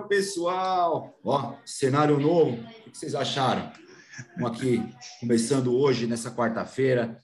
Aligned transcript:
meu 0.00 0.08
pessoal! 0.08 1.18
Ó, 1.22 1.56
cenário 1.64 2.18
novo, 2.18 2.52
o 2.52 2.90
que 2.90 2.96
vocês 2.96 3.14
acharam? 3.14 3.70
Estamos 4.18 4.50
aqui 4.50 4.82
começando 5.20 5.76
hoje, 5.76 6.06
nessa 6.06 6.30
quarta-feira. 6.30 7.18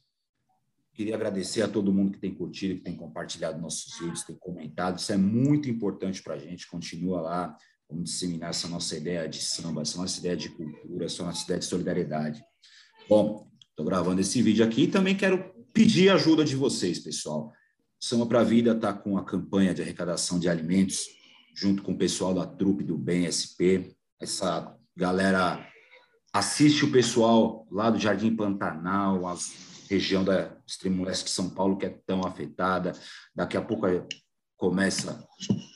Queria 0.92 1.14
agradecer 1.14 1.62
a 1.62 1.68
todo 1.68 1.92
mundo 1.92 2.12
que 2.12 2.18
tem 2.18 2.34
curtido, 2.34 2.76
que 2.76 2.82
tem 2.82 2.94
compartilhado 2.94 3.60
nossos 3.60 3.98
vídeos, 3.98 4.24
tem 4.24 4.36
comentado. 4.36 4.98
Isso 4.98 5.10
é 5.10 5.16
muito 5.16 5.70
importante 5.70 6.22
para 6.22 6.34
a 6.34 6.38
gente. 6.38 6.68
Continua 6.68 7.20
lá, 7.20 7.56
vamos 7.88 8.10
disseminar 8.10 8.50
essa 8.50 8.68
nossa 8.68 8.94
ideia 8.94 9.26
de 9.26 9.40
samba, 9.40 9.82
essa 9.82 9.98
nossa 9.98 10.18
ideia 10.18 10.36
de 10.36 10.50
cultura, 10.50 11.06
essa 11.06 11.24
nossa 11.24 11.44
ideia 11.44 11.58
de 11.58 11.64
solidariedade. 11.64 12.44
Bom, 13.08 13.48
estou 13.70 13.86
gravando 13.86 14.20
esse 14.20 14.42
vídeo 14.42 14.64
aqui 14.64 14.82
e 14.82 14.88
também 14.88 15.16
quero 15.16 15.50
pedir 15.72 16.10
a 16.10 16.14
ajuda 16.14 16.44
de 16.44 16.56
vocês, 16.56 16.98
pessoal. 16.98 17.52
Samba 17.98 18.26
para 18.26 18.40
a 18.40 18.44
Vida 18.44 18.72
está 18.72 18.92
com 18.92 19.16
a 19.16 19.24
campanha 19.24 19.72
de 19.72 19.80
arrecadação 19.80 20.38
de 20.38 20.48
alimentos, 20.48 21.16
junto 21.56 21.82
com 21.82 21.92
o 21.92 21.98
pessoal 21.98 22.34
da 22.34 22.46
trupe 22.46 22.84
do 22.84 22.98
Bem 22.98 23.24
SP. 23.32 23.96
Essa 24.20 24.76
galera 24.94 25.66
assiste 26.32 26.84
o 26.84 26.92
pessoal 26.92 27.66
lá 27.70 27.88
do 27.88 27.98
Jardim 27.98 28.36
Pantanal, 28.36 29.26
a 29.26 29.34
região 29.88 30.22
da 30.22 30.54
extremo 30.66 31.02
leste 31.02 31.24
de 31.24 31.30
São 31.30 31.48
Paulo, 31.48 31.78
que 31.78 31.86
é 31.86 31.98
tão 32.06 32.20
afetada. 32.20 32.92
Daqui 33.34 33.56
a 33.56 33.62
pouco 33.62 33.86
começa, 34.58 35.26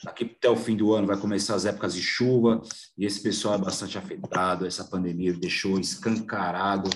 daqui 0.03 0.23
até 0.23 0.49
o 0.49 0.55
fim 0.55 0.75
do 0.75 0.93
ano 0.93 1.07
vai 1.07 1.17
começar 1.17 1.55
as 1.55 1.65
épocas 1.65 1.95
de 1.95 2.01
chuva, 2.01 2.61
e 2.95 3.05
esse 3.05 3.21
pessoal 3.21 3.55
é 3.55 3.57
bastante 3.57 3.97
afetado. 3.97 4.67
Essa 4.67 4.83
pandemia 4.83 5.33
deixou 5.33 5.79
escancarado 5.79 6.89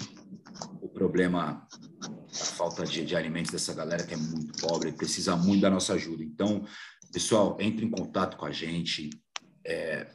o 0.80 0.88
problema 0.90 1.68
a 2.42 2.46
falta 2.46 2.84
de, 2.84 3.06
de 3.06 3.16
alimentos 3.16 3.52
dessa 3.52 3.74
galera 3.74 4.06
que 4.06 4.14
é 4.14 4.18
muito 4.18 4.60
pobre, 4.60 4.92
precisa 4.92 5.36
muito 5.36 5.62
da 5.62 5.70
nossa 5.70 5.94
ajuda. 5.94 6.24
Então, 6.24 6.66
pessoal, 7.16 7.56
entre 7.62 7.86
em 7.86 7.90
contato 7.90 8.36
com 8.36 8.46
a 8.46 8.52
gente, 8.52 9.10
é, 9.66 10.06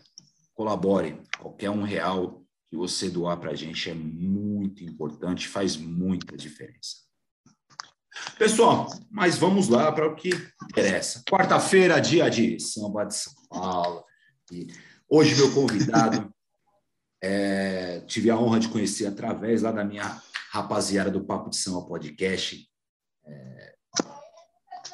colabore. 0.53 1.19
Qualquer 1.39 1.71
um 1.71 1.83
real 1.83 2.45
que 2.69 2.77
você 2.77 3.09
doar 3.09 3.39
para 3.41 3.53
a 3.53 3.55
gente 3.55 3.89
é 3.89 3.95
muito 3.95 4.85
importante, 4.85 5.49
faz 5.49 5.79
muita 5.79 6.37
diferença. 6.37 6.97
Pessoal, 8.37 8.87
mas 9.11 9.39
vamos 9.39 9.69
lá 9.69 9.91
para 9.91 10.07
o 10.07 10.15
que 10.15 10.29
interessa. 10.65 11.23
Quarta-feira, 11.27 11.99
dia 12.03 12.29
de 12.29 12.61
samba 12.61 13.07
de 13.07 13.17
São 13.17 13.33
Paulo. 13.49 14.05
E 14.53 14.67
hoje, 15.09 15.35
meu 15.37 15.55
convidado, 15.55 16.31
é, 17.25 18.01
tive 18.01 18.29
a 18.29 18.37
honra 18.37 18.61
de 18.61 18.69
conhecer 18.69 19.07
através 19.07 19.63
lá 19.63 19.73
da 19.73 19.85
minha 19.85 20.21
rapaziada 20.51 21.11
do 21.11 21.25
Papo 21.25 21.49
de 21.49 21.57
Samba 21.57 21.81
Podcast. 21.87 22.69
É, 23.25 23.75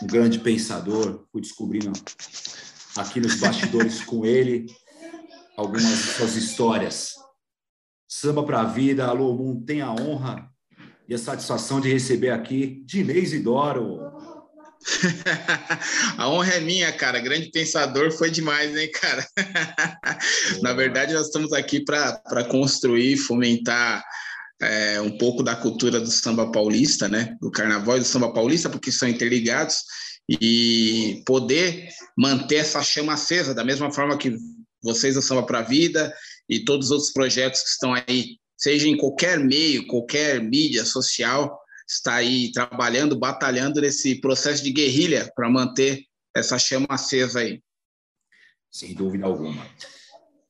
um 0.03 0.07
grande 0.07 0.39
pensador, 0.39 1.27
fui 1.33 1.41
descobrindo 1.41 1.93
aqui 2.97 3.21
nos 3.21 3.37
bastidores 3.37 4.03
com 4.03 4.25
ele 4.25 4.67
algumas 5.57 5.85
de 5.85 5.97
suas 5.97 6.37
histórias. 6.37 7.15
Samba 8.09 8.43
para 8.45 8.61
a 8.61 8.65
vida, 8.65 9.07
alô 9.07 9.35
mundo, 9.35 9.65
tem 9.65 9.81
a 9.81 9.91
honra 9.91 10.49
e 11.09 11.15
a 11.15 11.19
satisfação 11.19 11.81
de 11.81 11.93
receber 11.93 12.31
aqui 12.31 12.83
Dinês 12.85 13.33
Idoro. 13.33 14.01
a 16.17 16.29
honra 16.29 16.55
é 16.55 16.61
minha, 16.61 16.93
cara. 16.93 17.21
Grande 17.21 17.51
pensador 17.51 18.13
foi 18.13 18.31
demais, 18.31 18.77
hein, 18.77 18.91
cara? 18.93 19.27
Na 20.63 20.73
verdade, 20.73 21.15
nós 21.15 21.27
estamos 21.27 21.53
aqui 21.53 21.81
para 21.85 22.45
construir, 22.45 23.17
fomentar 23.17 24.05
é, 24.61 25.01
um 25.01 25.17
pouco 25.19 25.43
da 25.43 25.55
cultura 25.55 26.01
do 26.01 26.11
samba 26.11 26.51
paulista, 26.51 27.09
né? 27.09 27.37
Do 27.41 27.51
carnaval 27.51 27.97
e 27.97 28.01
do 28.01 28.07
samba 28.07 28.33
paulista, 28.33 28.71
porque 28.71 28.91
são 28.91 29.09
interligados, 29.09 29.77
e 30.29 31.23
poder 31.25 31.89
manter 32.17 32.57
essa 32.57 32.83
chama 32.83 33.15
acesa, 33.15 33.55
da 33.55 33.65
mesma 33.65 33.93
forma 33.93 34.19
que 34.19 34.37
vocês 34.83 35.15
do 35.15 35.23
Samba 35.23 35.45
para 35.45 35.61
a 35.61 35.63
Vida 35.63 36.13
e 36.49 36.65
todos 36.65 36.87
os 36.87 36.93
outros 36.93 37.13
projetos 37.13 37.63
que 37.63 37.69
estão 37.69 37.95
aí, 37.95 38.39
seja 38.57 38.89
em 38.89 38.97
qualquer 38.97 39.39
meio, 39.39 39.87
qualquer 39.87 40.43
mídia 40.43 40.85
social, 40.85 41.59
está 41.89 42.17
aí 42.17 42.51
trabalhando, 42.53 43.17
batalhando 43.17 43.81
nesse 43.81 44.21
processo 44.21 44.63
de 44.63 44.73
guerrilha 44.73 45.31
para 45.35 45.49
manter 45.49 46.05
essa 46.35 46.59
chama 46.59 46.87
acesa 46.91 47.41
aí. 47.41 47.63
Sem 48.71 48.95
dúvida 48.95 49.27
alguma. 49.27 49.67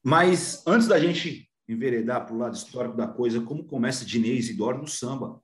Mas 0.02 0.62
antes 0.66 0.88
da 0.88 0.98
gente 0.98 1.45
enveredar 1.68 2.24
para 2.24 2.34
o 2.34 2.38
lado 2.38 2.56
histórico 2.56 2.96
da 2.96 3.06
coisa, 3.06 3.40
como 3.40 3.64
começa 3.64 4.04
Dinês 4.04 4.48
e 4.48 4.54
Dor 4.54 4.78
no 4.78 4.86
samba? 4.86 5.40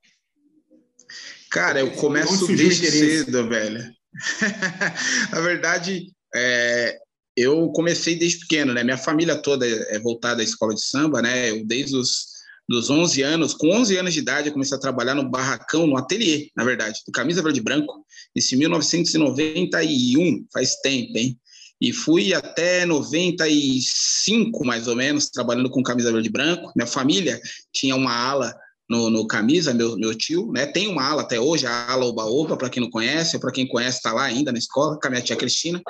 Cara, 1.51 1.81
eu 1.81 1.91
começo 1.93 2.47
desde 2.47 2.91
cedo, 2.91 3.49
velho. 3.49 3.93
Na 5.33 5.41
verdade, 5.41 6.13
é, 6.35 6.99
eu 7.37 7.71
comecei 7.73 8.15
desde 8.17 8.41
pequeno, 8.41 8.73
né? 8.73 8.83
Minha 8.85 8.99
família 8.99 9.37
toda 9.37 9.67
é 9.67 9.99
voltada 9.99 10.41
à 10.41 10.45
escola 10.45 10.75
de 10.75 10.83
samba, 10.83 11.21
né? 11.21 11.51
Eu, 11.51 11.65
desde 11.67 11.97
os 11.97 12.33
dos 12.69 12.89
11 12.89 13.23
anos, 13.23 13.55
com 13.55 13.71
11 13.71 13.97
anos 13.99 14.15
de 14.15 14.21
idade, 14.21 14.49
eu 14.49 14.53
comecei 14.53 14.77
a 14.77 14.81
trabalhar 14.81 15.15
no 15.15 15.29
barracão, 15.29 15.87
no 15.87 15.97
ateliê, 15.97 16.51
na 16.57 16.65
verdade, 16.65 17.01
do 17.07 17.13
Camisa 17.13 17.43
Verde 17.43 17.61
Branco, 17.61 18.07
isso 18.35 18.55
em 18.55 18.59
1991, 18.59 20.47
faz 20.53 20.77
tempo, 20.77 21.19
hein? 21.19 21.39
E 21.83 21.93
fui 21.93 22.33
até 22.33 22.87
95, 22.87 24.65
mais 24.65 24.87
ou 24.87 24.95
menos, 24.95 25.29
trabalhando 25.29 25.69
com 25.69 25.83
camisa 25.83 26.13
verde 26.13 26.29
e 26.29 26.33
branco. 26.33 26.71
Minha 26.77 26.87
família 26.87 27.41
tinha 27.73 27.97
uma 27.97 28.15
ala 28.15 28.55
no, 28.89 29.11
no 29.11 29.27
camisa, 29.27 29.75
meu, 29.75 29.97
meu 29.97 30.15
tio, 30.15 30.53
né? 30.53 30.65
Tem 30.65 30.87
uma 30.87 31.03
ala 31.03 31.23
até 31.23 31.41
hoje, 31.41 31.67
a 31.67 31.91
ala 31.91 32.07
Oba-Oba, 32.07 32.57
para 32.57 32.71
quem 32.71 32.81
não 32.81 32.89
conhece, 32.89 33.35
ou 33.35 33.41
para 33.41 33.51
quem 33.51 33.67
conhece, 33.67 33.97
está 33.97 34.13
lá 34.13 34.23
ainda 34.23 34.53
na 34.53 34.59
escola, 34.59 34.97
com 34.97 35.09
a 35.09 35.11
minha 35.11 35.23
tia 35.23 35.35
Cristina. 35.35 35.83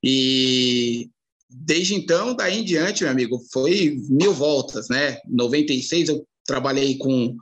E 0.00 1.10
desde 1.50 1.96
então, 1.96 2.36
daí 2.36 2.60
em 2.60 2.64
diante, 2.64 3.02
meu 3.02 3.10
amigo, 3.10 3.42
foi 3.52 3.96
mil 4.08 4.32
voltas, 4.32 4.88
né? 4.88 5.18
96 5.28 6.08
eu 6.08 6.24
trabalhei 6.46 6.96
com 6.98 7.34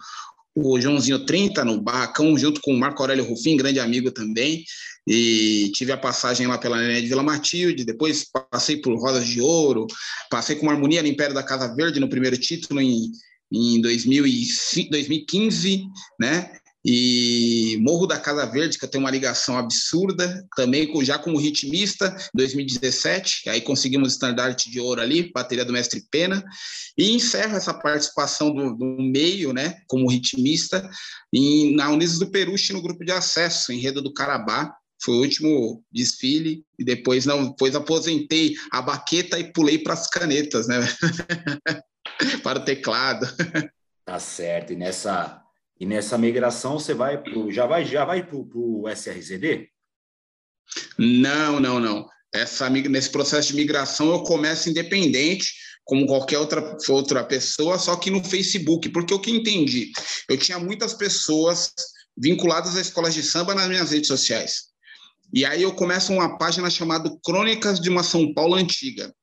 o 0.54 0.80
Joãozinho 0.80 1.26
30 1.26 1.66
no 1.66 1.78
Barracão, 1.82 2.38
junto 2.38 2.62
com 2.62 2.72
o 2.72 2.78
Marco 2.78 3.02
Aurélio 3.02 3.28
Rufim, 3.28 3.58
grande 3.58 3.78
amigo 3.78 4.10
também 4.10 4.64
e 5.06 5.70
tive 5.74 5.92
a 5.92 5.96
passagem 5.96 6.46
lá 6.46 6.58
pela 6.58 6.76
Nenê 6.76 7.00
de 7.00 7.08
Vila 7.08 7.22
Matilde, 7.22 7.84
depois 7.84 8.26
passei 8.50 8.76
por 8.76 8.94
Rosas 8.98 9.26
de 9.26 9.40
Ouro, 9.40 9.86
passei 10.30 10.56
com 10.56 10.70
Harmonia 10.70 11.02
no 11.02 11.08
Império 11.08 11.34
da 11.34 11.42
Casa 11.42 11.74
Verde 11.74 12.00
no 12.00 12.08
primeiro 12.08 12.36
título 12.36 12.80
em, 12.80 13.10
em 13.50 13.80
2005, 13.80 14.90
2015, 14.90 15.84
né? 16.18 16.50
E 16.82 17.76
Morro 17.82 18.06
da 18.06 18.18
Casa 18.18 18.46
Verde, 18.46 18.78
que 18.78 18.84
eu 18.84 18.88
tenho 18.88 19.04
uma 19.04 19.10
ligação 19.10 19.58
absurda, 19.58 20.46
também 20.56 20.90
já 21.04 21.18
como 21.18 21.36
ritmista, 21.36 22.16
2017, 22.32 23.50
aí 23.50 23.60
conseguimos 23.60 24.12
estandarte 24.12 24.70
de 24.70 24.80
ouro 24.80 25.00
ali, 25.00 25.30
bateria 25.30 25.64
do 25.64 25.74
Mestre 25.74 26.02
Pena, 26.10 26.42
e 26.96 27.12
encerro 27.12 27.54
essa 27.54 27.74
participação 27.74 28.50
do, 28.50 28.74
do 28.74 28.96
meio, 28.98 29.52
né, 29.52 29.76
como 29.86 30.08
ritmista, 30.08 30.88
em, 31.30 31.74
na 31.76 31.90
Unidos 31.90 32.18
do 32.18 32.30
Peruche, 32.30 32.72
no 32.72 32.80
grupo 32.80 33.04
de 33.04 33.12
acesso, 33.12 33.72
Enredo 33.72 34.00
do 34.00 34.14
Carabá, 34.14 34.74
foi 35.02 35.14
o 35.14 35.20
último 35.20 35.84
desfile 35.90 36.64
e 36.78 36.84
depois 36.84 37.24
não, 37.24 37.48
depois 37.48 37.74
aposentei 37.74 38.54
a 38.70 38.82
baqueta 38.82 39.38
e 39.38 39.52
pulei 39.52 39.78
para 39.78 39.94
as 39.94 40.08
canetas, 40.08 40.68
né? 40.68 40.76
para 42.42 42.58
o 42.58 42.64
teclado. 42.64 43.26
Tá 44.04 44.18
certo. 44.18 44.72
E 44.72 44.76
nessa 44.76 45.42
e 45.78 45.86
nessa 45.86 46.18
migração 46.18 46.78
você 46.78 46.92
vai 46.92 47.22
pro, 47.22 47.50
já 47.50 47.66
vai 47.66 47.84
já 47.84 48.04
vai 48.04 48.26
para 48.26 48.36
o 48.36 48.88
SRZD? 48.88 49.68
Não, 50.98 51.58
não, 51.58 51.80
não. 51.80 52.06
Essa 52.32 52.68
nesse 52.68 53.10
processo 53.10 53.48
de 53.48 53.56
migração 53.56 54.10
eu 54.10 54.22
começo 54.22 54.68
independente, 54.68 55.52
como 55.84 56.06
qualquer 56.06 56.38
outra 56.38 56.76
outra 56.88 57.24
pessoa, 57.24 57.78
só 57.78 57.96
que 57.96 58.10
no 58.10 58.22
Facebook, 58.22 58.88
porque 58.90 59.14
o 59.14 59.20
que 59.20 59.30
entendi, 59.30 59.90
eu 60.28 60.36
tinha 60.36 60.58
muitas 60.58 60.92
pessoas 60.92 61.72
vinculadas 62.16 62.76
a 62.76 62.80
escolas 62.80 63.14
de 63.14 63.22
samba 63.22 63.54
nas 63.54 63.68
minhas 63.68 63.90
redes 63.90 64.08
sociais. 64.08 64.69
E 65.32 65.44
aí 65.44 65.62
eu 65.62 65.72
começo 65.72 66.12
uma 66.12 66.36
página 66.36 66.68
chamada 66.68 67.10
Crônicas 67.24 67.80
de 67.80 67.88
uma 67.88 68.02
São 68.02 68.32
Paulo 68.34 68.54
Antiga. 68.54 69.14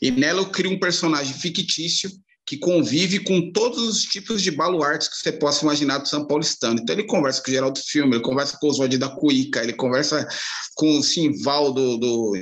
E 0.00 0.10
nela 0.10 0.40
eu 0.40 0.50
crio 0.50 0.70
um 0.70 0.78
personagem 0.78 1.34
fictício 1.34 2.10
que 2.48 2.56
convive 2.56 3.20
com 3.20 3.52
todos 3.52 3.86
os 3.86 4.02
tipos 4.04 4.40
de 4.40 4.50
baluartes 4.50 5.06
que 5.06 5.16
você 5.16 5.30
possa 5.30 5.64
imaginar 5.64 5.98
do 5.98 6.08
São 6.08 6.26
Paulistano. 6.26 6.80
Então 6.80 6.94
ele 6.94 7.06
conversa 7.06 7.42
com 7.42 7.50
o 7.50 7.52
Geraldo 7.52 7.78
Filme, 7.78 8.14
ele 8.14 8.22
conversa 8.22 8.56
com 8.58 8.66
o 8.66 8.70
Oswald 8.70 8.96
da 8.96 9.08
Cuíca, 9.10 9.62
ele 9.62 9.74
conversa 9.74 10.26
com 10.74 10.96
o 10.96 11.02
Simval 11.02 11.72
do, 11.72 11.98
do, 11.98 12.32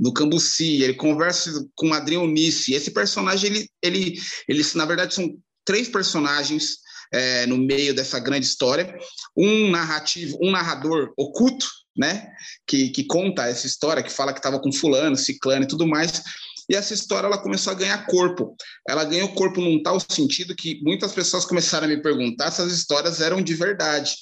do 0.00 0.12
Cambuci, 0.12 0.82
ele 0.82 0.94
conversa 0.94 1.52
com 1.76 1.90
o 1.90 1.92
Adriano 1.94 2.26
Nice. 2.26 2.74
Esse 2.74 2.90
personagem, 2.90 3.50
ele, 3.50 3.68
ele, 3.80 4.20
ele, 4.48 4.64
na 4.74 4.84
verdade, 4.84 5.14
são 5.14 5.32
três 5.64 5.88
personagens 5.88 6.78
é, 7.12 7.46
no 7.46 7.56
meio 7.56 7.94
dessa 7.94 8.18
grande 8.18 8.46
história. 8.46 8.92
Um 9.36 9.70
narrativo, 9.70 10.38
um 10.42 10.50
narrador 10.50 11.12
oculto, 11.16 11.68
né? 11.96 12.32
Que, 12.66 12.90
que 12.90 13.04
conta 13.04 13.46
essa 13.46 13.66
história, 13.66 14.02
que 14.02 14.10
fala 14.10 14.32
que 14.32 14.38
estava 14.38 14.60
com 14.60 14.72
fulano, 14.72 15.16
ciclano 15.16 15.64
e 15.64 15.68
tudo 15.68 15.86
mais. 15.86 16.22
E 16.68 16.74
essa 16.74 16.94
história 16.94 17.26
ela 17.26 17.42
começou 17.42 17.72
a 17.72 17.76
ganhar 17.76 18.06
corpo. 18.06 18.56
Ela 18.88 19.04
ganhou 19.04 19.28
corpo 19.34 19.60
num 19.60 19.82
tal 19.82 19.98
sentido 20.00 20.54
que 20.54 20.80
muitas 20.82 21.12
pessoas 21.12 21.44
começaram 21.44 21.86
a 21.86 21.88
me 21.88 22.00
perguntar 22.00 22.50
se 22.50 22.62
as 22.62 22.72
histórias 22.72 23.20
eram 23.20 23.42
de 23.42 23.54
verdade. 23.54 24.14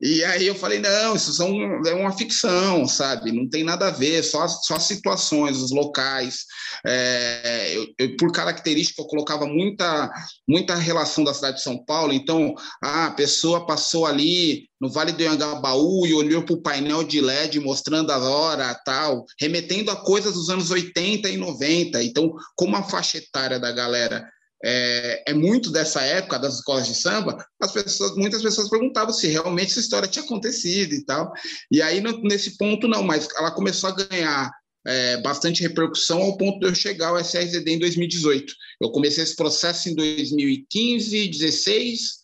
E 0.00 0.24
aí 0.24 0.46
eu 0.46 0.54
falei, 0.54 0.78
não, 0.78 1.14
isso 1.14 1.30
são, 1.34 1.54
é 1.86 1.94
uma 1.94 2.16
ficção, 2.16 2.88
sabe? 2.88 3.32
Não 3.32 3.46
tem 3.46 3.62
nada 3.62 3.88
a 3.88 3.90
ver, 3.90 4.22
só, 4.22 4.48
só 4.48 4.76
as 4.76 4.84
situações, 4.84 5.58
os 5.58 5.70
locais. 5.70 6.46
É, 6.86 7.76
eu, 7.76 7.86
eu, 7.98 8.16
por 8.16 8.32
característica, 8.32 9.02
eu 9.02 9.06
colocava 9.06 9.46
muita, 9.46 10.10
muita 10.48 10.74
relação 10.74 11.22
da 11.22 11.34
cidade 11.34 11.58
de 11.58 11.62
São 11.62 11.84
Paulo. 11.84 12.14
Então, 12.14 12.54
a 12.82 13.10
pessoa 13.10 13.66
passou 13.66 14.06
ali 14.06 14.70
no 14.80 14.90
Vale 14.90 15.12
do 15.12 15.22
Anhangabaú 15.22 16.06
e 16.06 16.14
olhou 16.14 16.42
para 16.42 16.54
o 16.54 16.62
painel 16.62 17.04
de 17.04 17.20
LED 17.20 17.60
mostrando 17.60 18.10
a 18.10 18.18
hora, 18.18 18.74
tal, 18.82 19.26
remetendo 19.38 19.90
a 19.90 19.96
coisas 19.96 20.32
dos 20.32 20.48
anos 20.48 20.70
80 20.70 21.28
e 21.28 21.36
90. 21.36 22.02
Então, 22.02 22.32
como 22.56 22.74
a 22.74 22.82
faixa 22.82 23.18
etária 23.18 23.60
da 23.60 23.70
galera 23.70 24.26
é, 24.62 25.24
é, 25.28 25.34
muito 25.34 25.70
dessa 25.70 26.02
época 26.02 26.38
das 26.38 26.56
escolas 26.56 26.86
de 26.86 26.94
samba, 26.94 27.44
as 27.60 27.72
pessoas, 27.72 28.14
muitas 28.14 28.42
pessoas 28.42 28.68
perguntavam 28.68 29.12
se 29.12 29.26
realmente 29.26 29.70
essa 29.70 29.80
história 29.80 30.08
tinha 30.08 30.24
acontecido 30.24 30.92
e 30.92 31.04
tal. 31.04 31.32
E 31.70 31.80
aí, 31.80 32.00
no, 32.00 32.20
nesse 32.22 32.56
ponto, 32.58 32.86
não, 32.86 33.02
mas 33.02 33.28
ela 33.36 33.50
começou 33.50 33.88
a 33.90 33.94
ganhar 33.94 34.50
é, 34.86 35.20
bastante 35.22 35.62
repercussão 35.62 36.20
ao 36.22 36.36
ponto 36.36 36.60
de 36.60 36.66
eu 36.66 36.74
chegar 36.74 37.08
ao 37.08 37.18
SRZD 37.18 37.70
em 37.70 37.78
2018. 37.78 38.52
Eu 38.80 38.90
comecei 38.90 39.24
esse 39.24 39.36
processo 39.36 39.88
em 39.88 39.94
2015, 39.94 41.28
16, 41.28 42.20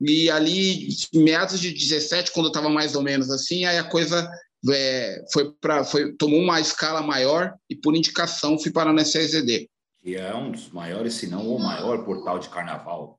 e 0.00 0.28
ali, 0.28 0.88
meados 1.14 1.60
de 1.60 1.72
17, 1.72 2.32
quando 2.32 2.46
eu 2.46 2.50
estava 2.50 2.68
mais 2.68 2.94
ou 2.94 3.02
menos 3.02 3.30
assim, 3.30 3.64
aí 3.64 3.78
a 3.78 3.84
coisa 3.84 4.28
é, 4.70 5.24
foi 5.32 5.52
para 5.60 5.84
foi 5.84 6.12
tomou 6.16 6.40
uma 6.40 6.60
escala 6.60 7.00
maior 7.00 7.54
e 7.70 7.76
por 7.76 7.94
indicação 7.94 8.58
fui 8.58 8.70
parar 8.70 8.92
no 8.92 9.00
SRZD 9.00 9.68
que 10.06 10.14
é 10.14 10.32
um 10.36 10.52
dos 10.52 10.70
maiores, 10.70 11.14
se 11.14 11.26
não 11.26 11.48
o 11.48 11.58
maior 11.58 12.04
portal 12.04 12.38
de 12.38 12.48
carnaval 12.48 13.18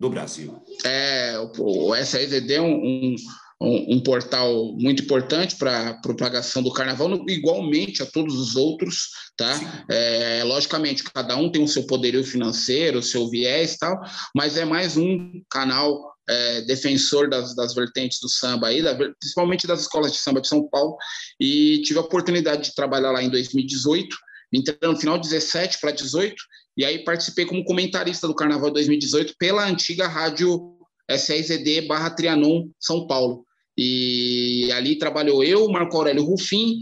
do 0.00 0.10
Brasil. 0.10 0.60
É, 0.84 1.38
o, 1.38 1.94
SAEZD 1.94 2.54
é 2.54 2.60
um, 2.60 3.14
um, 3.60 3.94
um, 3.94 4.02
portal 4.02 4.74
muito 4.76 5.04
importante 5.04 5.54
para 5.54 5.90
a 5.90 5.94
propagação 6.00 6.60
do 6.60 6.72
carnaval, 6.72 7.08
igualmente 7.28 8.02
a 8.02 8.06
todos 8.06 8.34
os 8.34 8.56
outros, 8.56 9.10
tá? 9.36 9.84
É, 9.88 10.42
logicamente, 10.42 11.04
cada 11.04 11.36
um 11.36 11.52
tem 11.52 11.62
o 11.62 11.68
seu 11.68 11.86
poderio 11.86 12.24
financeiro, 12.24 12.98
o 12.98 13.02
seu 13.02 13.30
viés 13.30 13.74
e 13.74 13.78
tal, 13.78 14.00
mas 14.34 14.56
é 14.56 14.64
mais 14.64 14.96
um 14.96 15.40
canal 15.48 16.16
é, 16.28 16.62
defensor 16.62 17.30
das, 17.30 17.54
das 17.54 17.76
vertentes 17.76 18.18
do 18.18 18.28
samba 18.28 18.66
aí, 18.66 18.82
da, 18.82 18.92
principalmente 18.92 19.68
das 19.68 19.82
escolas 19.82 20.10
de 20.10 20.18
samba 20.18 20.40
de 20.40 20.48
São 20.48 20.68
Paulo, 20.68 20.96
e 21.38 21.80
tive 21.82 22.00
a 22.00 22.02
oportunidade 22.02 22.70
de 22.70 22.74
trabalhar 22.74 23.12
lá 23.12 23.22
em 23.22 23.30
2018, 23.30 24.16
Entrei 24.58 24.78
no 24.82 24.96
final 24.96 25.18
17 25.18 25.78
para 25.80 25.90
18 25.90 26.34
e 26.76 26.84
aí 26.84 27.04
participei 27.04 27.46
como 27.46 27.64
comentarista 27.64 28.26
do 28.26 28.34
Carnaval 28.34 28.70
2018 28.70 29.34
pela 29.38 29.66
antiga 29.66 30.08
rádio 30.08 30.74
SRZD 31.08 31.82
barra 31.82 32.10
Trianon 32.10 32.68
São 32.78 33.06
Paulo. 33.06 33.44
E 33.76 34.70
ali 34.72 34.96
trabalhou 34.96 35.42
eu, 35.42 35.68
Marco 35.68 35.96
Aurélio 35.96 36.24
Rufim, 36.24 36.78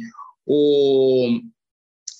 o 0.46 1.40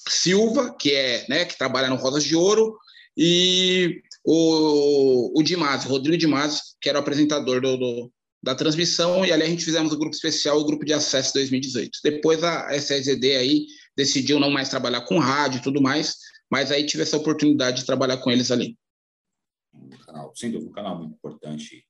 Silva, 0.08 0.74
que 0.78 0.92
é, 0.92 1.26
né, 1.28 1.44
que 1.44 1.58
trabalha 1.58 1.88
no 1.88 1.96
Rosas 1.96 2.24
de 2.24 2.34
Ouro, 2.34 2.76
e 3.16 4.00
o, 4.24 5.38
o 5.38 5.42
Rodrigo 5.88 6.16
Dimasi, 6.16 6.60
que 6.80 6.88
era 6.88 6.98
o 6.98 7.02
apresentador 7.02 7.60
do, 7.60 7.76
do, 7.76 8.12
da 8.42 8.54
transmissão, 8.54 9.24
e 9.24 9.32
ali 9.32 9.42
a 9.42 9.46
gente 9.46 9.64
fizemos 9.64 9.92
o 9.92 9.98
grupo 9.98 10.14
especial, 10.14 10.58
o 10.58 10.64
grupo 10.64 10.84
de 10.84 10.92
acesso 10.92 11.34
2018. 11.34 11.98
Depois 12.02 12.42
a 12.42 12.74
SRZD 12.74 13.36
aí 13.36 13.66
decidiu 13.96 14.40
não 14.40 14.50
mais 14.50 14.68
trabalhar 14.68 15.02
com 15.02 15.18
rádio 15.18 15.58
e 15.58 15.62
tudo 15.62 15.80
mais, 15.80 16.16
mas 16.50 16.70
aí 16.70 16.84
tive 16.84 17.02
essa 17.02 17.16
oportunidade 17.16 17.80
de 17.80 17.86
trabalhar 17.86 18.18
com 18.18 18.30
eles 18.30 18.50
ali. 18.50 18.76
Um 19.74 19.88
canal, 19.88 20.32
sem 20.34 20.50
dúvida, 20.50 20.70
um 20.70 20.74
canal 20.74 20.98
muito 20.98 21.14
importante. 21.14 21.84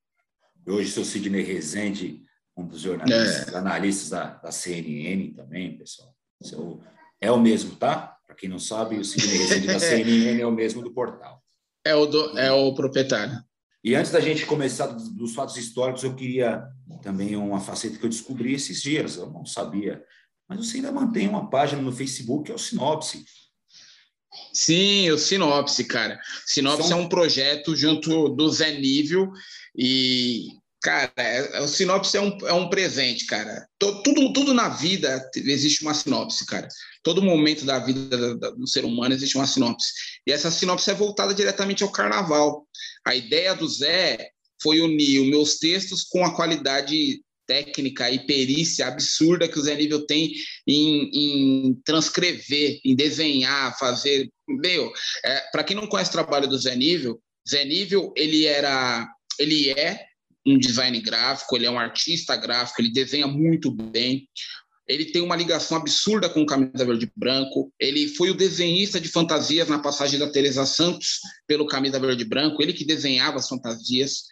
hoje 0.67 0.91
sou 0.91 1.05
Sidney 1.05 1.43
Rezende, 1.43 2.23
um 2.57 2.67
dos 2.67 2.81
jornalistas, 2.81 3.53
é. 3.53 3.57
analistas 3.57 4.11
da, 4.11 4.35
da, 4.35 4.53
CNN 4.53 5.33
também, 5.35 5.77
pessoal. 5.77 6.15
Seu, 6.41 6.81
é 7.21 7.31
o 7.31 7.41
mesmo, 7.41 7.77
tá? 7.77 8.17
Para 8.27 8.37
quem 8.37 8.49
não 8.49 8.59
sabe, 8.59 8.99
o 8.99 9.05
Sidney 9.05 9.39
Rezende 9.39 9.67
da 9.67 9.79
CNN 9.81 10.41
é 10.41 10.47
o 10.47 10.53
mesmo 10.53 10.83
do 10.83 10.93
portal. 10.93 11.43
É 11.85 11.95
o, 11.95 12.07
do, 12.07 12.39
é 12.39 12.53
o 12.53 12.73
proprietário. 12.75 13.43
E 13.85 13.97
antes 13.97 14.13
da 14.13 14.21
gente 14.21 14.47
começar 14.47 14.87
dos 14.87 15.35
fatos 15.35 15.57
históricos, 15.57 16.05
eu 16.05 16.15
queria 16.15 16.65
também 17.03 17.35
uma 17.35 17.59
faceta 17.59 17.99
que 17.99 18.07
eu 18.07 18.11
descobri 18.11 18.55
esses 18.55 18.81
dias, 18.81 19.17
eu 19.17 19.29
não 19.29 19.45
sabia 19.45 20.05
mas 20.49 20.59
você 20.59 20.77
ainda 20.77 20.93
mantém 20.93 21.29
uma 21.29 21.49
página 21.49 21.81
no 21.81 21.93
Facebook 21.93 22.45
que 22.45 22.53
é 22.53 22.55
o 22.55 22.59
Sinopse. 22.59 23.25
Sim, 24.53 25.11
o 25.11 25.19
Sinopse, 25.19 25.85
cara. 25.85 26.19
Sinopse 26.47 26.89
São... 26.89 26.99
é 26.99 27.03
um 27.03 27.09
projeto 27.09 27.77
junto 27.77 28.29
do 28.31 28.51
Zé 28.51 28.79
Nível 28.79 29.31
e, 29.77 30.49
cara, 30.83 31.13
é, 31.17 31.61
o 31.61 31.69
Sinopse 31.69 32.17
é 32.17 32.21
um, 32.21 32.39
é 32.47 32.53
um 32.53 32.69
presente, 32.69 33.27
cara. 33.27 33.67
Tudo, 33.79 34.33
tudo 34.33 34.55
na 34.55 34.69
vida 34.69 35.31
existe 35.37 35.83
uma 35.83 35.95
sinopse, 35.95 36.47
cara. 36.47 36.69
Todo 37.03 37.23
momento 37.23 37.65
da 37.65 37.79
vida 37.79 38.35
do 38.53 38.67
ser 38.67 38.85
humano 38.85 39.15
existe 39.15 39.37
uma 39.37 39.47
sinopse. 39.47 39.93
E 40.27 40.33
essa 40.33 40.51
sinopse 40.51 40.91
é 40.91 40.95
voltada 40.95 41.35
diretamente 41.35 41.83
ao 41.83 41.93
carnaval. 41.93 42.67
A 43.07 43.15
ideia 43.15 43.55
do 43.55 43.69
Zé 43.69 44.31
foi 44.63 44.81
unir 44.81 45.21
os 45.21 45.29
meus 45.29 45.59
textos 45.59 46.05
com 46.05 46.25
a 46.25 46.35
qualidade 46.35 47.23
técnica 47.53 48.11
e 48.11 48.27
perícia 48.27 48.87
absurda 48.87 49.47
que 49.47 49.59
o 49.59 49.63
Zé 49.63 49.75
Nível 49.75 50.07
tem 50.07 50.33
em, 50.67 51.11
em 51.13 51.75
transcrever, 51.85 52.81
em 52.83 52.97
desenhar, 52.97 53.79
fazer. 53.79 54.31
Meu, 54.49 54.91
é, 55.23 55.41
para 55.53 55.63
quem 55.63 55.77
não 55.77 55.87
conhece 55.87 56.09
o 56.09 56.15
trabalho 56.15 56.49
do 56.49 56.57
Zé 56.57 56.75
Nível, 56.75 57.21
Zé 57.47 57.63
Nível, 57.67 58.11
ele 58.17 58.47
era, 58.47 59.07
ele 59.39 59.69
é 59.69 60.03
um 60.47 60.59
design 60.59 60.99
gráfico, 61.01 61.55
ele 61.55 61.67
é 61.67 61.71
um 61.71 61.79
artista 61.79 62.35
gráfico, 62.37 62.81
ele 62.81 62.91
desenha 62.91 63.27
muito 63.27 63.71
bem. 63.71 64.27
Ele 64.89 65.05
tem 65.05 65.23
uma 65.23 65.37
ligação 65.37 65.77
absurda 65.77 66.29
com 66.29 66.43
o 66.43 66.47
Camisa 66.47 66.85
Verde 66.85 67.11
Branco. 67.15 67.73
Ele 67.79 68.09
foi 68.09 68.31
o 68.31 68.37
desenhista 68.37 68.99
de 68.99 69.09
fantasias 69.09 69.69
na 69.69 69.79
passagem 69.79 70.19
da 70.19 70.29
Teresa 70.29 70.67
Santos 70.67 71.21
pelo 71.47 71.67
Camisa 71.67 72.01
Verde 72.01 72.25
Branco. 72.25 72.61
Ele 72.63 72.73
que 72.73 72.85
desenhava 72.85 73.37
as 73.37 73.49
fantasias. 73.49 74.25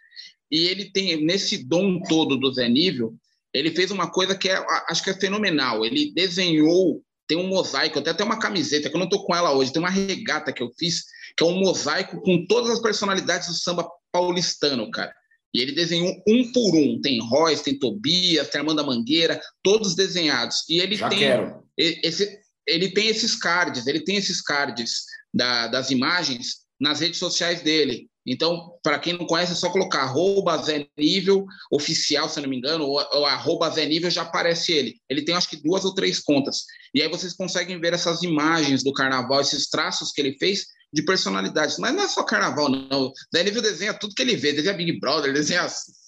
E 0.51 0.67
ele 0.67 0.91
tem, 0.91 1.25
nesse 1.25 1.65
dom 1.65 2.01
todo 2.03 2.37
do 2.37 2.53
Zé 2.53 2.69
Nível, 2.69 3.15
ele 3.53 3.71
fez 3.71 3.91
uma 3.91 4.11
coisa 4.11 4.37
que 4.37 4.49
é, 4.49 4.65
acho 4.89 5.03
que 5.03 5.11
é 5.11 5.15
fenomenal. 5.15 5.85
Ele 5.85 6.13
desenhou, 6.13 7.03
tem 7.27 7.39
um 7.39 7.49
mosaico, 7.49 7.99
até 7.99 8.13
tem 8.13 8.27
uma 8.27 8.39
camiseta, 8.39 8.89
que 8.89 8.95
eu 8.95 8.99
não 8.99 9.07
estou 9.07 9.25
com 9.25 9.35
ela 9.35 9.53
hoje, 9.53 9.73
tem 9.73 9.81
uma 9.81 9.91
regata 9.91 10.53
que 10.53 10.63
eu 10.63 10.71
fiz, 10.79 11.05
que 11.37 11.45
é 11.45 11.47
um 11.47 11.59
mosaico 11.59 12.21
com 12.23 12.47
todas 12.47 12.71
as 12.71 12.81
personalidades 12.81 13.49
do 13.49 13.55
samba 13.55 13.89
paulistano, 14.13 14.91
cara. 14.91 15.15
E 15.53 15.61
ele 15.61 15.73
desenhou 15.73 16.15
um 16.29 16.53
por 16.53 16.77
um. 16.77 17.01
Tem 17.01 17.21
Royce, 17.21 17.65
tem 17.65 17.79
Tobias, 17.79 18.49
tem 18.49 18.61
Armanda 18.61 18.85
Mangueira, 18.85 19.41
todos 19.63 19.95
desenhados. 19.95 20.65
E 20.69 20.79
ele 20.79 20.97
Já 20.97 21.09
tem 21.09 21.19
quero. 21.19 21.65
esse, 21.77 22.39
ele 22.67 22.91
tem 22.91 23.09
esses 23.09 23.35
cards, 23.35 23.87
ele 23.87 24.01
tem 24.01 24.17
esses 24.17 24.41
cards 24.41 25.05
da, 25.35 25.67
das 25.67 25.91
imagens 25.91 26.61
nas 26.79 27.01
redes 27.01 27.19
sociais 27.19 27.63
dele. 27.63 28.09
Então, 28.33 28.79
para 28.81 28.97
quem 29.01 29.15
não 29.15 29.27
conhece, 29.27 29.51
é 29.51 29.57
só 29.57 29.71
colocar 29.71 30.03
arroba 30.03 30.57
Zé 30.59 30.87
Nível 30.97 31.45
oficial, 31.69 32.29
se 32.29 32.41
não 32.41 32.49
me 32.49 32.59
engano, 32.59 32.85
ou, 32.85 33.05
ou 33.13 33.27
arroba 33.27 33.69
Zé 33.71 33.85
Nível, 33.87 34.09
já 34.09 34.23
aparece 34.23 34.71
ele. 34.71 35.01
Ele 35.09 35.23
tem 35.23 35.35
acho 35.35 35.51
que 35.51 35.61
duas 35.61 35.85
ou 35.85 35.93
três 35.93 36.21
contas. 36.21 36.63
E 36.95 37.03
aí 37.03 37.09
vocês 37.09 37.35
conseguem 37.35 37.81
ver 37.81 37.93
essas 37.93 38.23
imagens 38.23 38.85
do 38.85 38.93
carnaval, 38.93 39.41
esses 39.41 39.69
traços 39.69 40.13
que 40.13 40.21
ele 40.21 40.39
fez 40.39 40.67
de 40.93 41.03
personalidades. 41.03 41.77
Mas 41.79 41.93
não 41.93 42.05
é 42.05 42.09
só 42.09 42.23
carnaval, 42.23 42.69
não. 42.69 43.13
Zé 43.35 43.43
Nível 43.43 43.63
desenha 43.63 43.95
tudo 43.95 44.15
que 44.15 44.23
ele 44.23 44.37
vê, 44.37 44.53
desenha 44.53 44.75
Big 44.75 45.01
Brother, 45.01 45.33
desenha 45.33 45.67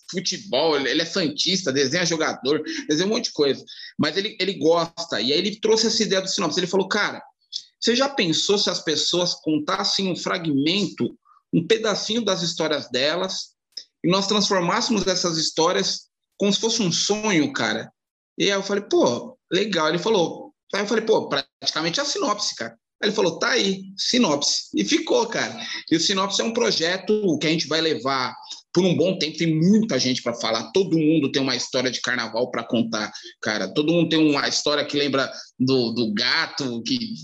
futebol, 0.09 0.79
ele 0.79 1.03
é 1.03 1.05
santista, 1.05 1.73
desenha 1.73 2.07
jogador, 2.07 2.63
desenha 2.89 3.09
um 3.09 3.15
monte 3.15 3.25
de 3.25 3.33
coisa. 3.33 3.65
Mas 3.99 4.17
ele, 4.17 4.37
ele 4.39 4.55
gosta. 4.55 5.21
E 5.21 5.33
aí 5.33 5.39
ele 5.39 5.59
trouxe 5.59 5.89
essa 5.89 6.05
ideia 6.05 6.23
do 6.23 6.29
sinopse. 6.29 6.61
Ele 6.61 6.69
falou, 6.69 6.87
cara, 6.87 7.21
você 7.81 7.97
já 7.97 8.09
pensou 8.09 8.59
se 8.59 8.71
as 8.71 8.81
pessoas 8.81 9.35
contassem 9.35 10.09
um 10.09 10.15
fragmento 10.15 11.19
um 11.53 11.67
pedacinho 11.67 12.25
das 12.25 12.43
histórias 12.43 12.89
delas 12.91 13.53
e 14.05 14.11
nós 14.11 14.27
transformássemos 14.27 15.07
essas 15.07 15.37
histórias 15.37 16.09
como 16.39 16.53
se 16.53 16.61
fosse 16.61 16.83
um 16.83 16.91
sonho, 16.91 17.53
cara. 17.53 17.93
E 18.39 18.45
aí 18.45 18.51
eu 18.51 18.63
falei, 18.63 18.83
pô, 18.83 19.39
legal. 19.53 19.89
Ele 19.89 19.99
falou, 19.99 20.53
aí 20.75 20.81
eu 20.81 20.87
falei, 20.87 21.05
pô, 21.05 21.29
praticamente 21.29 22.01
é 22.01 22.03
a 22.03 22.07
sinopse, 22.07 22.57
cara. 22.57 22.73
Aí 23.03 23.09
ele 23.09 23.17
falou, 23.17 23.39
tá 23.39 23.51
aí, 23.51 23.83
sinopse. 23.97 24.69
E 24.75 24.85
ficou, 24.85 25.27
cara. 25.27 25.57
E 25.91 25.97
o 25.97 26.01
sinopse 26.01 26.41
é 26.41 26.45
um 26.45 26.53
projeto 26.53 27.39
que 27.39 27.47
a 27.47 27.51
gente 27.51 27.69
vai 27.69 27.81
levar 27.81 28.35
por 28.73 28.85
um 28.85 28.97
bom 28.97 29.19
tempo, 29.19 29.37
tem 29.37 29.55
muita 29.55 29.99
gente 29.99 30.23
para 30.23 30.35
falar, 30.35 30.73
todo 30.73 30.99
mundo 30.99 31.31
tem 31.31 31.43
uma 31.43 31.55
história 31.55 31.91
de 31.91 32.01
carnaval 32.01 32.51
para 32.51 32.65
contar, 32.65 33.13
cara. 33.43 33.73
Todo 33.73 33.93
mundo 33.93 34.09
tem 34.09 34.19
uma 34.19 34.49
história 34.49 34.85
que 34.85 34.97
lembra 34.97 35.31
do, 35.65 35.93
do 35.93 36.13
gato 36.13 36.83
que 36.83 37.15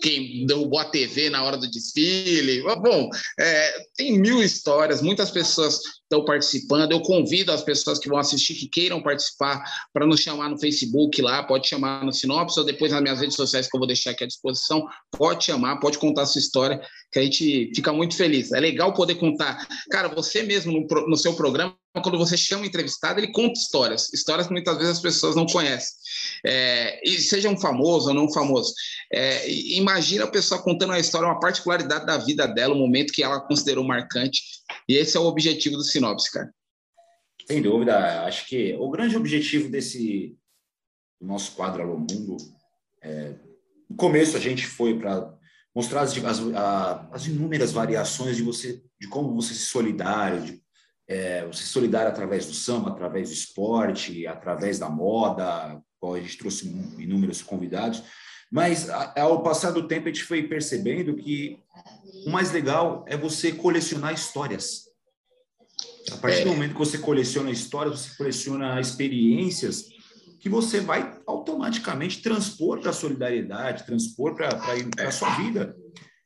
quem 0.00 0.46
derrubou 0.46 0.78
a 0.78 0.84
TV 0.84 1.28
na 1.28 1.42
hora 1.42 1.56
do 1.56 1.70
desfile. 1.70 2.62
Bom, 2.62 3.08
é, 3.38 3.86
tem 3.96 4.18
mil 4.18 4.42
histórias, 4.42 5.02
muitas 5.02 5.30
pessoas 5.30 5.80
estão 6.02 6.24
participando. 6.24 6.92
Eu 6.92 7.00
convido 7.00 7.52
as 7.52 7.62
pessoas 7.62 7.98
que 7.98 8.08
vão 8.08 8.18
assistir, 8.18 8.54
que 8.54 8.68
queiram 8.68 9.02
participar, 9.02 9.62
para 9.92 10.06
nos 10.06 10.20
chamar 10.20 10.48
no 10.48 10.58
Facebook 10.58 11.20
lá, 11.20 11.42
pode 11.42 11.68
chamar 11.68 12.04
no 12.04 12.12
Sinopse 12.12 12.58
ou 12.58 12.64
depois 12.64 12.92
nas 12.92 13.02
minhas 13.02 13.20
redes 13.20 13.36
sociais 13.36 13.68
que 13.68 13.76
eu 13.76 13.80
vou 13.80 13.86
deixar 13.86 14.10
aqui 14.10 14.24
à 14.24 14.26
disposição. 14.26 14.86
Pode 15.10 15.44
chamar, 15.44 15.76
pode 15.76 15.98
contar 15.98 16.22
a 16.22 16.26
sua 16.26 16.40
história, 16.40 16.80
que 17.12 17.18
a 17.18 17.22
gente 17.22 17.70
fica 17.74 17.92
muito 17.92 18.16
feliz. 18.16 18.52
É 18.52 18.60
legal 18.60 18.94
poder 18.94 19.16
contar. 19.16 19.66
Cara, 19.90 20.08
você 20.08 20.42
mesmo 20.42 20.72
no, 20.72 21.08
no 21.08 21.16
seu 21.16 21.34
programa 21.34 21.76
quando 21.92 22.18
você 22.18 22.36
chama 22.36 22.62
o 22.62 22.66
entrevistado, 22.66 23.18
ele 23.18 23.32
conta 23.32 23.58
histórias, 23.58 24.12
histórias 24.12 24.46
que 24.46 24.52
muitas 24.52 24.76
vezes 24.76 24.92
as 24.92 25.02
pessoas 25.02 25.34
não 25.34 25.46
conhecem. 25.46 25.98
É, 26.46 27.00
e 27.04 27.18
seja 27.18 27.48
um 27.48 27.58
famoso 27.58 28.08
ou 28.08 28.14
não 28.14 28.32
famoso. 28.32 28.72
É, 29.12 29.50
imagina 29.50 30.24
a 30.24 30.30
pessoa 30.30 30.62
contando 30.62 30.90
uma 30.90 31.00
história, 31.00 31.26
uma 31.26 31.40
particularidade 31.40 32.06
da 32.06 32.16
vida 32.16 32.46
dela, 32.46 32.74
um 32.74 32.78
momento 32.78 33.12
que 33.12 33.22
ela 33.22 33.40
considerou 33.40 33.82
marcante. 33.82 34.40
E 34.88 34.96
esse 34.96 35.16
é 35.16 35.20
o 35.20 35.24
objetivo 35.24 35.76
do 35.76 35.82
Sinopse, 35.82 36.30
cara. 36.30 36.52
Sem 37.46 37.60
dúvida. 37.60 38.24
Acho 38.24 38.46
que 38.46 38.76
o 38.78 38.88
grande 38.88 39.16
objetivo 39.16 39.68
desse 39.68 40.36
nosso 41.20 41.52
quadro 41.52 41.82
Alô 41.82 41.98
Mundo, 41.98 42.36
é, 43.02 43.34
no 43.88 43.96
começo 43.96 44.36
a 44.36 44.40
gente 44.40 44.64
foi 44.66 44.96
para 44.96 45.34
mostrar 45.74 46.02
as, 46.02 46.16
as, 46.16 46.40
as, 47.12 47.26
inúmeras 47.26 47.72
variações 47.72 48.36
de 48.36 48.42
você, 48.42 48.82
de 48.98 49.08
como 49.08 49.34
você 49.34 49.54
se 49.54 49.66
solidário, 49.66 50.42
de 50.42 50.62
é, 51.10 51.44
você 51.44 51.64
se 51.64 51.70
solidário 51.70 52.08
através 52.08 52.46
do 52.46 52.54
samba, 52.54 52.90
através 52.90 53.30
do 53.30 53.34
esporte, 53.34 54.28
através 54.28 54.78
da 54.78 54.88
moda, 54.88 55.82
qual 55.98 56.14
a 56.14 56.20
gente 56.20 56.38
trouxe 56.38 56.68
inúmeros 56.98 57.42
convidados. 57.42 58.04
Mas 58.50 58.88
ao 58.88 59.42
passar 59.42 59.72
do 59.72 59.88
tempo 59.88 60.08
a 60.08 60.12
gente 60.12 60.22
foi 60.22 60.44
percebendo 60.44 61.16
que 61.16 61.58
o 62.24 62.30
mais 62.30 62.52
legal 62.52 63.04
é 63.08 63.16
você 63.16 63.50
colecionar 63.50 64.14
histórias. 64.14 64.84
A 66.12 66.16
partir 66.16 66.44
do 66.44 66.50
é. 66.50 66.52
momento 66.52 66.72
que 66.74 66.78
você 66.78 66.98
coleciona 66.98 67.50
histórias, 67.50 68.00
você 68.00 68.16
coleciona 68.16 68.80
experiências 68.80 69.86
que 70.38 70.48
você 70.48 70.80
vai 70.80 71.20
automaticamente 71.26 72.22
transpor 72.22 72.80
para 72.80 72.90
a 72.90 72.94
solidariedade, 72.94 73.84
transpor 73.84 74.36
para 74.36 74.48
a 75.06 75.10
sua 75.10 75.30
vida. 75.36 75.76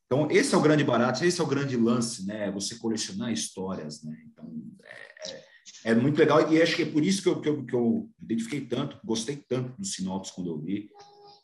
Então, 0.07 0.29
esse 0.31 0.55
é 0.55 0.59
o 0.59 0.61
grande 0.61 0.85
barato, 0.85 1.25
esse 1.25 1.41
é 1.41 1.45
o 1.45 1.47
grande 1.47 1.77
lance, 1.77 2.27
né? 2.27 2.51
Você 2.53 2.77
colecionar 2.77 3.33
histórias, 3.33 4.03
né? 4.03 4.17
Então, 4.27 4.53
é, 4.85 5.31
é, 5.31 5.45
é 5.93 5.95
muito 5.95 6.19
legal 6.19 6.53
e 6.53 6.61
acho 6.61 6.77
que 6.77 6.83
é 6.83 6.87
por 6.87 7.03
isso 7.03 7.23
que 7.23 7.29
eu, 7.29 7.41
que 7.41 7.49
eu, 7.49 7.65
que 7.65 7.75
eu 7.75 8.11
identifiquei 8.23 8.61
tanto, 8.67 8.99
gostei 9.05 9.37
tanto 9.37 9.75
do 9.79 9.87
Sinopse 9.87 10.33
quando 10.33 10.51
eu 10.51 10.59
li. 10.59 10.91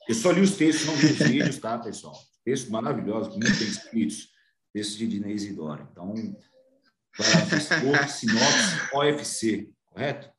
Eu 0.09 0.15
só 0.15 0.31
li 0.31 0.41
os 0.41 0.57
textos, 0.57 0.87
não 0.87 0.95
vi 0.95 1.07
os 1.07 1.19
vídeos, 1.19 1.59
tá, 1.59 1.79
pessoal? 1.79 2.15
Textos 2.45 2.71
maravilhosos, 2.71 3.37
muito 3.37 3.59
bem 3.59 3.69
escritos, 3.69 4.29
textos 4.73 4.97
de 4.97 5.07
Dinei 5.07 5.33
Isidora. 5.33 5.89
Então, 5.91 6.15
Facebook, 7.15 8.11
Sinopse, 8.11 8.95
OFC, 8.95 9.71
correto? 9.87 10.31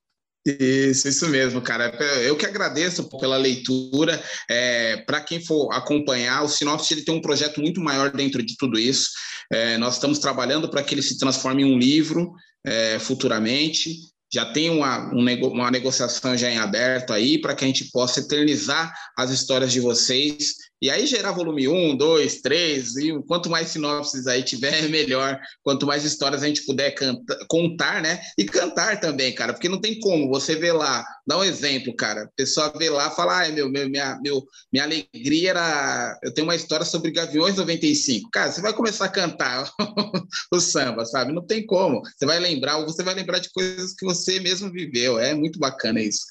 Isso, 0.45 1.07
isso 1.07 1.27
mesmo, 1.27 1.61
cara. 1.61 1.95
Eu 2.23 2.35
que 2.35 2.45
agradeço 2.45 3.07
pela 3.19 3.37
leitura. 3.37 4.21
É, 4.49 4.97
Para 4.97 5.21
quem 5.21 5.43
for 5.43 5.71
acompanhar, 5.71 6.43
o 6.43 6.49
Sinopse 6.49 6.93
ele 6.93 7.03
tem 7.03 7.13
um 7.13 7.21
projeto 7.21 7.61
muito 7.61 7.79
maior 7.79 8.11
dentro 8.11 8.41
de 8.41 8.55
tudo 8.57 8.79
isso. 8.79 9.09
É, 9.51 9.77
nós 9.77 9.95
estamos 9.95 10.19
trabalhando 10.19 10.69
para 10.69 10.81
que 10.81 10.95
ele 10.95 11.03
se 11.03 11.17
transforme 11.17 11.63
em 11.63 11.73
um 11.73 11.77
livro 11.77 12.31
é, 12.65 12.97
futuramente 12.99 14.11
já 14.33 14.45
tem 14.45 14.69
uma, 14.69 15.13
um 15.13 15.21
nego, 15.21 15.47
uma 15.49 15.69
negociação 15.69 16.37
já 16.37 16.49
em 16.49 16.57
aberto 16.57 17.11
aí 17.11 17.39
para 17.39 17.53
que 17.53 17.65
a 17.65 17.67
gente 17.67 17.91
possa 17.91 18.21
eternizar 18.21 18.93
as 19.17 19.29
histórias 19.29 19.71
de 19.71 19.79
vocês 19.79 20.55
e 20.81 20.89
aí 20.89 21.05
gerar 21.05 21.31
volume 21.31 21.67
1, 21.67 21.95
2, 21.95 22.41
3, 22.41 22.95
e 22.97 23.23
quanto 23.27 23.49
mais 23.49 23.69
sinopses 23.69 24.25
aí 24.25 24.41
tiver, 24.41 24.87
melhor. 24.89 25.39
Quanto 25.63 25.85
mais 25.85 26.03
histórias 26.03 26.41
a 26.41 26.47
gente 26.47 26.65
puder 26.65 26.91
canta, 26.91 27.37
contar, 27.47 28.01
né? 28.01 28.19
E 28.37 28.45
cantar 28.45 28.99
também, 28.99 29.33
cara, 29.33 29.53
porque 29.53 29.69
não 29.69 29.79
tem 29.79 29.99
como 29.99 30.27
você 30.29 30.55
ver 30.55 30.71
lá, 30.71 31.05
dá 31.27 31.37
um 31.37 31.43
exemplo, 31.43 31.95
cara. 31.95 32.23
A 32.23 32.27
pessoa 32.35 32.73
vê 32.77 32.89
lá 32.89 33.07
e 33.07 33.15
fala, 33.15 33.39
ai, 33.39 33.51
meu, 33.51 33.69
meu, 33.69 33.87
minha, 33.89 34.19
meu, 34.23 34.43
minha 34.71 34.83
alegria 34.83 35.51
era. 35.51 36.19
Eu 36.23 36.33
tenho 36.33 36.47
uma 36.47 36.55
história 36.55 36.85
sobre 36.85 37.11
Gaviões 37.11 37.55
95. 37.55 38.29
Cara, 38.31 38.51
você 38.51 38.61
vai 38.61 38.73
começar 38.73 39.05
a 39.05 39.09
cantar 39.09 39.69
o 40.51 40.59
samba, 40.59 41.05
sabe? 41.05 41.31
Não 41.31 41.45
tem 41.45 41.65
como. 41.65 42.01
Você 42.01 42.25
vai 42.25 42.39
lembrar, 42.39 42.83
você 42.83 43.03
vai 43.03 43.13
lembrar 43.13 43.39
de 43.39 43.51
coisas 43.51 43.93
que 43.93 44.05
você 44.05 44.39
mesmo 44.39 44.71
viveu. 44.71 45.19
É 45.19 45.33
muito 45.33 45.59
bacana 45.59 46.01
isso 46.01 46.25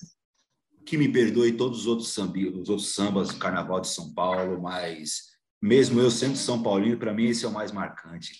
que 0.90 0.99
me 0.99 1.09
perdoe 1.09 1.52
todos 1.52 1.82
os 1.82 1.87
outros, 1.87 2.09
sambi, 2.09 2.49
os 2.49 2.68
outros 2.68 2.92
sambas 2.92 3.28
do 3.28 3.37
Carnaval 3.37 3.80
de 3.80 3.87
São 3.87 4.12
Paulo, 4.12 4.61
mas 4.61 5.26
mesmo 5.62 6.00
eu 6.00 6.11
sendo 6.11 6.37
São 6.37 6.64
Paulino, 6.64 6.99
para 6.99 7.14
mim 7.14 7.28
esse 7.28 7.44
é 7.44 7.49
o 7.49 7.52
mais 7.52 7.70
marcante. 7.70 8.32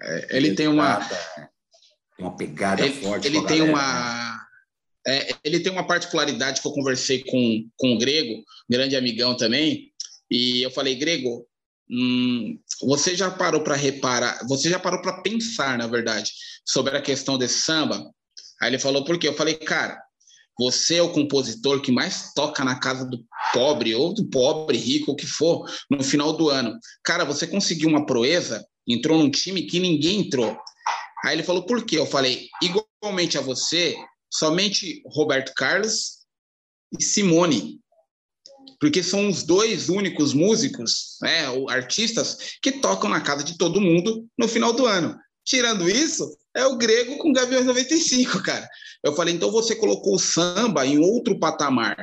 É, 0.00 0.36
ele, 0.36 0.54
tem 0.54 0.68
uma 0.68 1.00
tem 1.00 1.48
uma 2.20 2.36
pegada 2.36 2.86
ele, 2.86 3.02
forte. 3.02 3.26
Ele 3.26 3.44
tem 3.46 3.58
galera, 3.58 3.72
uma 3.72 4.36
né? 5.04 5.18
é, 5.28 5.34
ele 5.42 5.58
tem 5.58 5.72
uma 5.72 5.84
particularidade 5.84 6.62
que 6.62 6.68
eu 6.68 6.72
conversei 6.72 7.24
com, 7.24 7.68
com 7.76 7.94
o 7.94 7.98
Grego, 7.98 8.44
grande 8.70 8.94
amigão 8.94 9.36
também, 9.36 9.92
e 10.30 10.62
eu 10.62 10.70
falei, 10.70 10.94
Grego, 10.94 11.44
hum, 11.90 12.56
você 12.80 13.16
já 13.16 13.28
parou 13.28 13.64
para 13.64 13.74
reparar, 13.74 14.46
você 14.46 14.70
já 14.70 14.78
parou 14.78 15.02
para 15.02 15.20
pensar, 15.20 15.76
na 15.78 15.88
verdade, 15.88 16.30
sobre 16.64 16.96
a 16.96 17.02
questão 17.02 17.36
desse 17.36 17.62
samba? 17.62 18.08
Aí 18.62 18.70
ele 18.70 18.78
falou, 18.78 19.04
por 19.04 19.18
quê? 19.18 19.26
Eu 19.26 19.34
falei, 19.34 19.54
cara, 19.54 20.00
você 20.58 20.96
é 20.96 21.02
o 21.02 21.12
compositor 21.12 21.80
que 21.80 21.90
mais 21.90 22.32
toca 22.32 22.64
na 22.64 22.78
casa 22.78 23.04
do 23.04 23.24
pobre, 23.52 23.94
ou 23.94 24.12
do 24.12 24.24
pobre, 24.26 24.78
rico, 24.78 25.12
o 25.12 25.16
que 25.16 25.26
for, 25.26 25.68
no 25.90 26.02
final 26.02 26.32
do 26.32 26.48
ano. 26.48 26.78
Cara, 27.02 27.24
você 27.24 27.46
conseguiu 27.46 27.88
uma 27.88 28.06
proeza, 28.06 28.64
entrou 28.86 29.18
num 29.18 29.30
time 29.30 29.62
que 29.62 29.80
ninguém 29.80 30.20
entrou. 30.20 30.56
Aí 31.24 31.34
ele 31.34 31.42
falou, 31.42 31.64
por 31.64 31.84
quê? 31.84 31.98
Eu 31.98 32.06
falei, 32.06 32.48
igualmente 32.62 33.38
a 33.38 33.40
você, 33.40 33.96
somente 34.30 35.02
Roberto 35.06 35.52
Carlos 35.54 36.18
e 36.98 37.02
Simone. 37.02 37.80
Porque 38.78 39.02
são 39.02 39.28
os 39.28 39.42
dois 39.42 39.88
únicos 39.88 40.34
músicos, 40.34 41.16
né, 41.22 41.46
artistas, 41.70 42.56
que 42.60 42.72
tocam 42.72 43.08
na 43.08 43.20
casa 43.20 43.42
de 43.42 43.56
todo 43.56 43.80
mundo 43.80 44.26
no 44.36 44.46
final 44.46 44.72
do 44.72 44.86
ano. 44.86 45.16
Tirando 45.44 45.88
isso, 45.88 46.36
é 46.54 46.66
o 46.66 46.76
grego 46.76 47.18
com 47.18 47.32
Gaviões 47.32 47.66
95, 47.66 48.42
cara. 48.42 48.68
Eu 49.04 49.14
falei, 49.14 49.34
então 49.34 49.50
você 49.50 49.76
colocou 49.76 50.14
o 50.14 50.18
samba 50.18 50.86
em 50.86 50.98
outro 50.98 51.38
patamar. 51.38 51.94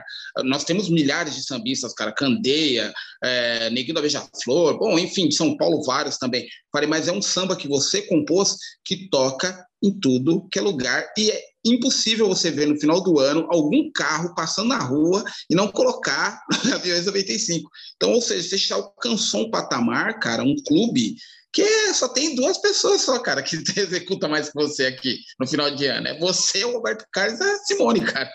Nós 0.44 0.64
temos 0.64 0.88
milhares 0.88 1.36
de 1.36 1.44
sambistas, 1.44 1.94
cara, 1.94 2.12
Candeia, 2.12 2.94
é, 3.24 3.72
Neguinho 3.72 3.96
da 3.96 4.02
Beija-Flor, 4.02 4.78
bom, 4.78 5.00
enfim, 5.00 5.28
de 5.28 5.36
São 5.36 5.58
Paulo 5.58 5.84
vários 5.84 6.20
também. 6.20 6.48
Falei, 6.72 6.88
mas 6.88 7.08
é 7.08 7.12
um 7.12 7.22
samba 7.22 7.56
que 7.56 7.68
você 7.68 8.04
compôs 8.04 8.56
que 8.86 9.10
toca 9.10 9.66
em 9.84 9.92
tudo 10.00 10.48
que 10.52 10.60
é 10.60 10.62
lugar 10.62 11.12
e 11.18 11.32
é 11.32 11.42
impossível 11.66 12.28
você 12.28 12.52
ver 12.52 12.68
no 12.68 12.80
final 12.80 13.02
do 13.02 13.20
ano 13.20 13.48
algum 13.50 13.92
carro 13.92 14.36
passando 14.36 14.70
na 14.70 14.80
rua 14.80 15.24
e 15.50 15.56
não 15.56 15.68
colocar 15.68 16.40
Gaviões 16.66 17.08
95. 17.08 17.70
Então, 17.96 18.14
ou 18.14 18.22
seja, 18.22 18.48
você 18.48 18.58
já 18.58 18.76
alcançou 18.76 19.48
um 19.48 19.52
patamar, 19.52 20.20
cara, 20.20 20.44
um 20.44 20.56
clube 20.68 21.16
que 21.54 21.94
só 21.94 22.08
tem 22.08 22.36
duas 22.36 22.58
pessoas 22.60 23.02
só, 23.02 23.20
cara, 23.20 23.44
que 23.44 23.56
executa 23.78 24.28
mais 24.28 24.50
que 24.50 24.56
você 24.56 24.86
aqui 24.86 25.20
no 25.40 25.48
final 25.48 25.70
de 25.72 25.86
ano. 25.86 26.08
É 26.08 26.20
você, 26.20 26.64
o 26.64 26.74
Roberto 26.74 27.06
Carlos 27.12 27.40
e 27.40 27.44
a 27.44 27.58
Simone, 27.58 28.02
cara. 28.06 28.32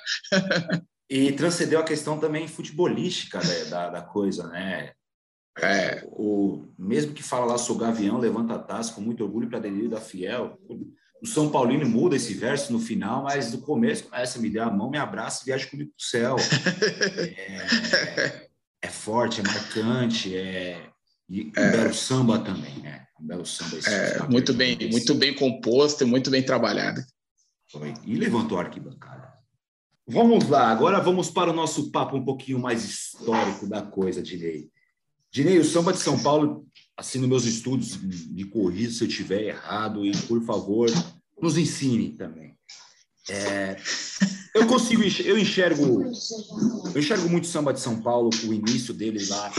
e 1.08 1.32
transcendeu 1.32 1.80
a 1.80 1.84
questão 1.84 2.18
também 2.18 2.46
futebolística 2.46 3.38
né, 3.38 3.64
da, 3.64 3.90
da 3.90 4.02
coisa, 4.02 4.46
né? 4.48 4.92
É, 5.58 6.06
o, 6.08 6.66
mesmo 6.78 7.14
que 7.14 7.22
fala 7.22 7.46
lá, 7.46 7.56
sou 7.56 7.78
gavião, 7.78 8.18
levanta 8.18 8.54
a 8.54 8.58
taça 8.58 8.92
com 8.92 9.00
muito 9.00 9.24
orgulho 9.24 9.48
para 9.48 9.58
dentro 9.58 9.88
da 9.88 10.00
fiel. 10.00 10.58
O 11.22 11.26
São 11.26 11.50
Paulino 11.50 11.88
muda 11.88 12.16
esse 12.16 12.34
verso 12.34 12.70
no 12.72 12.78
final, 12.78 13.22
mas 13.22 13.52
no 13.52 13.62
começo 13.62 14.04
começa, 14.04 14.38
me 14.38 14.50
dá 14.50 14.66
a 14.66 14.70
mão, 14.70 14.90
me 14.90 14.98
abraça 14.98 15.42
e 15.42 15.46
viaja 15.46 15.66
comigo 15.66 15.90
para 15.90 16.02
o 16.02 16.08
céu. 16.08 16.36
É, 18.82 18.88
é, 18.88 18.88
forte, 18.88 19.40
é 19.40 19.42
marcante, 19.42 20.36
é, 20.36 20.90
e 21.28 21.52
é. 21.56 21.68
um 21.68 21.70
belo 21.72 21.94
samba 21.94 22.38
também, 22.38 22.78
né? 22.80 23.06
Um 23.20 23.26
belo 23.26 23.46
samba. 23.46 23.78
É, 23.88 24.22
muito 24.28 24.52
bem, 24.54 24.76
muito 24.90 25.14
bem 25.14 25.34
composto 25.34 26.04
e 26.04 26.06
muito 26.06 26.30
bem 26.30 26.42
trabalhado. 26.42 27.02
Foi. 27.70 27.94
E 28.04 28.14
levantou 28.14 28.58
a 28.58 28.62
arquibancada. 28.62 29.34
Vamos 30.08 30.48
lá, 30.48 30.68
agora 30.68 31.00
vamos 31.00 31.30
para 31.30 31.50
o 31.50 31.54
nosso 31.54 31.90
papo 31.90 32.16
um 32.16 32.24
pouquinho 32.24 32.60
mais 32.60 32.84
histórico 32.84 33.66
da 33.66 33.82
coisa, 33.82 34.22
Dinei. 34.22 34.70
Dinei, 35.32 35.58
o 35.58 35.64
samba 35.64 35.92
de 35.92 35.98
São 35.98 36.22
Paulo, 36.22 36.64
assim, 36.96 37.18
nos 37.18 37.28
meus 37.28 37.44
estudos, 37.44 37.96
me 38.30 38.44
corrija 38.44 38.92
se 38.92 39.02
eu 39.02 39.08
estiver 39.08 39.42
errado 39.42 40.06
e, 40.06 40.16
por 40.28 40.40
favor, 40.44 40.88
nos 41.42 41.58
ensine 41.58 42.12
também. 42.12 42.56
É, 43.28 43.76
eu 44.54 44.66
consigo, 44.68 45.02
eu 45.02 45.36
enxergo, 45.36 46.04
eu 46.94 47.00
enxergo 47.00 47.28
muito 47.28 47.48
samba 47.48 47.72
de 47.72 47.80
São 47.80 48.00
Paulo, 48.00 48.30
o 48.44 48.54
início 48.54 48.94
dele 48.94 49.18
lá, 49.26 49.52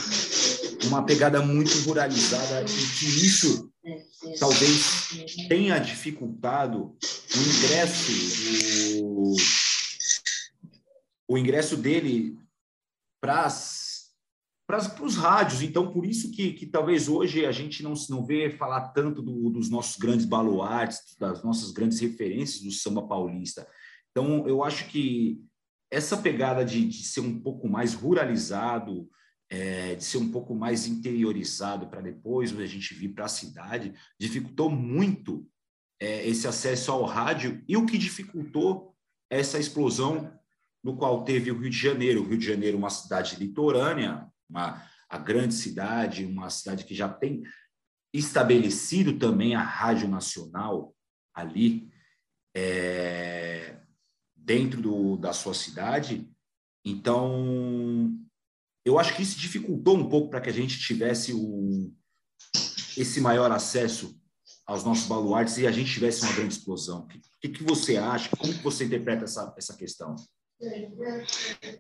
uma 0.85 1.05
pegada 1.05 1.41
muito 1.41 1.71
ruralizada 1.87 2.61
e 2.63 2.99
que 2.99 3.05
isso 3.05 3.71
talvez 4.39 5.09
tenha 5.47 5.79
dificultado 5.79 6.95
o 7.35 7.39
ingresso 7.39 8.11
do, 9.01 9.35
o 11.29 11.37
ingresso 11.37 11.75
dele 11.77 12.37
para 13.21 13.47
os 15.01 15.15
rádios. 15.15 15.61
Então, 15.61 15.91
por 15.91 16.05
isso 16.05 16.31
que, 16.31 16.53
que 16.53 16.65
talvez 16.65 17.07
hoje 17.07 17.45
a 17.45 17.51
gente 17.51 17.83
não, 17.83 17.93
não 18.09 18.25
vê 18.25 18.49
falar 18.49 18.89
tanto 18.89 19.21
do, 19.21 19.49
dos 19.49 19.69
nossos 19.69 19.97
grandes 19.97 20.25
baluartes, 20.25 21.15
das 21.19 21.43
nossas 21.43 21.71
grandes 21.71 21.99
referências 21.99 22.61
do 22.61 22.71
samba 22.71 23.07
paulista. 23.07 23.67
Então, 24.11 24.47
eu 24.47 24.63
acho 24.63 24.87
que 24.87 25.41
essa 25.91 26.17
pegada 26.17 26.65
de, 26.65 26.85
de 26.85 27.03
ser 27.03 27.21
um 27.21 27.39
pouco 27.39 27.67
mais 27.69 27.93
ruralizado, 27.93 29.09
é, 29.49 29.95
de 29.95 30.03
ser 30.03 30.17
um 30.17 30.31
pouco 30.31 30.53
mais 30.53 30.87
interiorizado 30.87 31.87
para 31.87 32.01
depois 32.01 32.57
a 32.57 32.65
gente 32.65 32.93
vir 32.93 33.09
para 33.09 33.25
a 33.25 33.29
cidade, 33.29 33.93
dificultou 34.19 34.69
muito 34.69 35.47
é, 35.99 36.27
esse 36.27 36.47
acesso 36.47 36.91
ao 36.91 37.03
rádio 37.03 37.63
e 37.67 37.77
o 37.77 37.85
que 37.85 37.97
dificultou 37.97 38.95
essa 39.29 39.57
explosão 39.57 40.33
no 40.83 40.95
qual 40.95 41.23
teve 41.23 41.51
o 41.51 41.59
Rio 41.59 41.69
de 41.69 41.77
Janeiro. 41.77 42.21
O 42.21 42.27
Rio 42.27 42.37
de 42.37 42.45
Janeiro, 42.45 42.77
uma 42.77 42.89
cidade 42.89 43.35
litorânea, 43.37 44.27
uma 44.49 44.85
a 45.09 45.17
grande 45.17 45.53
cidade, 45.53 46.25
uma 46.25 46.49
cidade 46.49 46.83
que 46.83 46.93
já 46.93 47.07
tem 47.07 47.43
estabelecido 48.13 49.17
também 49.17 49.55
a 49.55 49.61
rádio 49.61 50.07
nacional 50.07 50.93
ali 51.33 51.89
é, 52.55 53.79
dentro 54.35 54.81
do, 54.81 55.17
da 55.17 55.31
sua 55.33 55.53
cidade. 55.53 56.29
Então, 56.83 58.09
eu 58.87 58.97
acho 58.97 59.15
que 59.15 59.21
isso 59.21 59.37
dificultou 59.37 59.97
um 59.97 60.07
pouco 60.07 60.29
para 60.29 60.41
que 60.41 60.49
a 60.49 60.53
gente 60.53 60.79
tivesse 60.79 61.33
o, 61.33 61.91
esse 62.95 63.19
maior 63.19 63.51
acesso 63.51 64.17
aos 64.65 64.83
nossos 64.83 65.07
baluartes 65.07 65.57
e 65.57 65.67
a 65.67 65.71
gente 65.71 65.91
tivesse 65.91 66.23
uma 66.23 66.33
grande 66.33 66.53
explosão. 66.53 67.01
O 67.01 67.07
que, 67.39 67.49
que 67.49 67.63
você 67.63 67.97
acha? 67.97 68.29
Como 68.35 68.53
que 68.53 68.63
você 68.63 68.85
interpreta 68.85 69.25
essa, 69.25 69.53
essa 69.57 69.75
questão? 69.75 70.15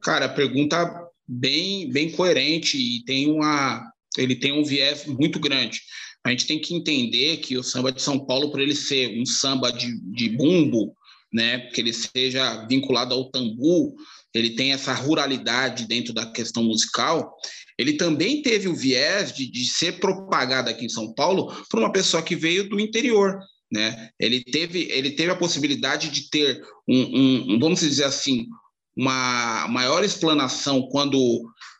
Cara, 0.01 0.29
pergunta 0.29 1.09
bem, 1.27 1.89
bem 1.91 2.11
coerente 2.11 2.77
e 2.77 3.03
tem 3.05 3.31
uma, 3.31 3.91
ele 4.17 4.35
tem 4.35 4.51
um 4.51 4.63
viés 4.63 5.05
muito 5.05 5.39
grande. 5.39 5.81
A 6.25 6.29
gente 6.29 6.45
tem 6.45 6.59
que 6.59 6.75
entender 6.75 7.37
que 7.37 7.57
o 7.57 7.63
samba 7.63 7.91
de 7.91 8.01
São 8.01 8.19
Paulo, 8.19 8.51
por 8.51 8.59
ele 8.59 8.75
ser 8.75 9.19
um 9.19 9.25
samba 9.25 9.71
de, 9.71 9.99
de 10.11 10.29
bumbo, 10.29 10.93
né, 11.31 11.69
que 11.71 11.81
ele 11.81 11.93
seja 11.93 12.65
vinculado 12.67 13.13
ao 13.13 13.29
tambu, 13.29 13.95
ele 14.33 14.51
tem 14.55 14.73
essa 14.73 14.93
ruralidade 14.93 15.87
dentro 15.87 16.13
da 16.13 16.25
questão 16.31 16.63
musical, 16.63 17.35
ele 17.77 17.93
também 17.93 18.41
teve 18.41 18.67
o 18.67 18.75
viés 18.75 19.31
de, 19.31 19.49
de 19.49 19.65
ser 19.65 19.99
propagado 19.99 20.69
aqui 20.69 20.85
em 20.85 20.89
São 20.89 21.13
Paulo 21.13 21.53
por 21.69 21.79
uma 21.79 21.91
pessoa 21.91 22.23
que 22.23 22.35
veio 22.35 22.67
do 22.67 22.79
interior, 22.79 23.39
né? 23.71 24.09
Ele 24.19 24.43
teve, 24.43 24.87
ele 24.91 25.11
teve 25.11 25.31
a 25.31 25.35
possibilidade 25.35 26.09
de 26.09 26.29
ter 26.29 26.61
um, 26.87 27.53
um 27.53 27.59
vamos 27.59 27.81
dizer 27.81 28.05
assim, 28.05 28.47
uma 28.95 29.67
maior 29.67 30.03
explanação 30.03 30.87
quando 30.89 31.19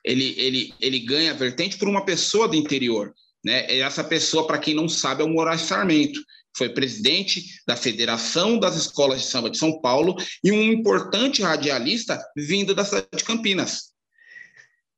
ele, 0.06 0.36
ele, 0.38 0.74
ele 0.80 1.00
ganha 1.00 1.34
vertente 1.34 1.77
por 1.77 1.88
uma 1.88 2.06
pessoa 2.06 2.48
do 2.48 2.56
interior. 2.56 3.13
Né? 3.44 3.80
Essa 3.80 4.04
pessoa, 4.04 4.46
para 4.46 4.60
quem 4.60 4.75
não 4.75 4.88
sabe, 4.88 5.22
é 5.22 5.25
o 5.25 5.30
Moraes 5.30 5.62
Sarmento, 5.62 6.20
foi 6.57 6.69
presidente 6.69 7.43
da 7.67 7.75
Federação 7.75 8.57
das 8.57 8.75
Escolas 8.75 9.21
de 9.21 9.27
Samba 9.27 9.49
de 9.49 9.57
São 9.57 9.79
Paulo 9.79 10.15
e 10.43 10.51
um 10.51 10.63
importante 10.63 11.41
radialista 11.41 12.19
vindo 12.35 12.73
da 12.73 12.83
cidade 12.83 13.07
de 13.15 13.23
Campinas. 13.23 13.95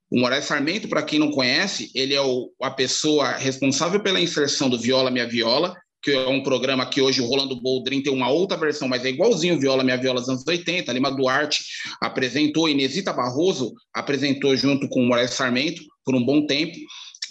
O 0.09 0.19
Moraes 0.19 0.45
Sarmento, 0.45 0.87
para 0.87 1.03
quem 1.03 1.19
não 1.19 1.29
conhece, 1.29 1.91
ele 1.93 2.15
é 2.15 2.21
o, 2.21 2.51
a 2.61 2.71
pessoa 2.71 3.33
responsável 3.33 3.99
pela 3.99 4.19
inserção 4.19 4.67
do 4.69 4.79
Viola 4.79 5.11
Minha 5.11 5.27
Viola, 5.27 5.75
que 6.01 6.11
é 6.11 6.27
um 6.27 6.41
programa 6.41 6.89
que 6.89 7.01
hoje 7.01 7.21
o 7.21 7.25
Rolando 7.25 7.61
Boldrin 7.61 8.01
tem 8.01 8.11
uma 8.11 8.29
outra 8.29 8.57
versão, 8.57 8.87
mas 8.87 9.03
é 9.05 9.09
igualzinho 9.09 9.59
Viola 9.59 9.83
Minha 9.83 9.97
Viola 9.97 10.21
dos 10.21 10.29
anos 10.29 10.47
80. 10.47 10.91
Lima 10.93 11.11
Duarte 11.11 11.63
apresentou, 12.01 12.69
Inesita 12.69 13.13
Barroso 13.13 13.73
apresentou 13.93 14.55
junto 14.55 14.87
com 14.89 15.03
o 15.03 15.07
Moraes 15.07 15.31
Sarmento 15.31 15.81
por 16.03 16.15
um 16.15 16.25
bom 16.25 16.45
tempo. 16.47 16.75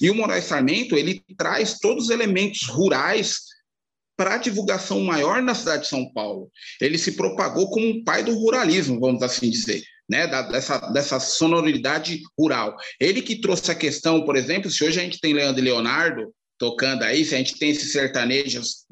E 0.00 0.10
o 0.10 0.14
Moraes 0.14 0.44
Sarmento, 0.44 0.94
ele 0.94 1.20
traz 1.36 1.78
todos 1.80 2.04
os 2.04 2.10
elementos 2.10 2.68
rurais 2.68 3.38
para 4.18 4.36
divulgação 4.36 4.98
maior 5.00 5.40
na 5.40 5.54
cidade 5.54 5.82
de 5.82 5.88
São 5.88 6.12
Paulo. 6.12 6.50
Ele 6.80 6.98
se 6.98 7.12
propagou 7.12 7.70
como 7.70 7.86
um 7.86 8.02
pai 8.02 8.24
do 8.24 8.34
ruralismo, 8.34 8.98
vamos 8.98 9.22
assim 9.22 9.48
dizer. 9.48 9.82
Né, 10.10 10.26
da, 10.26 10.40
dessa, 10.40 10.78
dessa 10.90 11.20
sonoridade 11.20 12.22
rural. 12.38 12.74
Ele 12.98 13.20
que 13.20 13.42
trouxe 13.42 13.70
a 13.70 13.74
questão, 13.74 14.24
por 14.24 14.36
exemplo, 14.36 14.70
se 14.70 14.82
hoje 14.82 14.98
a 14.98 15.02
gente 15.02 15.20
tem 15.20 15.34
Leandro 15.34 15.60
e 15.60 15.64
Leonardo, 15.64 16.34
tocando 16.58 17.02
aí, 17.02 17.26
se 17.26 17.34
a 17.34 17.38
gente 17.38 17.58
tem 17.58 17.68
esses 17.68 17.92
sertanejos 17.92 18.86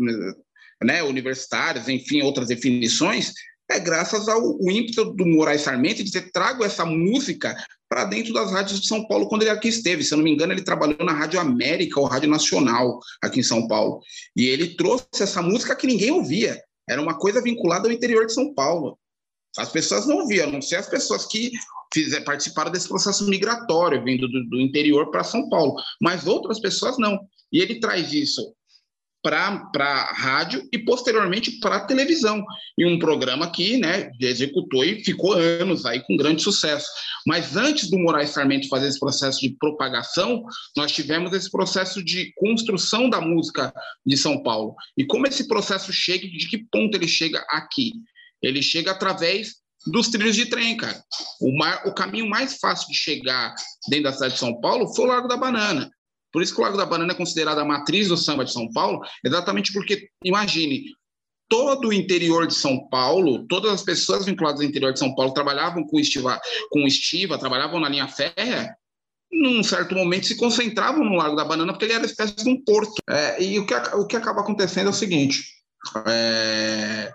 né, 0.83 1.03
universitários, 1.03 1.89
enfim, 1.89 2.21
outras 2.21 2.49
definições, 2.49 3.33
é 3.71 3.79
graças 3.81 4.29
ao 4.29 4.59
ímpeto 4.71 5.13
do 5.13 5.27
Moraes 5.27 5.63
Sarmento 5.63 5.97
de 5.97 6.05
dizer, 6.05 6.31
trago 6.31 6.65
essa 6.65 6.85
música 6.85 7.57
para 7.89 8.05
dentro 8.05 8.33
das 8.33 8.53
rádios 8.53 8.81
de 8.81 8.87
São 8.87 9.07
Paulo 9.07 9.29
quando 9.29 9.43
ele 9.43 9.51
aqui 9.51 9.69
esteve. 9.69 10.05
Se 10.05 10.15
eu 10.15 10.19
não 10.19 10.25
me 10.25 10.33
engano, 10.33 10.53
ele 10.53 10.63
trabalhou 10.63 11.05
na 11.05 11.13
Rádio 11.13 11.41
América 11.41 12.01
ou 12.01 12.07
Rádio 12.07 12.31
Nacional 12.31 13.01
aqui 13.23 13.41
em 13.41 13.45
São 13.45 13.67
Paulo. 13.67 14.01
E 14.37 14.47
ele 14.47 14.77
trouxe 14.77 15.07
essa 15.21 15.43
música 15.43 15.75
que 15.75 15.87
ninguém 15.87 16.11
ouvia. 16.11 16.61
Era 16.89 17.03
uma 17.03 17.19
coisa 17.19 17.43
vinculada 17.43 17.89
ao 17.89 17.93
interior 17.93 18.27
de 18.27 18.33
São 18.33 18.55
Paulo. 18.55 18.99
As 19.59 19.71
pessoas 19.71 20.07
não 20.07 20.19
ouviam, 20.19 20.49
a 20.49 20.53
não 20.53 20.63
ser 20.63 20.77
as 20.77 20.89
pessoas 20.89 21.27
que 21.27 21.51
fizer, 21.93 22.21
participaram 22.21 22.71
desse 22.71 22.89
processo 22.89 23.29
migratório, 23.29 24.05
vindo 24.05 24.29
do, 24.29 24.49
do 24.49 24.61
interior 24.61 25.11
para 25.11 25.25
São 25.25 25.49
Paulo. 25.49 25.75
Mas 26.01 26.27
outras 26.27 26.61
pessoas 26.61 26.99
não. 26.99 27.19
E 27.53 27.61
ele 27.61 27.81
traz 27.81 28.13
isso 28.13 28.43
para 29.27 30.13
rádio 30.13 30.69
e 30.73 30.79
posteriormente 30.79 31.59
para 31.59 31.81
televisão, 31.81 32.45
em 32.79 32.87
um 32.87 32.99
programa 32.99 33.51
que 33.51 33.77
né, 33.77 34.11
executou 34.21 34.85
e 34.85 35.03
ficou 35.05 35.33
anos 35.33 35.85
aí 35.85 36.01
com 36.07 36.17
grande 36.17 36.43
sucesso. 36.43 36.87
Mas 37.27 37.57
antes 37.57 37.91
do 37.91 37.99
Moraes 37.99 38.31
Sarmento 38.31 38.69
fazer 38.69 38.87
esse 38.87 39.01
processo 39.01 39.41
de 39.41 39.57
propagação, 39.59 40.45
nós 40.77 40.93
tivemos 40.93 41.33
esse 41.33 41.51
processo 41.51 42.03
de 42.03 42.33
construção 42.37 43.11
da 43.11 43.21
música 43.21 43.73
de 44.05 44.17
São 44.17 44.43
Paulo. 44.43 44.75
E 44.97 45.05
como 45.05 45.27
esse 45.27 45.49
processo 45.49 45.93
chega, 45.93 46.27
de 46.29 46.49
que 46.49 46.59
ponto 46.71 46.97
ele 46.97 47.09
chega 47.09 47.45
aqui? 47.51 47.95
Ele 48.41 48.63
chega 48.63 48.93
através 48.93 49.57
dos 49.87 50.09
trilhos 50.09 50.37
de 50.37 50.47
trem, 50.47 50.77
cara. 50.77 51.03
O, 51.41 51.57
mar, 51.57 51.83
o 51.87 51.95
caminho 51.95 52.29
mais 52.29 52.59
fácil 52.59 52.89
de 52.89 52.95
chegar 52.95 53.55
dentro 53.89 54.05
da 54.05 54.13
cidade 54.13 54.35
de 54.35 54.41
São 54.41 54.61
Paulo 54.61 54.93
foi 54.95 55.05
o 55.05 55.09
Largo 55.09 55.29
da 55.29 55.37
Banana. 55.37 55.91
Por 56.37 56.43
isso 56.43 56.55
que 56.55 56.61
o 56.61 56.65
Lago 56.65 56.77
da 56.77 56.85
Banana 56.85 57.15
é 57.15 57.17
considerado 57.17 57.61
a 57.61 57.65
matriz 57.65 58.09
do 58.09 58.17
samba 58.19 58.45
de 58.45 58.53
São 58.53 58.71
Paulo, 58.71 59.01
exatamente 59.25 59.73
porque, 59.73 60.11
imagine, 60.23 60.85
todo 61.49 61.89
o 61.89 61.93
interior 61.95 62.47
de 62.47 62.53
São 62.53 62.87
Paulo, 62.91 63.47
todas 63.49 63.73
as 63.73 63.83
pessoas 63.83 64.27
vinculadas 64.27 64.61
ao 64.61 64.67
interior 64.67 64.93
de 64.93 64.99
São 64.99 65.15
Paulo 65.15 65.33
trabalhavam 65.33 65.87
com 65.87 65.99
estiva, 65.99 66.39
com 66.69 66.81
estiva 66.81 67.39
trabalhavam 67.39 67.81
na 67.81 67.89
linha 67.89 68.07
férrea, 68.07 68.77
num 69.33 69.63
certo 69.63 69.95
momento 69.95 70.27
se 70.27 70.37
concentravam 70.37 71.07
no 71.07 71.17
Lago 71.17 71.37
da 71.37 71.45
Banana 71.47 71.73
porque 71.73 71.87
ele 71.87 71.95
era 71.95 72.05
espécie 72.05 72.37
de 72.37 72.51
um 72.51 72.63
porto. 72.63 72.93
É, 73.09 73.43
e 73.43 73.59
o 73.59 73.65
que, 73.65 73.73
o 73.75 74.07
que 74.07 74.17
acaba 74.17 74.43
acontecendo 74.43 74.89
é 74.89 74.91
o 74.91 74.93
seguinte: 74.93 75.43
é, 76.07 77.15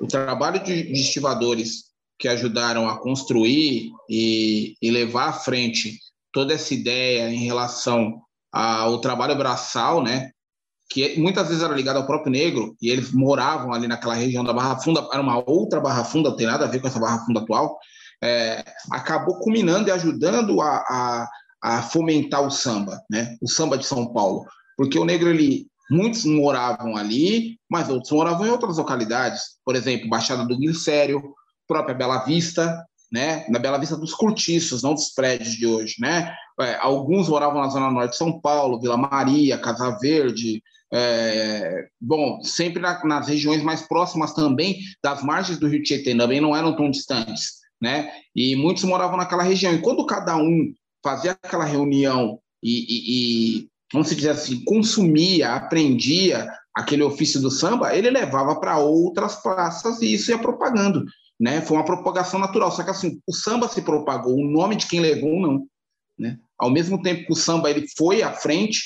o 0.00 0.08
trabalho 0.08 0.64
de, 0.64 0.82
de 0.82 1.00
estivadores 1.00 1.92
que 2.18 2.26
ajudaram 2.26 2.88
a 2.88 2.98
construir 2.98 3.92
e, 4.10 4.74
e 4.82 4.90
levar 4.90 5.28
à 5.28 5.32
frente 5.32 6.00
toda 6.32 6.52
essa 6.52 6.74
ideia 6.74 7.30
em 7.30 7.44
relação 7.44 8.20
o 8.54 8.98
trabalho 8.98 9.36
braçal, 9.36 10.02
né? 10.02 10.30
Que 10.90 11.18
muitas 11.20 11.48
vezes 11.48 11.62
era 11.62 11.74
ligado 11.74 11.96
ao 11.98 12.06
próprio 12.06 12.32
negro, 12.32 12.74
e 12.80 12.88
eles 12.88 13.12
moravam 13.12 13.72
ali 13.72 13.86
naquela 13.86 14.14
região 14.14 14.42
da 14.42 14.52
Barra 14.52 14.80
Funda, 14.80 15.06
era 15.12 15.20
uma 15.20 15.38
outra 15.48 15.80
Barra 15.80 16.04
Funda, 16.04 16.30
não 16.30 16.36
tem 16.36 16.46
nada 16.46 16.64
a 16.64 16.68
ver 16.68 16.80
com 16.80 16.88
essa 16.88 17.00
Barra 17.00 17.24
Funda 17.24 17.40
atual, 17.40 17.78
é, 18.22 18.64
acabou 18.90 19.38
culminando 19.40 19.88
e 19.88 19.92
ajudando 19.92 20.60
a, 20.60 20.76
a, 20.76 21.28
a, 21.62 21.82
fomentar 21.82 22.42
o 22.42 22.50
samba, 22.50 23.00
né? 23.10 23.36
O 23.40 23.48
samba 23.48 23.76
de 23.76 23.86
São 23.86 24.12
Paulo. 24.12 24.44
Porque 24.76 24.98
o 24.98 25.04
negro, 25.04 25.28
ele, 25.28 25.66
muitos 25.90 26.24
moravam 26.24 26.96
ali, 26.96 27.58
mas 27.70 27.88
outros 27.88 28.10
moravam 28.10 28.46
em 28.46 28.50
outras 28.50 28.78
localidades, 28.78 29.42
por 29.64 29.76
exemplo, 29.76 30.08
Baixada 30.08 30.44
do 30.44 30.56
Glicério, 30.56 31.22
própria 31.66 31.94
Bela 31.94 32.24
Vista, 32.24 32.82
né? 33.12 33.46
Na 33.48 33.58
Bela 33.58 33.78
Vista 33.78 33.96
dos 33.96 34.14
cortiços, 34.14 34.82
não 34.82 34.94
dos 34.94 35.10
prédios 35.10 35.54
de 35.54 35.66
hoje, 35.66 35.94
né? 36.00 36.34
É, 36.60 36.76
alguns 36.80 37.28
moravam 37.28 37.60
na 37.60 37.68
zona 37.68 37.90
norte 37.90 38.12
de 38.12 38.16
São 38.16 38.40
Paulo, 38.40 38.80
Vila 38.80 38.96
Maria, 38.96 39.58
Casa 39.58 39.96
Verde, 40.00 40.62
é, 40.92 41.86
bom, 42.00 42.42
sempre 42.42 42.80
na, 42.80 43.04
nas 43.04 43.28
regiões 43.28 43.62
mais 43.62 43.82
próximas 43.82 44.32
também 44.32 44.78
das 45.02 45.22
margens 45.22 45.58
do 45.58 45.68
Rio 45.68 45.82
Tietê, 45.82 46.16
também 46.16 46.40
não 46.40 46.56
eram 46.56 46.74
tão 46.74 46.90
distantes, 46.90 47.58
né? 47.80 48.10
E 48.34 48.56
muitos 48.56 48.84
moravam 48.84 49.16
naquela 49.16 49.42
região. 49.42 49.72
E 49.72 49.80
quando 49.80 50.06
cada 50.06 50.36
um 50.36 50.72
fazia 51.04 51.32
aquela 51.32 51.64
reunião 51.64 52.40
e, 52.62 52.78
e, 52.80 53.60
e 53.62 53.68
vamos 53.92 54.14
dizer 54.14 54.30
assim, 54.30 54.64
consumia, 54.64 55.54
aprendia 55.54 56.48
aquele 56.74 57.02
ofício 57.02 57.40
do 57.40 57.50
samba, 57.50 57.94
ele 57.94 58.10
levava 58.10 58.58
para 58.58 58.78
outras 58.78 59.36
praças 59.42 60.00
e 60.00 60.14
isso 60.14 60.30
ia 60.30 60.38
propagando 60.38 61.04
né? 61.38 61.60
Foi 61.60 61.76
uma 61.76 61.84
propagação 61.84 62.40
natural. 62.40 62.72
Só 62.72 62.82
que 62.82 62.90
assim, 62.90 63.20
o 63.26 63.32
samba 63.32 63.68
se 63.68 63.82
propagou, 63.82 64.34
o 64.34 64.50
nome 64.50 64.76
de 64.76 64.86
quem 64.86 65.00
levou 65.00 65.40
não, 65.40 65.66
né? 66.18 66.38
Ao 66.58 66.70
mesmo 66.70 67.00
tempo 67.02 67.26
que 67.26 67.32
o 67.32 67.36
samba 67.36 67.70
ele 67.70 67.86
foi 67.96 68.22
à 68.22 68.32
frente, 68.32 68.80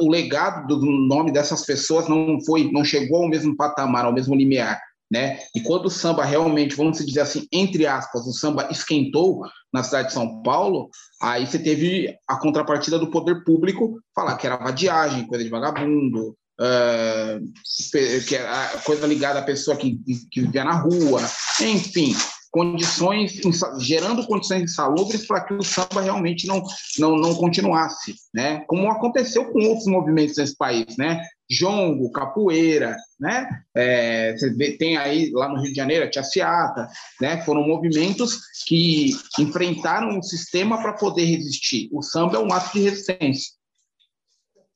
o 0.00 0.10
legado 0.10 0.78
do 0.78 0.86
nome 0.86 1.32
dessas 1.32 1.64
pessoas 1.64 2.08
não 2.08 2.38
foi, 2.44 2.70
não 2.72 2.84
chegou 2.84 3.22
ao 3.22 3.28
mesmo 3.28 3.56
patamar, 3.56 4.04
ao 4.04 4.12
mesmo 4.12 4.34
limiar, 4.34 4.80
né? 5.10 5.38
E 5.54 5.60
quando 5.60 5.86
o 5.86 5.90
samba 5.90 6.24
realmente, 6.24 6.74
vamos 6.74 7.04
dizer 7.04 7.20
assim, 7.20 7.46
entre 7.52 7.86
aspas, 7.86 8.26
o 8.26 8.32
samba 8.32 8.68
esquentou 8.70 9.42
na 9.72 9.82
cidade 9.82 10.08
de 10.08 10.14
São 10.14 10.42
Paulo, 10.42 10.88
aí 11.20 11.46
você 11.46 11.58
teve 11.58 12.16
a 12.26 12.36
contrapartida 12.36 12.98
do 12.98 13.10
poder 13.10 13.44
público 13.44 14.00
falar 14.14 14.36
que 14.36 14.46
era 14.46 14.56
vadiagem, 14.56 15.26
coisa 15.26 15.44
de 15.44 15.50
vagabundo, 15.50 16.36
uh, 16.60 18.26
que 18.26 18.36
é 18.36 18.78
coisa 18.84 19.06
ligada 19.06 19.40
à 19.40 19.42
pessoa 19.42 19.76
que, 19.76 19.98
que 20.30 20.40
vivia 20.40 20.64
na 20.64 20.72
rua, 20.72 21.20
enfim, 21.60 22.14
condições, 22.56 23.38
gerando 23.80 24.26
condições 24.26 24.62
insalubres 24.62 25.26
para 25.26 25.42
que 25.42 25.52
o 25.52 25.62
samba 25.62 26.00
realmente 26.00 26.46
não, 26.46 26.62
não, 26.98 27.14
não 27.14 27.34
continuasse, 27.34 28.14
né? 28.32 28.64
Como 28.66 28.90
aconteceu 28.90 29.44
com 29.52 29.62
outros 29.62 29.86
movimentos 29.86 30.38
nesse 30.38 30.56
país, 30.56 30.96
né? 30.96 31.20
jongo, 31.48 32.10
capoeira, 32.10 32.96
né? 33.20 33.46
É, 33.76 34.32
você 34.32 34.50
vê, 34.54 34.72
tem 34.72 34.96
aí 34.96 35.30
lá 35.32 35.50
no 35.50 35.60
Rio 35.60 35.70
de 35.70 35.76
Janeiro 35.76 36.06
a 36.06 36.10
Tia 36.10 36.24
Ciata, 36.24 36.88
né? 37.20 37.42
Foram 37.44 37.62
movimentos 37.62 38.40
que 38.66 39.10
enfrentaram 39.38 40.18
o 40.18 40.22
sistema 40.22 40.80
para 40.80 40.94
poder 40.94 41.26
resistir. 41.26 41.90
O 41.92 42.02
samba 42.02 42.36
é 42.36 42.40
um 42.40 42.52
ato 42.52 42.72
de 42.72 42.84
resistência 42.84 43.52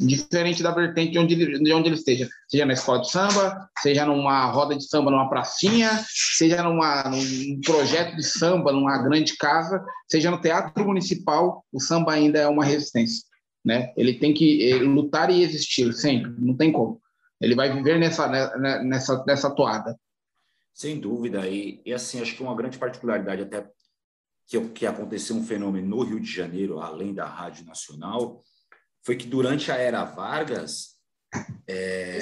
diferente 0.07 0.63
da 0.63 0.71
vertente 0.71 1.13
de 1.13 1.19
onde, 1.19 1.35
ele, 1.35 1.59
de 1.59 1.73
onde 1.73 1.89
ele 1.89 1.97
esteja, 1.97 2.29
seja 2.49 2.65
na 2.65 2.73
escola 2.73 3.03
de 3.03 3.11
samba, 3.11 3.69
seja 3.83 4.07
numa 4.07 4.47
roda 4.51 4.77
de 4.77 4.85
samba 4.89 5.11
numa 5.11 5.29
pracinha, 5.29 5.91
seja 6.37 6.63
numa, 6.63 7.05
num 7.05 7.61
projeto 7.61 8.17
de 8.17 8.23
samba 8.23 8.73
numa 8.73 8.99
grande 9.03 9.37
casa, 9.37 9.85
seja 10.11 10.31
no 10.31 10.41
teatro 10.41 10.85
municipal, 10.87 11.65
o 11.71 11.81
samba 11.81 12.13
ainda 12.13 12.39
é 12.39 12.49
uma 12.49 12.65
resistência, 12.65 13.25
né? 13.65 13.93
Ele 13.97 14.15
tem 14.15 14.33
que 14.33 14.63
ele, 14.63 14.85
lutar 14.85 15.31
e 15.31 15.43
existir 15.43 15.93
sempre, 15.93 16.33
não 16.39 16.57
tem 16.57 16.73
como. 16.73 17.01
Ele 17.39 17.55
vai 17.55 17.73
viver 17.73 17.99
nessa 17.99 18.27
né, 18.27 18.83
nessa 18.83 19.23
nessa 19.27 19.51
toada. 19.51 19.99
Sem 20.73 20.99
dúvida 20.99 21.47
e, 21.47 21.81
e 21.85 21.93
assim 21.93 22.21
acho 22.21 22.35
que 22.35 22.43
uma 22.43 22.57
grande 22.57 22.79
particularidade 22.79 23.43
até 23.43 23.67
que, 24.47 24.61
que 24.71 24.87
aconteceu 24.87 25.37
um 25.37 25.45
fenômeno 25.45 25.87
no 25.87 26.03
Rio 26.03 26.19
de 26.19 26.31
Janeiro, 26.31 26.81
além 26.81 27.15
da 27.15 27.27
Rádio 27.27 27.65
Nacional, 27.67 28.43
foi 29.03 29.17
que 29.17 29.27
durante 29.27 29.71
a 29.71 29.77
era 29.77 30.05
Vargas, 30.05 30.91
é, 31.67 32.19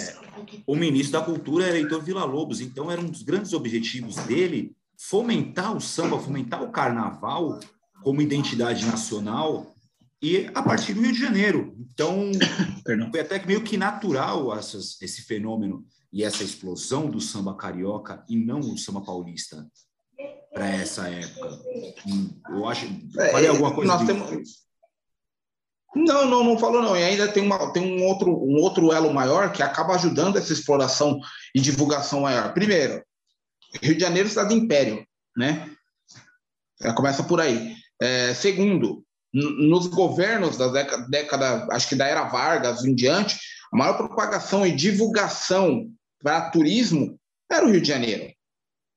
o 0.67 0.77
ministro 0.77 1.19
da 1.19 1.25
Cultura 1.25 1.67
era 1.67 1.79
Heitor 1.79 2.03
Villa-Lobos, 2.03 2.61
então 2.61 2.91
era 2.91 3.01
um 3.01 3.09
dos 3.09 3.23
grandes 3.23 3.53
objetivos 3.53 4.17
dele 4.17 4.77
fomentar 4.97 5.75
o 5.77 5.81
samba, 5.81 6.19
fomentar 6.19 6.63
o 6.63 6.71
carnaval 6.71 7.59
como 8.03 8.21
identidade 8.21 8.85
nacional 8.85 9.75
e 10.21 10.51
a 10.55 10.63
partir 10.63 10.95
do 10.95 11.01
Rio 11.01 11.13
de 11.13 11.21
Janeiro. 11.21 11.75
Então, 11.79 12.31
Perdão. 12.85 13.11
foi 13.11 13.21
até 13.21 13.45
meio 13.45 13.63
que 13.63 13.77
natural 13.77 14.57
essas, 14.57 15.01
esse 15.01 15.23
fenômeno 15.23 15.85
e 16.13 16.25
essa 16.25 16.43
explosão 16.43 17.09
do 17.09 17.21
samba 17.21 17.55
carioca 17.55 18.25
e 18.29 18.37
não 18.37 18.61
o 18.61 18.77
samba 18.77 19.01
paulista 19.01 19.67
para 20.53 20.69
essa 20.69 21.09
época. 21.09 21.61
Hum, 22.07 22.41
eu 22.51 22.69
acho. 22.69 22.87
É, 23.19 23.31
falei 23.31 23.49
alguma 23.49 23.75
coisa? 23.75 23.93
Nós 23.93 24.01
de... 24.01 24.07
temos 24.07 24.68
não, 26.05 26.27
não, 26.27 26.45
não 26.45 26.59
falou 26.59 26.83
não. 26.83 26.97
E 26.97 27.03
ainda 27.03 27.29
tem, 27.29 27.43
uma, 27.43 27.73
tem 27.73 27.83
um, 27.83 28.05
outro, 28.05 28.31
um 28.31 28.57
outro 28.57 28.93
elo 28.93 29.13
maior 29.13 29.53
que 29.53 29.63
acaba 29.63 29.95
ajudando 29.95 30.37
essa 30.37 30.53
exploração 30.53 31.19
e 31.55 31.61
divulgação 31.61 32.21
maior. 32.21 32.53
Primeiro, 32.53 33.03
Rio 33.83 33.95
de 33.95 34.01
Janeiro 34.01 34.29
é 34.29 34.31
cidade 34.31 34.55
império, 34.55 35.05
né? 35.37 35.71
Já 36.81 36.93
começa 36.93 37.23
por 37.25 37.41
aí. 37.41 37.75
É, 38.01 38.33
segundo, 38.35 39.05
nos 39.33 39.89
governos 39.89 40.57
da 40.57 40.69
década, 40.69 41.07
década, 41.09 41.69
acho 41.73 41.89
que 41.89 41.97
da 41.97 42.07
era 42.07 42.25
Vargas 42.25 42.85
em 42.85 42.95
diante, 42.95 43.39
a 43.73 43.77
maior 43.77 43.97
propagação 43.97 44.67
e 44.67 44.75
divulgação 44.75 45.91
para 46.23 46.51
turismo 46.51 47.19
era 47.51 47.67
o 47.67 47.71
Rio 47.71 47.81
de 47.81 47.89
Janeiro. 47.89 48.33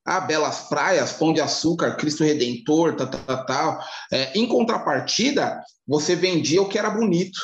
Ah, 0.04 0.20
belas 0.20 0.68
praias, 0.68 1.14
Pão 1.14 1.32
de 1.32 1.42
Açúcar, 1.42 1.96
Cristo 1.96 2.24
Redentor, 2.24 2.96
tal, 2.96 3.08
tal, 3.08 3.46
tal. 3.46 3.80
É, 4.12 4.36
em 4.38 4.48
contrapartida, 4.48 5.62
você 5.88 6.16
vendia 6.16 6.62
o 6.62 6.68
que 6.68 6.80
era 6.80 6.90
bonito. 6.90 7.40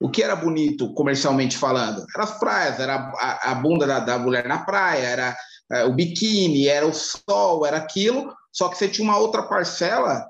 O 0.00 0.10
que 0.10 0.22
era 0.22 0.34
bonito 0.34 0.92
comercialmente 0.94 1.56
falando? 1.56 2.04
Era 2.14 2.24
as 2.24 2.38
praias, 2.38 2.80
era 2.80 2.96
a, 2.96 3.52
a 3.52 3.54
bunda 3.54 3.86
da, 3.86 4.00
da, 4.00 4.18
mulher 4.18 4.48
na 4.48 4.64
praia, 4.64 5.06
era 5.06 5.36
é, 5.70 5.84
o 5.84 5.92
biquíni, 5.92 6.66
era 6.66 6.86
o 6.86 6.92
sol, 6.92 7.64
era 7.64 7.76
aquilo. 7.76 8.34
Só 8.50 8.68
que 8.68 8.76
você 8.76 8.88
tinha 8.88 9.04
uma 9.04 9.18
outra 9.18 9.42
parcela 9.42 10.26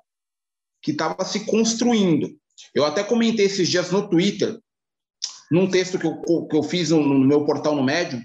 que 0.83 0.91
estava 0.91 1.25
se 1.25 1.47
construindo. 1.47 2.29
Eu 2.75 2.85
até 2.85 3.03
comentei 3.03 3.47
esses 3.47 3.69
dias 3.69 3.91
no 3.91 4.09
Twitter, 4.11 4.59
num 5.51 5.71
texto 5.71 5.99
que 5.99 6.07
eu, 6.07 6.47
que 6.49 6.57
eu 6.57 6.63
fiz 6.63 6.91
no, 6.91 7.03
no 7.03 7.27
meu 7.27 7.47
portal 7.47 7.75
no 7.75 7.83
Médium, 7.83 8.23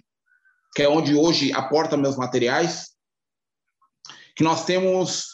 que 0.75 0.83
é 0.83 0.89
onde 0.89 1.15
hoje 1.15 1.53
aporta 1.53 1.95
meus 1.95 2.17
materiais 2.17 2.94
que 4.35 4.43
nós 4.43 4.65
temos, 4.65 5.25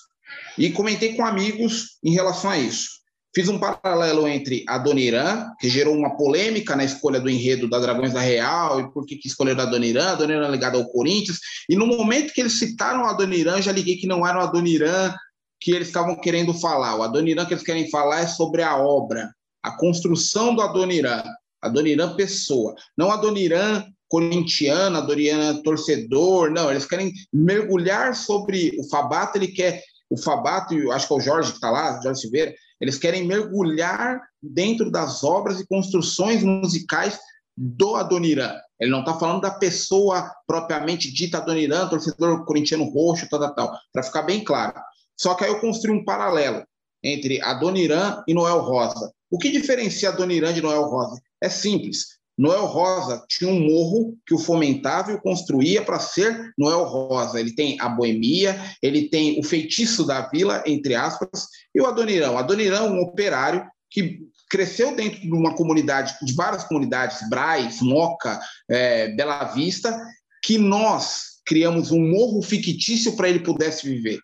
e 0.58 0.72
comentei 0.72 1.16
com 1.16 1.26
amigos 1.26 1.98
em 2.04 2.12
relação 2.12 2.52
a 2.52 2.58
isso. 2.58 3.02
Fiz 3.34 3.48
um 3.48 3.58
paralelo 3.58 4.28
entre 4.28 4.66
a 4.68 4.78
Dona 4.78 5.00
Irã, 5.00 5.48
que 5.60 5.70
gerou 5.70 5.96
uma 5.96 6.18
polêmica 6.18 6.76
na 6.76 6.84
escolha 6.84 7.20
do 7.20 7.30
enredo 7.30 7.70
da 7.70 7.80
Dragões 7.80 8.14
da 8.14 8.20
Real, 8.20 8.82
e 8.82 8.92
por 8.92 9.06
que, 9.06 9.16
que 9.16 9.28
escolheram 9.28 9.62
a 9.62 9.66
Dona 9.66 9.86
Irã, 9.86 10.10
a 10.10 10.16
Dona 10.16 10.34
Irã 10.34 10.48
ligada 10.50 10.78
ao 10.78 10.90
Corinthians, 10.90 11.40
e 11.70 11.76
no 11.76 11.88
momento 11.88 12.34
que 12.34 12.42
eles 12.42 12.60
citaram 12.60 13.06
a 13.06 13.14
Dona 13.14 13.36
Irã, 13.36 13.62
já 13.62 13.72
liguei 13.72 13.96
que 13.96 14.08
não 14.08 14.28
era 14.28 14.44
a 14.44 14.48
Dona 14.48 14.68
Irã 14.68 15.14
que 15.62 15.72
eles 15.72 15.88
estavam 15.88 16.20
querendo 16.20 16.54
falar. 16.56 16.96
O 16.96 17.04
Adoniran 17.04 17.46
que 17.46 17.54
eles 17.54 17.64
querem 17.64 17.90
falar 17.90 18.22
é 18.22 18.28
sobre 18.28 18.64
a 18.64 18.76
obra, 18.76 19.32
a 19.64 19.78
construção 19.78 20.56
do 20.56 20.62
Adoniran, 20.62 21.24
Adoniran 21.62 22.16
pessoa, 22.16 22.74
não 22.98 23.12
Adoniran 23.12 23.86
corintiana, 24.12 25.02
Doriana 25.02 25.64
torcedor, 25.64 26.52
não, 26.52 26.70
eles 26.70 26.86
querem 26.86 27.14
mergulhar 27.32 28.14
sobre 28.14 28.78
o 28.78 28.84
Fabato, 28.90 29.38
ele 29.38 29.48
quer, 29.48 29.82
o 30.10 30.18
Fabato, 30.18 30.76
acho 30.92 31.08
que 31.08 31.14
é 31.14 31.16
o 31.16 31.22
Jorge 31.22 31.52
que 31.52 31.56
está 31.56 31.72
lá, 31.72 31.98
Jorge 32.04 32.20
Silveira, 32.20 32.54
eles 32.82 32.98
querem 32.98 33.26
mergulhar 33.26 34.20
dentro 34.44 34.92
das 34.92 35.24
obras 35.24 35.62
e 35.62 35.68
construções 35.68 36.44
musicais 36.44 37.18
do 37.56 37.96
Adoniran. 37.96 38.54
Ele 38.78 38.92
não 38.92 39.00
está 39.00 39.18
falando 39.18 39.42
da 39.42 39.52
pessoa 39.52 40.30
propriamente 40.46 41.10
dita 41.14 41.38
Adoniran, 41.38 41.88
torcedor 41.88 42.44
corintiano 42.44 42.92
roxo, 42.92 43.30
tal, 43.30 43.40
tal, 43.40 43.56
tal, 43.56 43.80
para 43.94 44.04
ficar 44.04 44.24
bem 44.24 44.44
claro. 44.44 44.74
Só 45.16 45.36
que 45.36 45.46
aí 45.46 45.52
eu 45.52 45.62
construí 45.62 45.96
um 45.96 46.04
paralelo 46.04 46.66
entre 47.02 47.42
Adoniran 47.42 48.22
e 48.28 48.34
Noel 48.34 48.60
Rosa. 48.60 49.10
O 49.30 49.38
que 49.38 49.52
diferencia 49.52 50.10
Adoniran 50.10 50.52
de 50.52 50.62
Noel 50.62 50.84
Rosa? 50.84 51.18
É 51.42 51.48
simples. 51.48 52.20
Noel 52.42 52.66
Rosa 52.66 53.24
tinha 53.30 53.52
um 53.52 53.60
morro 53.60 54.18
que 54.26 54.34
o 54.34 54.40
fomentava 54.40 55.12
e 55.12 55.14
o 55.14 55.22
construía 55.22 55.84
para 55.84 56.00
ser 56.00 56.52
Noel 56.58 56.86
Rosa. 56.86 57.40
Ele 57.40 57.54
tem 57.54 57.80
a 57.80 57.88
boemia, 57.88 58.60
ele 58.82 59.10
tem 59.10 59.40
o 59.40 59.44
feitiço 59.44 60.04
da 60.08 60.28
vila, 60.28 60.64
entre 60.66 60.96
aspas, 60.96 61.46
e 61.76 61.80
o 61.80 61.86
Adonirão. 61.86 62.40
Adonirão, 62.40 62.96
um 62.96 63.00
operário 63.00 63.64
que 63.92 64.22
cresceu 64.50 64.96
dentro 64.96 65.22
de 65.22 65.32
uma 65.32 65.54
comunidade, 65.54 66.16
de 66.24 66.34
várias 66.34 66.64
comunidades, 66.64 67.30
Braz, 67.30 67.80
Moca, 67.80 68.42
é, 68.68 69.10
Bela 69.10 69.44
Vista, 69.54 69.96
que 70.44 70.58
nós 70.58 71.42
criamos 71.46 71.92
um 71.92 72.02
morro 72.02 72.42
fictício 72.42 73.16
para 73.16 73.30
ele 73.30 73.42
pudesse 73.42 73.88
viver. 73.88 74.20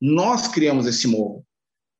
Nós 0.00 0.48
criamos 0.48 0.84
esse 0.84 1.06
morro. 1.06 1.44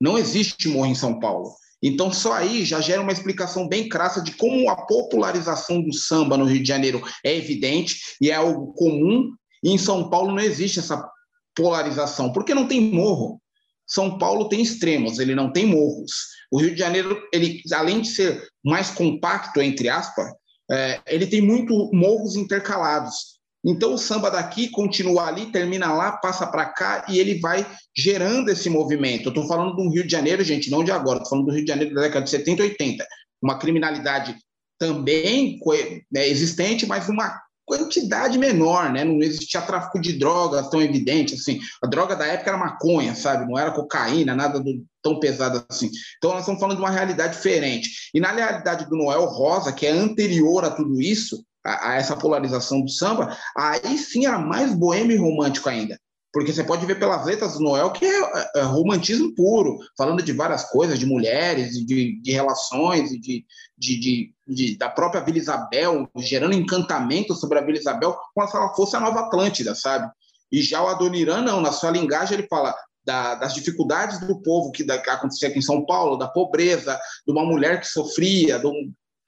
Não 0.01 0.19
existe 0.19 0.67
morro 0.67 0.87
em 0.87 0.95
São 0.97 1.21
Paulo. 1.21 1.55
Então, 1.83 2.12
só 2.12 2.33
aí 2.33 2.65
já 2.65 2.81
gera 2.81 3.03
uma 3.03 3.12
explicação 3.12 3.69
bem 3.69 3.89
crassa 3.89 4.23
de 4.23 4.33
como 4.33 4.69
a 4.71 4.87
popularização 4.87 5.83
do 5.83 5.93
samba 5.93 6.37
no 6.37 6.45
Rio 6.45 6.62
de 6.62 6.69
Janeiro 6.69 7.03
é 7.25 7.37
evidente 7.37 7.99
e 8.21 8.31
é 8.31 8.35
algo 8.35 8.73
comum, 8.73 9.31
e 9.62 9.71
em 9.71 9.79
São 9.79 10.09
Paulo 10.09 10.33
não 10.33 10.43
existe 10.43 10.79
essa 10.79 11.07
polarização, 11.55 12.33
porque 12.33 12.55
não 12.55 12.67
tem 12.67 12.81
morro. 12.81 13.41
São 13.87 14.19
Paulo 14.19 14.49
tem 14.49 14.61
extremos, 14.61 15.19
ele 15.19 15.35
não 15.35 15.53
tem 15.53 15.67
morros. 15.67 16.11
O 16.51 16.61
Rio 16.61 16.73
de 16.73 16.79
Janeiro, 16.79 17.23
ele, 17.33 17.61
além 17.73 18.01
de 18.01 18.09
ser 18.09 18.49
mais 18.65 18.91
compacto, 18.91 19.61
entre 19.61 19.89
aspas, 19.89 20.27
é, 20.71 21.01
ele 21.07 21.27
tem 21.27 21.41
muito 21.41 21.91
morros 21.93 22.37
intercalados. 22.37 23.36
Então 23.66 23.94
o 23.94 23.98
samba 23.98 24.31
daqui 24.31 24.68
continua 24.68 25.26
ali, 25.26 25.46
termina 25.46 25.92
lá, 25.92 26.12
passa 26.12 26.46
para 26.46 26.66
cá 26.66 27.05
e 27.09 27.18
ele 27.18 27.40
vai 27.40 27.66
gerando 27.96 28.48
esse 28.48 28.70
movimento. 28.70 29.24
Eu 29.24 29.31
estou 29.31 29.48
falando 29.48 29.74
do 29.74 29.90
Rio 29.90 30.07
de 30.07 30.12
Janeiro, 30.12 30.44
gente, 30.44 30.70
não 30.70 30.85
de 30.85 30.92
agora, 30.92 31.18
estou 31.18 31.31
falando 31.31 31.46
do 31.46 31.52
Rio 31.52 31.64
de 31.64 31.70
Janeiro 31.70 31.94
da 31.94 32.02
década 32.02 32.24
de 32.24 32.31
70 32.31 32.62
e 32.62 32.66
80. 32.66 33.07
Uma 33.42 33.59
criminalidade 33.59 34.37
também 34.79 35.59
né, 36.12 36.29
existente, 36.29 36.87
mas 36.87 37.09
uma 37.09 37.40
quantidade 37.66 38.38
menor, 38.38 38.92
né? 38.92 39.02
Não 39.02 39.20
existia 39.20 39.61
tráfico 39.61 40.00
de 40.00 40.12
drogas 40.12 40.70
tão 40.70 40.81
evidente 40.81 41.35
assim. 41.35 41.59
A 41.83 41.87
droga 41.88 42.14
da 42.14 42.24
época 42.24 42.50
era 42.50 42.59
maconha, 42.59 43.14
sabe? 43.16 43.44
Não 43.50 43.59
era 43.59 43.72
cocaína, 43.72 44.37
nada 44.37 44.61
do, 44.61 44.85
tão 45.02 45.18
pesado 45.18 45.64
assim. 45.68 45.90
Então 46.16 46.31
nós 46.31 46.40
estamos 46.40 46.61
falando 46.61 46.76
de 46.76 46.83
uma 46.83 46.90
realidade 46.90 47.35
diferente. 47.35 48.11
E 48.14 48.20
na 48.20 48.31
realidade 48.31 48.88
do 48.88 48.96
Noel 48.96 49.24
Rosa, 49.24 49.72
que 49.72 49.85
é 49.85 49.90
anterior 49.90 50.64
a 50.64 50.70
tudo 50.70 51.00
isso, 51.02 51.44
a, 51.66 51.90
a 51.90 51.94
essa 51.96 52.16
polarização 52.16 52.81
do 52.81 52.88
samba, 52.88 53.37
aí 53.57 53.98
sim 53.98 54.26
era 54.26 54.38
mais 54.38 54.72
boêmio 54.72 55.16
e 55.16 55.18
romântico 55.18 55.68
ainda. 55.68 55.98
Porque 56.33 56.52
você 56.52 56.62
pode 56.62 56.85
ver 56.85 56.98
pelas 56.98 57.24
letras 57.24 57.55
do 57.55 57.64
Noel 57.64 57.90
que 57.90 58.05
é, 58.05 58.20
é, 58.20 58.50
é 58.57 58.62
romantismo 58.62 59.35
puro, 59.35 59.79
falando 59.96 60.22
de 60.22 60.33
várias 60.33 60.64
coisas, 60.70 60.98
de 60.98 61.07
mulheres, 61.07 61.72
de, 61.87 62.20
de 62.20 62.31
relações, 62.31 63.11
de, 63.11 63.18
de, 63.18 63.98
de, 63.98 64.35
de, 64.46 64.76
da 64.76 64.90
própria 64.90 65.22
Vila 65.22 65.38
Isabel, 65.38 66.07
gerando 66.16 66.55
encantamento 66.55 67.35
sobre 67.35 67.59
a 67.59 67.62
Vila 67.62 67.79
Isabel, 67.79 68.14
como 68.35 68.46
se 68.46 68.57
ela 68.57 68.74
fosse 68.74 68.94
a 68.96 69.00
nova 69.00 69.20
Atlântida, 69.20 69.74
sabe? 69.74 70.11
E 70.52 70.62
já 70.62 70.83
o 70.83 70.88
Adoniran, 70.88 71.40
não, 71.40 71.61
na 71.61 71.72
sua 71.72 71.90
linguagem 71.90 72.38
ele 72.38 72.48
fala 72.48 72.74
da, 73.02 73.37
das 73.37 73.55
dificuldades 73.55 74.20
do 74.20 74.42
povo 74.42 74.70
que, 74.72 74.85
da, 74.85 74.98
que 74.98 75.09
acontecia 75.09 75.48
aqui 75.48 75.59
em 75.59 75.62
São 75.62 75.87
Paulo, 75.87 76.18
da 76.18 76.29
pobreza, 76.29 77.00
de 77.26 77.33
uma 77.33 77.46
mulher 77.46 77.81
que 77.81 77.87
sofria, 77.87 78.61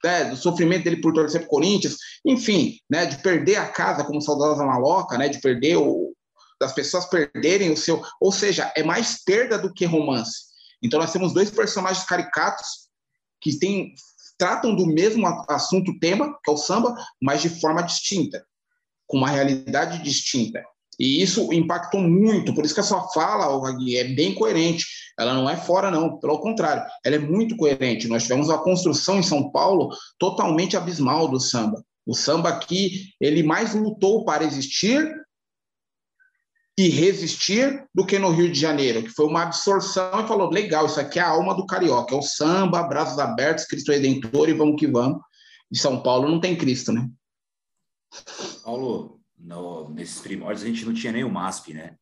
né, 0.03 0.25
do 0.25 0.35
sofrimento 0.35 0.83
dele 0.83 1.01
por 1.01 1.13
torcer 1.13 1.41
para 1.41 1.49
Corinthians, 1.49 1.97
enfim, 2.25 2.77
né, 2.89 3.05
de 3.05 3.21
perder 3.21 3.57
a 3.57 3.67
casa 3.67 4.03
como 4.03 4.21
saudosa 4.21 4.65
maloca, 4.65 5.17
né, 5.17 5.27
de 5.29 5.39
perder 5.39 5.77
o, 5.77 6.13
das 6.59 6.73
pessoas 6.73 7.05
perderem 7.05 7.71
o 7.71 7.77
seu, 7.77 8.01
ou 8.19 8.31
seja, 8.31 8.71
é 8.75 8.83
mais 8.83 9.23
perda 9.23 9.57
do 9.57 9.73
que 9.73 9.85
romance. 9.85 10.49
Então 10.81 10.99
nós 10.99 11.11
temos 11.11 11.33
dois 11.33 11.49
personagens 11.49 12.05
caricatos 12.05 12.89
que 13.41 13.57
têm 13.57 13.93
tratam 14.39 14.73
do 14.73 14.87
mesmo 14.87 15.27
assunto, 15.49 15.99
tema, 15.99 16.33
que 16.41 16.49
é 16.49 16.53
o 16.53 16.57
samba, 16.57 16.95
mas 17.21 17.41
de 17.41 17.49
forma 17.49 17.83
distinta, 17.83 18.45
com 19.05 19.17
uma 19.17 19.29
realidade 19.29 20.01
distinta. 20.01 20.63
E 20.99 21.21
isso 21.21 21.51
impactou 21.53 22.01
muito, 22.01 22.53
por 22.53 22.65
isso 22.65 22.73
que 22.73 22.81
a 22.81 22.83
sua 22.83 23.07
fala, 23.09 23.47
é 23.95 24.03
bem 24.03 24.35
coerente. 24.35 24.85
Ela 25.17 25.33
não 25.33 25.49
é 25.49 25.55
fora, 25.55 25.89
não, 25.89 26.19
pelo 26.19 26.39
contrário, 26.39 26.83
ela 27.05 27.15
é 27.15 27.19
muito 27.19 27.55
coerente. 27.55 28.07
Nós 28.07 28.23
tivemos 28.23 28.49
uma 28.49 28.61
construção 28.61 29.17
em 29.17 29.23
São 29.23 29.49
Paulo 29.51 29.89
totalmente 30.17 30.75
abismal 30.75 31.29
do 31.29 31.39
samba. 31.39 31.81
O 32.05 32.13
samba 32.13 32.49
aqui, 32.49 33.13
ele 33.21 33.43
mais 33.43 33.73
lutou 33.73 34.25
para 34.25 34.43
existir 34.43 35.09
e 36.77 36.89
resistir 36.89 37.85
do 37.93 38.05
que 38.05 38.17
no 38.17 38.31
Rio 38.31 38.51
de 38.51 38.59
Janeiro, 38.59 39.03
que 39.03 39.09
foi 39.09 39.25
uma 39.25 39.43
absorção 39.43 40.23
e 40.23 40.27
falou: 40.27 40.49
legal, 40.49 40.85
isso 40.85 40.99
aqui 40.99 41.19
é 41.19 41.21
a 41.21 41.29
alma 41.29 41.53
do 41.53 41.65
carioca, 41.65 42.15
é 42.15 42.17
o 42.17 42.21
samba, 42.21 42.83
braços 42.83 43.19
abertos, 43.19 43.65
Cristo 43.65 43.91
Redentor 43.91 44.49
e 44.49 44.53
vamos 44.53 44.79
que 44.79 44.87
vamos. 44.87 45.19
Em 45.71 45.77
São 45.77 46.01
Paulo 46.01 46.27
não 46.27 46.39
tem 46.39 46.57
Cristo, 46.57 46.91
né? 46.91 47.07
Paulo, 48.63 49.18
no, 49.39 49.89
nesses 49.89 50.19
primórdios 50.19 50.63
a 50.63 50.67
gente 50.67 50.85
não 50.85 50.93
tinha 50.93 51.13
nem 51.13 51.23
o 51.23 51.29
MASP, 51.29 51.73
né? 51.73 51.95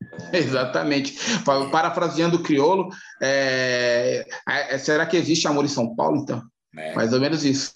Exatamente. 0.32 1.14
Parafraseando 1.44 2.36
o 2.36 2.42
criolo, 2.42 2.88
é, 3.20 4.26
é... 4.48 4.78
será 4.78 5.06
que 5.06 5.16
existe 5.16 5.46
amor 5.46 5.64
em 5.64 5.68
São 5.68 5.94
Paulo, 5.94 6.22
então? 6.22 6.42
É. 6.76 6.94
Mais 6.94 7.12
ou 7.12 7.20
menos 7.20 7.44
isso. 7.44 7.72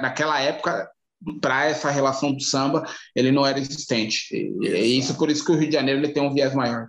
naquela 0.00 0.38
época, 0.40 0.90
para 1.40 1.66
essa 1.66 1.90
relação 1.90 2.32
do 2.32 2.42
samba, 2.42 2.84
ele 3.14 3.32
não 3.32 3.46
era 3.46 3.58
existente. 3.58 4.28
E, 4.32 4.68
é 4.68 4.80
isso 4.80 5.16
por 5.16 5.30
isso 5.30 5.44
que 5.44 5.52
o 5.52 5.56
Rio 5.56 5.68
de 5.68 5.74
Janeiro 5.74 6.00
ele 6.00 6.12
tem 6.12 6.22
um 6.22 6.34
viés 6.34 6.54
maior. 6.54 6.86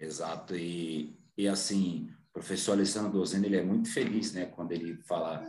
Exato. 0.00 0.56
E, 0.56 1.16
e 1.36 1.46
assim, 1.46 2.08
o 2.30 2.32
professor 2.32 2.72
Alessandro 2.72 3.12
Dozeno, 3.12 3.46
ele 3.46 3.56
é 3.56 3.62
muito 3.62 3.92
feliz, 3.92 4.32
né, 4.32 4.46
quando 4.46 4.72
ele 4.72 4.96
fala 5.06 5.48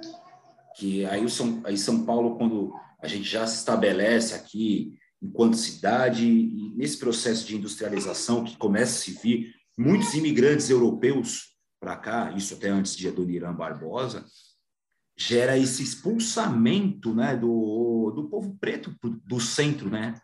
que 0.75 1.05
aí, 1.05 1.23
o 1.25 1.29
São, 1.29 1.61
aí 1.65 1.77
São 1.77 2.05
Paulo, 2.05 2.37
quando 2.37 2.73
a 3.01 3.07
gente 3.07 3.23
já 3.23 3.47
se 3.47 3.57
estabelece 3.57 4.35
aqui 4.35 4.98
enquanto 5.21 5.57
cidade, 5.57 6.25
e 6.25 6.73
nesse 6.75 6.97
processo 6.97 7.45
de 7.45 7.55
industrialização 7.55 8.43
que 8.43 8.57
começa 8.57 8.93
a 8.93 9.03
se 9.03 9.11
vir 9.21 9.53
muitos 9.77 10.13
imigrantes 10.13 10.69
europeus 10.69 11.55
para 11.79 11.95
cá, 11.95 12.31
isso 12.31 12.53
até 12.53 12.69
antes 12.69 12.95
de 12.95 13.07
Adoniran 13.07 13.53
Barbosa, 13.53 14.25
gera 15.17 15.57
esse 15.57 15.83
expulsamento 15.83 17.13
né, 17.13 17.35
do, 17.35 18.11
do 18.15 18.29
povo 18.29 18.57
preto 18.59 18.95
do 19.03 19.39
centro, 19.39 19.89
né? 19.89 20.15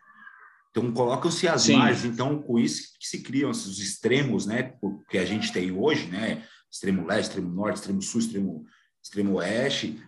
Então 0.71 0.91
colocam-se 0.91 1.47
as 1.47 1.63
Sim. 1.63 1.77
margens, 1.77 2.05
então 2.05 2.41
com 2.41 2.59
isso 2.59 2.97
que 2.99 3.07
se 3.07 3.21
criam 3.21 3.51
esses 3.51 3.79
extremos, 3.79 4.45
né, 4.45 4.73
que 5.09 5.17
a 5.17 5.25
gente 5.25 5.51
tem 5.53 5.71
hoje, 5.71 6.07
né, 6.07 6.43
extremo 6.69 7.05
leste, 7.05 7.29
extremo 7.29 7.49
norte, 7.49 7.77
extremo 7.77 8.01
sul, 8.01 8.19
extremo, 8.19 8.65
extremo 9.01 9.33
oeste, 9.35 10.01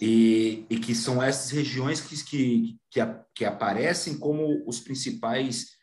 e, 0.00 0.66
e 0.68 0.78
que 0.78 0.94
são 0.94 1.22
essas 1.22 1.50
regiões 1.50 2.00
que, 2.00 2.24
que, 2.24 2.78
que, 2.90 3.00
que 3.34 3.44
aparecem 3.44 4.18
como 4.18 4.62
os 4.66 4.80
principais 4.80 5.78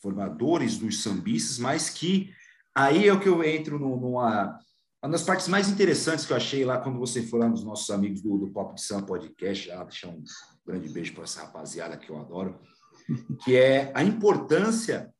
formadores 0.00 0.78
dos 0.78 1.02
sambistas, 1.02 1.58
mas 1.58 1.90
que 1.90 2.32
aí 2.74 3.06
é 3.06 3.12
o 3.12 3.20
que 3.20 3.28
eu 3.28 3.44
entro 3.44 3.78
numa 3.78 4.58
uma 5.04 5.10
das 5.10 5.24
partes 5.24 5.48
mais 5.48 5.68
interessantes 5.68 6.24
que 6.24 6.32
eu 6.32 6.36
achei 6.36 6.64
lá 6.64 6.78
quando 6.78 6.96
você 6.96 7.24
foi 7.24 7.40
lá 7.40 7.48
nos 7.48 7.64
nossos 7.64 7.90
amigos 7.90 8.22
do, 8.22 8.38
do 8.38 8.50
Pop 8.52 8.72
de 8.72 8.82
Sam 8.82 9.02
Podcast, 9.02 9.66
já 9.66 9.82
deixar 9.82 10.08
um 10.08 10.22
grande 10.64 10.88
beijo 10.88 11.12
para 11.12 11.24
essa 11.24 11.40
rapaziada 11.42 11.96
que 11.96 12.08
eu 12.08 12.20
adoro, 12.20 12.60
que 13.42 13.56
é 13.56 13.90
a 13.96 14.04
importância 14.04 15.12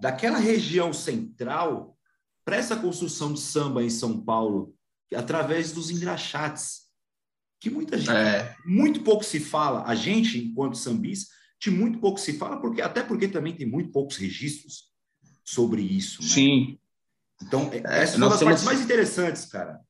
daquela 0.00 0.38
região 0.38 0.92
central 0.92 1.96
para 2.44 2.56
essa 2.56 2.76
construção 2.76 3.32
de 3.32 3.40
samba 3.40 3.84
em 3.84 3.88
São 3.90 4.20
Paulo, 4.20 4.74
através 5.14 5.70
dos 5.70 5.88
engraxates 5.88 6.83
que 7.60 7.70
muita 7.70 7.96
gente, 7.96 8.10
é. 8.10 8.54
muito 8.66 9.00
pouco 9.00 9.24
se 9.24 9.40
fala, 9.40 9.84
a 9.86 9.94
gente, 9.94 10.38
enquanto 10.38 10.76
sambis, 10.76 11.28
de 11.60 11.70
muito 11.70 11.98
pouco 11.98 12.20
se 12.20 12.34
fala, 12.34 12.60
porque 12.60 12.82
até 12.82 13.02
porque 13.02 13.26
também 13.26 13.54
tem 13.54 13.66
muito 13.66 13.90
poucos 13.90 14.16
registros 14.16 14.90
sobre 15.42 15.82
isso. 15.82 16.22
Né? 16.22 16.28
Sim. 16.28 16.78
Então, 17.42 17.70
é, 17.72 17.78
é 17.78 18.02
essa 18.02 18.14
é 18.14 18.18
uma 18.18 18.28
das 18.28 18.42
partes 18.42 18.64
mais 18.64 18.80
interessantes, 18.80 19.46
cara. 19.46 19.80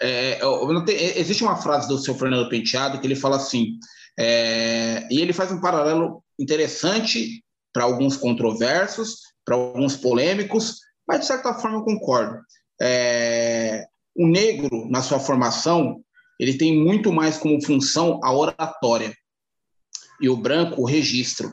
É, 0.00 0.40
tem, 0.86 0.96
existe 1.18 1.42
uma 1.42 1.56
frase 1.56 1.86
do 1.86 1.98
seu 1.98 2.14
Fernando 2.14 2.48
Penteado 2.48 3.00
que 3.00 3.06
ele 3.06 3.14
fala 3.14 3.36
assim, 3.36 3.78
é, 4.18 5.06
e 5.10 5.20
ele 5.20 5.32
faz 5.32 5.52
um 5.52 5.60
paralelo 5.60 6.24
interessante 6.38 7.44
para 7.72 7.84
alguns 7.84 8.16
controversos, 8.16 9.20
para 9.44 9.54
alguns 9.54 9.96
polêmicos, 9.96 10.80
mas 11.06 11.20
de 11.20 11.26
certa 11.26 11.54
forma 11.54 11.78
eu 11.78 11.84
concordo. 11.84 12.40
É, 12.80 13.86
o 14.14 14.26
negro, 14.26 14.88
na 14.90 15.02
sua 15.02 15.18
formação, 15.18 16.02
ele 16.38 16.54
tem 16.54 16.76
muito 16.76 17.12
mais 17.12 17.36
como 17.38 17.64
função 17.64 18.20
a 18.22 18.32
oratória 18.34 19.14
e 20.20 20.28
o 20.28 20.36
branco 20.36 20.80
o 20.80 20.86
registro. 20.86 21.52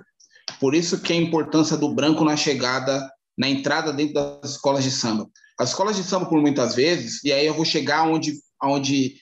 Por 0.59 0.75
isso 0.75 1.01
que 1.01 1.13
a 1.13 1.15
importância 1.15 1.77
do 1.77 1.93
branco 1.93 2.23
na 2.23 2.35
chegada, 2.35 3.09
na 3.37 3.49
entrada 3.49 3.91
dentro 3.91 4.13
das 4.13 4.51
escolas 4.51 4.83
de 4.83 4.91
samba. 4.91 5.27
As 5.59 5.69
escolas 5.69 5.95
de 5.95 6.03
samba, 6.03 6.27
por 6.27 6.39
muitas 6.39 6.75
vezes, 6.75 7.23
e 7.23 7.33
aí 7.33 7.45
eu 7.45 7.53
vou 7.53 7.65
chegar 7.65 8.07
onde, 8.07 8.33
onde 8.63 9.15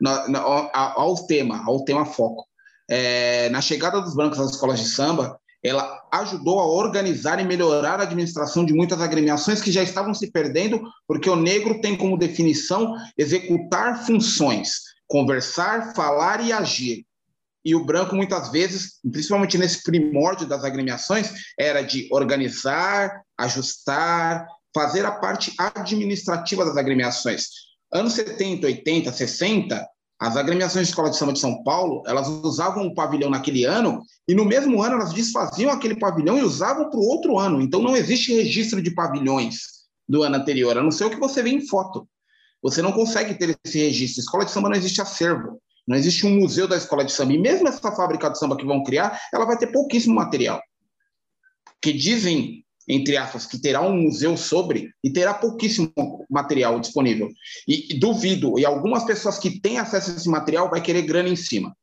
na, 0.00 0.28
na, 0.28 0.40
ao 0.40 1.26
tema, 1.26 1.62
ao 1.66 1.84
tema 1.84 2.04
foco. 2.04 2.44
É, 2.90 3.48
na 3.50 3.60
chegada 3.60 4.00
dos 4.00 4.14
brancos 4.14 4.38
às 4.38 4.50
escolas 4.50 4.78
de 4.80 4.86
samba, 4.86 5.38
ela 5.62 6.02
ajudou 6.12 6.60
a 6.60 6.66
organizar 6.66 7.40
e 7.40 7.44
melhorar 7.44 8.00
a 8.00 8.04
administração 8.04 8.64
de 8.64 8.72
muitas 8.72 9.00
agremiações 9.00 9.60
que 9.60 9.72
já 9.72 9.82
estavam 9.82 10.14
se 10.14 10.30
perdendo, 10.30 10.80
porque 11.06 11.28
o 11.28 11.36
negro 11.36 11.80
tem 11.80 11.96
como 11.96 12.16
definição 12.16 12.94
executar 13.16 14.06
funções 14.06 14.87
conversar, 15.08 15.94
falar 15.94 16.44
e 16.44 16.52
agir. 16.52 17.04
E 17.64 17.74
o 17.74 17.84
branco, 17.84 18.14
muitas 18.14 18.50
vezes, 18.50 19.00
principalmente 19.10 19.58
nesse 19.58 19.82
primórdio 19.82 20.46
das 20.46 20.62
agremiações, 20.62 21.32
era 21.58 21.82
de 21.82 22.08
organizar, 22.12 23.22
ajustar, 23.36 24.46
fazer 24.74 25.04
a 25.04 25.12
parte 25.12 25.52
administrativa 25.58 26.64
das 26.64 26.76
agremiações. 26.76 27.46
Anos 27.92 28.12
70, 28.12 28.66
80, 28.66 29.12
60, 29.12 29.88
as 30.20 30.36
agremiações 30.36 30.86
de 30.86 30.90
escola 30.90 31.10
de 31.10 31.16
samba 31.16 31.32
de 31.32 31.38
São 31.38 31.62
Paulo, 31.62 32.02
elas 32.06 32.28
usavam 32.28 32.86
o 32.86 32.94
pavilhão 32.94 33.30
naquele 33.30 33.64
ano 33.64 34.02
e 34.26 34.34
no 34.34 34.44
mesmo 34.44 34.82
ano 34.82 34.96
elas 34.96 35.12
desfaziam 35.12 35.70
aquele 35.70 35.96
pavilhão 35.96 36.36
e 36.36 36.42
usavam 36.42 36.90
para 36.90 36.98
o 36.98 37.06
outro 37.06 37.38
ano. 37.38 37.60
Então 37.60 37.80
não 37.80 37.96
existe 37.96 38.32
registro 38.32 38.82
de 38.82 38.90
pavilhões 38.90 39.60
do 40.08 40.22
ano 40.22 40.36
anterior, 40.36 40.76
a 40.76 40.82
não 40.82 40.90
ser 40.90 41.04
o 41.04 41.10
que 41.10 41.20
você 41.20 41.42
vê 41.42 41.50
em 41.50 41.66
foto. 41.66 42.08
Você 42.62 42.82
não 42.82 42.92
consegue 42.92 43.34
ter 43.34 43.58
esse 43.64 43.78
registro. 43.78 44.20
Escola 44.20 44.44
de 44.44 44.50
samba 44.50 44.68
não 44.68 44.76
existe 44.76 45.00
acervo, 45.00 45.60
não 45.86 45.96
existe 45.96 46.26
um 46.26 46.36
museu 46.38 46.66
da 46.66 46.76
escola 46.76 47.04
de 47.04 47.12
samba. 47.12 47.32
E 47.32 47.38
mesmo 47.38 47.68
essa 47.68 47.92
fábrica 47.92 48.28
de 48.28 48.38
samba 48.38 48.56
que 48.56 48.66
vão 48.66 48.82
criar, 48.82 49.20
ela 49.32 49.44
vai 49.44 49.56
ter 49.56 49.68
pouquíssimo 49.68 50.14
material. 50.14 50.60
Que 51.80 51.92
dizem, 51.92 52.64
entre 52.88 53.16
aspas, 53.16 53.46
que 53.46 53.58
terá 53.58 53.80
um 53.80 54.02
museu 54.02 54.36
sobre 54.36 54.90
e 55.02 55.12
terá 55.12 55.32
pouquíssimo 55.32 55.92
material 56.28 56.80
disponível. 56.80 57.30
E, 57.66 57.94
e 57.94 57.98
duvido, 57.98 58.58
e 58.58 58.66
algumas 58.66 59.04
pessoas 59.04 59.38
que 59.38 59.60
têm 59.60 59.78
acesso 59.78 60.10
a 60.10 60.14
esse 60.14 60.28
material 60.28 60.68
vai 60.68 60.82
querer 60.82 61.02
grana 61.02 61.28
em 61.28 61.36
cima. 61.36 61.74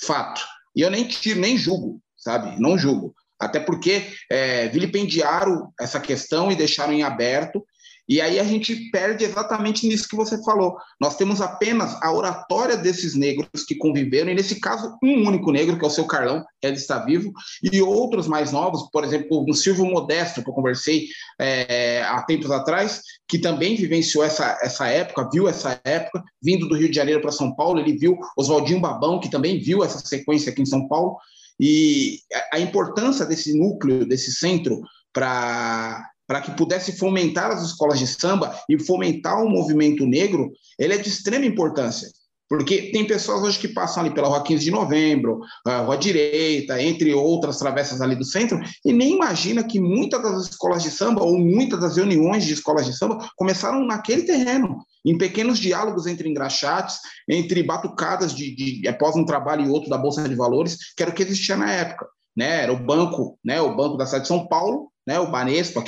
Fato. 0.00 0.42
E 0.74 0.80
eu 0.82 0.90
nem 0.90 1.06
tiro, 1.06 1.40
nem 1.40 1.56
julgo, 1.56 2.02
sabe? 2.16 2.60
Não 2.60 2.76
julgo. 2.76 3.14
Até 3.38 3.58
porque 3.58 4.12
é, 4.30 4.68
vilipendiaram 4.68 5.72
essa 5.80 5.98
questão 5.98 6.52
e 6.52 6.56
deixaram 6.56 6.92
em 6.92 7.02
aberto 7.02 7.64
e 8.10 8.20
aí 8.20 8.40
a 8.40 8.44
gente 8.44 8.90
perde 8.90 9.22
exatamente 9.22 9.86
nisso 9.86 10.08
que 10.08 10.16
você 10.16 10.42
falou. 10.42 10.76
Nós 11.00 11.14
temos 11.14 11.40
apenas 11.40 11.96
a 12.02 12.12
oratória 12.12 12.76
desses 12.76 13.14
negros 13.14 13.62
que 13.64 13.76
conviveram, 13.76 14.32
e 14.32 14.34
nesse 14.34 14.58
caso, 14.58 14.98
um 15.00 15.28
único 15.28 15.52
negro, 15.52 15.78
que 15.78 15.84
é 15.84 15.86
o 15.86 15.92
seu 15.92 16.04
Carlão, 16.04 16.44
ele 16.60 16.74
está 16.74 16.98
vivo, 17.04 17.32
e 17.62 17.80
outros 17.80 18.26
mais 18.26 18.50
novos, 18.50 18.90
por 18.90 19.04
exemplo, 19.04 19.46
o 19.48 19.54
Silvio 19.54 19.86
Modesto, 19.86 20.42
que 20.42 20.50
eu 20.50 20.54
conversei 20.54 21.06
é, 21.40 22.02
há 22.02 22.20
tempos 22.22 22.50
atrás, 22.50 23.00
que 23.28 23.38
também 23.38 23.76
vivenciou 23.76 24.24
essa, 24.24 24.58
essa 24.60 24.88
época, 24.88 25.28
viu 25.32 25.48
essa 25.48 25.80
época, 25.84 26.20
vindo 26.42 26.66
do 26.68 26.76
Rio 26.76 26.90
de 26.90 26.96
Janeiro 26.96 27.20
para 27.20 27.30
São 27.30 27.54
Paulo, 27.54 27.78
ele 27.78 27.96
viu 27.96 28.18
Oswaldinho 28.36 28.80
Babão, 28.80 29.20
que 29.20 29.30
também 29.30 29.60
viu 29.60 29.84
essa 29.84 30.00
sequência 30.00 30.50
aqui 30.50 30.62
em 30.62 30.66
São 30.66 30.88
Paulo, 30.88 31.16
e 31.60 32.18
a 32.52 32.58
importância 32.58 33.24
desse 33.24 33.56
núcleo, 33.56 34.04
desse 34.04 34.32
centro, 34.32 34.80
para 35.12 36.10
para 36.30 36.40
que 36.40 36.52
pudesse 36.52 36.96
fomentar 36.96 37.50
as 37.50 37.60
escolas 37.60 37.98
de 37.98 38.06
samba 38.06 38.56
e 38.68 38.78
fomentar 38.78 39.42
o 39.42 39.50
movimento 39.50 40.06
negro, 40.06 40.52
ele 40.78 40.94
é 40.94 40.96
de 40.96 41.08
extrema 41.08 41.44
importância. 41.44 42.08
Porque 42.48 42.92
tem 42.92 43.04
pessoas 43.04 43.42
hoje 43.42 43.58
que 43.58 43.66
passam 43.66 44.04
ali 44.04 44.14
pela 44.14 44.28
Rua 44.28 44.44
15 44.44 44.64
de 44.64 44.70
Novembro, 44.70 45.40
Rua 45.66 45.96
Direita, 45.96 46.80
entre 46.80 47.12
outras 47.12 47.58
travessas 47.58 48.00
ali 48.00 48.14
do 48.14 48.24
centro, 48.24 48.60
e 48.84 48.92
nem 48.92 49.16
imagina 49.16 49.64
que 49.64 49.80
muitas 49.80 50.22
das 50.22 50.50
escolas 50.50 50.84
de 50.84 50.92
samba, 50.92 51.20
ou 51.20 51.36
muitas 51.36 51.80
das 51.80 51.96
reuniões 51.96 52.44
de 52.44 52.54
escolas 52.54 52.86
de 52.86 52.96
samba, 52.96 53.28
começaram 53.36 53.84
naquele 53.84 54.22
terreno, 54.22 54.78
em 55.04 55.18
pequenos 55.18 55.58
diálogos 55.58 56.06
entre 56.06 56.28
engraxates, 56.28 57.00
entre 57.28 57.60
batucadas 57.64 58.32
de, 58.32 58.54
de 58.54 58.86
após 58.86 59.16
um 59.16 59.24
trabalho 59.24 59.66
e 59.66 59.68
outro 59.68 59.90
da 59.90 59.98
Bolsa 59.98 60.28
de 60.28 60.36
Valores, 60.36 60.76
que 60.96 61.02
era 61.02 61.10
o 61.10 61.14
que 61.14 61.24
existia 61.24 61.56
na 61.56 61.72
época. 61.72 62.06
Né? 62.36 62.62
Era 62.62 62.72
o 62.72 62.78
banco, 62.78 63.36
né? 63.44 63.60
o 63.60 63.74
banco 63.74 63.96
da 63.96 64.06
cidade 64.06 64.22
de 64.22 64.28
São 64.28 64.46
Paulo, 64.46 64.90
né, 65.10 65.18
o 65.18 65.28
Banespa, 65.28 65.82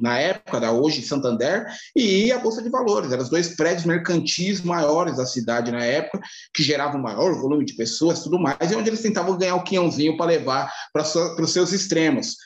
na 0.00 0.20
época 0.20 0.60
da 0.60 0.70
hoje 0.70 1.02
Santander, 1.02 1.66
e 1.96 2.30
a 2.30 2.38
Bolsa 2.38 2.62
de 2.62 2.70
Valores. 2.70 3.10
Eram 3.10 3.24
os 3.24 3.28
dois 3.28 3.56
prédios 3.56 3.84
mercantis 3.84 4.62
maiores 4.62 5.16
da 5.16 5.26
cidade 5.26 5.72
na 5.72 5.84
época, 5.84 6.20
que 6.54 6.62
geravam 6.62 7.02
maior 7.02 7.34
volume 7.34 7.64
de 7.64 7.74
pessoas 7.74 8.22
tudo 8.22 8.38
mais, 8.38 8.70
e 8.70 8.76
onde 8.76 8.88
eles 8.88 9.02
tentavam 9.02 9.36
ganhar 9.36 9.56
o 9.56 9.64
quinhãozinho 9.64 10.16
para 10.16 10.26
levar 10.26 10.72
para 10.92 11.02
os 11.02 11.52
seus 11.52 11.72
extremos. 11.72 12.36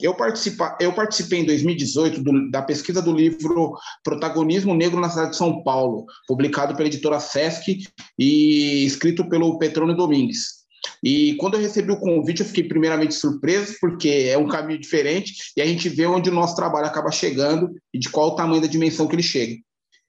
Eu, 0.00 0.14
participa, 0.14 0.74
eu 0.80 0.90
participei 0.94 1.40
em 1.40 1.46
2018 1.46 2.22
do, 2.22 2.50
da 2.50 2.62
pesquisa 2.62 3.02
do 3.02 3.12
livro 3.12 3.74
Protagonismo 4.02 4.74
Negro 4.74 4.98
na 4.98 5.10
cidade 5.10 5.32
de 5.32 5.36
São 5.36 5.62
Paulo, 5.62 6.06
publicado 6.26 6.74
pela 6.74 6.88
editora 6.88 7.20
Sesc 7.20 7.86
e 8.18 8.84
escrito 8.86 9.28
pelo 9.28 9.58
Petrônio 9.58 9.94
Domingues. 9.94 10.63
E 11.04 11.34
quando 11.34 11.54
eu 11.54 11.60
recebi 11.60 11.92
o 11.92 12.00
convite, 12.00 12.40
eu 12.40 12.46
fiquei 12.46 12.64
primeiramente 12.64 13.12
surpreso, 13.14 13.76
porque 13.78 14.08
é 14.30 14.38
um 14.38 14.48
caminho 14.48 14.80
diferente 14.80 15.34
e 15.54 15.60
a 15.60 15.66
gente 15.66 15.86
vê 15.90 16.06
onde 16.06 16.30
o 16.30 16.34
nosso 16.34 16.56
trabalho 16.56 16.86
acaba 16.86 17.10
chegando 17.10 17.70
e 17.92 17.98
de 17.98 18.08
qual 18.08 18.28
o 18.28 18.34
tamanho 18.34 18.62
da 18.62 18.68
dimensão 18.68 19.06
que 19.06 19.14
ele 19.14 19.22
chega. 19.22 19.54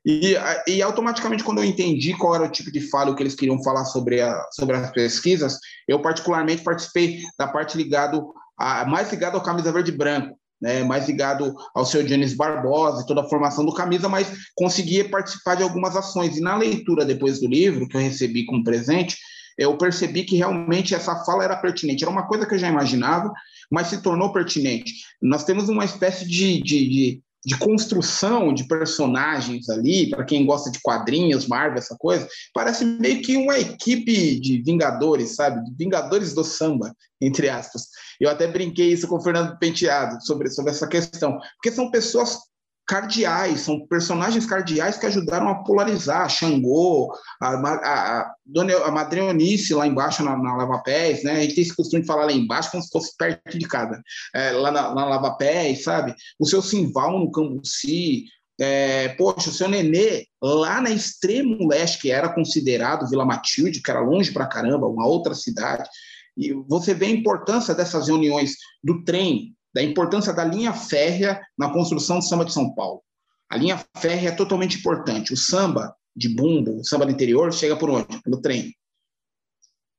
E, 0.06 0.36
e 0.68 0.82
automaticamente, 0.82 1.44
quando 1.44 1.58
eu 1.58 1.66
entendi 1.66 2.14
qual 2.14 2.36
era 2.36 2.46
o 2.46 2.52
tipo 2.52 2.72
de 2.72 2.80
fala 2.80 3.14
que 3.14 3.22
eles 3.22 3.36
queriam 3.36 3.62
falar 3.62 3.84
sobre, 3.86 4.22
a, 4.22 4.40
sobre 4.54 4.78
as 4.78 4.90
pesquisas, 4.92 5.58
eu 5.86 6.02
particularmente 6.02 6.64
participei 6.64 7.20
da 7.38 7.48
parte 7.48 7.76
ligado 7.76 8.32
a, 8.58 8.86
mais 8.86 9.12
ligado 9.12 9.36
ao 9.36 9.44
camisa 9.44 9.74
verde 9.74 9.92
branco, 9.92 10.38
né, 10.62 10.82
mais 10.84 11.08
ligado 11.08 11.54
ao 11.76 11.86
seu 11.86 12.04
Dionísio 12.04 12.38
Barbosa 12.38 13.02
e 13.02 13.06
toda 13.06 13.22
a 13.22 13.28
formação 13.28 13.66
do 13.66 13.74
camisa, 13.74 14.08
mas 14.08 14.32
conseguia 14.56 15.10
participar 15.10 15.56
de 15.56 15.64
algumas 15.64 15.96
ações. 15.98 16.38
E 16.38 16.42
na 16.42 16.56
leitura 16.56 17.04
depois 17.04 17.42
do 17.42 17.48
livro, 17.48 17.88
que 17.88 17.98
eu 17.98 18.02
recebi 18.02 18.46
como 18.46 18.64
presente, 18.64 19.18
eu 19.58 19.78
percebi 19.78 20.24
que 20.24 20.36
realmente 20.36 20.94
essa 20.94 21.24
fala 21.24 21.44
era 21.44 21.56
pertinente. 21.56 22.04
Era 22.04 22.12
uma 22.12 22.28
coisa 22.28 22.46
que 22.46 22.56
eu 22.56 22.60
já 22.60 22.68
imaginava, 22.68 23.32
mas 23.72 23.88
se 23.88 24.02
tornou 24.02 24.34
pertinente. 24.34 24.94
Nós 25.22 25.44
temos 25.44 25.70
uma 25.70 25.86
espécie 25.86 26.28
de, 26.28 26.62
de, 26.62 26.90
de, 26.90 27.22
de 27.46 27.58
construção 27.58 28.54
de 28.54 28.68
personagens 28.68 29.70
ali, 29.70 30.10
para 30.10 30.26
quem 30.26 30.46
gosta 30.46 30.70
de 30.70 30.80
quadrinhos, 30.82 31.48
Marvel, 31.48 31.78
essa 31.78 31.96
coisa, 31.98 32.28
parece 32.54 32.84
meio 32.84 33.22
que 33.22 33.38
uma 33.38 33.58
equipe 33.58 34.40
de 34.40 34.62
Vingadores, 34.62 35.36
sabe? 35.36 35.62
Vingadores 35.78 36.34
do 36.34 36.44
samba, 36.44 36.94
entre 37.22 37.50
aspas. 37.50 37.88
Eu 38.20 38.30
até 38.30 38.48
brinquei 38.48 38.92
isso 38.92 39.08
com 39.08 39.18
o 39.18 39.22
Fernando 39.22 39.58
Penteado 39.58 40.24
sobre, 40.26 40.50
sobre 40.50 40.72
essa 40.72 40.88
questão, 40.88 41.40
porque 41.56 41.72
são 41.72 41.92
pessoas 41.92 42.40
cardeais, 42.86 43.62
são 43.62 43.86
personagens 43.88 44.46
cardeais 44.46 44.98
que 44.98 45.06
ajudaram 45.06 45.50
a 45.50 45.64
polarizar. 45.64 46.30
Xangô, 46.30 47.12
a, 47.42 47.50
a, 47.50 48.20
a, 48.20 48.36
Dona, 48.46 48.76
a 48.78 48.92
Madre 48.92 49.20
Eunice 49.20 49.74
lá 49.74 49.88
embaixo 49.88 50.24
na, 50.24 50.38
na 50.38 50.56
Lava 50.56 50.80
Pés, 50.84 51.24
né? 51.24 51.34
A 51.34 51.42
gente 51.42 51.56
tem 51.56 51.64
esse 51.64 51.76
costume 51.76 52.02
de 52.02 52.08
falar 52.08 52.26
lá 52.26 52.32
embaixo 52.32 52.72
como 52.72 52.84
se 52.84 52.90
fosse 52.90 53.16
perto 53.18 53.58
de 53.58 53.68
casa. 53.68 54.02
É, 54.34 54.52
lá 54.52 54.72
na, 54.72 54.94
na 54.94 55.06
Lava 55.06 55.36
Pés, 55.36 55.84
sabe? 55.84 56.14
O 56.40 56.46
seu 56.46 56.62
Simval 56.62 57.20
no 57.20 57.32
Cambuci, 57.32 58.26
é, 58.60 59.10
poxa, 59.10 59.50
o 59.50 59.54
seu 59.54 59.68
Nenê, 59.68 60.26
lá 60.42 60.80
na 60.80 60.92
extremo 60.92 61.68
leste, 61.68 62.02
que 62.02 62.12
era 62.12 62.30
considerado 62.30 63.10
Vila 63.10 63.26
Matilde, 63.26 63.82
que 63.82 63.92
era 63.92 64.00
longe 64.00 64.32
pra 64.32 64.48
caramba, 64.48 64.88
uma 64.88 65.08
outra 65.08 65.34
cidade, 65.34 65.90
e 66.38 66.54
você 66.68 66.94
vê 66.94 67.08
a 67.08 67.12
importância 67.12 67.74
dessas 67.74 68.08
reuniões 68.08 68.56
do 68.84 69.04
trem, 69.04 69.56
da 69.76 69.84
importância 69.84 70.32
da 70.32 70.46
linha 70.46 70.72
férrea 70.72 71.46
na 71.58 71.70
construção 71.70 72.20
do 72.20 72.24
samba 72.24 72.46
de 72.46 72.54
São 72.54 72.74
Paulo. 72.74 73.04
A 73.52 73.58
linha 73.58 73.86
férrea 73.98 74.30
é 74.30 74.32
totalmente 74.32 74.78
importante. 74.78 75.34
O 75.34 75.38
samba 75.38 75.94
de 76.16 76.30
bumbo, 76.30 76.80
o 76.80 76.86
samba 76.86 77.06
do 77.06 77.12
interior, 77.12 77.52
chega 77.54 77.76
por 77.76 77.90
onde? 77.90 78.22
Pelo 78.24 78.42
trem. 78.42 78.74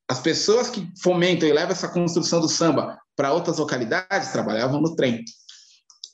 As 0.09 0.19
pessoas 0.19 0.71
que 0.71 0.91
fomentam 1.03 1.47
e 1.47 1.53
levam 1.53 1.73
essa 1.73 1.89
construção 1.89 2.41
do 2.41 2.49
samba 2.49 2.99
para 3.15 3.35
outras 3.35 3.59
localidades 3.59 4.33
trabalhavam 4.33 4.81
no 4.81 4.97
trem. 4.97 5.23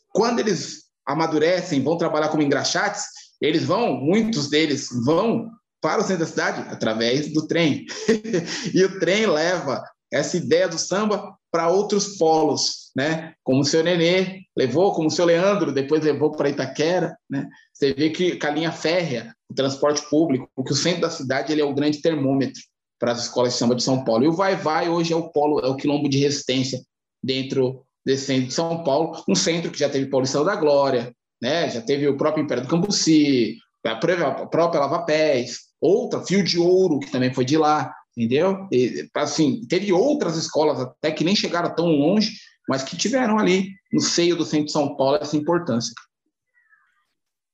Quando 0.09 0.40
eles 0.40 0.88
amadurecem, 1.07 1.85
vão 1.85 1.96
trabalhar 1.96 2.31
como 2.31 2.42
engraxates, 2.42 3.05
eles 3.40 3.64
vão, 3.64 3.94
muitos 3.94 4.51
deles 4.51 4.88
vão 5.05 5.48
para 5.81 6.01
o 6.01 6.05
centro 6.05 6.25
da 6.25 6.31
cidade 6.31 6.68
através 6.68 7.33
do 7.33 7.46
trem. 7.46 7.87
e 8.75 8.85
o 8.85 8.98
trem 8.98 9.27
leva 9.27 9.85
essa 10.12 10.37
ideia 10.37 10.68
do 10.68 10.79
samba 10.79 11.37
para 11.52 11.68
outros 11.68 12.16
polos, 12.16 12.90
né? 12.96 13.34
Como 13.44 13.60
o 13.60 13.64
seu 13.64 13.84
Nenê 13.84 14.40
levou, 14.56 14.92
como 14.94 15.08
o 15.08 15.10
seu 15.10 15.26
Leandro 15.26 15.70
depois 15.70 16.02
levou 16.02 16.32
para 16.32 16.48
Itaquera, 16.48 17.14
né? 17.28 17.46
Você 17.72 17.92
vê 17.92 18.08
que 18.10 18.38
a 18.42 18.50
linha 18.50 18.72
férrea, 18.72 19.34
o 19.50 19.54
transporte 19.54 20.02
público, 20.08 20.48
porque 20.56 20.72
o 20.72 20.76
centro 20.76 21.02
da 21.02 21.10
cidade 21.10 21.52
ele 21.52 21.60
é 21.60 21.64
o 21.64 21.74
grande 21.74 22.00
termômetro 22.00 22.60
para 22.98 23.12
as 23.12 23.24
escolas 23.24 23.52
de 23.52 23.58
samba 23.58 23.74
de 23.74 23.82
São 23.82 24.02
Paulo. 24.02 24.24
E 24.24 24.28
o 24.28 24.32
Vai 24.32 24.56
Vai 24.56 24.88
hoje 24.88 25.12
é 25.12 25.16
o 25.16 25.28
polo, 25.28 25.60
é 25.60 25.68
o 25.68 25.76
quilombo 25.76 26.08
de 26.08 26.18
resistência 26.18 26.80
dentro 27.22 27.84
desse 28.04 28.26
centro 28.26 28.48
de 28.48 28.54
São 28.54 28.82
Paulo, 28.82 29.22
um 29.28 29.34
centro 29.34 29.70
que 29.70 29.78
já 29.78 29.88
teve 29.88 30.06
Paulistão 30.10 30.44
da 30.44 30.56
Glória, 30.56 31.14
né? 31.40 31.68
Já 31.68 31.82
teve 31.82 32.08
o 32.08 32.16
próprio 32.16 32.42
Império 32.44 32.62
do 32.62 32.68
Cambuci, 32.68 33.58
a 33.84 33.96
própria 33.96 34.80
Lava 34.80 35.04
Pés, 35.04 35.58
outra, 35.80 36.24
Fio 36.24 36.42
de 36.42 36.58
Ouro, 36.58 36.98
que 36.98 37.10
também 37.10 37.32
foi 37.34 37.44
de 37.44 37.58
lá 37.58 37.92
entendeu? 38.16 38.68
E, 38.70 39.09
assim, 39.14 39.66
teve 39.66 39.92
outras 39.92 40.37
escolas 40.37 40.81
até 40.81 41.11
que 41.11 41.25
nem 41.25 41.37
chegaram 41.37 41.75
tão 41.75 41.87
longe, 41.87 42.37
mas 42.68 42.83
que 42.83 42.96
tiveram 42.96 43.38
ali 43.38 43.70
no 43.92 44.01
seio 44.01 44.37
do 44.37 44.44
centro 44.44 44.66
de 44.66 44.72
São 44.72 44.96
Paulo 44.96 45.18
essa 45.20 45.37
importância. 45.37 45.92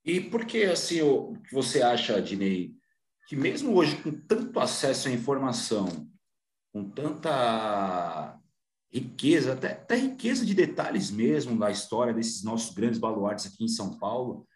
E 0.05 0.21
por 0.21 0.45
que 0.45 0.65
assim 0.65 1.01
você 1.53 1.83
acha, 1.83 2.21
Dinei, 2.23 2.73
que 3.29 3.37
mesmo 3.37 3.75
hoje 3.75 3.97
com 3.97 4.11
tanto 4.11 4.59
acesso 4.59 5.09
à 5.09 5.11
informação, 5.11 6.09
com 6.73 6.89
tanta 6.89 8.39
riqueza, 8.91 9.53
até, 9.53 9.73
até 9.73 9.97
riqueza 9.97 10.47
de 10.47 10.55
detalhes 10.55 11.11
mesmo 11.11 11.59
da 11.59 11.71
história 11.71 12.15
desses 12.15 12.43
nossos 12.43 12.75
grandes 12.75 12.99
baluartes 12.99 13.47
aqui 13.47 13.65
em 13.65 13.69
São 13.69 13.99
Paulo, 13.99 14.47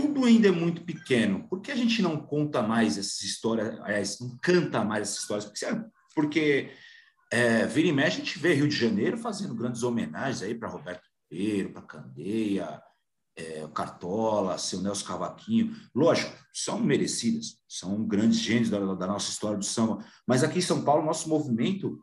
tudo 0.00 0.24
ainda 0.24 0.48
é 0.48 0.50
muito 0.50 0.82
pequeno. 0.82 1.46
Por 1.48 1.60
que 1.60 1.70
a 1.70 1.76
gente 1.76 2.00
não 2.00 2.16
conta 2.16 2.62
mais 2.62 2.96
essas 2.96 3.22
histórias, 3.22 4.18
não 4.18 4.38
canta 4.42 4.82
mais 4.82 5.02
essas 5.02 5.20
histórias? 5.20 5.44
Porque, 5.44 5.66
porque 6.14 6.70
é, 7.30 7.66
vira 7.66 7.88
e 7.88 7.92
mexe, 7.92 8.16
a 8.20 8.24
gente 8.24 8.38
vê 8.38 8.54
Rio 8.54 8.68
de 8.68 8.76
Janeiro 8.76 9.18
fazendo 9.18 9.54
grandes 9.54 9.82
homenagens 9.82 10.42
aí 10.42 10.54
para 10.54 10.68
Roberto 10.68 11.02
Ribeiro, 11.30 11.72
para 11.72 11.82
Candeia, 11.82 12.82
é, 13.36 13.68
Cartola, 13.74 14.56
seu 14.56 14.80
Nelson 14.80 15.06
Cavaquinho. 15.06 15.76
Lógico, 15.94 16.34
são 16.52 16.80
merecidas, 16.80 17.58
são 17.68 18.06
grandes 18.06 18.38
gênios 18.38 18.70
da, 18.70 18.78
da, 18.94 19.06
nossa 19.06 19.30
história 19.30 19.58
do 19.58 19.64
samba. 19.64 20.04
Mas 20.26 20.42
aqui 20.42 20.58
em 20.58 20.62
São 20.62 20.82
Paulo, 20.82 21.04
nosso 21.04 21.28
movimento 21.28 22.02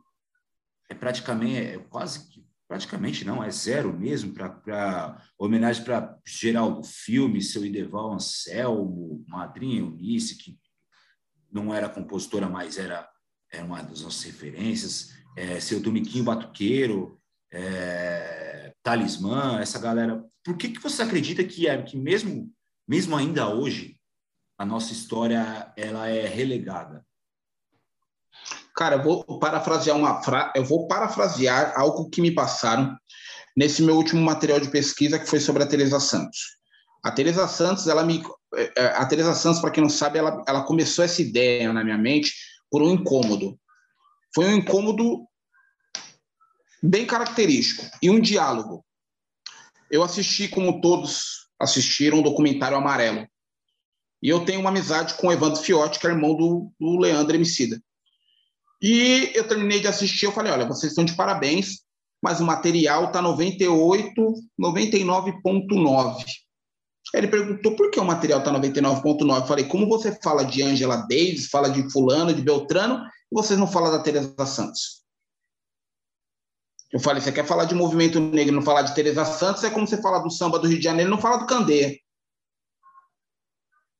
é 0.88 0.94
praticamente, 0.94 1.56
é 1.56 1.78
quase 1.78 2.28
que 2.28 2.46
praticamente 2.68 3.24
não, 3.24 3.42
é 3.42 3.50
zero 3.50 3.98
mesmo, 3.98 4.34
para 4.34 5.22
homenagem 5.38 5.82
para 5.82 6.16
Geraldo 6.24 6.84
Filme, 6.84 7.40
seu 7.40 7.64
Ideval 7.64 8.12
Anselmo, 8.12 9.24
Madrinha 9.26 9.80
Eunice, 9.80 10.36
que 10.36 10.58
não 11.50 11.74
era 11.74 11.88
compositora, 11.88 12.46
mas 12.46 12.76
era, 12.76 13.08
era 13.50 13.64
uma 13.64 13.82
das 13.82 14.02
nossas 14.02 14.22
referências, 14.22 15.14
é, 15.34 15.58
seu 15.58 15.80
Domiquinho 15.80 16.24
Batuqueiro, 16.24 17.18
é, 17.50 18.74
Talismã, 18.82 19.58
essa 19.60 19.78
galera. 19.78 20.22
Por 20.44 20.58
que, 20.58 20.68
que 20.68 20.80
você 20.80 21.02
acredita 21.02 21.42
que, 21.42 21.66
é, 21.66 21.82
que 21.82 21.96
mesmo, 21.96 22.52
mesmo 22.86 23.16
ainda 23.16 23.48
hoje, 23.48 23.98
a 24.58 24.66
nossa 24.66 24.92
história 24.92 25.72
ela 25.74 26.08
é 26.08 26.26
relegada? 26.26 27.07
Cara, 28.74 28.96
eu 28.96 29.02
vou 29.02 29.38
parafrasear 29.38 29.96
uma 29.96 30.22
fra... 30.22 30.52
eu 30.54 30.64
vou 30.64 30.86
parafrasear 30.86 31.72
algo 31.76 32.08
que 32.08 32.20
me 32.20 32.30
passaram 32.30 32.96
nesse 33.56 33.82
meu 33.82 33.96
último 33.96 34.22
material 34.22 34.60
de 34.60 34.70
pesquisa 34.70 35.18
que 35.18 35.26
foi 35.26 35.40
sobre 35.40 35.62
a 35.62 35.66
Teresa 35.66 35.98
Santos. 35.98 36.38
A 37.02 37.10
Teresa 37.10 37.48
Santos, 37.48 37.88
ela 37.88 38.04
me 38.04 38.22
é, 38.54 38.72
é, 38.76 38.86
a 38.96 39.04
Teresa 39.06 39.34
Santos, 39.34 39.60
para 39.60 39.70
quem 39.70 39.82
não 39.82 39.90
sabe, 39.90 40.18
ela, 40.18 40.42
ela 40.46 40.64
começou 40.64 41.04
essa 41.04 41.20
ideia 41.20 41.72
na 41.72 41.84
minha 41.84 41.98
mente 41.98 42.32
por 42.70 42.82
um 42.82 42.90
incômodo. 42.90 43.58
Foi 44.34 44.46
um 44.46 44.56
incômodo 44.56 45.26
bem 46.82 47.06
característico 47.06 47.84
e 48.02 48.10
um 48.10 48.20
diálogo. 48.20 48.84
Eu 49.90 50.02
assisti, 50.02 50.48
como 50.48 50.80
todos 50.80 51.48
assistiram, 51.58 52.20
o 52.20 52.22
documentário 52.22 52.76
Amarelo. 52.76 53.26
E 54.22 54.28
eu 54.28 54.44
tenho 54.44 54.60
uma 54.60 54.70
amizade 54.70 55.14
com 55.14 55.28
o 55.28 55.32
Evandro 55.32 55.62
Fiotti, 55.62 55.98
que 55.98 56.06
é 56.06 56.10
irmão 56.10 56.36
do, 56.36 56.72
do 56.78 56.98
Leandro 56.98 57.36
Emicida. 57.36 57.80
E 58.80 59.32
eu 59.34 59.46
terminei 59.46 59.80
de 59.80 59.88
assistir, 59.88 60.26
eu 60.26 60.32
falei, 60.32 60.52
olha, 60.52 60.66
vocês 60.66 60.92
estão 60.92 61.04
de 61.04 61.16
parabéns, 61.16 61.82
mas 62.22 62.40
o 62.40 62.44
material 62.44 63.06
está 63.06 63.20
98, 63.20 64.14
99.9. 64.60 66.24
Ele 67.14 67.28
perguntou 67.28 67.74
por 67.74 67.90
que 67.90 67.98
o 67.98 68.04
material 68.04 68.40
está 68.40 68.52
99.9. 68.52 69.40
Eu 69.40 69.46
falei, 69.46 69.64
como 69.64 69.88
você 69.88 70.16
fala 70.22 70.44
de 70.44 70.62
Angela 70.62 70.96
Davis, 71.08 71.48
fala 71.48 71.70
de 71.70 71.90
fulano, 71.90 72.34
de 72.34 72.42
Beltrano, 72.42 73.02
e 73.32 73.34
vocês 73.34 73.58
não 73.58 73.66
falam 73.66 73.90
da 73.90 74.02
Teresa 74.02 74.46
Santos? 74.46 75.02
Eu 76.92 77.00
falei, 77.00 77.22
você 77.22 77.32
quer 77.32 77.46
falar 77.46 77.64
de 77.64 77.74
movimento 77.74 78.20
negro, 78.20 78.54
não 78.54 78.62
falar 78.62 78.82
de 78.82 78.94
Teresa 78.94 79.24
Santos, 79.24 79.64
é 79.64 79.70
como 79.70 79.86
você 79.86 80.00
fala 80.00 80.18
do 80.20 80.30
samba 80.30 80.58
do 80.58 80.68
Rio 80.68 80.78
de 80.78 80.84
Janeiro, 80.84 81.10
não 81.10 81.20
fala 81.20 81.38
do 81.38 81.46
Candeia. 81.46 81.98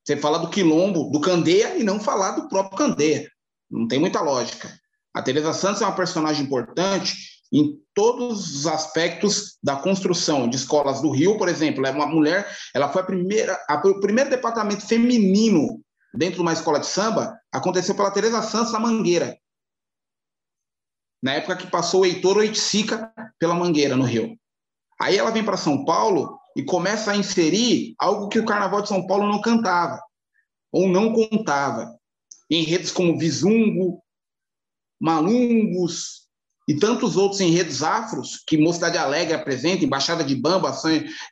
Você 0.03 0.17
fala 0.17 0.39
do 0.39 0.49
quilombo, 0.49 1.09
do 1.11 1.21
Candeia, 1.21 1.77
e 1.77 1.83
não 1.83 1.99
falar 1.99 2.31
do 2.31 2.47
próprio 2.47 2.77
Candeia. 2.77 3.29
Não 3.69 3.87
tem 3.87 3.99
muita 3.99 4.21
lógica. 4.21 4.69
A 5.13 5.21
Teresa 5.21 5.53
Santos 5.53 5.81
é 5.81 5.85
uma 5.85 5.95
personagem 5.95 6.45
importante 6.45 7.39
em 7.51 7.79
todos 7.93 8.55
os 8.55 8.67
aspectos 8.67 9.57
da 9.61 9.75
construção 9.75 10.47
de 10.47 10.55
escolas 10.55 11.01
do 11.01 11.09
Rio, 11.09 11.37
por 11.37 11.49
exemplo. 11.49 11.85
É 11.85 11.91
uma 11.91 12.05
mulher, 12.05 12.47
ela 12.73 12.89
foi 12.89 13.01
a 13.01 13.05
primeira, 13.05 13.59
a, 13.67 13.75
o 13.75 13.99
primeiro 13.99 14.29
departamento 14.29 14.85
feminino 14.85 15.81
dentro 16.13 16.35
de 16.35 16.41
uma 16.41 16.53
escola 16.53 16.79
de 16.79 16.87
samba 16.87 17.39
aconteceu 17.51 17.95
pela 17.95 18.11
Teresa 18.11 18.41
Santos 18.41 18.71
na 18.71 18.79
Mangueira. 18.79 19.37
Na 21.21 21.33
época 21.33 21.57
que 21.57 21.67
passou 21.67 22.01
o 22.01 22.05
Heitor 22.05 22.37
Oiticica 22.37 23.11
pela 23.37 23.53
Mangueira, 23.53 23.95
no 23.95 24.05
Rio. 24.05 24.37
Aí 25.01 25.17
ela 25.17 25.31
vem 25.31 25.43
para 25.43 25.57
São 25.57 25.83
Paulo 25.83 26.39
e 26.55 26.63
começa 26.63 27.11
a 27.11 27.17
inserir 27.17 27.95
algo 27.99 28.29
que 28.29 28.39
o 28.39 28.45
Carnaval 28.45 28.81
de 28.81 28.89
São 28.89 29.05
Paulo 29.05 29.27
não 29.27 29.41
cantava, 29.41 30.01
ou 30.71 30.87
não 30.87 31.13
contava. 31.13 31.98
Enredos 32.49 32.91
como 32.91 33.17
Visungo, 33.17 34.01
Malungos 34.99 36.27
e 36.67 36.75
tantos 36.75 37.17
outros 37.17 37.41
enredos 37.41 37.81
afros 37.81 38.43
que 38.45 38.57
Mocidade 38.57 38.97
Alegre 38.97 39.33
apresenta, 39.33 39.83
Embaixada 39.83 40.23
de 40.23 40.35
Bamba, 40.35 40.71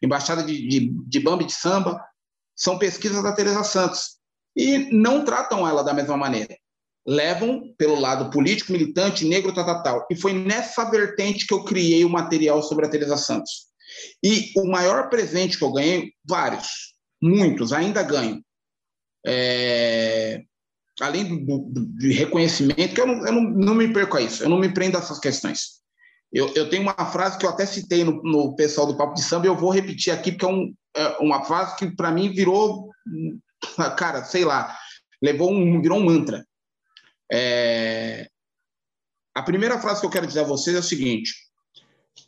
Embaixada 0.01 0.43
de, 0.43 0.67
de, 0.67 0.91
de 1.05 1.19
Bamba 1.19 1.43
e 1.43 1.45
de 1.45 1.53
Samba, 1.53 2.03
são 2.55 2.79
pesquisas 2.79 3.21
da 3.21 3.33
Teresa 3.33 3.63
Santos. 3.63 4.17
E 4.55 4.91
não 4.91 5.23
tratam 5.23 5.67
ela 5.67 5.83
da 5.83 5.93
mesma 5.93 6.17
maneira. 6.17 6.57
Levam 7.05 7.73
pelo 7.77 7.99
lado 7.99 8.31
político, 8.31 8.71
militante, 8.71 9.25
negro, 9.25 9.53
tal, 9.53 9.65
tal, 9.65 9.83
tal. 9.83 10.07
E 10.09 10.15
foi 10.15 10.33
nessa 10.33 10.89
vertente 10.89 11.45
que 11.45 11.53
eu 11.53 11.63
criei 11.63 12.03
o 12.03 12.09
material 12.09 12.63
sobre 12.63 12.87
a 12.87 12.89
Teresa 12.89 13.15
Santos. 13.15 13.67
E 14.23 14.51
o 14.57 14.67
maior 14.67 15.09
presente 15.09 15.57
que 15.57 15.63
eu 15.63 15.71
ganhei, 15.71 16.11
vários, 16.27 16.95
muitos, 17.21 17.71
ainda 17.71 18.01
ganho. 18.01 18.43
É, 19.25 20.41
além 20.99 21.45
do, 21.45 21.59
do, 21.59 21.85
de 21.97 22.11
reconhecimento, 22.11 22.93
que 22.93 23.01
eu, 23.01 23.07
não, 23.07 23.25
eu 23.25 23.31
não, 23.31 23.41
não, 23.41 23.75
me 23.75 23.91
perco 23.93 24.17
a 24.17 24.21
isso, 24.21 24.43
eu 24.43 24.49
não 24.49 24.59
me 24.59 24.69
prendo 24.69 24.97
a 24.97 24.99
essas 24.99 25.19
questões. 25.19 25.77
Eu, 26.31 26.53
eu 26.55 26.69
tenho 26.69 26.83
uma 26.83 26.93
frase 26.93 27.37
que 27.37 27.45
eu 27.45 27.49
até 27.49 27.65
citei 27.65 28.03
no, 28.03 28.21
no 28.23 28.55
pessoal 28.55 28.87
do 28.87 28.97
Papo 28.97 29.13
de 29.13 29.23
Samba 29.23 29.45
e 29.45 29.49
eu 29.49 29.55
vou 29.55 29.71
repetir 29.71 30.11
aqui, 30.11 30.31
porque 30.31 30.45
é, 30.45 30.49
um, 30.49 30.73
é 30.95 31.17
uma 31.19 31.43
frase 31.45 31.75
que 31.77 31.95
para 31.95 32.11
mim 32.11 32.33
virou, 32.33 32.89
cara, 33.97 34.23
sei 34.25 34.43
lá, 34.43 34.75
levou 35.21 35.51
um, 35.51 35.81
virou 35.81 35.99
um 35.99 36.05
mantra. 36.05 36.45
É... 37.31 38.27
A 39.35 39.43
primeira 39.43 39.79
frase 39.79 40.01
que 40.01 40.05
eu 40.05 40.11
quero 40.11 40.27
dizer 40.27 40.41
a 40.41 40.43
vocês 40.43 40.75
é 40.75 40.79
o 40.79 40.83
seguinte: 40.83 41.33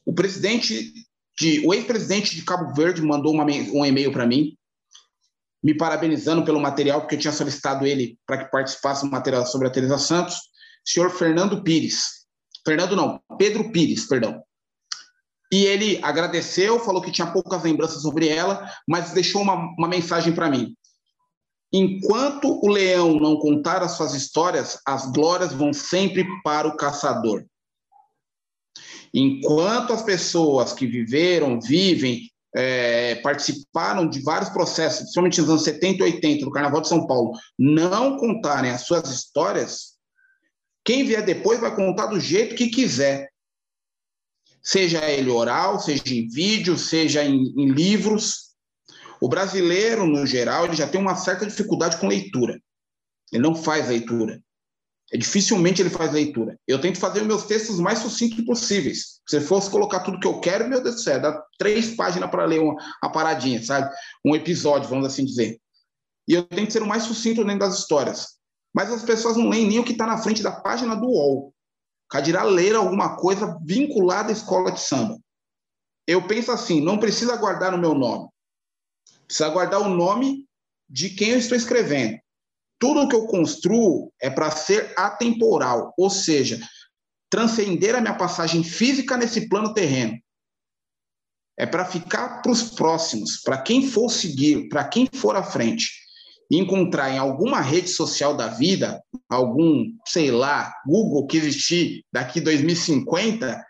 o 0.05 0.13
presidente 0.13 0.93
de, 1.37 1.65
o 1.65 1.73
ex-presidente 1.73 2.35
de 2.35 2.43
Cabo 2.43 2.73
Verde 2.73 3.01
mandou 3.01 3.33
uma, 3.33 3.43
um 3.45 3.85
e-mail 3.85 4.11
para 4.11 4.27
mim, 4.27 4.55
me 5.63 5.75
parabenizando 5.75 6.43
pelo 6.43 6.59
material, 6.59 7.01
porque 7.01 7.15
eu 7.15 7.19
tinha 7.19 7.33
solicitado 7.33 7.85
ele 7.85 8.17
para 8.25 8.43
que 8.43 8.51
participasse 8.51 9.03
do 9.03 9.11
material 9.11 9.45
sobre 9.45 9.67
a 9.67 9.71
Teresa 9.71 9.97
Santos, 9.97 10.37
senhor 10.85 11.09
Fernando 11.11 11.63
Pires. 11.63 12.25
Fernando 12.65 12.95
não, 12.95 13.21
Pedro 13.37 13.71
Pires, 13.71 14.05
perdão. 14.05 14.41
E 15.51 15.65
ele 15.65 15.99
agradeceu, 16.03 16.79
falou 16.79 17.01
que 17.01 17.11
tinha 17.11 17.31
poucas 17.31 17.63
lembranças 17.63 18.01
sobre 18.01 18.27
ela, 18.27 18.71
mas 18.87 19.11
deixou 19.11 19.41
uma, 19.41 19.55
uma 19.77 19.87
mensagem 19.87 20.33
para 20.33 20.49
mim. 20.49 20.75
Enquanto 21.71 22.59
o 22.63 22.67
leão 22.67 23.19
não 23.19 23.37
contar 23.37 23.83
as 23.83 23.91
suas 23.91 24.13
histórias, 24.13 24.79
as 24.85 25.11
glórias 25.11 25.53
vão 25.53 25.73
sempre 25.73 26.25
para 26.43 26.67
o 26.67 26.77
caçador. 26.77 27.45
Enquanto 29.13 29.93
as 29.93 30.03
pessoas 30.03 30.73
que 30.73 30.85
viveram, 30.85 31.59
vivem, 31.59 32.28
é, 32.55 33.15
participaram 33.15 34.07
de 34.07 34.21
vários 34.21 34.49
processos, 34.49 35.01
principalmente 35.01 35.41
nos 35.41 35.49
anos 35.49 35.63
70 35.63 35.99
e 35.99 36.03
80, 36.03 36.45
do 36.45 36.51
Carnaval 36.51 36.81
de 36.81 36.87
São 36.87 37.05
Paulo, 37.05 37.31
não 37.57 38.17
contarem 38.17 38.71
as 38.71 38.81
suas 38.81 39.09
histórias, 39.09 39.99
quem 40.83 41.05
vier 41.05 41.23
depois 41.23 41.59
vai 41.59 41.75
contar 41.75 42.07
do 42.07 42.19
jeito 42.19 42.55
que 42.55 42.69
quiser. 42.69 43.29
Seja 44.61 45.09
ele 45.09 45.29
oral, 45.29 45.79
seja 45.79 46.03
em 46.07 46.27
vídeo, 46.27 46.77
seja 46.77 47.23
em, 47.23 47.53
em 47.57 47.69
livros. 47.69 48.49
O 49.21 49.29
brasileiro, 49.29 50.05
no 50.05 50.25
geral, 50.25 50.65
ele 50.65 50.75
já 50.75 50.87
tem 50.87 50.99
uma 50.99 51.15
certa 51.15 51.45
dificuldade 51.45 51.97
com 51.97 52.07
leitura. 52.07 52.59
Ele 53.31 53.43
não 53.43 53.55
faz 53.55 53.87
leitura. 53.87 54.41
É, 55.11 55.17
dificilmente 55.17 55.81
ele 55.81 55.89
faz 55.89 56.11
leitura. 56.11 56.57
Eu 56.67 56.79
tento 56.79 56.99
fazer 56.99 57.23
meus 57.23 57.43
textos 57.43 57.79
mais 57.79 57.99
sucintos 57.99 58.43
possíveis. 58.45 59.19
Se 59.27 59.41
fosse 59.41 59.69
colocar 59.69 60.01
tudo 60.01 60.19
que 60.19 60.27
eu 60.27 60.39
quero, 60.39 60.67
meu 60.67 60.81
Deus 60.81 60.95
do 60.95 61.01
céu, 61.01 61.19
dá 61.19 61.43
três 61.57 61.95
páginas 61.95 62.29
para 62.29 62.45
ler 62.45 62.59
uma, 62.59 62.73
uma 63.03 63.11
paradinha, 63.11 63.61
sabe? 63.63 63.89
Um 64.23 64.35
episódio, 64.35 64.89
vamos 64.89 65.07
assim 65.07 65.25
dizer. 65.25 65.59
E 66.27 66.33
eu 66.33 66.43
tento 66.43 66.71
ser 66.71 66.83
o 66.83 66.87
mais 66.87 67.03
sucinto 67.03 67.43
dentro 67.43 67.59
das 67.59 67.79
histórias. 67.79 68.37
Mas 68.73 68.91
as 68.91 69.03
pessoas 69.03 69.35
não 69.35 69.49
leem 69.49 69.67
nem 69.67 69.79
o 69.79 69.83
que 69.83 69.93
está 69.93 70.05
na 70.05 70.19
frente 70.19 70.43
da 70.43 70.51
página 70.51 70.95
do 70.95 71.07
UOL. 71.07 71.53
Cadirá 72.07 72.43
ler 72.43 72.75
alguma 72.75 73.17
coisa 73.17 73.57
vinculada 73.63 74.29
à 74.29 74.31
escola 74.31 74.71
de 74.71 74.79
samba. 74.79 75.17
Eu 76.05 76.27
penso 76.27 76.51
assim, 76.51 76.81
não 76.81 76.99
precisa 76.99 77.35
guardar 77.35 77.73
o 77.73 77.79
meu 77.79 77.95
nome. 77.95 78.29
Precisa 79.25 79.49
guardar 79.49 79.81
o 79.81 79.89
nome 79.89 80.45
de 80.87 81.09
quem 81.09 81.29
eu 81.29 81.37
estou 81.37 81.57
escrevendo 81.57 82.19
tudo 82.79 83.07
que 83.07 83.15
eu 83.15 83.27
construo 83.27 84.11
é 84.21 84.29
para 84.29 84.49
ser 84.49 84.93
atemporal, 84.97 85.93
ou 85.97 86.09
seja, 86.09 86.59
transcender 87.29 87.93
a 87.93 88.01
minha 88.01 88.15
passagem 88.15 88.63
física 88.63 89.17
nesse 89.17 89.49
plano 89.49 89.73
terreno. 89.73 90.17
É 91.57 91.65
para 91.65 91.83
ficar 91.83 92.41
para 92.41 92.51
os 92.51 92.63
próximos, 92.71 93.41
para 93.43 93.61
quem 93.61 93.85
for 93.87 94.09
seguir, 94.09 94.69
para 94.69 94.85
quem 94.85 95.07
for 95.13 95.35
à 95.35 95.43
frente. 95.43 95.91
Encontrar 96.49 97.11
em 97.11 97.17
alguma 97.17 97.59
rede 97.59 97.89
social 97.89 98.35
da 98.35 98.47
vida, 98.47 99.03
algum, 99.29 99.85
sei 100.07 100.31
lá, 100.31 100.73
Google 100.87 101.27
que 101.27 101.37
existir 101.37 102.03
daqui 102.11 102.39
2050, 102.39 103.61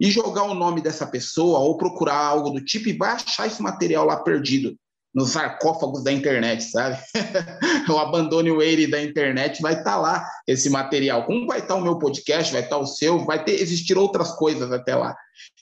e 0.00 0.10
jogar 0.10 0.44
o 0.44 0.54
nome 0.54 0.80
dessa 0.80 1.06
pessoa 1.06 1.60
ou 1.60 1.76
procurar 1.76 2.16
algo 2.16 2.50
do 2.50 2.64
tipo 2.64 2.88
e 2.88 2.96
vai 2.96 3.12
achar 3.12 3.46
esse 3.46 3.60
material 3.62 4.04
lá 4.04 4.16
perdido 4.16 4.76
nos 5.14 5.30
sarcófagos 5.30 6.02
da 6.02 6.10
internet, 6.10 6.64
sabe? 6.64 6.98
o 7.88 7.98
Abandone 7.98 8.50
o 8.50 8.62
Eire 8.62 8.86
da 8.86 9.02
internet 9.02 9.60
vai 9.60 9.74
estar 9.74 9.92
tá 9.92 9.96
lá 9.96 10.26
esse 10.46 10.70
material. 10.70 11.26
Como 11.26 11.46
vai 11.46 11.58
estar 11.58 11.74
tá 11.74 11.80
o 11.80 11.82
meu 11.82 11.98
podcast, 11.98 12.52
vai 12.52 12.62
estar 12.62 12.76
tá 12.76 12.82
o 12.82 12.86
seu, 12.86 13.24
vai 13.24 13.44
ter 13.44 13.60
existir 13.60 13.98
outras 13.98 14.32
coisas 14.32 14.72
até 14.72 14.96
lá. 14.96 15.14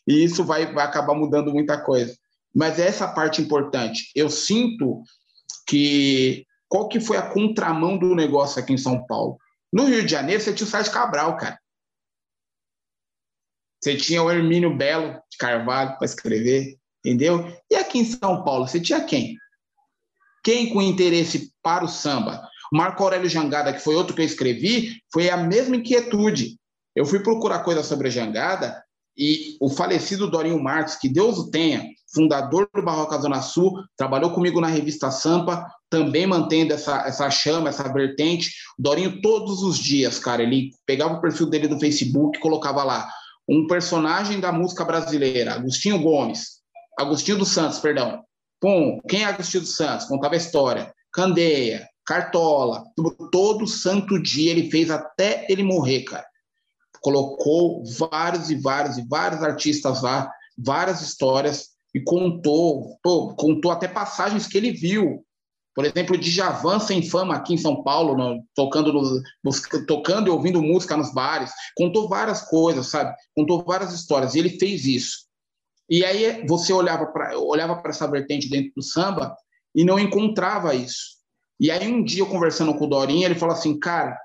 E 0.06 0.22
isso 0.24 0.44
vai, 0.44 0.72
vai 0.72 0.84
acabar 0.84 1.14
mudando 1.14 1.52
muita 1.52 1.80
coisa. 1.82 2.16
Mas 2.54 2.78
é 2.78 2.86
essa 2.86 3.08
parte 3.08 3.42
importante. 3.42 4.10
Eu 4.14 4.28
sinto 4.28 5.02
que 5.66 6.46
qual 6.68 6.88
que 6.88 7.00
foi 7.00 7.16
a 7.16 7.28
contramão 7.28 7.98
do 7.98 8.14
negócio 8.14 8.60
aqui 8.60 8.72
em 8.72 8.78
São 8.78 9.04
Paulo? 9.06 9.38
No 9.72 9.84
Rio 9.84 10.04
de 10.04 10.10
Janeiro, 10.10 10.40
você 10.40 10.52
tinha 10.52 10.66
o 10.66 10.70
Sérgio 10.70 10.92
Cabral, 10.92 11.36
cara. 11.36 11.58
Você 13.80 13.96
tinha 13.96 14.22
o 14.22 14.30
Hermínio 14.30 14.76
Belo 14.76 15.20
de 15.30 15.38
Carvalho 15.38 15.96
para 15.96 16.04
escrever 16.04 16.79
entendeu? 17.04 17.52
E 17.70 17.74
aqui 17.76 17.98
em 17.98 18.04
São 18.04 18.44
Paulo, 18.44 18.66
você 18.66 18.80
tinha 18.80 19.00
quem? 19.00 19.36
Quem 20.42 20.72
com 20.72 20.80
interesse 20.80 21.52
para 21.62 21.84
o 21.84 21.88
samba? 21.88 22.42
Marco 22.72 23.02
Aurélio 23.02 23.28
Jangada, 23.28 23.72
que 23.72 23.80
foi 23.80 23.96
outro 23.96 24.14
que 24.14 24.22
eu 24.22 24.26
escrevi, 24.26 25.02
foi 25.12 25.28
a 25.28 25.36
mesma 25.36 25.76
inquietude. 25.76 26.56
Eu 26.94 27.04
fui 27.04 27.20
procurar 27.20 27.60
coisa 27.60 27.82
sobre 27.82 28.08
a 28.08 28.10
Jangada 28.10 28.82
e 29.16 29.56
o 29.60 29.68
falecido 29.68 30.30
Dorinho 30.30 30.62
Marques, 30.62 30.96
que 30.96 31.08
Deus 31.08 31.36
o 31.38 31.50
tenha, 31.50 31.84
fundador 32.14 32.68
do 32.74 32.82
Barroca 32.82 33.18
Zona 33.18 33.42
Sul, 33.42 33.72
trabalhou 33.96 34.30
comigo 34.30 34.60
na 34.60 34.68
revista 34.68 35.10
Sampa, 35.10 35.66
também 35.90 36.26
mantendo 36.26 36.72
essa, 36.72 37.06
essa 37.06 37.28
chama, 37.30 37.68
essa 37.68 37.92
vertente. 37.92 38.50
Dorinho, 38.78 39.20
todos 39.20 39.62
os 39.62 39.78
dias, 39.78 40.18
cara, 40.18 40.42
ele 40.42 40.70
pegava 40.86 41.14
o 41.14 41.20
perfil 41.20 41.50
dele 41.50 41.68
no 41.68 41.80
Facebook, 41.80 42.38
colocava 42.38 42.84
lá 42.84 43.10
um 43.48 43.66
personagem 43.66 44.38
da 44.38 44.52
música 44.52 44.84
brasileira, 44.84 45.54
Agostinho 45.54 46.00
Gomes, 46.00 46.59
Agostinho 47.00 47.38
dos 47.38 47.48
Santos, 47.48 47.78
perdão. 47.78 48.22
Pum, 48.60 49.00
quem 49.08 49.22
é 49.22 49.26
Agostinho 49.26 49.62
dos 49.62 49.76
Santos? 49.76 50.06
Contava 50.06 50.34
a 50.34 50.38
história. 50.38 50.92
Candeia, 51.12 51.88
Cartola, 52.06 52.84
todo 53.30 53.66
santo 53.66 54.20
dia 54.20 54.50
ele 54.50 54.70
fez 54.70 54.90
até 54.90 55.46
ele 55.48 55.62
morrer, 55.62 56.02
cara. 56.02 56.26
Colocou 57.00 57.82
vários 58.10 58.50
e 58.50 58.54
vários 58.54 58.98
e 58.98 59.06
vários 59.06 59.42
artistas 59.42 60.02
lá, 60.02 60.30
várias 60.56 61.00
histórias 61.00 61.70
e 61.94 62.00
contou, 62.00 62.98
pô, 63.02 63.34
contou 63.34 63.70
até 63.70 63.88
passagens 63.88 64.46
que 64.46 64.56
ele 64.56 64.72
viu. 64.72 65.24
Por 65.74 65.84
exemplo, 65.84 66.18
de 66.18 66.30
Javan 66.30 66.80
sem 66.80 67.02
fama 67.08 67.34
aqui 67.34 67.54
em 67.54 67.58
São 67.58 67.82
Paulo, 67.82 68.16
no, 68.16 68.44
tocando, 68.54 68.92
no, 68.92 69.86
tocando 69.86 70.26
e 70.26 70.30
ouvindo 70.30 70.62
música 70.62 70.96
nos 70.96 71.12
bares. 71.14 71.50
Contou 71.76 72.08
várias 72.08 72.42
coisas, 72.42 72.88
sabe? 72.88 73.14
Contou 73.36 73.64
várias 73.64 73.92
histórias. 73.92 74.34
E 74.34 74.40
ele 74.40 74.58
fez 74.58 74.84
isso. 74.84 75.29
E 75.90 76.04
aí 76.04 76.46
você 76.46 76.72
olhava 76.72 77.06
para 77.06 77.36
olhava 77.36 77.82
essa 77.84 78.08
vertente 78.08 78.48
dentro 78.48 78.72
do 78.76 78.82
samba 78.82 79.34
e 79.74 79.84
não 79.84 79.98
encontrava 79.98 80.74
isso. 80.74 81.18
E 81.58 81.70
aí 81.70 81.92
um 81.92 82.04
dia 82.04 82.24
conversando 82.24 82.74
com 82.74 82.84
o 82.84 82.88
Dorinha, 82.88 83.26
ele 83.26 83.34
falou 83.34 83.54
assim, 83.54 83.78
cara, 83.78 84.16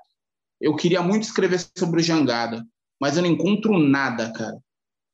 eu 0.60 0.76
queria 0.76 1.02
muito 1.02 1.24
escrever 1.24 1.62
sobre 1.76 2.02
Jangada, 2.02 2.64
mas 3.00 3.16
eu 3.16 3.22
não 3.22 3.30
encontro 3.30 3.78
nada, 3.78 4.32
cara. 4.32 4.56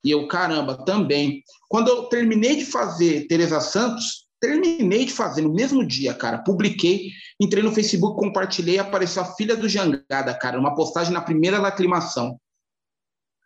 E 0.04 0.10
eu, 0.10 0.28
caramba, 0.28 0.84
também. 0.84 1.42
Quando 1.68 1.88
eu 1.88 2.04
terminei 2.04 2.56
de 2.56 2.66
fazer 2.66 3.26
Teresa 3.28 3.60
Santos, 3.60 4.26
terminei 4.40 5.04
de 5.04 5.12
fazer 5.12 5.42
no 5.42 5.54
mesmo 5.54 5.86
dia, 5.86 6.12
cara. 6.12 6.38
Publiquei, 6.38 7.10
entrei 7.40 7.62
no 7.62 7.72
Facebook, 7.72 8.18
compartilhei, 8.18 8.78
apareceu 8.78 9.22
a 9.22 9.34
filha 9.34 9.56
do 9.56 9.68
Jangada, 9.68 10.34
cara, 10.34 10.58
uma 10.58 10.74
postagem 10.74 11.12
na 11.12 11.20
primeira 11.20 11.60
da 11.60 11.68
aclimação. 11.68 12.38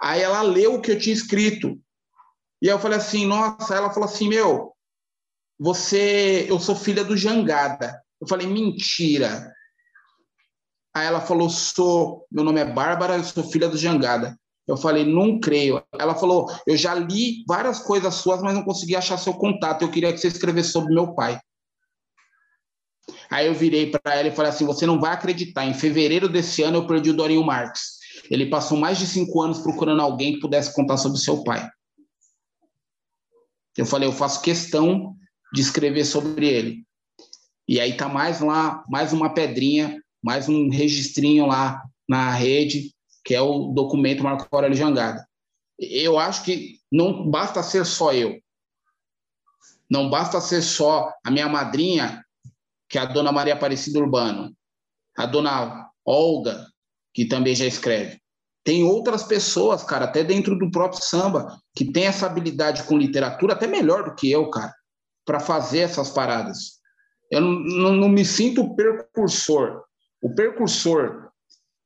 Aí 0.00 0.22
ela 0.22 0.42
leu 0.42 0.74
o 0.74 0.80
que 0.80 0.90
eu 0.90 0.98
tinha 0.98 1.14
escrito. 1.14 1.78
E 2.62 2.68
aí 2.68 2.74
eu 2.74 2.78
falei 2.78 2.98
assim, 2.98 3.26
nossa, 3.26 3.74
ela 3.74 3.90
falou 3.90 4.08
assim, 4.08 4.28
meu, 4.28 4.72
você, 5.58 6.46
eu 6.48 6.58
sou 6.58 6.74
filha 6.74 7.04
do 7.04 7.16
Jangada. 7.16 8.00
Eu 8.20 8.26
falei, 8.26 8.46
mentira. 8.46 9.52
Aí 10.94 11.06
ela 11.06 11.20
falou, 11.20 11.50
sou, 11.50 12.26
meu 12.30 12.42
nome 12.42 12.60
é 12.60 12.64
Bárbara, 12.64 13.16
eu 13.16 13.24
sou 13.24 13.44
filha 13.44 13.68
do 13.68 13.76
Jangada. 13.76 14.38
Eu 14.66 14.76
falei, 14.76 15.04
não 15.04 15.38
creio. 15.38 15.82
Ela 15.98 16.14
falou, 16.14 16.50
eu 16.66 16.76
já 16.76 16.94
li 16.94 17.44
várias 17.46 17.80
coisas 17.80 18.14
suas, 18.14 18.42
mas 18.42 18.54
não 18.54 18.64
consegui 18.64 18.96
achar 18.96 19.16
seu 19.16 19.34
contato. 19.34 19.82
Eu 19.82 19.90
queria 19.90 20.12
que 20.12 20.18
você 20.18 20.28
escrevesse 20.28 20.70
sobre 20.70 20.94
meu 20.94 21.14
pai. 21.14 21.38
Aí 23.30 23.46
eu 23.46 23.54
virei 23.54 23.90
para 23.90 24.14
ela 24.14 24.28
e 24.28 24.34
falei 24.34 24.50
assim: 24.50 24.64
você 24.64 24.86
não 24.86 25.00
vai 25.00 25.12
acreditar. 25.12 25.64
Em 25.64 25.74
fevereiro 25.74 26.28
desse 26.28 26.62
ano 26.62 26.78
eu 26.78 26.86
perdi 26.86 27.10
o 27.10 27.14
Dorinho 27.14 27.44
Marques. 27.44 27.96
Ele 28.30 28.46
passou 28.46 28.76
mais 28.76 28.98
de 28.98 29.06
cinco 29.06 29.40
anos 29.40 29.60
procurando 29.60 30.02
alguém 30.02 30.34
que 30.34 30.40
pudesse 30.40 30.74
contar 30.74 30.96
sobre 30.96 31.18
seu 31.18 31.44
pai. 31.44 31.68
Eu 33.76 33.86
falei: 33.86 34.08
eu 34.08 34.12
faço 34.12 34.42
questão 34.42 35.14
de 35.52 35.60
escrever 35.60 36.04
sobre 36.04 36.48
ele. 36.48 36.86
E 37.68 37.80
aí 37.80 37.96
tá 37.96 38.08
mais 38.08 38.40
lá, 38.40 38.84
mais 38.88 39.12
uma 39.12 39.34
pedrinha, 39.34 40.00
mais 40.22 40.48
um 40.48 40.68
registrinho 40.68 41.46
lá 41.46 41.82
na 42.08 42.30
rede, 42.30 42.94
que 43.24 43.34
é 43.34 43.40
o 43.40 43.72
documento 43.72 44.22
Marco 44.22 44.46
Aurélio 44.50 44.76
Jangada. 44.76 45.26
Eu 45.78 46.18
acho 46.18 46.44
que 46.44 46.78
não 46.90 47.28
basta 47.28 47.62
ser 47.62 47.84
só 47.84 48.12
eu. 48.12 48.40
Não 49.90 50.08
basta 50.08 50.40
ser 50.40 50.62
só 50.62 51.12
a 51.24 51.30
minha 51.30 51.48
madrinha 51.48 52.24
que 52.88 52.98
é 52.98 53.00
a 53.00 53.06
dona 53.06 53.32
Maria 53.32 53.54
Aparecida 53.54 53.98
Urbano, 53.98 54.56
a 55.16 55.26
dona 55.26 55.90
Olga, 56.04 56.66
que 57.12 57.26
também 57.26 57.54
já 57.54 57.66
escreve. 57.66 58.20
Tem 58.66 58.82
outras 58.82 59.22
pessoas, 59.22 59.84
cara, 59.84 60.06
até 60.06 60.24
dentro 60.24 60.58
do 60.58 60.68
próprio 60.72 61.00
samba, 61.00 61.56
que 61.72 61.84
tem 61.84 62.06
essa 62.06 62.26
habilidade 62.26 62.82
com 62.82 62.98
literatura, 62.98 63.52
até 63.52 63.68
melhor 63.68 64.02
do 64.02 64.16
que 64.16 64.28
eu, 64.28 64.50
cara, 64.50 64.74
para 65.24 65.38
fazer 65.38 65.78
essas 65.78 66.10
paradas. 66.10 66.80
Eu 67.30 67.42
não, 67.42 67.92
não, 67.92 68.08
me 68.08 68.24
sinto 68.24 68.74
percursor. 68.74 69.84
O 70.20 70.34
percursor 70.34 71.28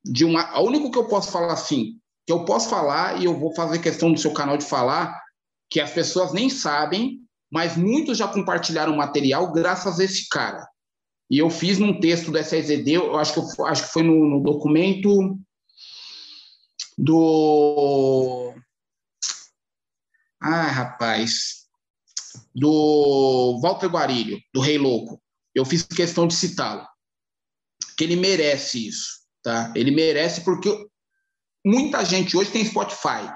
de 0.03 0.25
uma. 0.25 0.59
O 0.59 0.65
único 0.65 0.89
que 0.89 0.97
eu 0.97 1.07
posso 1.07 1.31
falar 1.31 1.53
assim, 1.53 1.99
que 2.25 2.33
eu 2.33 2.45
posso 2.45 2.67
falar, 2.67 3.21
e 3.21 3.25
eu 3.25 3.37
vou 3.37 3.53
fazer 3.53 3.77
questão 3.77 4.11
do 4.11 4.19
seu 4.19 4.33
canal 4.33 4.57
de 4.57 4.65
falar, 4.65 5.21
que 5.69 5.79
as 5.79 5.91
pessoas 5.91 6.33
nem 6.33 6.49
sabem, 6.49 7.19
mas 7.51 7.77
muitos 7.77 8.17
já 8.17 8.27
compartilharam 8.27 8.95
material 8.95 9.51
graças 9.51 9.99
a 9.99 10.03
esse 10.03 10.27
cara. 10.27 10.67
E 11.29 11.37
eu 11.37 11.49
fiz 11.51 11.77
num 11.77 11.99
texto 11.99 12.31
do 12.31 12.43
SEZD, 12.43 12.93
eu 12.93 13.17
acho 13.19 13.33
que, 13.35 13.61
eu, 13.61 13.65
acho 13.67 13.83
que 13.83 13.93
foi 13.93 14.01
no, 14.01 14.27
no 14.27 14.41
documento 14.41 15.37
do. 17.01 18.53
Ah, 20.39 20.67
rapaz. 20.67 21.61
Do 22.53 23.59
Walter 23.61 23.87
Guarilho, 23.87 24.39
do 24.53 24.61
Rei 24.61 24.77
Louco. 24.77 25.21
Eu 25.53 25.65
fiz 25.65 25.83
questão 25.83 26.27
de 26.27 26.35
citá-lo. 26.35 26.85
Que 27.97 28.03
ele 28.03 28.15
merece 28.15 28.87
isso, 28.87 29.07
tá? 29.43 29.73
Ele 29.75 29.91
merece 29.91 30.41
porque 30.41 30.69
muita 31.65 32.05
gente 32.05 32.37
hoje 32.37 32.51
tem 32.51 32.63
Spotify. 32.63 33.31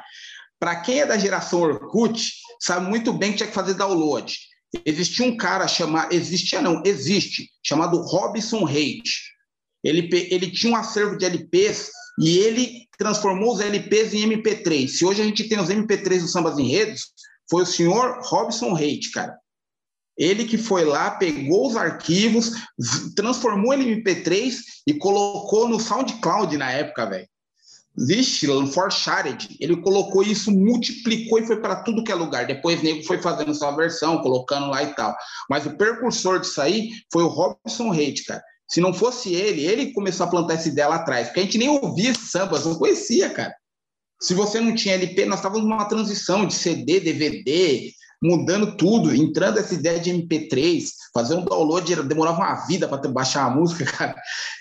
Para 0.59 0.79
quem 0.81 1.01
é 1.01 1.05
da 1.05 1.17
geração 1.17 1.61
Orkut, 1.61 2.33
sabe 2.59 2.87
muito 2.87 3.11
bem 3.11 3.31
que 3.31 3.37
tinha 3.37 3.49
que 3.49 3.53
fazer 3.53 3.73
download. 3.73 4.37
Existia 4.85 5.25
um 5.25 5.35
cara 5.35 5.67
chamado, 5.67 6.13
existia 6.13 6.61
não, 6.61 6.81
existe, 6.85 7.49
chamado 7.63 8.01
Robson 8.01 8.65
Haidt. 8.65 9.09
Ele, 9.83 10.09
ele 10.31 10.51
tinha 10.51 10.73
um 10.73 10.75
acervo 10.75 11.17
de 11.17 11.25
LPs 11.25 11.91
e 12.19 12.37
ele 12.39 12.84
transformou 12.97 13.53
os 13.53 13.59
LPs 13.59 14.13
em 14.13 14.29
MP3. 14.29 14.87
Se 14.87 15.05
hoje 15.05 15.21
a 15.21 15.25
gente 15.25 15.47
tem 15.47 15.59
os 15.59 15.69
MP3 15.69 16.21
dos 16.21 16.31
Sambas 16.31 16.57
Enredos, 16.57 17.13
foi 17.49 17.63
o 17.63 17.65
senhor 17.65 18.19
Robson 18.23 18.75
Haidt, 18.75 19.11
cara. 19.11 19.35
Ele 20.17 20.45
que 20.45 20.57
foi 20.57 20.85
lá, 20.85 21.11
pegou 21.11 21.67
os 21.67 21.75
arquivos, 21.75 22.51
transformou 23.15 23.73
ele 23.73 23.91
em 23.91 24.03
MP3 24.03 24.55
e 24.87 24.93
colocou 24.93 25.67
no 25.67 25.79
SoundCloud 25.79 26.57
na 26.57 26.71
época, 26.71 27.05
velho. 27.05 27.27
Vixe, 27.97 28.47
for 28.73 28.91
Shared, 28.91 29.55
ele 29.59 29.77
colocou 29.77 30.21
isso, 30.21 30.51
multiplicou 30.51 31.39
e 31.39 31.47
foi 31.47 31.61
para 31.61 31.77
tudo 31.77 32.03
que 32.03 32.11
é 32.11 32.15
lugar. 32.15 32.45
Depois 32.45 32.81
nego 32.83 33.03
foi 33.03 33.21
fazendo 33.21 33.55
sua 33.55 33.71
versão, 33.71 34.21
colocando 34.21 34.67
lá 34.67 34.83
e 34.83 34.93
tal. 34.93 35.15
Mas 35.49 35.65
o 35.65 35.77
percursor 35.77 36.39
disso 36.39 36.61
aí 36.61 36.91
foi 37.11 37.23
o 37.23 37.27
Robson 37.27 37.89
Reid, 37.89 38.23
cara. 38.25 38.43
Se 38.67 38.81
não 38.81 38.93
fosse 38.93 39.33
ele, 39.33 39.65
ele 39.65 39.93
começou 39.93 40.25
a 40.25 40.29
plantar 40.29 40.55
essa 40.55 40.67
ideia 40.67 40.87
lá 40.87 40.95
atrás, 40.95 41.27
porque 41.27 41.39
a 41.39 41.43
gente 41.43 41.57
nem 41.57 41.69
ouvia 41.69 42.11
esses 42.11 42.31
sambas, 42.31 42.65
não 42.65 42.75
conhecia, 42.75 43.29
cara. 43.29 43.53
Se 44.21 44.33
você 44.33 44.59
não 44.59 44.73
tinha 44.73 44.95
LP, 44.95 45.25
nós 45.25 45.39
estávamos 45.39 45.67
numa 45.67 45.85
transição 45.85 46.47
de 46.47 46.53
CD, 46.53 46.99
DVD, 46.99 47.91
mudando 48.21 48.75
tudo, 48.75 49.13
entrando 49.13 49.59
essa 49.59 49.73
ideia 49.73 49.99
de 49.99 50.11
MP3, 50.11 50.87
fazer 51.13 51.35
um 51.35 51.45
download 51.45 52.03
demorava 52.03 52.37
uma 52.37 52.65
vida 52.65 52.87
para 52.87 53.09
baixar 53.09 53.45
a 53.45 53.49
música, 53.49 53.85
cara. 53.91 54.15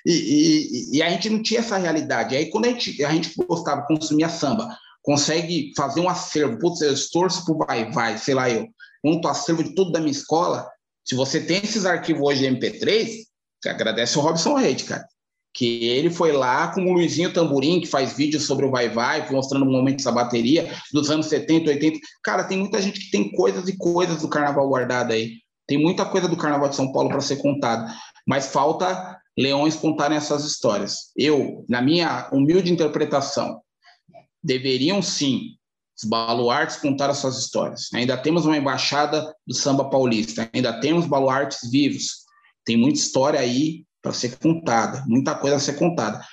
E, 0.05 0.13
e, 0.13 0.97
e, 0.97 1.03
a 1.03 1.09
gente 1.09 1.31
não 1.31 1.43
tinha 1.43 1.61
essa 1.61 1.77
realidade. 1.77 2.37
Aí 2.37 2.51
quando 2.51 2.67
a 2.67 2.69
gente, 2.69 3.03
a 3.05 3.13
gente 3.13 3.33
gostava, 3.49 3.87
consumia 3.87 4.29
samba, 4.29 4.77
consegue 5.03 5.73
fazer 5.77 6.01
um 6.01 6.09
acervo, 6.09 6.59
putz, 6.59 6.81
eu 6.81 6.95
torço 7.13 7.45
pro 7.45 7.59
vai, 7.59 7.91
vai, 7.91 8.19
sei 8.19 8.35
lá 8.35 8.51
eu, 8.51 8.67
monto 9.05 9.29
acervo 9.29 9.63
de 9.63 9.75
tudo 9.75 9.93
da 9.93 10.01
minha 10.01 10.13
escola. 10.13 10.69
Se 11.05 11.15
você 11.15 11.41
tem 11.41 11.59
esses 11.59 11.87
arquivos 11.87 12.23
hoje 12.23 12.41
de 12.41 12.57
MP3, 12.57 13.09
você 13.09 13.27
agradece 13.69 14.19
o 14.19 14.23
Robson 14.23 14.55
Reid, 14.55 14.85
cara 14.85 15.07
que 15.55 15.87
ele 15.87 16.11
foi 16.11 16.33
lá 16.33 16.75
com 16.75 16.85
o 16.85 16.93
Luizinho 16.93 17.33
Tamburim, 17.33 17.81
que 17.81 17.87
faz 17.87 18.17
vídeos 18.17 18.45
sobre 18.45 18.67
o 18.67 18.71
Vai 18.73 18.89
Vai, 18.89 19.31
mostrando 19.31 19.65
momentos 19.65 20.05
da 20.05 20.11
bateria 20.11 20.69
dos 20.93 21.11
anos 21.11 21.27
70, 21.27 21.71
80. 21.71 21.99
Cara, 22.25 22.43
tem 22.43 22.59
muita 22.59 22.83
gente 22.83 22.99
que 22.99 23.11
tem 23.11 23.31
coisas 23.31 23.69
e 23.69 23.77
coisas 23.77 24.21
do 24.21 24.29
carnaval 24.29 24.69
guardada 24.69 25.15
aí. 25.15 25.35
Tem 25.67 25.79
muita 25.79 26.05
coisa 26.05 26.29
do 26.29 26.37
carnaval 26.37 26.69
de 26.69 26.77
São 26.77 26.93
Paulo 26.93 27.09
para 27.09 27.21
ser 27.21 27.37
contada, 27.37 27.95
mas 28.27 28.49
falta 28.49 29.17
leões 29.39 29.77
contarem 29.77 30.17
essas 30.17 30.45
histórias. 30.45 31.13
Eu, 31.17 31.65
na 31.69 31.81
minha 31.81 32.29
humilde 32.33 32.73
interpretação, 32.73 33.61
deveriam 34.43 35.01
sim 35.01 35.57
os 35.97 36.09
baluartes 36.09 36.77
contar 36.77 37.09
as 37.11 37.19
suas 37.19 37.39
histórias. 37.39 37.89
Ainda 37.95 38.17
temos 38.17 38.45
uma 38.45 38.57
embaixada 38.57 39.33
do 39.47 39.55
samba 39.55 39.89
paulista, 39.89 40.51
ainda 40.53 40.81
temos 40.81 41.07
baluartes 41.07 41.71
vivos. 41.71 42.24
Tem 42.65 42.77
muita 42.77 42.99
história 42.99 43.41
aí 43.41 43.85
para 44.03 44.13
ser 44.13 44.39
contada, 44.39 45.05
muita 45.07 45.35
coisa 45.35 45.57
a 45.57 45.61
ser 45.61 45.75
contada. 45.75 46.25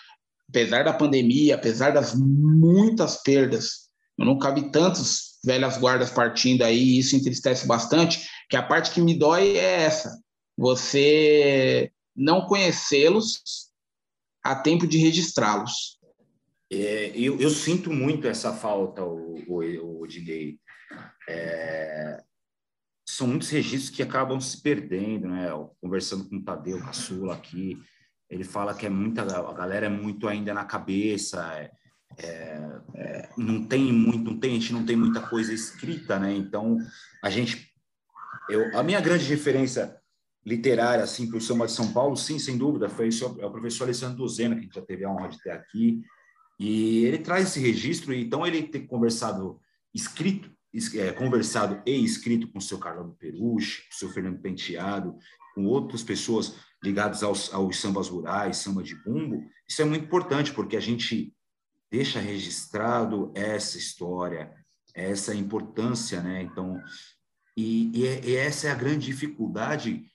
Apesar 0.49 0.83
da 0.83 0.93
pandemia, 0.93 1.55
apesar 1.55 1.91
das 1.91 2.13
muitas 2.13 3.21
perdas, 3.23 3.89
eu 4.17 4.25
nunca 4.25 4.53
vi 4.53 4.69
tantos 4.71 5.39
velhas 5.43 5.77
guardas 5.77 6.11
partindo 6.11 6.63
aí, 6.63 6.77
e 6.77 6.99
isso 6.99 7.15
entristece 7.15 7.65
bastante, 7.65 8.27
que 8.49 8.55
a 8.55 8.63
parte 8.63 8.91
que 8.91 9.01
me 9.01 9.17
dói 9.17 9.57
é 9.57 9.83
essa, 9.83 10.21
você 10.57 11.91
não 12.15 12.45
conhecê-los 12.45 13.41
a 14.43 14.55
tempo 14.55 14.85
de 14.85 14.97
registrá-los. 14.97 15.97
É, 16.71 17.11
eu, 17.15 17.39
eu, 17.39 17.49
sinto 17.49 17.91
muito 17.91 18.27
essa 18.27 18.53
falta, 18.53 19.03
o, 19.03 19.35
o, 19.47 20.03
o 20.03 20.07
É, 21.27 22.23
são 23.11 23.27
muitos 23.27 23.49
registros 23.49 23.89
que 23.89 24.01
acabam 24.01 24.39
se 24.39 24.61
perdendo, 24.61 25.27
né? 25.27 25.49
Conversando 25.81 26.29
com 26.29 26.37
o 26.37 26.43
Tadeu 26.43 26.79
Caçula 26.79 27.33
aqui, 27.33 27.77
ele 28.29 28.45
fala 28.45 28.73
que 28.73 28.85
é 28.85 28.89
muita, 28.89 29.23
a 29.23 29.53
galera 29.53 29.87
é 29.87 29.89
muito 29.89 30.29
ainda 30.29 30.53
na 30.53 30.63
cabeça, 30.63 31.45
é, 31.53 31.71
é, 32.17 32.81
é, 32.95 33.29
não 33.37 33.65
tem 33.65 33.91
muito, 33.91 34.31
não 34.31 34.39
tem, 34.39 34.51
a 34.51 34.53
gente 34.53 34.71
não 34.71 34.85
tem 34.85 34.95
muita 34.95 35.19
coisa 35.19 35.53
escrita, 35.53 36.17
né? 36.17 36.33
Então, 36.33 36.77
a 37.21 37.29
gente, 37.29 37.73
eu, 38.49 38.77
a 38.77 38.81
minha 38.81 39.01
grande 39.01 39.25
referência 39.25 39.93
literária, 40.45 41.03
assim, 41.03 41.27
para 41.27 41.37
o 41.37 41.41
Samba 41.41 41.65
de 41.65 41.73
São 41.73 41.91
Paulo, 41.91 42.15
sim, 42.15 42.39
sem 42.39 42.57
dúvida, 42.57 42.87
foi 42.87 43.09
o, 43.09 43.41
é 43.41 43.45
o 43.45 43.51
professor 43.51 43.83
Alessandro 43.83 44.19
Dozena, 44.19 44.55
que 44.55 44.61
a 44.61 44.63
gente 44.63 44.75
já 44.75 44.81
teve 44.81 45.03
a 45.03 45.09
honra 45.09 45.27
de 45.27 45.41
ter 45.43 45.51
aqui, 45.51 46.01
e 46.57 47.03
ele 47.03 47.17
traz 47.17 47.49
esse 47.49 47.59
registro, 47.59 48.13
então 48.13 48.47
ele 48.47 48.63
tem 48.63 48.87
conversado 48.87 49.59
escrito 49.93 50.49
é, 50.95 51.11
conversado 51.11 51.81
e 51.85 52.03
escrito 52.03 52.47
com 52.51 52.59
o 52.59 52.61
seu 52.61 52.77
Carlos 52.77 53.15
Peruche, 53.17 53.83
com 53.83 53.95
o 53.95 53.97
seu 53.97 54.09
Fernando 54.09 54.39
Penteado, 54.39 55.17
com 55.53 55.65
outras 55.65 56.03
pessoas 56.03 56.55
ligadas 56.83 57.23
aos, 57.23 57.53
aos 57.53 57.77
sambas 57.77 58.07
rurais, 58.07 58.57
samba 58.57 58.81
de 58.81 58.95
bumbo, 58.95 59.43
isso 59.67 59.81
é 59.81 59.85
muito 59.85 60.05
importante, 60.05 60.53
porque 60.53 60.75
a 60.75 60.81
gente 60.81 61.33
deixa 61.91 62.19
registrado 62.19 63.31
essa 63.35 63.77
história, 63.77 64.53
essa 64.93 65.35
importância, 65.35 66.21
né? 66.21 66.41
Então, 66.41 66.81
e, 67.55 67.91
e, 67.93 68.07
é, 68.07 68.25
e, 68.25 68.35
essa 68.35 68.67
é 68.67 68.71
a 68.71 68.75
grande 68.75 69.07
dificuldade 69.07 70.05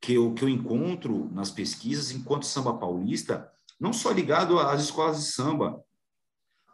que 0.00 0.14
eu, 0.14 0.32
que 0.34 0.44
eu 0.44 0.48
encontro 0.48 1.30
nas 1.32 1.50
pesquisas 1.50 2.12
enquanto 2.12 2.46
samba 2.46 2.78
paulista, 2.78 3.50
não 3.80 3.92
só 3.92 4.12
ligado 4.12 4.58
às 4.58 4.82
escolas 4.82 5.18
de 5.18 5.32
samba, 5.32 5.82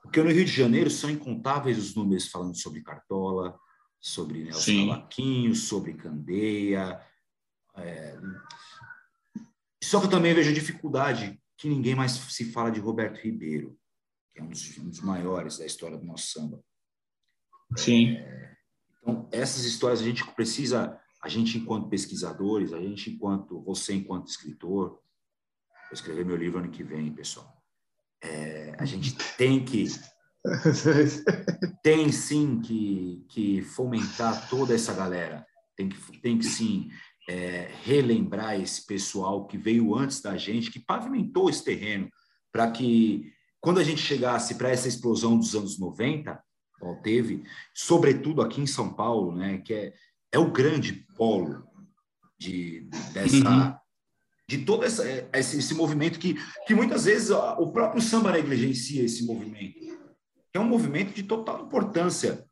porque 0.03 0.23
no 0.23 0.31
Rio 0.31 0.45
de 0.45 0.53
Janeiro 0.53 0.91
são 0.91 1.11
incontáveis 1.11 1.79
os 1.79 1.95
números 1.95 2.29
falando 2.29 2.57
sobre 2.57 2.83
Cartola, 2.83 3.59
sobre 4.01 4.45
Nelson 4.45 4.89
Cavaquinho, 4.89 5.55
sobre 5.55 5.95
Candeia. 5.95 7.01
É... 7.77 8.19
Só 9.83 10.01
que 10.01 10.07
eu 10.07 10.11
também 10.11 10.35
vejo 10.35 10.51
a 10.51 10.55
dificuldade 10.55 11.41
que 11.57 11.69
ninguém 11.69 11.95
mais 11.95 12.13
se 12.13 12.53
fala 12.53 12.71
de 12.71 12.81
Roberto 12.81 13.19
Ribeiro, 13.19 13.79
que 14.33 14.41
que 14.41 14.41
é 14.41 14.43
um 14.43 14.49
dos, 14.49 14.79
um 14.79 14.89
dos 14.89 15.01
maiores 15.01 15.59
da 15.59 15.67
história 15.67 15.99
do 15.99 16.07
nosso 16.07 16.29
samba. 16.29 16.63
Sim. 17.77 18.17
É, 18.17 18.57
então, 18.99 19.29
essas 19.31 19.65
histórias 19.65 20.01
a 20.01 20.05
gente 20.05 20.27
precisa, 20.33 20.99
a 21.23 21.29
gente 21.29 21.59
enquanto 21.59 21.89
pesquisadores, 21.89 22.73
a 22.73 22.81
gente 22.81 23.11
enquanto, 23.11 23.63
você 23.63 23.95
enquanto 23.95 24.29
escritor, 24.29 24.91
vou 24.91 25.93
escrever 25.93 26.25
meu 26.25 26.37
livro 26.37 26.59
ano 26.59 26.71
que 26.71 26.83
vem, 26.83 27.13
pessoal. 27.13 27.60
É, 28.23 28.75
a 28.79 28.85
gente 28.85 29.15
tem 29.37 29.65
que 29.65 29.87
tem 31.83 32.11
sim 32.11 32.61
que, 32.61 33.25
que 33.29 33.63
fomentar 33.63 34.49
toda 34.49 34.75
essa 34.75 34.93
galera. 34.93 35.47
Tem 35.77 35.89
que, 35.89 36.21
tem 36.21 36.39
que 36.39 36.45
sim 36.45 36.91
é, 37.29 37.71
relembrar 37.83 38.61
esse 38.61 38.87
pessoal 38.87 39.47
que 39.47 39.57
veio 39.57 39.95
antes 39.95 40.21
da 40.21 40.37
gente, 40.37 40.71
que 40.71 40.81
pavimentou 40.81 41.49
esse 41.49 41.65
terreno, 41.65 42.09
para 42.53 42.71
que 42.71 43.33
quando 43.61 43.79
a 43.79 43.85
gente 43.85 44.01
chegasse 44.01 44.55
para 44.55 44.71
essa 44.71 44.89
explosão 44.89 45.39
dos 45.39 45.55
anos 45.55 45.79
90, 45.79 46.43
ó, 46.83 46.95
teve, 46.97 47.45
sobretudo 47.75 48.43
aqui 48.43 48.61
em 48.61 48.67
São 48.67 48.93
Paulo, 48.93 49.37
né, 49.37 49.59
que 49.59 49.75
é, 49.75 49.93
é 50.33 50.39
o 50.39 50.51
grande 50.51 51.07
polo 51.15 51.63
de, 52.39 52.89
dessa, 53.13 53.49
uhum. 53.49 53.75
De 54.51 54.65
todo 54.65 54.85
essa, 54.85 55.05
esse, 55.33 55.59
esse, 55.59 55.75
movimento 55.75 56.19
que, 56.19 56.35
que 56.67 56.75
muitas 56.75 57.05
vezes 57.05 57.31
o 57.31 57.71
próprio 57.71 58.03
samba 58.03 58.33
negligencia 58.33 59.05
esse 59.05 59.25
movimento, 59.25 59.79
é 60.53 60.59
um 60.59 60.65
movimento 60.65 61.15
de 61.15 61.23
total 61.23 61.65
importância 61.65 62.45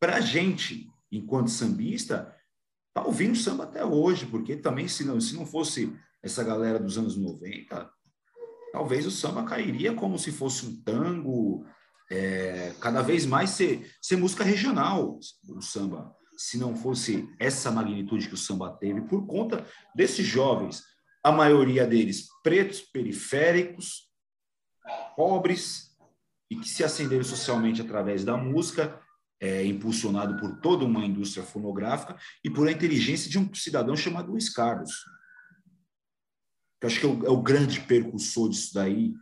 para 0.00 0.16
a 0.16 0.20
gente, 0.22 0.88
enquanto 1.12 1.50
sambista, 1.50 2.34
tá 2.94 3.04
ouvindo 3.04 3.36
samba 3.36 3.64
até 3.64 3.84
hoje, 3.84 4.24
porque 4.24 4.56
também 4.56 4.88
se 4.88 5.04
não, 5.04 5.20
se 5.20 5.34
não 5.36 5.44
fosse 5.44 5.94
essa 6.22 6.42
galera 6.42 6.78
dos 6.78 6.96
anos 6.96 7.18
90, 7.18 7.90
talvez 8.72 9.04
o 9.04 9.10
samba 9.10 9.44
cairia 9.44 9.92
como 9.92 10.18
se 10.18 10.32
fosse 10.32 10.64
um 10.64 10.82
tango, 10.82 11.66
é, 12.10 12.72
cada 12.80 13.02
vez 13.02 13.26
mais 13.26 13.50
ser, 13.50 13.94
ser 14.00 14.16
música 14.16 14.42
regional, 14.42 15.18
o 15.50 15.60
samba, 15.60 16.16
se 16.38 16.56
não 16.56 16.74
fosse 16.74 17.28
essa 17.38 17.70
magnitude 17.70 18.26
que 18.26 18.34
o 18.34 18.38
samba 18.38 18.70
teve, 18.70 19.02
por 19.02 19.26
conta 19.26 19.66
desses 19.94 20.26
jovens, 20.26 20.82
a 21.22 21.32
maioria 21.32 21.86
deles 21.86 22.28
pretos, 22.42 22.80
periféricos, 22.80 24.08
pobres, 25.16 25.90
e 26.50 26.56
que 26.56 26.68
se 26.68 26.82
acenderam 26.82 27.22
socialmente 27.22 27.80
através 27.80 28.24
da 28.24 28.36
música, 28.36 29.00
é, 29.38 29.64
impulsionado 29.64 30.38
por 30.38 30.60
toda 30.60 30.84
uma 30.84 31.04
indústria 31.04 31.44
fonográfica 31.44 32.18
e 32.44 32.50
por 32.50 32.68
a 32.68 32.72
inteligência 32.72 33.30
de 33.30 33.38
um 33.38 33.54
cidadão 33.54 33.96
chamado 33.96 34.32
Luiz 34.32 34.50
Carlos. 34.50 34.92
Eu 36.82 36.88
acho 36.88 37.00
que 37.00 37.06
é 37.06 37.08
o, 37.08 37.26
é 37.26 37.30
o 37.30 37.42
grande 37.42 37.80
percussor 37.80 38.48
disso 38.48 38.74
daí 38.74 39.14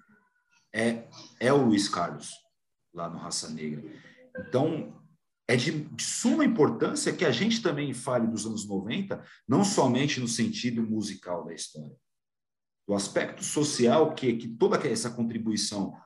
é, 0.73 1.09
é 1.41 1.53
o 1.53 1.65
Luiz 1.65 1.89
Carlos, 1.89 2.33
lá 2.93 3.09
no 3.09 3.19
Raça 3.19 3.49
Negra. 3.51 3.83
Então, 4.39 4.98
é 5.49 5.57
de, 5.57 5.89
suma 5.99 6.45
importância 6.45 7.13
que 7.13 7.25
a 7.25 7.33
gente 7.33 7.63
também 7.63 7.95
fale 7.95 8.27
dos 8.27 8.45
anos 8.45 8.69
90, 8.69 9.25
não 9.49 9.65
somente 9.65 10.21
no 10.21 10.29
sentido 10.29 10.83
musical 10.83 11.47
da 11.47 11.55
história. 11.55 11.97
O 12.87 12.95
aspecto 12.95 13.43
social, 13.43 14.15
que, 14.15 14.35
que 14.35 14.47
toda 14.47 14.77
essa 14.87 15.09
contribuição 15.09 15.97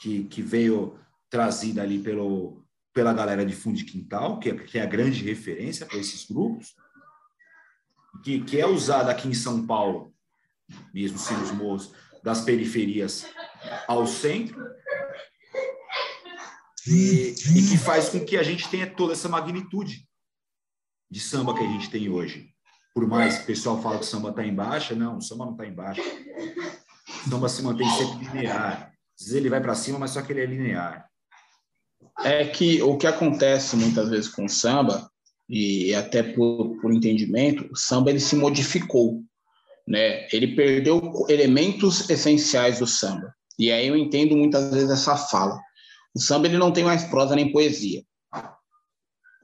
que, 0.00 0.24
que 0.24 0.40
veio 0.40 0.98
trazida 1.28 1.82
ali 1.82 1.98
pelo, 1.98 2.64
pela 2.94 3.12
galera 3.12 3.44
de 3.44 3.54
fundo 3.54 3.76
de 3.76 3.84
quintal, 3.84 4.38
que 4.38 4.48
é, 4.48 4.54
que 4.54 4.78
é 4.78 4.82
a 4.82 4.86
grande 4.86 5.22
referência 5.22 5.84
para 5.84 5.98
esses 5.98 6.24
grupos, 6.24 6.74
que, 8.24 8.40
que 8.40 8.58
é 8.58 8.66
usada 8.66 9.10
aqui 9.10 9.28
em 9.28 9.34
São 9.34 9.66
Paulo, 9.66 10.14
mesmo 10.92 11.18
sendo 11.18 11.42
os 11.42 11.50
morros 11.50 11.92
das 12.22 12.40
periferias 12.40 13.26
ao 13.86 14.06
centro, 14.06 14.58
e, 16.86 17.34
e, 17.54 17.68
que 17.68 17.78
faz 17.78 18.08
com 18.08 18.24
que 18.24 18.36
a 18.36 18.42
gente 18.42 18.68
tenha 18.68 18.86
toda 18.86 19.12
essa 19.12 19.28
magnitude 19.28 20.06
de 21.10 21.20
samba 21.20 21.54
que 21.54 21.64
a 21.64 21.68
gente 21.68 21.90
tem 21.90 22.08
hoje. 22.08 22.48
Por 22.94 23.06
mais 23.06 23.38
que 23.38 23.44
o 23.44 23.46
pessoal 23.46 23.82
fala 23.82 23.98
que 23.98 24.04
o 24.04 24.08
samba 24.08 24.30
está 24.30 24.44
em 24.44 24.54
baixa, 24.54 24.94
não, 24.94 25.18
o 25.18 25.22
samba 25.22 25.44
não 25.44 25.52
está 25.52 25.66
em 25.66 25.74
baixa. 25.74 26.02
O 26.02 27.30
samba 27.30 27.48
se 27.48 27.62
mantém 27.62 27.88
sempre 27.90 28.24
linear. 28.26 28.92
Às 29.18 29.26
vezes 29.26 29.34
ele 29.34 29.50
vai 29.50 29.60
para 29.60 29.74
cima, 29.74 29.98
mas 29.98 30.12
só 30.12 30.22
que 30.22 30.32
ele 30.32 30.40
é 30.40 30.46
linear 30.46 31.06
é 32.24 32.44
que 32.44 32.82
o 32.82 32.96
que 32.96 33.06
acontece 33.06 33.76
muitas 33.76 34.08
vezes 34.08 34.28
com 34.28 34.44
o 34.44 34.48
samba, 34.48 35.10
e 35.48 35.94
até 35.94 36.22
por, 36.22 36.76
por 36.80 36.92
entendimento, 36.92 37.68
o 37.70 37.76
samba 37.76 38.10
ele 38.10 38.20
se 38.20 38.34
modificou, 38.34 39.22
né? 39.86 40.26
Ele 40.32 40.56
perdeu 40.56 41.24
elementos 41.28 42.08
essenciais 42.10 42.80
do 42.80 42.86
samba. 42.86 43.32
E 43.58 43.70
aí 43.70 43.86
eu 43.86 43.96
entendo 43.96 44.36
muitas 44.36 44.72
vezes 44.72 44.90
essa 44.90 45.16
fala. 45.16 45.60
O 46.16 46.18
samba 46.18 46.46
ele 46.46 46.56
não 46.56 46.72
tem 46.72 46.82
mais 46.82 47.04
prosa 47.04 47.36
nem 47.36 47.52
poesia. 47.52 48.02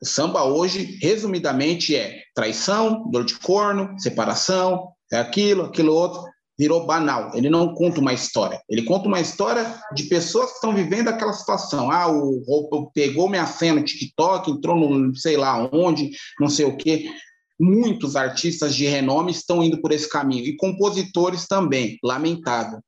O 0.00 0.06
samba 0.06 0.42
hoje, 0.42 0.98
resumidamente, 1.02 1.94
é 1.94 2.22
traição, 2.34 3.10
dor 3.10 3.26
de 3.26 3.38
corno, 3.38 3.94
separação, 4.00 4.88
é 5.12 5.18
aquilo, 5.18 5.64
aquilo 5.64 5.92
outro 5.92 6.24
virou 6.58 6.86
banal. 6.86 7.30
Ele 7.34 7.50
não 7.50 7.74
conta 7.74 8.00
uma 8.00 8.14
história. 8.14 8.58
Ele 8.70 8.84
conta 8.84 9.06
uma 9.06 9.20
história 9.20 9.78
de 9.94 10.04
pessoas 10.04 10.48
que 10.48 10.54
estão 10.54 10.74
vivendo 10.74 11.08
aquela 11.08 11.34
situação. 11.34 11.90
Ah, 11.90 12.10
o, 12.10 12.42
o 12.46 12.90
pegou 12.90 13.28
minha 13.28 13.46
cena 13.46 13.80
no 13.80 13.84
TikTok, 13.84 14.50
entrou 14.50 14.74
no 14.74 15.14
sei 15.14 15.36
lá 15.36 15.68
onde, 15.74 16.10
não 16.40 16.48
sei 16.48 16.64
o 16.64 16.76
quê. 16.78 17.04
Muitos 17.60 18.16
artistas 18.16 18.74
de 18.74 18.86
renome 18.86 19.30
estão 19.30 19.62
indo 19.62 19.78
por 19.82 19.92
esse 19.92 20.08
caminho 20.08 20.46
e 20.46 20.56
compositores 20.56 21.46
também. 21.46 21.98
Lamentável. 22.02 22.80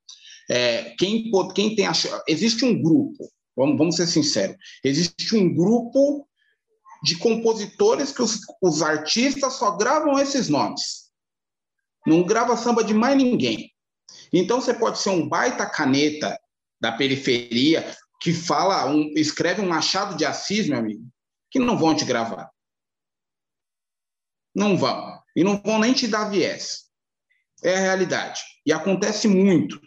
É, 0.49 0.95
quem, 0.97 1.29
quem 1.53 1.75
tem 1.75 1.85
ach... 1.85 2.07
existe 2.27 2.65
um 2.65 2.81
grupo. 2.81 3.34
Vamos, 3.55 3.77
vamos 3.77 3.95
ser 3.95 4.07
sinceros. 4.07 4.57
Existe 4.83 5.35
um 5.35 5.53
grupo 5.53 6.27
de 7.03 7.17
compositores 7.17 8.11
que 8.11 8.21
os, 8.21 8.39
os 8.61 8.81
artistas 8.81 9.53
só 9.53 9.77
gravam 9.77 10.19
esses 10.19 10.49
nomes 10.49 11.05
não 12.05 12.23
grava 12.23 12.55
samba 12.55 12.83
de 12.83 12.93
mais 12.93 13.17
ninguém. 13.17 13.73
Então 14.31 14.61
você 14.61 14.73
pode 14.73 14.99
ser 14.99 15.09
um 15.09 15.27
baita 15.27 15.65
caneta 15.65 16.37
da 16.79 16.91
periferia 16.91 17.95
que 18.21 18.33
fala, 18.33 18.85
um, 18.85 19.11
escreve 19.15 19.61
um 19.61 19.67
Machado 19.67 20.15
de 20.15 20.25
Assis, 20.25 20.67
meu 20.67 20.77
amigo, 20.77 21.07
que 21.49 21.59
não 21.59 21.77
vão 21.77 21.95
te 21.95 22.05
gravar. 22.05 22.49
Não 24.53 24.77
vão. 24.77 25.19
E 25.35 25.43
não 25.43 25.61
vão 25.61 25.79
nem 25.79 25.93
te 25.93 26.07
dar 26.07 26.29
viés. 26.29 26.85
É 27.63 27.75
a 27.75 27.79
realidade. 27.79 28.41
E 28.65 28.71
acontece 28.71 29.27
muito. 29.27 29.81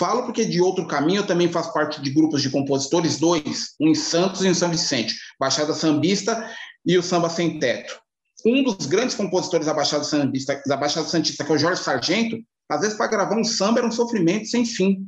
Falo 0.00 0.24
porque 0.24 0.44
de 0.44 0.60
outro 0.60 0.86
caminho 0.88 1.20
eu 1.20 1.26
também 1.26 1.52
faço 1.52 1.72
parte 1.72 2.00
de 2.00 2.10
grupos 2.10 2.42
de 2.42 2.50
compositores, 2.50 3.18
dois, 3.18 3.74
um 3.78 3.88
em 3.88 3.94
Santos 3.94 4.42
e 4.42 4.48
um 4.48 4.50
em 4.50 4.54
São 4.54 4.70
Vicente, 4.70 5.14
Baixada 5.38 5.74
Sambista 5.74 6.50
e 6.84 6.98
o 6.98 7.02
Samba 7.02 7.28
Sem 7.28 7.60
Teto 7.60 8.00
um 8.46 8.62
dos 8.62 8.86
grandes 8.86 9.14
compositores 9.14 9.66
da 9.66 9.74
Baixada 9.74 10.04
Santista, 10.04 10.62
da 10.66 10.76
Baixada 10.76 11.06
Santista, 11.06 11.44
que 11.44 11.52
é 11.52 11.54
o 11.54 11.58
Jorge 11.58 11.82
Sargento, 11.82 12.38
às 12.68 12.80
vezes 12.80 12.96
para 12.96 13.08
gravar 13.08 13.36
um 13.36 13.44
samba 13.44 13.80
era 13.80 13.88
um 13.88 13.92
sofrimento 13.92 14.46
sem 14.46 14.64
fim. 14.64 15.06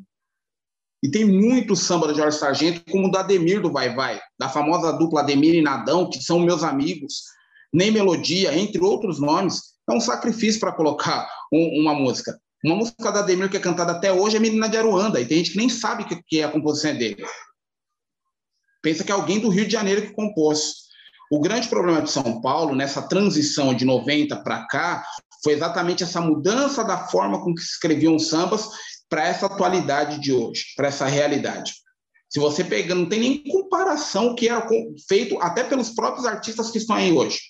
E 1.03 1.11
tem 1.11 1.25
muito 1.25 1.75
samba 1.75 2.07
do 2.07 2.15
Jorge 2.15 2.39
Sargento, 2.39 2.83
como 2.91 3.09
o 3.09 3.11
do 3.11 3.19
Ademir 3.19 3.61
do 3.61 3.73
Vai 3.73 3.95
Vai, 3.95 4.21
da 4.39 4.49
famosa 4.49 4.93
dupla 4.93 5.21
Ademir 5.21 5.55
e 5.55 5.63
Nadão, 5.63 6.09
que 6.09 6.23
são 6.23 6.41
meus 6.41 6.63
amigos, 6.63 7.23
Nem 7.73 7.91
Melodia, 7.91 8.57
entre 8.57 8.81
outros 8.81 9.19
nomes. 9.19 9.73
É 9.89 9.93
um 9.93 10.01
sacrifício 10.01 10.61
para 10.61 10.73
colocar 10.73 11.29
um, 11.53 11.81
uma 11.81 11.95
música. 11.95 12.39
Uma 12.65 12.77
música 12.77 13.11
da 13.11 13.21
Ademir 13.21 13.51
que 13.51 13.57
é 13.57 13.61
cantada 13.61 13.93
até 13.93 14.13
hoje 14.13 14.37
é 14.37 14.41
Menina 14.41 14.69
de 14.69 14.77
Aruanda, 14.77 15.21
e 15.21 15.27
tem 15.27 15.39
gente 15.39 15.51
que 15.51 15.59
nem 15.59 15.69
sabe 15.69 16.05
que, 16.05 16.23
que 16.23 16.41
é 16.41 16.45
a 16.45 16.51
composição 16.51 16.97
dele. 16.97 17.25
Pensa 18.81 19.03
que 19.03 19.11
é 19.11 19.15
alguém 19.15 19.41
do 19.41 19.49
Rio 19.49 19.67
de 19.67 19.73
Janeiro 19.73 20.03
que 20.03 20.13
compôs. 20.13 20.83
O 21.31 21.41
grande 21.41 21.69
problema 21.69 22.03
de 22.03 22.11
São 22.11 22.41
Paulo, 22.41 22.75
nessa 22.75 23.03
transição 23.03 23.75
de 23.75 23.85
90 23.85 24.43
para 24.45 24.67
cá, 24.69 25.05
foi 25.43 25.55
exatamente 25.55 26.05
essa 26.05 26.21
mudança 26.21 26.85
da 26.85 27.09
forma 27.09 27.43
com 27.43 27.53
que 27.53 27.63
se 27.63 27.73
escreviam 27.73 28.17
sambas 28.19 28.69
para 29.09 29.27
essa 29.27 29.47
atualidade 29.47 30.21
de 30.21 30.33
hoje, 30.33 30.67
para 30.77 30.89
essa 30.89 31.07
realidade. 31.07 31.73
Se 32.29 32.39
você 32.39 32.63
pegar, 32.63 32.95
não 32.95 33.09
tem 33.09 33.21
nem 33.21 33.43
comparação 33.43 34.29
o 34.29 34.35
que 34.37 34.49
era 34.49 34.65
feito 35.09 35.41
até 35.41 35.65
pelos 35.65 35.91
próprios 35.91 36.27
artistas 36.27 36.71
que 36.71 36.79
estão 36.79 36.95
aí 36.95 37.13
hoje. 37.13 37.41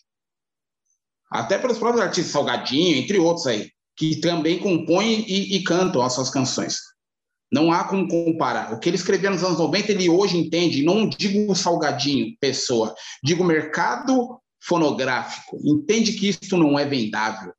Até 1.31 1.59
pelos 1.59 1.79
próprios 1.79 2.05
artistas, 2.05 2.33
Salgadinho, 2.33 2.97
entre 2.97 3.19
outros 3.19 3.47
aí, 3.47 3.71
que 3.97 4.17
também 4.17 4.59
compõem 4.59 5.25
e, 5.29 5.57
e 5.57 5.65
cantam 5.65 6.03
as 6.03 6.15
suas 6.15 6.31
canções. 6.31 6.79
Não 7.53 7.71
há 7.71 7.85
como 7.85 8.09
comparar. 8.09 8.73
O 8.73 8.79
que 8.79 8.89
ele 8.89 8.97
escrevia 8.97 9.31
nos 9.31 9.45
anos 9.45 9.59
90, 9.59 9.93
ele 9.93 10.09
hoje 10.09 10.39
entende, 10.39 10.83
não 10.83 11.07
digo 11.07 11.55
salgadinho, 11.55 12.35
pessoa, 12.41 12.95
digo 13.23 13.45
mercado 13.45 14.41
fonográfico. 14.63 15.59
Entende 15.63 16.13
que 16.13 16.31
isso 16.31 16.57
não 16.57 16.79
é 16.79 16.87
vendável. 16.87 17.53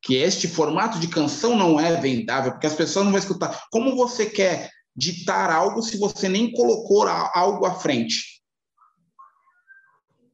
Que 0.00 0.14
este 0.14 0.48
formato 0.48 0.98
de 0.98 1.08
canção 1.08 1.54
não 1.54 1.78
é 1.78 2.00
vendável, 2.00 2.52
porque 2.52 2.66
as 2.66 2.74
pessoas 2.74 3.04
não 3.04 3.12
vão 3.12 3.18
escutar. 3.18 3.66
Como 3.70 3.94
você 3.94 4.24
quer 4.24 4.70
ditar 4.96 5.50
algo 5.50 5.82
se 5.82 5.98
você 5.98 6.28
nem 6.28 6.50
colocou 6.50 7.06
algo 7.06 7.66
à 7.66 7.74
frente? 7.74 8.38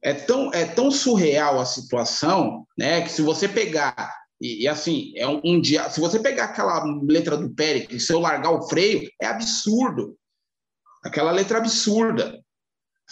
É 0.01 0.13
tão, 0.13 0.53
é 0.53 0.65
tão 0.65 0.91
surreal 0.91 1.59
a 1.59 1.65
situação, 1.65 2.65
né, 2.77 3.01
que 3.01 3.09
se 3.09 3.23
você 3.23 3.49
pegar 3.49 4.13
e, 4.39 4.63
e, 4.63 4.67
assim, 4.67 5.13
é 5.15 5.27
um, 5.27 5.41
um, 5.43 5.61
dia. 5.61 5.89
Se 5.89 5.99
você 5.99 6.19
pegar 6.19 6.45
aquela 6.45 6.83
letra 7.03 7.37
do 7.37 7.49
Péricles, 7.49 8.05
se 8.05 8.13
eu 8.13 8.19
largar 8.19 8.51
o 8.51 8.67
freio, 8.67 9.09
é 9.21 9.27
absurdo. 9.27 10.17
Aquela 11.03 11.31
letra 11.31 11.57
absurda. 11.57 12.39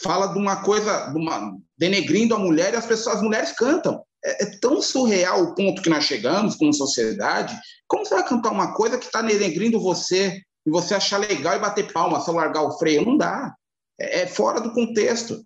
Fala 0.01 0.27
de 0.27 0.39
uma 0.39 0.63
coisa, 0.63 1.11
de 1.11 1.17
uma, 1.17 1.55
denegrindo 1.77 2.35
a 2.35 2.39
mulher 2.39 2.73
e 2.73 2.77
as 2.77 2.85
pessoas, 2.85 3.17
as 3.17 3.21
mulheres 3.21 3.51
cantam. 3.53 4.03
É, 4.25 4.43
é, 4.43 4.59
tão 4.59 4.81
surreal 4.81 5.43
o 5.43 5.55
ponto 5.55 5.81
que 5.81 5.89
nós 5.89 6.03
chegamos 6.03 6.55
como 6.55 6.73
sociedade. 6.73 7.57
Como 7.87 8.05
você 8.05 8.15
vai 8.15 8.27
cantar 8.27 8.51
uma 8.51 8.73
coisa 8.73 8.97
que 8.97 9.05
está 9.05 9.21
denegrindo 9.21 9.79
você 9.79 10.41
e 10.65 10.71
você 10.71 10.95
achar 10.95 11.17
legal 11.17 11.55
e 11.55 11.59
bater 11.59 11.91
palma 11.91 12.19
só 12.19 12.31
largar 12.31 12.63
o 12.63 12.77
freio? 12.77 13.05
Não 13.05 13.17
dá. 13.17 13.53
É, 13.99 14.21
é 14.21 14.27
fora 14.27 14.59
do 14.59 14.73
contexto. 14.73 15.45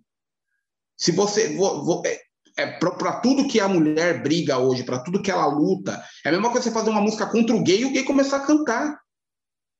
Se 0.96 1.12
você. 1.12 1.56
Vo, 1.56 1.84
vo, 1.84 2.02
é, 2.06 2.20
é 2.58 2.66
para 2.66 3.20
tudo 3.20 3.46
que 3.46 3.60
a 3.60 3.68
mulher 3.68 4.20
briga 4.20 4.58
hoje, 4.58 4.82
para 4.82 4.98
tudo 4.98 5.22
que 5.22 5.30
ela 5.30 5.46
luta, 5.46 6.04
é 6.24 6.28
a 6.28 6.32
mesma 6.32 6.50
coisa 6.50 6.64
você 6.64 6.74
fazer 6.74 6.90
uma 6.90 7.00
música 7.00 7.24
contra 7.26 7.54
o 7.54 7.62
gay 7.62 7.82
e 7.82 7.84
o 7.84 7.92
gay 7.92 8.02
começar 8.02 8.38
a 8.38 8.46
cantar. 8.46 9.00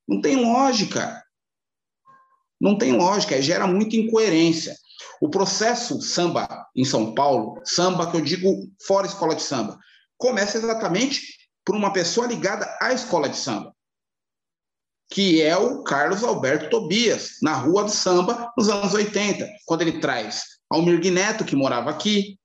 Não 0.06 0.20
tem 0.20 0.36
lógica. 0.36 1.20
Não 2.60 2.78
tem 2.78 2.92
lógica, 2.92 3.42
gera 3.42 3.66
muita 3.66 3.96
incoerência. 3.96 4.76
O 5.20 5.28
processo 5.28 6.00
samba 6.00 6.68
em 6.74 6.84
São 6.84 7.14
Paulo, 7.14 7.60
samba 7.64 8.08
que 8.10 8.16
eu 8.16 8.20
digo 8.20 8.70
fora 8.86 9.06
escola 9.06 9.34
de 9.34 9.42
samba, 9.42 9.76
começa 10.16 10.56
exatamente 10.56 11.20
por 11.64 11.74
uma 11.74 11.92
pessoa 11.92 12.28
ligada 12.28 12.66
à 12.80 12.92
escola 12.92 13.28
de 13.28 13.36
samba, 13.36 13.74
que 15.10 15.42
é 15.42 15.56
o 15.56 15.82
Carlos 15.82 16.22
Alberto 16.22 16.70
Tobias, 16.70 17.38
na 17.42 17.54
Rua 17.54 17.84
do 17.84 17.90
Samba, 17.90 18.52
nos 18.56 18.68
anos 18.68 18.94
80, 18.94 19.46
quando 19.66 19.82
ele 19.82 20.00
traz 20.00 20.42
Almir 20.70 21.00
Neto, 21.12 21.44
que 21.44 21.56
morava 21.56 21.90
aqui, 21.90 22.38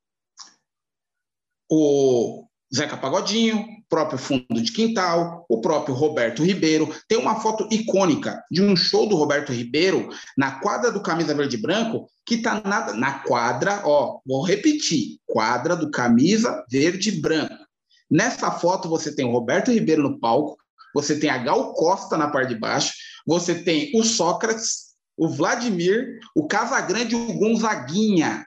o 1.76 2.46
Zeca 2.76 2.96
Pagodinho, 2.96 3.66
próprio 3.90 4.20
Fundo 4.20 4.62
de 4.62 4.72
Quintal, 4.72 5.44
o 5.50 5.60
próprio 5.60 5.96
Roberto 5.96 6.44
Ribeiro. 6.44 6.94
Tem 7.08 7.18
uma 7.18 7.40
foto 7.40 7.68
icônica 7.72 8.44
de 8.52 8.62
um 8.62 8.76
show 8.76 9.08
do 9.08 9.16
Roberto 9.16 9.52
Ribeiro 9.52 10.10
na 10.38 10.60
quadra 10.60 10.92
do 10.92 11.02
Camisa 11.02 11.34
Verde 11.34 11.56
e 11.56 11.62
Branco, 11.62 12.08
que 12.26 12.36
está 12.36 12.62
nada 12.66 12.94
na 12.94 13.20
quadra, 13.20 13.82
ó, 13.86 14.20
vou 14.26 14.44
repetir, 14.44 15.18
quadra 15.26 15.76
do 15.76 15.90
Camisa 15.90 16.64
Verde 16.70 17.10
e 17.10 17.22
Branco. 17.22 17.64
Nessa 18.10 18.52
foto 18.52 18.88
você 18.88 19.16
tem 19.16 19.26
o 19.26 19.32
Roberto 19.32 19.72
Ribeiro 19.72 20.04
no 20.04 20.20
palco, 20.20 20.58
você 20.94 21.18
tem 21.18 21.30
a 21.30 21.40
Gal 21.40 21.74
Costa 21.74 22.18
na 22.18 22.30
parte 22.30 22.50
de 22.50 22.60
baixo, 22.60 22.94
você 23.26 23.56
tem 23.56 23.92
o 23.96 24.04
Sócrates, 24.04 24.94
o 25.18 25.28
Vladimir, 25.28 26.20
o 26.36 26.48
Casagrande 26.48 27.16
e 27.16 27.18
o 27.18 27.34
Gonzaguinha 27.34 28.46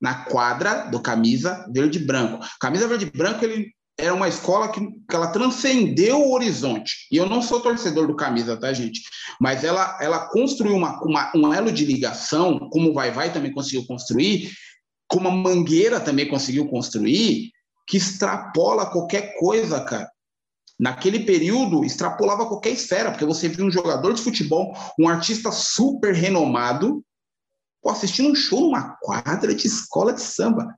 na 0.00 0.24
quadra 0.24 0.88
do 0.90 1.00
camisa 1.00 1.66
verde 1.72 1.98
branco. 1.98 2.44
Camisa 2.60 2.86
verde 2.86 3.06
branco 3.06 3.44
ele 3.44 3.74
era 3.98 4.12
uma 4.12 4.28
escola 4.28 4.68
que, 4.68 4.80
que 4.80 5.16
ela 5.16 5.28
transcendeu 5.28 6.20
o 6.20 6.32
horizonte. 6.34 7.06
E 7.10 7.16
eu 7.16 7.26
não 7.26 7.40
sou 7.40 7.60
torcedor 7.60 8.06
do 8.06 8.14
camisa, 8.14 8.56
tá, 8.56 8.72
gente? 8.72 9.00
Mas 9.40 9.64
ela, 9.64 9.98
ela 10.00 10.28
construiu 10.28 10.76
uma, 10.76 11.02
uma, 11.02 11.32
um 11.34 11.52
elo 11.52 11.72
de 11.72 11.84
ligação, 11.84 12.68
como 12.70 12.90
o 12.90 12.94
Vai 12.94 13.10
Vai 13.10 13.32
também 13.32 13.52
conseguiu 13.52 13.86
construir, 13.86 14.52
como 15.08 15.28
a 15.28 15.30
Mangueira 15.30 15.98
também 15.98 16.28
conseguiu 16.28 16.66
construir, 16.68 17.50
que 17.86 17.96
extrapola 17.96 18.90
qualquer 18.90 19.34
coisa, 19.38 19.80
cara. 19.80 20.10
Naquele 20.78 21.20
período, 21.20 21.84
extrapolava 21.84 22.46
qualquer 22.46 22.70
esfera, 22.70 23.10
porque 23.10 23.24
você 23.24 23.48
viu 23.48 23.64
um 23.64 23.70
jogador 23.70 24.12
de 24.12 24.20
futebol, 24.20 24.76
um 25.00 25.08
artista 25.08 25.50
super 25.50 26.12
renomado, 26.12 27.02
pô, 27.86 27.90
assistindo 27.90 28.30
um 28.30 28.34
show 28.34 28.60
numa 28.62 28.96
quadra 29.00 29.54
de 29.54 29.64
escola 29.64 30.12
de 30.12 30.20
samba. 30.20 30.74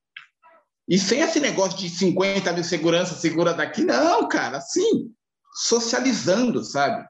E 0.87 0.99
sem 0.99 1.21
esse 1.21 1.41
negócio 1.41 1.79
de 1.79 1.89
50 1.89 2.53
mil 2.53 2.65
segurança, 2.65 3.15
segura 3.15 3.55
daqui, 3.55 3.83
não, 3.83 4.29
cara, 4.29 4.59
assim, 4.59 5.11
socializando, 5.55 6.63
sabe? 6.63 7.07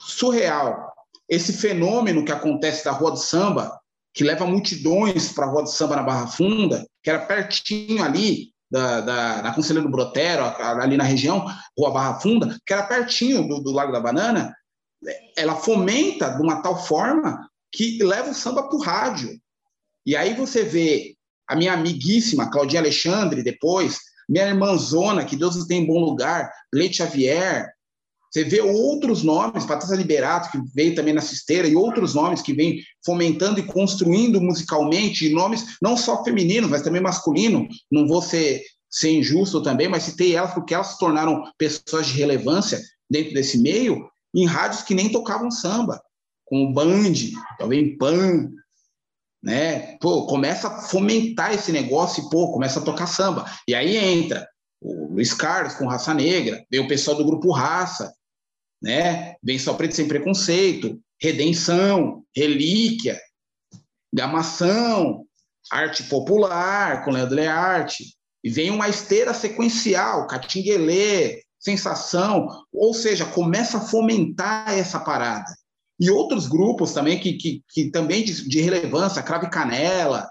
Surreal. 0.00 0.90
Esse 1.28 1.52
fenômeno 1.52 2.24
que 2.24 2.32
acontece 2.32 2.84
da 2.84 2.92
Rua 2.92 3.12
do 3.12 3.18
Samba, 3.18 3.78
que 4.14 4.24
leva 4.24 4.46
multidões 4.46 5.32
para 5.32 5.46
a 5.46 5.48
Rua 5.48 5.62
do 5.62 5.70
Samba 5.70 5.96
na 5.96 6.02
Barra 6.02 6.26
Funda, 6.26 6.86
que 7.02 7.10
era 7.10 7.24
pertinho 7.24 8.02
ali, 8.02 8.52
da, 8.70 9.00
da, 9.02 9.42
da 9.42 9.54
Conselheiro 9.54 9.90
Brotero, 9.90 10.44
ali 10.44 10.96
na 10.96 11.04
região, 11.04 11.46
Rua 11.78 11.90
Barra 11.90 12.20
Funda, 12.20 12.58
que 12.66 12.72
era 12.72 12.86
pertinho 12.86 13.46
do, 13.46 13.62
do 13.62 13.70
Lago 13.70 13.92
da 13.92 14.00
Banana, 14.00 14.54
ela 15.36 15.56
fomenta 15.56 16.30
de 16.30 16.42
uma 16.42 16.62
tal 16.62 16.82
forma 16.82 17.50
que 17.72 18.02
leva 18.02 18.30
o 18.30 18.34
samba 18.34 18.68
para 18.68 18.76
o 18.76 18.82
rádio. 18.82 19.40
E 20.04 20.14
aí 20.14 20.34
você 20.34 20.62
vê 20.62 21.16
a 21.48 21.56
minha 21.56 21.72
amiguíssima 21.72 22.50
Claudinha 22.50 22.80
Alexandre, 22.80 23.42
depois, 23.42 23.98
minha 24.28 24.46
irmãzona, 24.46 25.24
que 25.24 25.36
Deus 25.36 25.64
tem 25.66 25.82
em 25.82 25.86
bom 25.86 25.98
lugar, 25.98 26.52
Leite 26.72 26.98
Xavier. 26.98 27.72
Você 28.30 28.44
vê 28.44 28.60
outros 28.60 29.22
nomes, 29.22 29.66
Patrícia 29.66 29.94
Liberato, 29.94 30.50
que 30.50 30.58
veio 30.74 30.94
também 30.94 31.12
na 31.12 31.20
cisteira, 31.20 31.68
e 31.68 31.76
outros 31.76 32.14
nomes 32.14 32.40
que 32.40 32.54
vêm 32.54 32.82
fomentando 33.04 33.60
e 33.60 33.66
construindo 33.66 34.40
musicalmente, 34.40 35.28
nomes 35.28 35.76
não 35.82 35.96
só 35.96 36.24
femininos, 36.24 36.70
mas 36.70 36.82
também 36.82 37.02
masculinos. 37.02 37.68
Não 37.90 38.06
vou 38.06 38.22
ser, 38.22 38.62
ser 38.90 39.10
injusto 39.10 39.62
também, 39.62 39.88
mas 39.88 40.04
citei 40.04 40.34
elas 40.34 40.54
porque 40.54 40.72
elas 40.72 40.88
se 40.88 40.98
tornaram 40.98 41.42
pessoas 41.58 42.06
de 42.06 42.14
relevância 42.14 42.80
dentro 43.10 43.34
desse 43.34 43.58
meio, 43.58 44.08
em 44.34 44.46
rádios 44.46 44.82
que 44.82 44.94
nem 44.94 45.10
tocavam 45.10 45.50
samba 45.50 46.00
com 46.52 46.64
o 46.64 46.72
Band, 46.74 47.14
talvez 47.58 47.96
Pan, 47.96 48.50
né? 49.42 49.96
Pô, 50.02 50.26
começa 50.26 50.68
a 50.68 50.82
fomentar 50.82 51.54
esse 51.54 51.72
negócio 51.72 52.22
e, 52.22 52.28
pô, 52.28 52.52
começa 52.52 52.78
a 52.78 52.82
tocar 52.82 53.06
samba. 53.06 53.50
E 53.66 53.74
aí 53.74 53.96
entra 53.96 54.46
o 54.78 55.14
Luiz 55.14 55.32
Carlos 55.32 55.72
com 55.72 55.86
Raça 55.86 56.12
Negra, 56.12 56.62
vem 56.70 56.80
o 56.80 56.86
pessoal 56.88 57.16
do 57.16 57.24
grupo 57.24 57.50
Raça, 57.52 58.12
né? 58.82 59.34
Vem 59.42 59.58
Só 59.58 59.72
Preto 59.72 59.94
Sem 59.94 60.06
Preconceito, 60.06 61.00
Redenção, 61.18 62.22
Relíquia, 62.36 63.18
Gamação, 64.12 65.24
Arte 65.70 66.02
Popular, 66.02 67.02
com 67.02 67.12
Leandro 67.12 67.36
Learte, 67.36 68.14
e 68.44 68.50
vem 68.50 68.68
uma 68.68 68.90
esteira 68.90 69.32
sequencial, 69.32 70.26
Catinguelê, 70.26 71.44
Sensação, 71.58 72.46
ou 72.70 72.92
seja, 72.92 73.24
começa 73.24 73.78
a 73.78 73.80
fomentar 73.80 74.76
essa 74.76 75.00
parada 75.00 75.50
e 75.98 76.10
outros 76.10 76.46
grupos 76.46 76.92
também 76.92 77.18
que, 77.18 77.34
que, 77.34 77.62
que 77.68 77.90
também 77.90 78.24
de, 78.24 78.48
de, 78.48 78.60
relevância, 78.60 79.22
Crave 79.22 79.50
Canela, 79.50 80.28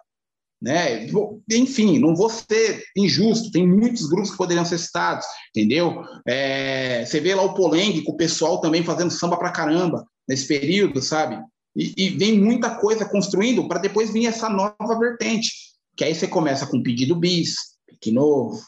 né? 0.62 1.08
Enfim, 1.52 1.98
não 1.98 2.16
vou 2.16 2.30
ser 2.30 2.84
injusto, 2.96 3.52
tem 3.52 3.68
muitos 3.68 4.08
grupos 4.08 4.32
que 4.32 4.38
poderiam 4.38 4.66
ser 4.66 4.78
citados, 4.78 5.26
entendeu? 5.56 6.04
É, 6.28 7.04
você 7.06 7.20
vê 7.20 7.34
lá 7.34 7.44
o 7.44 7.54
Polengue 7.54 8.04
com 8.04 8.12
o 8.12 8.18
pessoal 8.18 8.62
também 8.62 8.84
fazendo 8.84 9.12
samba 9.12 9.38
pra 9.38 9.52
caramba 9.52 10.06
nesse 10.28 10.48
período, 10.48 11.02
sabe? 11.02 11.42
E, 11.76 11.94
e 11.98 12.10
vem 12.10 12.40
muita 12.40 12.76
coisa 12.76 13.06
construindo 13.06 13.68
para 13.68 13.80
depois 13.80 14.12
vir 14.12 14.28
essa 14.28 14.50
nova 14.50 15.00
vertente, 15.00 15.52
que 15.96 16.04
aí 16.04 16.14
você 16.14 16.28
começa 16.28 16.68
com 16.68 16.84
pedido 16.84 17.16
bis, 17.16 17.56
pique 17.88 18.12
novo, 18.12 18.62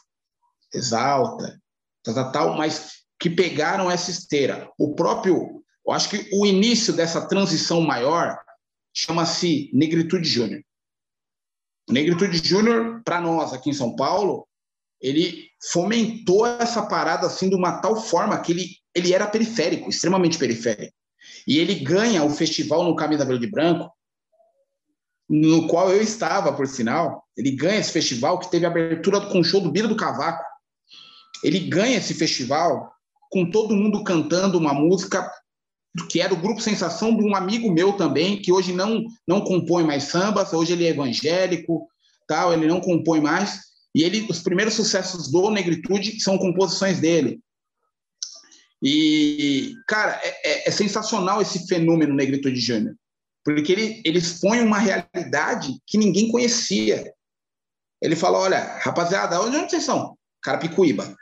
exalta, 0.72 1.60
tal, 2.02 2.14
tal, 2.14 2.32
tal, 2.32 2.56
mas 2.56 3.04
que 3.20 3.30
pegaram 3.30 3.90
essa 3.90 4.10
esteira. 4.10 4.68
O 4.78 4.94
próprio 4.94 5.63
eu 5.86 5.92
acho 5.92 6.08
que 6.08 6.30
o 6.32 6.46
início 6.46 6.92
dessa 6.92 7.26
transição 7.26 7.80
maior 7.80 8.38
chama-se 8.92 9.70
Negritude 9.72 10.28
Júnior. 10.28 10.62
Negritude 11.88 12.38
Júnior, 12.46 13.02
para 13.04 13.20
nós 13.20 13.52
aqui 13.52 13.70
em 13.70 13.74
São 13.74 13.94
Paulo, 13.94 14.46
ele 15.00 15.50
fomentou 15.70 16.46
essa 16.46 16.86
parada 16.86 17.26
assim 17.26 17.50
de 17.50 17.54
uma 17.54 17.80
tal 17.80 18.00
forma 18.00 18.40
que 18.40 18.52
ele, 18.52 18.66
ele 18.94 19.12
era 19.12 19.26
periférico, 19.26 19.90
extremamente 19.90 20.38
periférico. 20.38 20.94
E 21.46 21.58
ele 21.58 21.74
ganha 21.74 22.24
o 22.24 22.30
festival 22.30 22.84
no 22.84 22.96
Camisa 22.96 23.24
Verde 23.24 23.46
Branco, 23.46 23.90
no 25.28 25.66
qual 25.68 25.90
eu 25.90 26.02
estava, 26.02 26.52
por 26.52 26.66
sinal. 26.66 27.22
Ele 27.36 27.50
ganha 27.50 27.80
esse 27.80 27.92
festival 27.92 28.38
que 28.38 28.50
teve 28.50 28.64
abertura 28.64 29.20
com 29.20 29.40
o 29.40 29.44
show 29.44 29.60
do 29.60 29.70
Bira 29.70 29.88
do 29.88 29.96
Cavaco. 29.96 30.42
Ele 31.42 31.60
ganha 31.60 31.98
esse 31.98 32.14
festival 32.14 32.90
com 33.30 33.50
todo 33.50 33.76
mundo 33.76 34.04
cantando 34.04 34.56
uma 34.58 34.72
música 34.72 35.30
que 36.10 36.20
era 36.20 36.34
o 36.34 36.40
grupo 36.40 36.60
Sensação 36.60 37.16
de 37.16 37.22
um 37.24 37.36
amigo 37.36 37.72
meu 37.72 37.92
também, 37.92 38.40
que 38.40 38.52
hoje 38.52 38.72
não, 38.72 39.04
não 39.26 39.42
compõe 39.42 39.84
mais 39.84 40.04
sambas, 40.04 40.52
hoje 40.52 40.72
ele 40.72 40.86
é 40.86 40.90
evangélico, 40.90 41.86
tal, 42.26 42.52
ele 42.52 42.66
não 42.66 42.80
compõe 42.80 43.20
mais, 43.20 43.60
e 43.94 44.02
ele 44.02 44.26
os 44.28 44.40
primeiros 44.40 44.74
sucessos 44.74 45.30
do 45.30 45.50
Negritude 45.50 46.20
são 46.20 46.36
composições 46.36 46.98
dele. 46.98 47.40
E, 48.82 49.74
cara, 49.86 50.20
é, 50.22 50.50
é, 50.50 50.68
é 50.68 50.70
sensacional 50.70 51.40
esse 51.40 51.66
fenômeno 51.66 52.14
Negritude 52.14 52.60
Júnior, 52.60 52.96
porque 53.44 53.72
ele, 53.72 54.02
ele 54.04 54.18
expõe 54.18 54.60
uma 54.60 54.78
realidade 54.78 55.80
que 55.86 55.96
ninguém 55.96 56.30
conhecia. 56.30 57.12
Ele 58.02 58.16
fala, 58.16 58.38
olha, 58.38 58.78
rapaziada, 58.80 59.40
onde, 59.40 59.70
vocês 59.70 59.84
são? 59.84 60.18
Carapicuíba. 60.42 61.16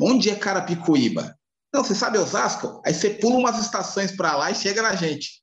Onde 0.00 0.30
é 0.30 0.34
Carapicuíba? 0.34 1.38
Não, 1.74 1.82
você 1.82 1.92
sabe 1.92 2.18
Osasco? 2.18 2.80
Aí 2.86 2.94
você 2.94 3.10
pula 3.10 3.36
umas 3.36 3.58
estações 3.58 4.12
para 4.12 4.36
lá 4.36 4.48
e 4.48 4.54
chega 4.54 4.80
na 4.80 4.94
gente. 4.94 5.42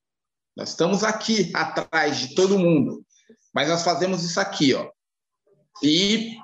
Nós 0.55 0.69
estamos 0.69 1.03
aqui 1.03 1.51
atrás 1.53 2.19
de 2.19 2.34
todo 2.36 2.57
mundo, 2.57 3.05
mas 3.53 3.67
nós 3.67 3.84
fazemos 3.84 4.23
isso 4.23 4.39
aqui, 4.39 4.73
ó. 4.73 4.89
E 5.84 6.38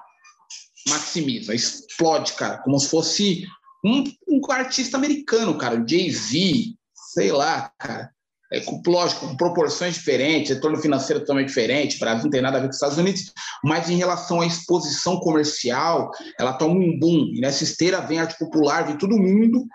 maximiza, 0.89 1.55
explode, 1.55 2.33
cara, 2.33 2.57
como 2.57 2.77
se 2.77 2.89
fosse 2.89 3.47
um, 3.83 4.03
um 4.27 4.41
artista 4.51 4.97
americano, 4.97 5.57
cara, 5.57 5.81
Jay-Z, 5.87 6.75
sei 7.13 7.31
lá, 7.31 7.71
cara. 7.77 8.13
É, 8.51 8.63
lógico, 8.85 9.27
com 9.27 9.35
proporções 9.35 9.95
diferentes, 9.95 10.53
retorno 10.53 10.77
financeiro 10.77 11.25
também 11.25 11.45
diferente, 11.45 11.99
Brasil 11.99 12.23
não 12.23 12.31
tem 12.31 12.41
nada 12.41 12.57
a 12.57 12.61
ver 12.61 12.67
com 12.67 12.71
os 12.71 12.77
Estados 12.77 12.97
Unidos, 12.97 13.33
mas 13.63 13.89
em 13.89 13.97
relação 13.97 14.39
à 14.39 14.45
exposição 14.45 15.19
comercial, 15.19 16.09
ela 16.39 16.53
toma 16.53 16.75
um 16.75 16.97
boom, 16.97 17.31
e 17.33 17.41
nessa 17.41 17.65
esteira 17.65 17.99
vem 17.99 18.19
arte 18.19 18.37
popular, 18.39 18.85
vem 18.85 18.97
todo 18.97 19.17
mundo, 19.17 19.65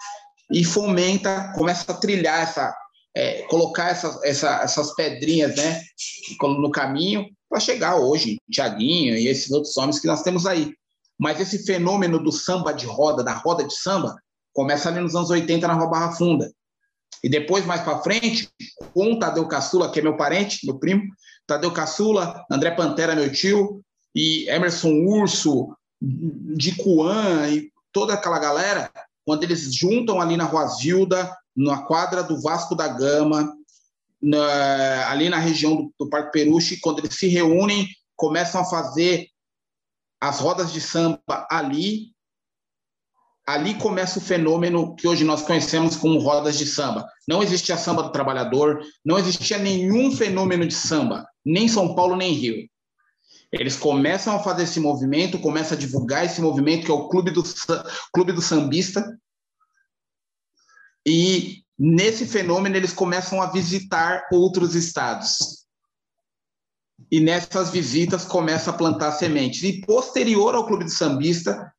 e 0.51 0.65
fomenta, 0.65 1.53
começa 1.55 1.91
a 1.93 1.95
trilhar 1.95 2.43
essa, 2.43 2.75
é, 3.15 3.43
colocar 3.43 3.91
essa, 3.91 4.19
essa, 4.25 4.63
essas 4.63 4.95
pedrinhas 4.95 5.55
né, 5.57 5.83
no 6.41 6.71
caminho 6.71 7.27
para 7.49 7.61
chegar 7.61 7.97
hoje, 7.97 8.39
Tiaguinho 8.51 9.15
e 9.17 9.29
esses 9.29 9.51
outros 9.51 9.77
homens 9.77 10.01
que 10.01 10.07
nós 10.07 10.23
temos 10.23 10.47
aí. 10.47 10.73
Mas 11.19 11.41
esse 11.41 11.65
fenômeno 11.65 12.19
do 12.19 12.33
samba 12.33 12.73
de 12.73 12.87
roda, 12.87 13.23
da 13.23 13.35
roda 13.35 13.65
de 13.65 13.75
samba, 13.75 14.17
começa 14.53 14.89
ali 14.89 15.01
nos 15.01 15.15
anos 15.15 15.31
80 15.31 15.67
na 15.69 15.75
Rua 15.75 15.91
Barra 15.91 16.13
Funda. 16.13 16.51
E 17.23 17.29
depois, 17.29 17.65
mais 17.65 17.83
para 17.83 18.03
frente, 18.03 18.49
com 18.93 19.13
o 19.13 19.19
Tadeu 19.19 19.47
Caçula, 19.47 19.91
que 19.91 20.01
é 20.01 20.03
meu 20.03 20.17
parente, 20.17 20.67
meu 20.67 20.79
primo, 20.79 21.03
Tadeu 21.47 21.71
Caçula, 21.73 22.45
André 22.51 22.73
Pantera, 22.73 23.15
meu 23.15 23.31
tio, 23.33 23.83
e 24.15 24.49
Emerson 24.49 24.93
Urso, 25.07 25.77
de 26.01 26.75
Cuan 26.77 27.49
e 27.49 27.71
toda 27.93 28.15
aquela 28.15 28.39
galera, 28.39 28.91
quando 29.25 29.45
eles 29.45 29.75
juntam 29.75 30.21
ali 30.21 30.37
na 30.37 30.45
Rua 30.45 30.67
Zilda, 30.67 31.37
na 31.55 31.83
quadra 31.83 32.23
do 32.23 32.41
Vasco 32.41 32.75
da 32.75 32.89
Gama, 32.89 33.55
na, 34.21 35.11
ali 35.11 35.29
na 35.29 35.39
região 35.39 35.77
do, 35.77 35.95
do 35.99 36.09
Parque 36.09 36.33
Peruche, 36.33 36.81
quando 36.81 37.01
eles 37.01 37.15
se 37.15 37.29
reúnem, 37.29 37.89
começam 38.17 38.61
a 38.61 38.65
fazer 38.65 39.29
as 40.21 40.39
rodas 40.39 40.73
de 40.73 40.81
samba 40.81 41.21
ali. 41.51 42.12
Ali 43.47 43.75
começa 43.75 44.19
o 44.19 44.23
fenômeno 44.23 44.95
que 44.95 45.09
hoje 45.09 45.25
nós 45.25 45.43
conhecemos 45.43 45.97
como 45.97 46.19
rodas 46.21 46.57
de 46.57 46.65
samba. 46.65 47.07
Não 47.27 47.43
existia 47.43 47.77
samba 47.77 48.03
do 48.03 48.13
trabalhador, 48.13 48.81
não 49.05 49.19
existia 49.19 49.59
nenhum 49.59 50.13
fenômeno 50.13 50.67
de 50.67 50.75
samba, 50.75 51.27
nem 51.45 51.67
São 51.67 51.95
Paulo, 51.95 52.15
nem 52.15 52.33
Rio. 52.33 52.69
Eles 53.53 53.77
começam 53.77 54.35
a 54.35 54.39
fazer 54.39 54.63
esse 54.63 54.81
movimento, 54.81 55.39
começam 55.39 55.77
a 55.77 55.81
divulgar 55.81 56.25
esse 56.25 56.41
movimento, 56.41 56.87
que 56.87 56.91
é 56.91 56.95
o 56.95 57.09
Clube 57.09 57.31
do, 57.31 57.43
Clube 58.13 58.33
do 58.33 58.41
Sambista. 58.41 59.19
E 61.07 61.63
nesse 61.79 62.27
fenômeno, 62.27 62.77
eles 62.77 62.95
começam 62.95 63.43
a 63.43 63.51
visitar 63.51 64.27
outros 64.33 64.75
estados. 64.75 65.67
E 67.11 67.21
nessas 67.21 67.71
visitas 67.71 68.25
começa 68.25 68.71
a 68.71 68.73
plantar 68.73 69.13
sementes. 69.13 69.63
E 69.65 69.83
posterior 69.83 70.55
ao 70.55 70.67
Clube 70.67 70.85
do 70.85 70.91
Sambista, 70.91 71.71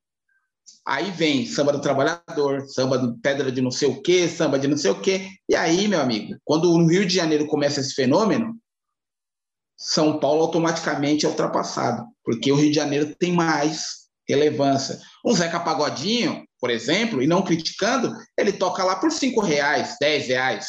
aí 0.85 1.11
vem 1.11 1.45
samba 1.45 1.71
do 1.71 1.81
trabalhador, 1.81 2.67
samba 2.67 2.97
do 2.97 3.17
pedra 3.19 3.51
de 3.51 3.61
não 3.61 3.71
sei 3.71 3.87
o 3.87 4.01
quê, 4.01 4.27
samba 4.27 4.59
de 4.59 4.67
não 4.67 4.77
sei 4.77 4.91
o 4.91 4.99
quê. 4.99 5.29
E 5.47 5.55
aí, 5.55 5.87
meu 5.87 6.01
amigo, 6.01 6.35
quando 6.43 6.77
no 6.77 6.87
Rio 6.87 7.05
de 7.05 7.15
Janeiro 7.15 7.47
começa 7.47 7.79
esse 7.79 7.93
fenômeno, 7.93 8.55
são 9.77 10.19
Paulo 10.19 10.41
automaticamente 10.41 11.25
é 11.25 11.29
ultrapassado, 11.29 12.05
porque 12.23 12.51
o 12.51 12.55
Rio 12.55 12.69
de 12.69 12.75
Janeiro 12.75 13.15
tem 13.15 13.31
mais 13.31 14.03
relevância. 14.27 14.99
Um 15.25 15.33
Zeca 15.33 15.59
Pagodinho, 15.59 16.45
por 16.59 16.69
exemplo, 16.69 17.21
e 17.21 17.27
não 17.27 17.41
criticando, 17.41 18.15
ele 18.37 18.53
toca 18.53 18.83
lá 18.83 18.95
por 18.95 19.11
cinco 19.11 19.41
reais, 19.41 19.97
dez 19.99 20.27
reais. 20.27 20.67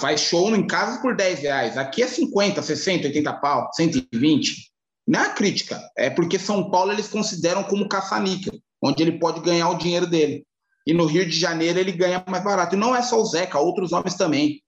Faz 0.00 0.20
show 0.20 0.54
em 0.54 0.64
casa 0.64 1.02
por 1.02 1.16
10 1.16 1.40
reais. 1.40 1.76
Aqui 1.76 2.02
é 2.02 2.06
50, 2.06 2.62
60, 2.62 3.08
80 3.08 3.32
pau, 3.34 3.68
120. 3.74 4.70
Não 5.06 5.20
é 5.20 5.34
crítica, 5.34 5.80
é 5.96 6.08
porque 6.08 6.38
São 6.38 6.70
Paulo 6.70 6.92
eles 6.92 7.08
consideram 7.08 7.64
como 7.64 7.88
caça-níquel, 7.88 8.54
onde 8.82 9.02
ele 9.02 9.18
pode 9.18 9.40
ganhar 9.40 9.68
o 9.70 9.78
dinheiro 9.78 10.06
dele. 10.06 10.46
E 10.86 10.94
no 10.94 11.06
Rio 11.06 11.26
de 11.26 11.38
Janeiro 11.38 11.78
ele 11.78 11.92
ganha 11.92 12.24
mais 12.28 12.44
barato. 12.44 12.74
E 12.74 12.78
não 12.78 12.94
é 12.94 13.02
só 13.02 13.20
o 13.20 13.24
Zeca, 13.24 13.58
outros 13.58 13.92
homens 13.92 14.14
também. 14.14 14.62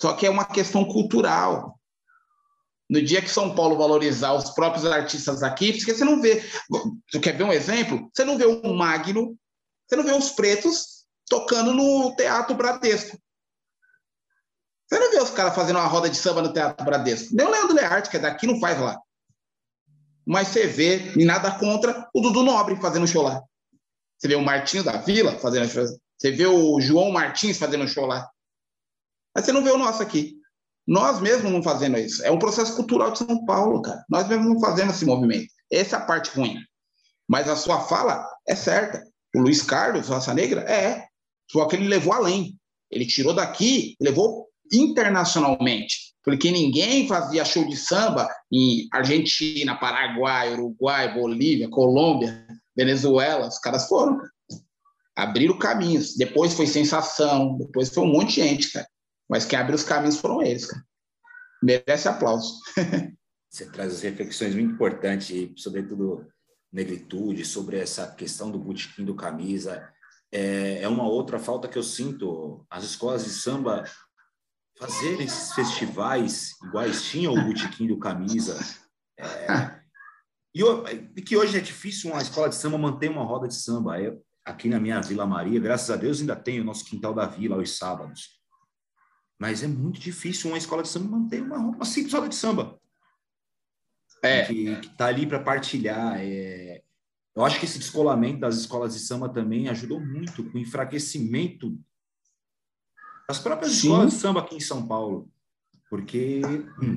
Só 0.00 0.12
que 0.12 0.26
é 0.26 0.30
uma 0.30 0.44
questão 0.44 0.84
cultural. 0.84 1.78
No 2.90 3.00
dia 3.00 3.22
que 3.22 3.30
São 3.30 3.54
Paulo 3.54 3.78
valorizar 3.78 4.34
os 4.34 4.50
próprios 4.50 4.84
artistas 4.84 5.42
aqui, 5.42 5.72
porque 5.72 5.94
você 5.94 6.04
não 6.04 6.20
vê. 6.20 6.44
Você 7.10 7.20
quer 7.20 7.36
ver 7.36 7.44
um 7.44 7.52
exemplo? 7.52 8.10
Você 8.12 8.24
não 8.24 8.36
vê 8.36 8.46
um 8.46 8.74
Magno, 8.74 9.34
você 9.86 9.96
não 9.96 10.04
vê 10.04 10.12
os 10.12 10.30
pretos 10.30 11.06
tocando 11.26 11.72
no 11.72 12.14
Teatro 12.16 12.54
Bradesco. 12.54 13.16
Você 14.86 14.98
não 14.98 15.10
vê 15.10 15.22
os 15.22 15.30
caras 15.30 15.54
fazendo 15.54 15.76
uma 15.76 15.86
roda 15.86 16.10
de 16.10 16.16
samba 16.16 16.42
no 16.42 16.52
Teatro 16.52 16.84
Bradesco. 16.84 17.34
Nem 17.34 17.46
o 17.46 17.50
Leandro 17.50 17.74
Learte, 17.74 18.10
que 18.10 18.18
é 18.18 18.20
daqui, 18.20 18.46
não 18.46 18.60
faz 18.60 18.78
lá. 18.78 19.00
Mas 20.26 20.48
você 20.48 20.66
vê, 20.66 21.12
e 21.16 21.24
nada 21.24 21.50
contra, 21.58 22.08
o 22.14 22.20
Dudu 22.20 22.42
Nobre 22.42 22.76
fazendo 22.76 23.06
show 23.06 23.22
lá. 23.22 23.42
Você 24.18 24.28
vê 24.28 24.34
o 24.34 24.42
Martinho 24.42 24.84
da 24.84 24.98
Vila 24.98 25.32
fazendo 25.38 25.68
show. 25.68 25.84
Você 26.16 26.30
vê 26.30 26.46
o 26.46 26.80
João 26.80 27.10
Martins 27.10 27.58
fazendo 27.58 27.88
show 27.88 28.06
lá. 28.06 28.28
Mas 29.34 29.44
você 29.44 29.52
não 29.52 29.64
vê 29.64 29.70
o 29.70 29.78
nosso 29.78 30.02
aqui. 30.02 30.36
Nós 30.86 31.20
mesmos 31.20 31.50
não 31.50 31.62
fazendo 31.62 31.98
isso. 31.98 32.24
É 32.24 32.30
um 32.30 32.38
processo 32.38 32.76
cultural 32.76 33.10
de 33.10 33.18
São 33.18 33.44
Paulo, 33.44 33.82
cara. 33.82 34.04
Nós 34.08 34.28
mesmos 34.28 34.46
não 34.46 34.60
fazemos 34.60 34.94
esse 34.94 35.04
movimento. 35.04 35.48
Essa 35.70 35.96
é 35.96 35.98
a 35.98 36.04
parte 36.04 36.30
ruim. 36.30 36.56
Mas 37.28 37.48
a 37.48 37.56
sua 37.56 37.80
fala 37.80 38.24
é 38.46 38.54
certa. 38.54 39.02
O 39.34 39.40
Luiz 39.40 39.62
Carlos, 39.62 40.08
Raça 40.08 40.34
Negra, 40.34 40.60
é. 40.70 41.06
Só 41.50 41.66
que 41.66 41.76
ele 41.76 41.88
levou 41.88 42.12
além. 42.12 42.56
Ele 42.90 43.06
tirou 43.06 43.34
daqui, 43.34 43.96
levou 44.00 44.48
internacionalmente. 44.72 46.11
Porque 46.24 46.50
ninguém 46.50 47.08
fazia 47.08 47.44
show 47.44 47.66
de 47.66 47.76
samba 47.76 48.28
em 48.50 48.88
Argentina, 48.92 49.76
Paraguai, 49.76 50.52
Uruguai, 50.52 51.12
Bolívia, 51.12 51.68
Colômbia, 51.68 52.46
Venezuela. 52.76 53.48
Os 53.48 53.58
caras 53.58 53.88
foram. 53.88 54.20
Abriram 55.16 55.58
caminhos. 55.58 56.16
Depois 56.16 56.54
foi 56.54 56.66
sensação. 56.66 57.58
Depois 57.58 57.88
foi 57.88 58.04
um 58.04 58.12
monte 58.12 58.34
de 58.34 58.48
gente, 58.48 58.72
cara. 58.72 58.86
Mas 59.28 59.44
quem 59.44 59.58
abriu 59.58 59.74
os 59.74 59.82
caminhos 59.82 60.18
foram 60.18 60.42
eles, 60.42 60.66
cara. 60.66 60.84
Merece 61.62 62.08
aplauso. 62.08 62.58
Você 63.50 63.66
traz 63.66 63.92
as 63.92 64.00
reflexões 64.02 64.54
muito 64.54 64.72
importantes, 64.72 65.50
sobretudo 65.56 66.26
negritude, 66.72 67.44
sobre 67.44 67.78
essa 67.78 68.06
questão 68.06 68.50
do 68.50 68.58
botequim 68.58 69.04
do 69.04 69.14
camisa. 69.14 69.86
É, 70.30 70.80
é 70.82 70.88
uma 70.88 71.06
outra 71.06 71.38
falta 71.38 71.68
que 71.68 71.76
eu 71.76 71.82
sinto. 71.82 72.64
As 72.70 72.84
escolas 72.84 73.24
de 73.24 73.30
samba 73.30 73.84
fazerem 74.82 75.24
esses 75.24 75.52
festivais 75.52 76.56
iguais 76.64 77.04
tinham 77.04 77.34
o 77.34 77.44
botequim 77.44 77.86
do 77.86 77.98
camisa. 77.98 78.58
É, 79.16 79.80
e, 80.52 80.60
eu, 80.60 80.82
que 81.24 81.36
hoje 81.36 81.56
é 81.56 81.60
difícil 81.60 82.10
uma 82.10 82.20
escola 82.20 82.48
de 82.48 82.56
samba 82.56 82.76
manter 82.76 83.08
uma 83.08 83.22
roda 83.22 83.46
de 83.46 83.54
samba. 83.54 83.94
Aqui 84.44 84.68
na 84.68 84.80
minha 84.80 85.00
Vila 85.00 85.24
Maria, 85.24 85.60
graças 85.60 85.88
a 85.88 85.96
Deus, 85.96 86.20
ainda 86.20 86.34
tem 86.34 86.60
o 86.60 86.64
nosso 86.64 86.84
quintal 86.84 87.14
da 87.14 87.26
vila 87.26 87.56
aos 87.56 87.76
sábados. 87.76 88.40
Mas 89.38 89.62
é 89.62 89.68
muito 89.68 90.00
difícil 90.00 90.50
uma 90.50 90.58
escola 90.58 90.82
de 90.82 90.88
samba 90.88 91.16
manter 91.16 91.40
uma, 91.42 91.58
uma 91.58 91.84
simples 91.84 92.12
roda 92.12 92.28
de 92.28 92.34
samba. 92.34 92.80
É. 94.20 94.44
Que 94.46 94.68
está 94.68 95.06
ali 95.06 95.26
para 95.26 95.38
partilhar. 95.38 96.16
É... 96.18 96.82
Eu 97.36 97.44
acho 97.44 97.58
que 97.60 97.64
esse 97.64 97.78
descolamento 97.78 98.40
das 98.40 98.56
escolas 98.56 98.94
de 98.94 99.00
samba 99.00 99.28
também 99.28 99.68
ajudou 99.68 100.00
muito 100.00 100.44
com 100.50 100.58
o 100.58 100.60
enfraquecimento 100.60 101.78
das 103.28 103.38
próprias 103.38 103.72
Sim. 103.72 103.88
escolas 103.88 104.12
de 104.12 104.18
samba 104.18 104.40
aqui 104.40 104.56
em 104.56 104.60
São 104.60 104.86
Paulo. 104.86 105.30
Porque 105.88 106.40
hum, 106.80 106.96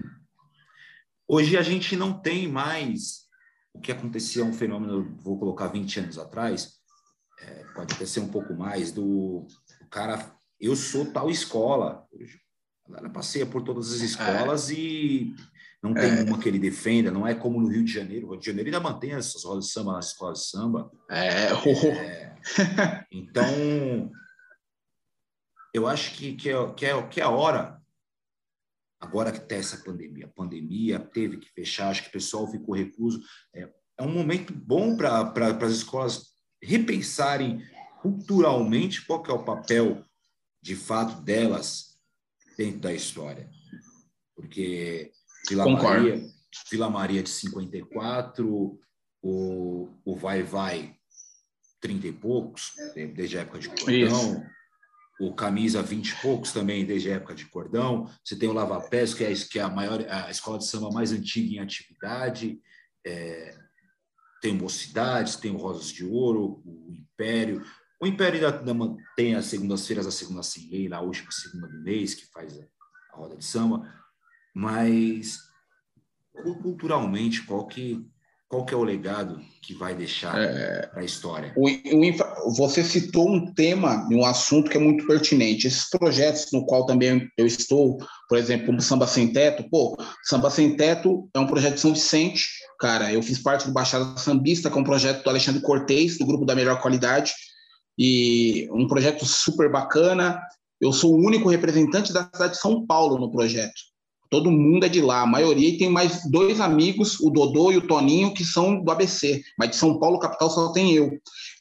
hoje 1.28 1.58
a 1.58 1.62
gente 1.62 1.96
não 1.96 2.14
tem 2.14 2.48
mais 2.48 3.26
o 3.74 3.80
que 3.80 3.92
acontecia 3.92 4.44
um 4.44 4.54
fenômeno, 4.54 5.18
vou 5.20 5.38
colocar 5.38 5.68
20 5.68 6.00
anos 6.00 6.18
atrás, 6.18 6.76
é, 7.42 7.66
pode 7.76 7.94
até 7.94 8.06
ser 8.06 8.22
um 8.22 8.30
pouco 8.30 8.54
mais, 8.54 8.92
do 8.94 9.46
cara 9.90 10.36
eu 10.60 10.76
sou 10.76 11.06
tal 11.12 11.30
escola. 11.30 12.06
Ela 12.90 13.10
passeia 13.10 13.46
por 13.46 13.64
todas 13.64 13.92
as 13.94 14.02
escolas 14.02 14.70
é. 14.70 14.74
e 14.74 15.36
não 15.82 15.94
tem 15.94 16.20
é. 16.20 16.24
uma 16.24 16.40
que 16.40 16.48
ele 16.48 16.60
defenda, 16.60 17.12
não 17.12 17.28
é 17.28 17.34
como 17.34 17.60
no 17.60 17.68
Rio 17.68 17.84
de 17.84 17.92
Janeiro. 17.92 18.28
O 18.28 18.32
Rio 18.32 18.40
de 18.40 18.46
Janeiro 18.46 18.70
ainda 18.70 18.80
mantém 18.80 19.14
essas 19.14 19.44
rodas 19.44 19.66
de 19.66 19.72
samba 19.72 19.94
nas 19.94 20.08
escolas 20.08 20.40
de 20.40 20.46
samba. 20.46 20.92
É. 21.10 21.28
é. 21.28 22.36
Então, 23.12 24.12
eu 25.76 25.86
acho 25.88 26.16
que, 26.16 26.34
que, 26.36 26.50
é, 26.50 26.74
que, 26.74 26.86
é, 26.86 27.08
que 27.08 27.20
é 27.20 27.24
a 27.26 27.30
hora, 27.30 27.82
agora 28.98 29.30
que 29.30 29.42
tem 29.42 29.58
essa 29.58 29.84
pandemia, 29.84 30.26
a 30.26 30.30
pandemia 30.30 30.98
teve 30.98 31.36
que 31.36 31.52
fechar, 31.52 31.90
acho 31.90 32.04
que 32.04 32.08
o 32.08 32.14
pessoal 32.14 32.50
ficou 32.50 32.74
recluso. 32.74 33.22
É, 33.54 33.70
é 33.98 34.04
um 34.04 34.14
momento 34.14 34.54
bom 34.54 34.96
para 34.96 35.26
pra, 35.26 35.50
as 35.50 35.74
escolas 35.74 36.34
repensarem 36.64 37.62
culturalmente 38.02 39.06
qual 39.06 39.22
que 39.22 39.30
é 39.30 39.34
o 39.34 39.44
papel 39.44 40.02
de 40.62 40.78
fato 40.78 41.22
delas 41.22 42.00
dentro 42.58 42.80
da 42.80 42.94
história. 42.94 43.50
Porque 44.34 45.12
Vila 45.50 45.66
Concordo. 45.66 46.10
Maria, 46.10 46.28
Vila 46.72 46.90
Maria 46.90 47.22
de 47.22 47.30
54, 47.30 48.80
o, 49.22 49.90
o 50.06 50.16
Vai 50.16 50.42
Vai 50.42 50.96
30 51.82 52.08
e 52.08 52.14
poucos, 52.14 52.72
desde 52.96 53.38
a 53.38 53.42
época 53.42 53.60
de 53.60 53.68
Isso. 53.92 54.42
O 55.20 55.34
Camisa 55.34 55.82
20 55.82 56.10
e 56.10 56.22
poucos 56.22 56.52
também, 56.52 56.86
desde 56.86 57.10
a 57.10 57.16
época 57.16 57.36
de 57.36 57.46
Cordão, 57.46 58.10
você 58.24 58.36
tem 58.36 58.50
o 58.50 58.54
Lava 58.54 58.82
Pés, 58.82 59.14
que 59.14 59.24
é, 59.24 59.34
que 59.34 59.60
é 59.60 59.62
a 59.62 59.70
maior, 59.70 60.06
a 60.10 60.30
escola 60.30 60.58
de 60.58 60.66
samba 60.66 60.92
mais 60.92 61.12
antiga 61.12 61.56
em 61.56 61.60
atividade, 61.60 62.60
é, 63.06 63.58
tem 64.42 64.54
o 64.54 64.62
Mocidades, 64.62 65.38
tem 65.38 65.52
o 65.52 65.58
Rosas 65.58 65.88
de 65.88 66.06
Ouro, 66.06 66.62
o 66.66 66.94
Império, 66.94 67.64
O 68.00 68.06
Império 68.06 68.42
da 68.42 68.52
Dama 68.52 68.98
tem 69.16 69.36
as 69.36 69.46
segundas-feiras, 69.46 70.06
a 70.06 70.12
segunda 70.12 70.44
sem 70.44 70.70
lei, 70.70 70.92
a 70.92 71.00
última 71.00 71.32
segunda 71.32 71.68
do 71.68 71.82
mês, 71.82 72.14
que 72.14 72.26
faz 72.26 72.60
a 72.60 73.16
roda 73.16 73.38
de 73.38 73.46
samba, 73.46 73.92
mas 74.54 75.40
culturalmente, 76.62 77.44
qual 77.44 77.66
que 77.66 78.06
qual 78.48 78.66
que 78.66 78.74
é 78.74 78.78
o 78.78 78.84
legado 78.84 79.40
que 79.62 79.74
vai 79.74 79.96
deixar 79.96 80.38
é, 80.38 80.86
para 80.88 81.02
a 81.02 81.06
história? 81.06 81.54
O, 81.58 81.68
o, 81.68 82.56
você 82.56 82.84
citou 82.84 83.28
um 83.28 83.54
tema, 83.54 84.08
um 84.12 84.24
assunto 84.24 84.70
que 84.70 84.78
é 84.78 84.80
muito 84.80 85.08
pertinente. 85.08 85.68
Esses 85.68 85.90
projetos 85.90 86.48
no 86.54 86.66
qual 86.66 86.86
também 86.86 87.28
eu 87.38 87.46
estou, 87.46 87.98
por 88.30 88.38
exemplo, 88.38 88.68
como 88.68 88.82
Samba 88.82 89.08
Sem 89.08 89.34
Teto, 89.34 89.68
pô, 89.70 89.98
Samba 90.24 90.52
Sem 90.52 90.76
Teto 90.76 91.28
é 91.34 91.40
um 91.40 91.48
projeto 91.48 91.76
de 91.76 91.80
São 91.82 91.94
Vicente, 91.94 92.48
cara, 92.80 93.12
eu 93.12 93.22
fiz 93.24 93.40
parte 93.40 93.66
do 93.66 93.74
Baixada 93.74 94.18
Sambista, 94.18 94.70
que 94.70 94.78
é 94.78 94.82
um 94.82 94.86
projeto 94.86 95.24
do 95.24 95.30
Alexandre 95.30 95.62
Cortez, 95.62 96.18
do 96.18 96.26
grupo 96.26 96.46
da 96.46 96.56
melhor 96.56 96.80
qualidade, 96.82 97.34
e 97.98 98.70
um 98.72 98.88
projeto 98.88 99.26
super 99.26 99.72
bacana. 99.72 100.40
Eu 100.80 100.92
sou 100.92 101.14
o 101.14 101.26
único 101.26 101.50
representante 101.50 102.14
da 102.14 102.30
cidade 102.32 102.54
de 102.54 102.60
São 102.60 102.86
Paulo 102.86 103.18
no 103.18 103.32
projeto. 103.32 103.95
Todo 104.30 104.52
mundo 104.52 104.86
é 104.86 104.90
de 104.90 105.02
lá, 105.02 105.22
a 105.22 105.26
maioria, 105.26 105.70
e 105.70 105.78
tem 105.78 105.90
mais 105.90 106.30
dois 106.30 106.60
amigos, 106.60 107.20
o 107.20 107.30
Dodô 107.30 107.72
e 107.72 107.78
o 107.78 107.88
Toninho, 107.88 108.34
que 108.34 108.44
são 108.44 108.84
do 108.84 108.92
ABC, 108.92 109.44
mas 109.58 109.70
de 109.70 109.76
São 109.76 110.00
Paulo, 110.00 110.20
capital, 110.20 110.50
só 110.50 110.72
tem 110.72 110.94
eu. 110.94 111.12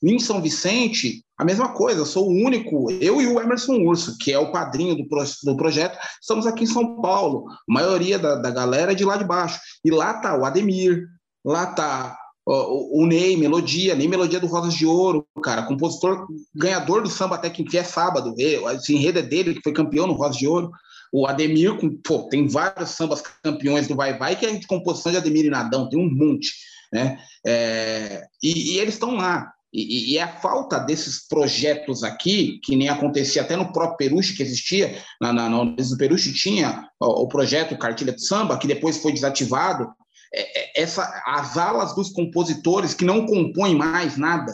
Em 0.03 0.19
São 0.19 0.41
Vicente, 0.41 1.25
a 1.37 1.45
mesma 1.45 1.73
coisa, 1.73 2.05
sou 2.05 2.29
o 2.29 2.33
único, 2.33 2.91
eu 2.93 3.21
e 3.21 3.27
o 3.27 3.41
Emerson 3.41 3.77
Urso, 3.77 4.17
que 4.19 4.33
é 4.33 4.39
o 4.39 4.53
padrinho 4.53 4.95
do, 4.97 5.07
pro, 5.07 5.23
do 5.45 5.57
projeto, 5.57 5.99
estamos 6.21 6.47
aqui 6.47 6.65
em 6.65 6.69
São 6.69 7.01
Paulo. 7.01 7.47
A 7.49 7.73
maioria 7.73 8.19
da, 8.19 8.37
da 8.37 8.51
galera 8.51 8.93
é 8.93 8.95
de 8.95 9.05
lá 9.05 9.17
de 9.17 9.25
baixo. 9.25 9.61
E 9.85 9.91
lá 9.91 10.15
tá 10.15 10.39
o 10.39 10.45
Ademir, 10.45 11.07
lá 11.45 11.67
tá 11.67 12.17
o, 12.47 13.03
o 13.03 13.07
Ney, 13.07 13.37
Melodia, 13.37 13.95
nem 13.95 14.09
Melodia 14.09 14.39
do 14.39 14.47
Rosas 14.47 14.75
de 14.75 14.87
Ouro, 14.87 15.27
cara, 15.43 15.63
compositor, 15.63 16.27
ganhador 16.55 17.03
do 17.03 17.09
samba 17.09 17.37
até 17.37 17.51
que 17.51 17.77
é 17.77 17.83
sábado, 17.83 18.35
esse 18.39 18.95
enredo 18.95 19.19
é 19.19 19.23
dele, 19.23 19.55
que 19.55 19.63
foi 19.63 19.73
campeão 19.73 20.07
no 20.07 20.13
Rosas 20.13 20.37
de 20.37 20.47
Ouro. 20.47 20.71
O 21.17 21.29
Ademir, 21.29 21.79
pô, 22.03 22.25
tem 22.25 22.49
vários 22.49 22.91
sambas 22.91 23.23
campeões 23.41 23.87
do 23.87 23.95
Vai 23.95 24.19
Vai, 24.19 24.35
que 24.35 24.45
é 24.45 24.53
de 24.53 24.67
composição 24.67 25.13
de 25.13 25.19
Ademir 25.19 25.45
e 25.45 25.49
Nadão, 25.49 25.89
tem 25.89 25.97
um 25.97 26.13
monte, 26.13 26.53
né? 26.93 27.21
É, 27.47 28.27
e, 28.43 28.73
e, 28.73 28.79
eles 28.81 28.95
estão 28.95 29.15
lá. 29.15 29.53
E, 29.73 30.15
e, 30.15 30.19
é 30.19 30.23
a 30.25 30.41
falta 30.41 30.81
desses 30.81 31.25
projetos 31.29 32.03
aqui, 32.03 32.59
que 32.65 32.75
nem 32.75 32.89
acontecia 32.89 33.43
até 33.43 33.55
no 33.55 33.73
próprio 33.73 33.97
Peruche, 33.97 34.35
que 34.35 34.43
existia, 34.43 35.01
na, 35.21 35.33
na, 35.33 35.49
no 35.49 35.77
Peruche 35.97 36.33
tinha 36.33 36.89
o, 36.99 37.23
o 37.23 37.29
projeto 37.29 37.79
Cartilha 37.79 38.13
de 38.13 38.27
Samba, 38.27 38.59
que 38.59 38.67
depois 38.67 38.99
foi 38.99 39.13
desativado, 39.13 39.87
é, 40.35 40.81
é, 40.81 40.83
essa, 40.83 41.23
as 41.29 41.57
alas 41.57 41.95
dos 41.95 42.11
compositores 42.11 42.93
que 42.93 43.05
não 43.05 43.25
compõem 43.25 43.77
mais 43.77 44.17
nada, 44.17 44.53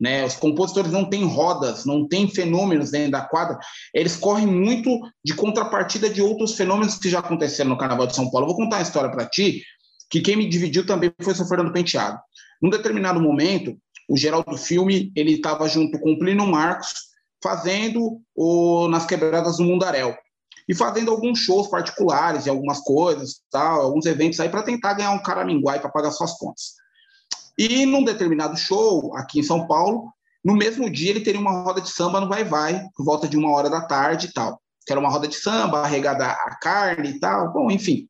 né? 0.00 0.24
Os 0.24 0.36
compositores 0.36 0.92
não 0.92 1.04
têm 1.04 1.24
rodas, 1.24 1.84
não 1.84 2.06
têm 2.06 2.28
fenômenos 2.28 2.90
dentro 2.90 3.12
da 3.12 3.22
quadra, 3.22 3.58
eles 3.92 4.16
correm 4.16 4.46
muito 4.46 5.00
de 5.24 5.34
contrapartida 5.34 6.08
de 6.08 6.22
outros 6.22 6.54
fenômenos 6.54 6.96
que 6.96 7.08
já 7.08 7.18
aconteceram 7.18 7.70
no 7.70 7.78
Carnaval 7.78 8.06
de 8.06 8.14
São 8.14 8.30
Paulo. 8.30 8.44
Eu 8.44 8.54
vou 8.54 8.56
contar 8.56 8.76
uma 8.76 8.82
história 8.82 9.10
para 9.10 9.26
ti, 9.26 9.62
que 10.10 10.20
quem 10.20 10.36
me 10.36 10.48
dividiu 10.48 10.86
também 10.86 11.12
foi 11.20 11.32
o 11.32 11.48
Fernando 11.48 11.72
Penteado. 11.72 12.18
Num 12.62 12.70
determinado 12.70 13.20
momento, 13.20 13.76
o 14.08 14.16
Geraldo 14.16 14.56
Filme, 14.56 15.12
ele 15.14 15.32
estava 15.34 15.68
junto 15.68 15.98
com 16.00 16.12
o 16.12 16.18
Plínio 16.18 16.46
Marcos, 16.46 16.88
fazendo 17.42 18.20
o 18.34 18.88
Nas 18.88 19.06
Quebradas 19.06 19.58
do 19.58 19.64
Mundaréu. 19.64 20.16
E 20.68 20.74
fazendo 20.74 21.10
alguns 21.10 21.38
shows 21.38 21.68
particulares 21.68 22.44
e 22.44 22.50
algumas 22.50 22.80
coisas, 22.80 23.40
tal, 23.50 23.80
alguns 23.80 24.04
eventos 24.04 24.38
aí 24.38 24.50
para 24.50 24.62
tentar 24.62 24.94
ganhar 24.94 25.12
um 25.12 25.22
caraminguai 25.22 25.80
para 25.80 25.90
pagar 25.90 26.10
suas 26.10 26.34
contas. 26.34 26.74
E 27.58 27.84
num 27.84 28.04
determinado 28.04 28.56
show, 28.56 29.14
aqui 29.16 29.40
em 29.40 29.42
São 29.42 29.66
Paulo, 29.66 30.12
no 30.44 30.54
mesmo 30.54 30.88
dia 30.88 31.10
ele 31.10 31.20
teria 31.20 31.40
uma 31.40 31.62
roda 31.62 31.80
de 31.80 31.90
samba 31.90 32.20
no 32.20 32.28
Vai 32.28 32.44
Vai, 32.44 32.86
por 32.94 33.04
volta 33.04 33.26
de 33.26 33.36
uma 33.36 33.50
hora 33.50 33.68
da 33.68 33.80
tarde 33.80 34.28
e 34.28 34.32
tal. 34.32 34.62
Que 34.86 34.92
era 34.92 35.00
uma 35.00 35.10
roda 35.10 35.26
de 35.26 35.34
samba, 35.34 35.80
arregada 35.80 36.24
a 36.24 36.56
carne 36.60 37.10
e 37.10 37.18
tal, 37.18 37.52
bom, 37.52 37.70
enfim. 37.70 38.08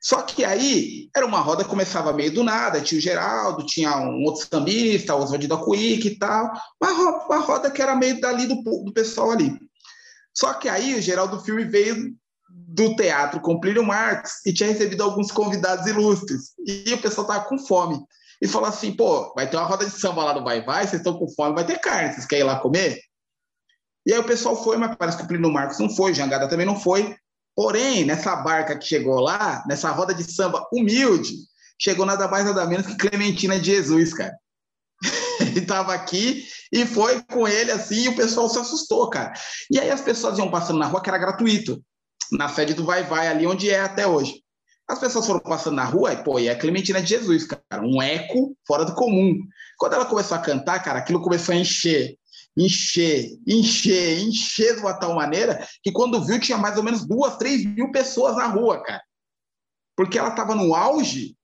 Só 0.00 0.22
que 0.22 0.44
aí 0.44 1.08
era 1.16 1.26
uma 1.26 1.40
roda 1.40 1.64
que 1.64 1.70
começava 1.70 2.12
meio 2.12 2.32
do 2.32 2.44
nada, 2.44 2.80
tinha 2.80 2.98
o 2.98 3.02
Geraldo, 3.02 3.66
tinha 3.66 3.96
um 3.96 4.22
outro 4.24 4.46
sambista, 4.46 5.14
o 5.14 5.22
Oswaldo 5.22 5.48
da 5.48 5.56
Cuica 5.56 6.06
e 6.06 6.18
tal, 6.18 6.52
uma 6.80 6.92
roda, 6.92 7.24
uma 7.24 7.38
roda 7.38 7.70
que 7.70 7.80
era 7.80 7.96
meio 7.96 8.20
dali 8.20 8.46
do, 8.46 8.62
do 8.62 8.92
pessoal 8.92 9.30
ali. 9.30 9.58
Só 10.36 10.52
que 10.54 10.68
aí 10.68 10.94
o 10.94 11.00
Geraldo 11.00 11.40
Filme 11.40 11.64
veio 11.64 12.14
do 12.74 12.96
teatro 12.96 13.40
com 13.40 13.60
Plínio 13.60 13.84
Marx 13.84 14.44
e 14.44 14.52
tinha 14.52 14.68
recebido 14.68 15.04
alguns 15.04 15.30
convidados 15.30 15.86
ilustres. 15.86 16.54
E 16.66 16.92
o 16.92 17.00
pessoal 17.00 17.26
tava 17.26 17.44
com 17.44 17.56
fome. 17.56 18.02
E 18.42 18.48
falou 18.48 18.68
assim: 18.68 18.92
pô, 18.92 19.32
vai 19.34 19.48
ter 19.48 19.56
uma 19.56 19.66
roda 19.66 19.86
de 19.86 19.92
samba 19.92 20.24
lá 20.24 20.34
no 20.34 20.42
Vai 20.42 20.64
Vai, 20.64 20.84
vocês 20.84 21.00
estão 21.00 21.16
com 21.16 21.28
fome, 21.28 21.54
vai 21.54 21.64
ter 21.64 21.78
carne, 21.78 22.12
vocês 22.12 22.26
querem 22.26 22.44
ir 22.44 22.46
lá 22.46 22.58
comer? 22.58 22.98
E 24.04 24.12
aí 24.12 24.18
o 24.18 24.24
pessoal 24.24 24.60
foi, 24.62 24.76
mas 24.76 24.94
parece 24.96 25.16
que 25.16 25.22
o 25.22 25.26
Plínio 25.28 25.52
Marcos 25.52 25.78
não 25.78 25.88
foi, 25.88 26.12
Jangada 26.12 26.48
também 26.48 26.66
não 26.66 26.78
foi. 26.78 27.16
Porém, 27.54 28.04
nessa 28.04 28.34
barca 28.36 28.76
que 28.76 28.86
chegou 28.86 29.20
lá, 29.20 29.62
nessa 29.68 29.90
roda 29.92 30.12
de 30.12 30.24
samba 30.24 30.66
humilde, 30.72 31.32
chegou 31.80 32.04
nada 32.04 32.26
mais 32.26 32.44
nada 32.44 32.66
menos 32.66 32.86
que 32.86 32.96
Clementina 32.96 33.58
de 33.58 33.66
Jesus, 33.66 34.12
cara. 34.12 34.34
ele 35.40 35.60
estava 35.60 35.94
aqui 35.94 36.44
e 36.72 36.84
foi 36.84 37.22
com 37.22 37.46
ele 37.46 37.70
assim, 37.70 38.02
e 38.02 38.08
o 38.08 38.16
pessoal 38.16 38.48
se 38.48 38.58
assustou, 38.58 39.08
cara. 39.08 39.32
E 39.70 39.78
aí 39.78 39.90
as 39.90 40.00
pessoas 40.00 40.38
iam 40.38 40.50
passando 40.50 40.80
na 40.80 40.86
rua 40.86 41.00
que 41.00 41.08
era 41.08 41.18
gratuito 41.18 41.80
na 42.32 42.48
sede 42.48 42.74
do 42.74 42.84
Vai 42.84 43.02
Vai, 43.04 43.28
ali 43.28 43.46
onde 43.46 43.70
é 43.70 43.80
até 43.80 44.06
hoje. 44.06 44.42
As 44.86 44.98
pessoas 44.98 45.26
foram 45.26 45.40
passando 45.40 45.76
na 45.76 45.84
rua 45.84 46.12
e, 46.12 46.22
pô, 46.22 46.38
e 46.38 46.48
a 46.48 46.58
Clementina 46.58 47.00
de 47.00 47.08
Jesus, 47.08 47.46
cara, 47.46 47.82
um 47.82 48.02
eco 48.02 48.54
fora 48.66 48.84
do 48.84 48.94
comum. 48.94 49.38
Quando 49.78 49.94
ela 49.94 50.04
começou 50.04 50.36
a 50.36 50.40
cantar, 50.40 50.82
cara, 50.82 50.98
aquilo 50.98 51.22
começou 51.22 51.54
a 51.54 51.58
encher, 51.58 52.16
encher, 52.56 53.30
encher, 53.46 54.18
encher 54.20 54.74
de 54.74 54.80
uma 54.80 54.92
tal 54.92 55.14
maneira 55.14 55.66
que 55.82 55.90
quando 55.90 56.24
viu 56.24 56.38
tinha 56.38 56.58
mais 56.58 56.76
ou 56.76 56.82
menos 56.82 57.06
duas, 57.06 57.38
três 57.38 57.64
mil 57.64 57.90
pessoas 57.90 58.36
na 58.36 58.46
rua, 58.46 58.82
cara. 58.82 59.02
Porque 59.96 60.18
ela 60.18 60.30
estava 60.30 60.54
no 60.54 60.74
auge 60.74 61.34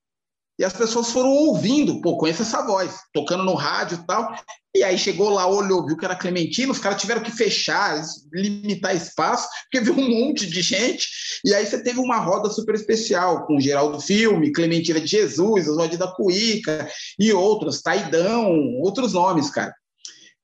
e 0.60 0.64
as 0.64 0.74
pessoas 0.74 1.10
foram 1.10 1.30
ouvindo, 1.30 2.02
pô, 2.02 2.18
conheço 2.18 2.42
essa 2.42 2.60
voz, 2.60 2.94
tocando 3.14 3.42
no 3.42 3.54
rádio 3.54 3.98
e 3.98 4.06
tal. 4.06 4.36
E 4.76 4.84
aí 4.84 4.98
chegou 4.98 5.30
lá, 5.30 5.46
olhou, 5.46 5.86
viu 5.86 5.96
que 5.96 6.04
era 6.04 6.14
Clementino, 6.14 6.72
os 6.72 6.78
caras 6.78 7.00
tiveram 7.00 7.22
que 7.22 7.30
fechar, 7.30 7.98
limitar 8.30 8.94
espaço, 8.94 9.48
porque 9.62 9.80
viu 9.82 9.94
um 9.94 10.26
monte 10.26 10.46
de 10.46 10.60
gente. 10.60 11.08
E 11.46 11.54
aí 11.54 11.64
você 11.64 11.82
teve 11.82 11.98
uma 11.98 12.18
roda 12.18 12.50
super 12.50 12.74
especial, 12.74 13.46
com 13.46 13.58
Geraldo 13.58 13.98
Filme, 14.02 14.52
Clementina 14.52 15.00
de 15.00 15.06
Jesus, 15.06 15.66
Oswaldo 15.66 15.96
da 15.96 16.12
Cuíca 16.12 16.86
e 17.18 17.32
outros, 17.32 17.80
Taidão, 17.80 18.52
outros 18.82 19.14
nomes, 19.14 19.48
cara. 19.48 19.74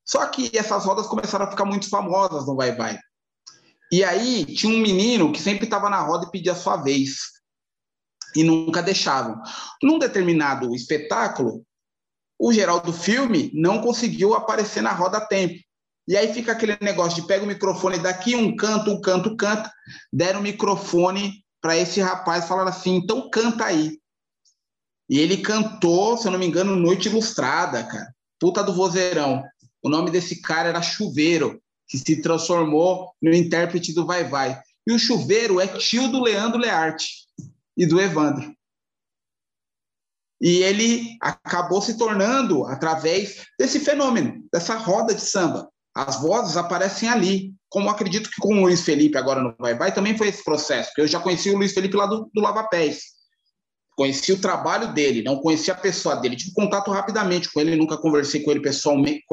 Só 0.02 0.24
que 0.28 0.50
essas 0.54 0.86
rodas 0.86 1.06
começaram 1.06 1.44
a 1.44 1.50
ficar 1.50 1.66
muito 1.66 1.90
famosas 1.90 2.46
no 2.46 2.56
Vai 2.56 2.74
Vai. 2.74 2.98
E 3.92 4.02
aí 4.02 4.46
tinha 4.46 4.74
um 4.74 4.80
menino 4.80 5.30
que 5.30 5.42
sempre 5.42 5.64
estava 5.66 5.90
na 5.90 6.00
roda 6.00 6.24
e 6.26 6.30
pedia 6.30 6.52
a 6.52 6.56
sua 6.56 6.78
vez 6.78 7.35
e 8.36 8.44
nunca 8.44 8.82
deixavam. 8.82 9.40
Num 9.82 9.98
determinado 9.98 10.74
espetáculo, 10.74 11.64
o 12.38 12.52
Geraldo 12.52 12.92
Filme 12.92 13.50
não 13.54 13.80
conseguiu 13.80 14.34
aparecer 14.34 14.82
na 14.82 14.92
roda 14.92 15.16
a 15.16 15.26
tempo. 15.26 15.58
E 16.06 16.16
aí 16.16 16.32
fica 16.32 16.52
aquele 16.52 16.76
negócio 16.80 17.20
de 17.20 17.26
pega 17.26 17.44
o 17.44 17.48
microfone 17.48 17.98
daqui, 17.98 18.36
um 18.36 18.54
canto, 18.54 18.90
um 18.90 19.00
canto, 19.00 19.34
canta. 19.36 19.72
Deram 20.12 20.40
o 20.40 20.42
microfone 20.42 21.42
para 21.60 21.76
esse 21.76 22.00
rapaz 22.00 22.46
falaram 22.46 22.68
assim: 22.68 22.96
então 22.96 23.28
canta 23.30 23.64
aí. 23.64 23.98
E 25.08 25.18
ele 25.18 25.38
cantou, 25.38 26.16
se 26.16 26.28
eu 26.28 26.32
não 26.32 26.38
me 26.38 26.46
engano, 26.46 26.76
Noite 26.76 27.08
Ilustrada, 27.08 27.82
cara. 27.84 28.14
Puta 28.38 28.62
do 28.62 28.74
vozeirão. 28.74 29.42
O 29.82 29.88
nome 29.88 30.10
desse 30.10 30.42
cara 30.42 30.68
era 30.68 30.82
Chuveiro, 30.82 31.60
que 31.88 31.96
se 31.96 32.20
transformou 32.20 33.12
no 33.22 33.32
intérprete 33.32 33.92
do 33.92 34.06
Vai 34.06 34.24
Vai. 34.24 34.60
E 34.86 34.92
o 34.92 34.98
Chuveiro 34.98 35.60
é 35.60 35.66
tio 35.66 36.08
do 36.08 36.22
Leandro 36.22 36.60
Learte 36.60 37.25
e 37.76 37.86
do 37.86 38.00
Evandro. 38.00 38.54
E 40.40 40.62
ele 40.62 41.16
acabou 41.20 41.80
se 41.80 41.96
tornando 41.96 42.66
através 42.66 43.44
desse 43.58 43.80
fenômeno, 43.80 44.44
dessa 44.52 44.74
roda 44.74 45.14
de 45.14 45.20
samba. 45.20 45.68
As 45.94 46.20
vozes 46.20 46.58
aparecem 46.58 47.08
ali, 47.08 47.54
como 47.70 47.88
acredito 47.88 48.30
que 48.30 48.40
com 48.40 48.54
o 48.54 48.60
Luiz 48.62 48.82
Felipe 48.82 49.16
agora 49.16 49.40
no 49.42 49.54
Vai 49.58 49.74
Vai 49.74 49.94
também 49.94 50.16
foi 50.16 50.28
esse 50.28 50.44
processo, 50.44 50.90
porque 50.90 51.00
eu 51.00 51.06
já 51.06 51.18
conheci 51.18 51.50
o 51.50 51.56
Luiz 51.56 51.72
Felipe 51.72 51.96
lá 51.96 52.04
do, 52.04 52.30
do 52.34 52.42
Lava 52.42 52.64
Pés. 52.64 53.16
Conheci 53.96 54.30
o 54.30 54.38
trabalho 54.38 54.92
dele, 54.92 55.22
não 55.22 55.38
conheci 55.38 55.70
a 55.70 55.74
pessoa 55.74 56.16
dele. 56.16 56.36
Tive 56.36 56.52
contato 56.52 56.90
rapidamente 56.90 57.50
com 57.50 57.58
ele, 57.58 57.74
nunca 57.76 57.96
conversei 57.96 58.42
com 58.42 58.50
ele 58.50 58.60
pessoalmente. 58.60 59.24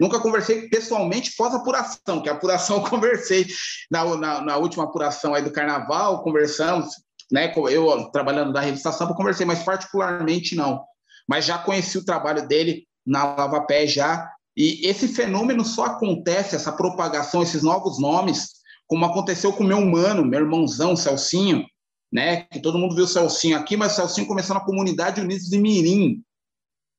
Nunca 0.00 0.18
conversei 0.18 0.68
pessoalmente 0.68 1.36
pós-apuração, 1.36 2.20
que 2.20 2.28
a 2.28 2.32
apuração 2.32 2.78
eu 2.82 2.90
conversei 2.90 3.46
na, 3.88 4.04
na, 4.16 4.40
na 4.40 4.56
última 4.56 4.82
apuração 4.82 5.32
aí 5.32 5.44
do 5.44 5.52
carnaval, 5.52 6.24
conversamos, 6.24 6.88
né? 7.30 7.52
Eu 7.70 8.10
trabalhando 8.10 8.52
na 8.52 8.60
revista 8.60 8.92
Sampa 8.92 9.14
conversei, 9.14 9.46
mas 9.46 9.62
particularmente 9.62 10.54
não. 10.56 10.82
Mas 11.28 11.44
já 11.44 11.58
conheci 11.58 11.96
o 11.96 12.04
trabalho 12.04 12.46
dele 12.48 12.86
na 13.06 13.24
Lava 13.24 13.60
Pé 13.62 13.86
já. 13.86 14.28
E 14.56 14.86
esse 14.86 15.08
fenômeno 15.08 15.64
só 15.64 15.86
acontece, 15.86 16.56
essa 16.56 16.72
propagação, 16.72 17.42
esses 17.42 17.62
novos 17.62 18.00
nomes, 18.00 18.60
como 18.86 19.04
aconteceu 19.04 19.52
com 19.52 19.62
meu 19.62 19.80
mano, 19.80 20.24
meu 20.24 20.40
irmãozão 20.40 20.96
Celcinho, 20.96 21.64
né? 22.12 22.42
Que 22.42 22.60
todo 22.60 22.78
mundo 22.78 22.94
viu 22.94 23.04
o 23.04 23.08
Celcinho 23.08 23.56
aqui, 23.56 23.76
mas 23.76 23.92
o 23.92 23.96
Celcinho 23.96 24.26
começou 24.26 24.54
na 24.54 24.64
comunidade 24.64 25.20
Unidos 25.20 25.46
de 25.46 25.58
Mirim. 25.58 26.22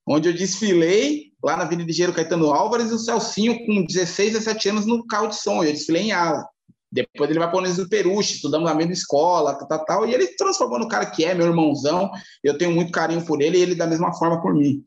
onde 0.07 0.29
eu 0.29 0.34
desfilei 0.34 1.32
lá 1.43 1.57
na 1.57 1.63
Avenida 1.63 1.89
Engenheiro 1.89 2.13
Caetano 2.13 2.53
Álvares 2.53 2.89
e 2.89 2.93
o 2.93 2.99
Celcinho 2.99 3.65
com 3.65 3.86
16, 3.86 4.34
17 4.34 4.69
anos 4.69 4.86
no 4.86 5.05
carro 5.05 5.27
de 5.27 5.36
som. 5.36 5.63
Eu 5.63 5.73
desfilei 5.73 6.03
em 6.03 6.11
ala. 6.11 6.47
Depois 6.91 7.29
ele 7.29 7.39
vai 7.39 7.49
para 7.49 7.57
o 7.57 7.61
Unisio 7.61 7.87
Peruche, 7.87 8.35
estudamos 8.35 8.69
na 8.69 8.75
mesma 8.75 8.91
escola, 8.91 9.55
tal, 9.55 9.67
tal, 9.67 9.85
tal, 9.85 10.05
e 10.07 10.13
ele 10.13 10.27
transformou 10.35 10.77
no 10.77 10.89
cara 10.89 11.05
que 11.05 11.23
é, 11.23 11.33
meu 11.33 11.47
irmãozão. 11.47 12.11
Eu 12.43 12.57
tenho 12.57 12.71
muito 12.71 12.91
carinho 12.91 13.25
por 13.25 13.41
ele 13.41 13.57
e 13.57 13.61
ele 13.61 13.75
da 13.75 13.87
mesma 13.87 14.13
forma 14.13 14.41
por 14.41 14.53
mim. 14.53 14.83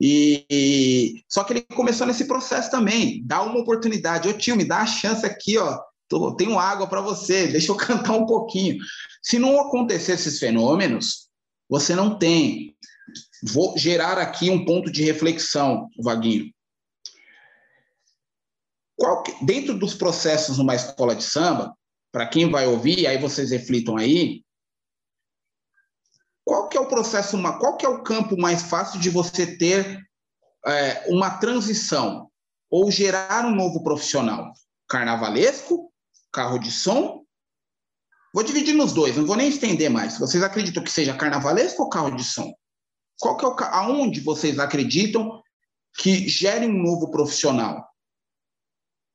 E, 0.00 0.44
e, 0.50 1.22
só 1.28 1.44
que 1.44 1.52
ele 1.52 1.62
começou 1.74 2.06
nesse 2.06 2.26
processo 2.26 2.70
também, 2.70 3.22
dá 3.24 3.42
uma 3.42 3.60
oportunidade. 3.60 4.28
Ô 4.28 4.32
tio, 4.32 4.56
me 4.56 4.64
dá 4.64 4.78
a 4.78 4.86
chance 4.86 5.24
aqui, 5.24 5.58
ó. 5.58 5.78
Tô, 6.08 6.34
tenho 6.34 6.58
água 6.58 6.86
para 6.86 7.00
você, 7.00 7.46
deixa 7.46 7.70
eu 7.70 7.76
cantar 7.76 8.12
um 8.12 8.26
pouquinho. 8.26 8.78
Se 9.22 9.38
não 9.38 9.60
acontecer 9.60 10.12
esses 10.12 10.38
fenômenos, 10.38 11.28
você 11.68 11.94
não 11.94 12.18
tem. 12.18 12.74
Vou 13.42 13.76
gerar 13.76 14.18
aqui 14.18 14.48
um 14.48 14.64
ponto 14.64 14.90
de 14.90 15.02
reflexão, 15.02 15.88
Vaguinho. 16.02 16.53
Dentro 19.42 19.78
dos 19.78 19.94
processos 19.94 20.58
numa 20.58 20.74
escola 20.74 21.16
de 21.16 21.24
samba, 21.24 21.76
para 22.12 22.28
quem 22.28 22.50
vai 22.50 22.66
ouvir, 22.66 23.06
aí 23.06 23.18
vocês 23.18 23.50
reflitam 23.50 23.96
aí, 23.96 24.44
qual 26.44 26.68
que 26.68 26.76
é 26.76 26.80
o 26.80 26.86
processo, 26.86 27.40
qual 27.58 27.76
que 27.76 27.86
é 27.86 27.88
o 27.88 28.02
campo 28.02 28.36
mais 28.36 28.62
fácil 28.62 29.00
de 29.00 29.10
você 29.10 29.56
ter 29.56 29.98
é, 30.66 31.06
uma 31.08 31.38
transição 31.38 32.30
ou 32.70 32.90
gerar 32.90 33.46
um 33.46 33.54
novo 33.54 33.82
profissional? 33.82 34.52
Carnavalesco, 34.88 35.90
carro 36.30 36.58
de 36.58 36.70
som? 36.70 37.24
Vou 38.32 38.44
dividir 38.44 38.74
nos 38.74 38.92
dois, 38.92 39.16
não 39.16 39.26
vou 39.26 39.36
nem 39.36 39.48
estender 39.48 39.88
mais. 39.88 40.18
Vocês 40.18 40.42
acreditam 40.42 40.84
que 40.84 40.90
seja 40.90 41.16
carnavalesco 41.16 41.82
ou 41.82 41.88
carro 41.88 42.10
de 42.10 42.22
som? 42.22 42.52
Qual 43.18 43.36
que 43.36 43.44
é 43.44 43.48
o, 43.48 43.56
aonde 43.72 44.20
vocês 44.20 44.58
acreditam 44.58 45.42
que 45.96 46.28
gere 46.28 46.66
um 46.66 46.82
novo 46.82 47.10
profissional? 47.10 47.88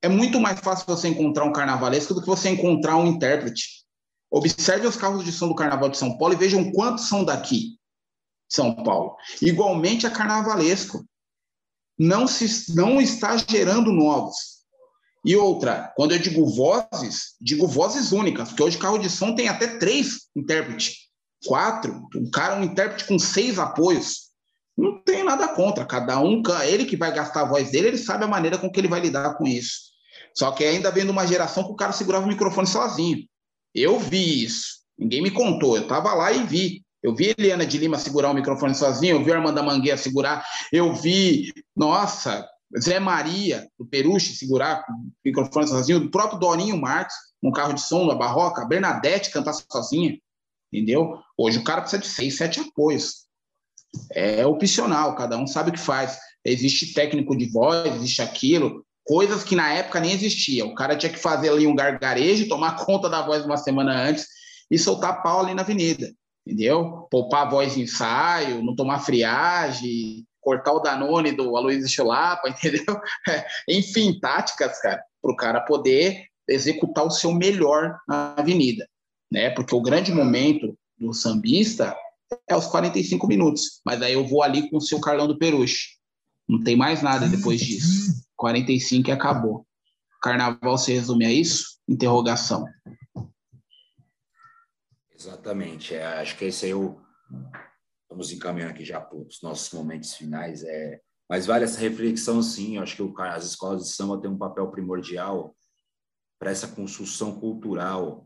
É 0.01 0.07
muito 0.07 0.39
mais 0.39 0.59
fácil 0.59 0.85
você 0.87 1.09
encontrar 1.09 1.43
um 1.45 1.51
carnavalesco 1.51 2.13
do 2.13 2.21
que 2.21 2.27
você 2.27 2.49
encontrar 2.49 2.95
um 2.95 3.05
intérprete. 3.05 3.85
Observe 4.31 4.87
os 4.87 4.95
carros 4.95 5.25
de 5.25 5.31
som 5.31 5.47
do 5.47 5.55
Carnaval 5.55 5.89
de 5.89 5.97
São 5.97 6.17
Paulo 6.17 6.35
e 6.35 6.37
vejam 6.37 6.71
quantos 6.71 7.09
são 7.09 7.25
daqui, 7.25 7.77
São 8.47 8.75
Paulo. 8.75 9.15
Igualmente 9.41 10.05
é 10.05 10.09
carnavalesco. 10.09 11.03
Não, 11.97 12.27
se, 12.27 12.73
não 12.75 13.01
está 13.01 13.35
gerando 13.37 13.91
novos. 13.91 14.59
E 15.25 15.35
outra, 15.35 15.91
quando 15.97 16.13
eu 16.13 16.19
digo 16.19 16.45
vozes, 16.45 17.35
digo 17.41 17.67
vozes 17.67 18.13
únicas, 18.13 18.49
porque 18.49 18.63
hoje 18.63 18.77
carro 18.77 18.97
de 18.97 19.09
som 19.09 19.35
tem 19.35 19.49
até 19.49 19.67
três 19.77 20.29
intérpretes, 20.33 21.09
quatro, 21.45 22.07
um 22.15 22.29
cara, 22.31 22.55
um 22.55 22.63
intérprete 22.63 23.05
com 23.05 23.19
seis 23.19 23.59
apoios. 23.59 24.29
Não 24.77 25.03
tem 25.03 25.25
nada 25.25 25.49
contra, 25.49 25.85
cada 25.85 26.21
um, 26.21 26.41
ele 26.65 26.85
que 26.85 26.95
vai 26.95 27.13
gastar 27.13 27.41
a 27.41 27.49
voz 27.49 27.69
dele, 27.69 27.89
ele 27.89 27.97
sabe 27.97 28.23
a 28.23 28.29
maneira 28.29 28.57
com 28.57 28.71
que 28.71 28.79
ele 28.79 28.87
vai 28.87 29.01
lidar 29.01 29.33
com 29.33 29.45
isso. 29.45 29.88
Só 30.39 30.53
que 30.53 30.63
ainda 30.63 30.89
vendo 30.89 31.09
uma 31.09 31.27
geração 31.27 31.65
que 31.65 31.71
o 31.71 31.75
cara 31.75 31.91
segurava 31.91 32.23
o 32.23 32.29
microfone 32.29 32.65
sozinho. 32.65 33.27
Eu 33.75 33.99
vi 33.99 34.45
isso. 34.45 34.79
Ninguém 34.97 35.21
me 35.21 35.29
contou. 35.29 35.75
Eu 35.75 35.83
estava 35.83 36.13
lá 36.13 36.31
e 36.31 36.45
vi. 36.45 36.81
Eu 37.03 37.13
vi 37.13 37.35
Eliana 37.37 37.65
de 37.65 37.77
Lima 37.77 37.97
segurar 37.99 38.31
o 38.31 38.33
microfone 38.33 38.73
sozinho, 38.73 39.17
eu 39.17 39.23
vi 39.23 39.33
Armanda 39.33 39.63
Mangueira 39.63 39.97
segurar, 39.97 40.45
eu 40.69 40.93
vi, 40.93 41.53
nossa, 41.73 42.45
Zé 42.77 42.99
Maria, 42.99 43.69
do 43.79 43.85
Peruche, 43.85 44.35
segurar 44.35 44.83
o 44.89 45.11
microfone 45.23 45.65
sozinho, 45.65 45.99
o 45.99 46.11
próprio 46.11 46.37
Dorinho 46.37 46.77
Marques, 46.77 47.15
um 47.41 47.53
carro 47.53 47.71
de 47.71 47.81
som 47.81 48.05
na 48.05 48.15
Barroca, 48.15 48.65
Bernadette 48.65 49.31
cantar 49.31 49.53
sozinha, 49.53 50.19
entendeu? 50.73 51.17
Hoje 51.37 51.59
o 51.59 51.63
cara 51.63 51.79
precisa 51.81 52.01
de 52.01 52.09
seis, 52.09 52.35
sete 52.35 52.59
apoios. 52.59 53.27
É 54.11 54.45
opcional, 54.45 55.15
cada 55.15 55.37
um 55.37 55.47
sabe 55.47 55.69
o 55.69 55.73
que 55.73 55.79
faz. 55.79 56.17
Existe 56.43 56.93
técnico 56.93 57.35
de 57.35 57.49
voz, 57.49 57.95
existe 57.95 58.21
aquilo, 58.21 58.85
coisas 59.09 59.43
que 59.43 59.55
na 59.55 59.73
época 59.73 59.99
nem 59.99 60.11
existiam. 60.11 60.67
O 60.67 60.75
cara 60.75 60.95
tinha 60.95 61.11
que 61.11 61.17
fazer 61.17 61.49
ali 61.49 61.65
um 61.65 61.73
gargarejo, 61.73 62.47
tomar 62.47 62.75
conta 62.85 63.09
da 63.09 63.25
voz 63.25 63.43
uma 63.43 63.57
semana 63.57 64.03
antes 64.03 64.27
e 64.69 64.77
soltar 64.77 65.23
pau 65.23 65.39
ali 65.39 65.55
na 65.55 65.63
avenida, 65.63 66.13
entendeu? 66.45 67.07
Poupar 67.09 67.47
a 67.47 67.49
voz 67.49 67.75
em 67.75 67.81
ensaio, 67.81 68.63
não 68.63 68.75
tomar 68.75 68.99
friagem, 68.99 70.23
cortar 70.39 70.73
o 70.73 70.79
Danone 70.79 71.31
do 71.31 71.57
Aloysio 71.57 71.89
Chulapa, 71.89 72.49
entendeu? 72.53 73.01
É, 73.27 73.47
enfim, 73.67 74.19
táticas, 74.19 74.79
cara, 74.79 75.03
para 75.19 75.31
o 75.31 75.35
cara 75.35 75.61
poder 75.61 76.25
executar 76.47 77.03
o 77.03 77.09
seu 77.09 77.31
melhor 77.31 77.97
na 78.07 78.35
avenida, 78.37 78.87
né? 79.31 79.49
Porque 79.49 79.73
o 79.73 79.81
grande 79.81 80.13
momento 80.13 80.77
do 80.99 81.11
sambista 81.15 81.97
é 82.47 82.55
os 82.55 82.67
45 82.67 83.25
minutos, 83.25 83.81
mas 83.83 84.03
aí 84.03 84.13
eu 84.13 84.27
vou 84.27 84.43
ali 84.43 84.69
com 84.69 84.77
o 84.77 84.81
seu 84.81 85.01
Carlão 85.01 85.27
do 85.27 85.39
Peruche. 85.39 85.97
Não 86.47 86.63
tem 86.63 86.75
mais 86.75 87.01
nada 87.01 87.27
depois 87.27 87.59
disso. 87.59 88.13
45 88.39 89.09
e 89.09 89.11
acabou. 89.11 89.67
Carnaval 90.21 90.77
se 90.77 90.93
resume 90.93 91.25
a 91.25 91.31
isso? 91.31 91.79
Interrogação. 91.87 92.65
Exatamente. 95.13 95.93
É, 95.93 96.05
acho 96.05 96.37
que 96.37 96.45
esse 96.45 96.65
aí 96.65 96.71
eu 96.71 97.01
vamos 98.09 98.31
encaminhando 98.31 98.71
aqui 98.71 98.83
já 98.83 98.99
para 98.99 99.17
os 99.17 99.41
nossos 99.43 99.71
momentos 99.71 100.13
finais. 100.13 100.63
É, 100.63 100.99
mas 101.29 101.45
vale 101.45 101.65
essa 101.65 101.79
reflexão, 101.79 102.41
sim. 102.41 102.77
Eu 102.77 102.83
acho 102.83 102.95
que 102.95 103.03
o, 103.03 103.13
as 103.19 103.45
escolas 103.45 103.83
de 103.83 103.89
samba 103.89 104.19
têm 104.19 104.31
um 104.31 104.37
papel 104.37 104.71
primordial 104.71 105.55
para 106.39 106.49
essa 106.49 106.67
construção 106.67 107.39
cultural 107.39 108.25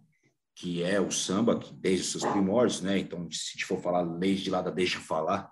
que 0.56 0.84
é 0.84 1.02
o 1.02 1.10
samba, 1.10 1.60
que 1.60 1.74
desde 1.74 2.04
os 2.04 2.12
seus 2.12 2.32
primórdios, 2.32 2.80
né? 2.80 3.00
Então, 3.00 3.28
se 3.32 3.50
a 3.50 3.52
gente 3.54 3.66
for 3.66 3.82
falar 3.82 4.06
desde 4.06 4.52
lá 4.52 4.62
da 4.62 4.70
Deixa 4.70 5.00
Falar, 5.00 5.52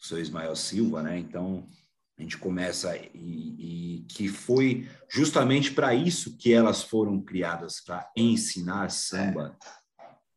o 0.00 0.06
seu 0.06 0.18
Ismael 0.18 0.56
Silva, 0.56 1.02
né? 1.02 1.18
Então, 1.18 1.68
a 2.18 2.22
gente 2.22 2.36
começa 2.36 2.96
e, 3.14 3.98
e 3.98 4.02
que 4.08 4.28
foi 4.28 4.88
justamente 5.08 5.72
para 5.72 5.94
isso 5.94 6.36
que 6.36 6.52
elas 6.52 6.82
foram 6.82 7.20
criadas 7.20 7.80
para 7.80 8.10
ensinar 8.16 8.90
samba. 8.90 9.56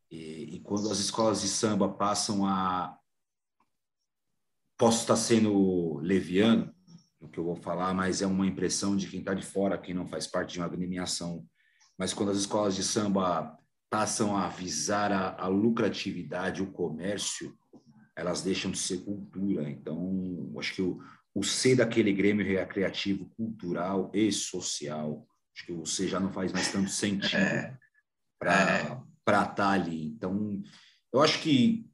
E, 0.09 0.55
e, 0.55 0.59
quando 0.59 0.91
as 0.91 0.99
escolas 0.99 1.41
de 1.41 1.47
samba 1.47 1.89
passam 1.89 2.45
a 2.45 2.95
posso 4.77 5.01
estar 5.01 5.15
sendo 5.15 5.97
leviano 5.99 6.73
no 7.19 7.29
que 7.29 7.39
eu 7.39 7.43
vou 7.43 7.55
falar, 7.55 7.93
mas 7.93 8.21
é 8.21 8.27
uma 8.27 8.47
impressão 8.47 8.95
de 8.95 9.07
quem 9.07 9.19
está 9.19 9.33
de 9.33 9.45
fora, 9.45 9.77
quem 9.77 9.93
não 9.93 10.07
faz 10.07 10.27
parte 10.27 10.53
de 10.53 10.59
uma 10.59 10.65
agremiação. 10.65 11.45
Mas 11.97 12.13
quando 12.13 12.31
as 12.31 12.37
escolas 12.37 12.75
de 12.75 12.83
samba 12.83 13.57
passam 13.89 14.35
a 14.35 14.47
visar 14.49 15.11
a, 15.11 15.35
a 15.39 15.47
lucratividade, 15.47 16.63
o 16.63 16.71
comércio, 16.71 17.55
elas 18.15 18.41
deixam 18.41 18.71
de 18.71 18.77
ser 18.77 19.03
cultura. 19.03 19.69
Então, 19.69 20.51
acho 20.57 20.73
que 20.73 20.81
o, 20.81 20.99
o 21.33 21.43
ser 21.43 21.77
daquele 21.77 22.11
Grêmio 22.13 22.45
recreativo, 22.45 23.25
cultural 23.37 24.11
e 24.13 24.31
social. 24.31 25.27
Acho 25.55 25.65
que 25.65 25.71
o 25.71 25.85
C 25.85 26.07
já 26.07 26.19
não 26.19 26.31
faz 26.31 26.51
mais 26.51 26.71
tanto 26.71 26.89
sentido 26.89 27.37
é. 27.37 27.77
para 28.39 29.01
é. 29.29 29.43
estar 29.43 29.69
ali. 29.69 30.07
Então, 30.07 30.61
eu 31.13 31.21
acho 31.21 31.41
que 31.41 31.89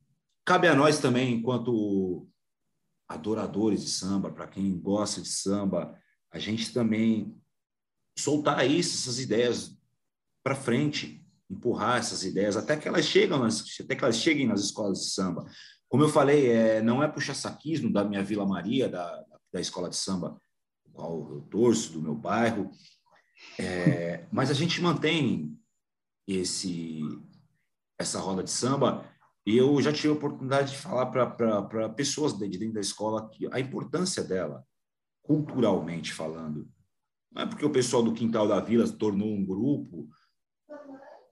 cabe 0.46 0.68
a 0.68 0.76
nós 0.76 1.00
também, 1.00 1.36
enquanto 1.36 2.28
adoradores 3.08 3.84
de 3.84 3.90
samba, 3.90 4.32
para 4.32 4.48
quem 4.48 4.80
gosta 4.80 5.22
de 5.22 5.30
samba, 5.30 5.98
a 6.32 6.40
gente 6.40 6.74
também 6.74 7.36
soltar 8.18 8.70
isso, 8.70 8.96
essas 8.96 9.20
ideias 9.20 9.78
para 10.44 10.56
frente, 10.56 11.26
empurrar 11.50 12.00
essas 12.00 12.24
ideias 12.24 12.58
até 12.58 12.76
que 12.76 12.88
elas 12.88 13.06
chegam 13.06 13.40
nas, 13.40 13.64
até 13.80 13.96
que 13.96 14.04
elas 14.04 14.18
cheguem 14.18 14.48
nas 14.48 14.62
escolas 14.62 15.00
de 15.00 15.10
samba. 15.12 15.46
Como 15.88 16.04
eu 16.04 16.10
falei, 16.10 16.50
é, 16.50 16.82
não 16.82 17.02
é 17.02 17.08
puxar 17.08 17.34
saquismo 17.34 17.92
da 17.92 18.04
minha 18.04 18.24
Vila 18.24 18.46
Maria, 18.46 18.90
da, 18.90 19.26
da 19.58 19.62
escola 19.62 19.90
de 19.90 19.96
samba, 19.96 20.40
qual 20.94 21.30
eu 21.32 21.42
torço, 21.42 21.92
do 21.94 22.02
meu 22.02 22.16
bairro, 22.16 22.72
é, 23.60 24.28
mas 24.32 24.50
a 24.50 24.54
gente 24.54 24.82
mantém 24.82 25.60
esse 26.28 27.02
essa 28.00 28.20
roda 28.20 28.44
de 28.44 28.52
samba 28.52 29.10
e 29.46 29.58
eu 29.58 29.82
já 29.82 29.92
tive 29.92 30.10
a 30.10 30.12
oportunidade 30.12 30.72
de 30.72 30.78
falar 30.78 31.08
para 31.08 31.90
pessoas 31.90 32.38
de 32.38 32.48
dentro 32.48 32.76
da 32.76 32.82
escola 32.82 33.30
que 33.30 33.48
a 33.52 33.60
importância 33.60 34.24
dela, 34.24 34.64
culturalmente 35.24 36.14
falando. 36.14 36.70
Não 37.32 37.42
é 37.42 37.46
porque 37.46 37.66
o 37.66 37.72
pessoal 37.72 38.04
do 38.04 38.14
Quintal 38.14 38.48
da 38.48 38.60
Vila 38.60 38.88
tornou 38.88 39.30
um 39.30 39.46
grupo. 39.46 40.08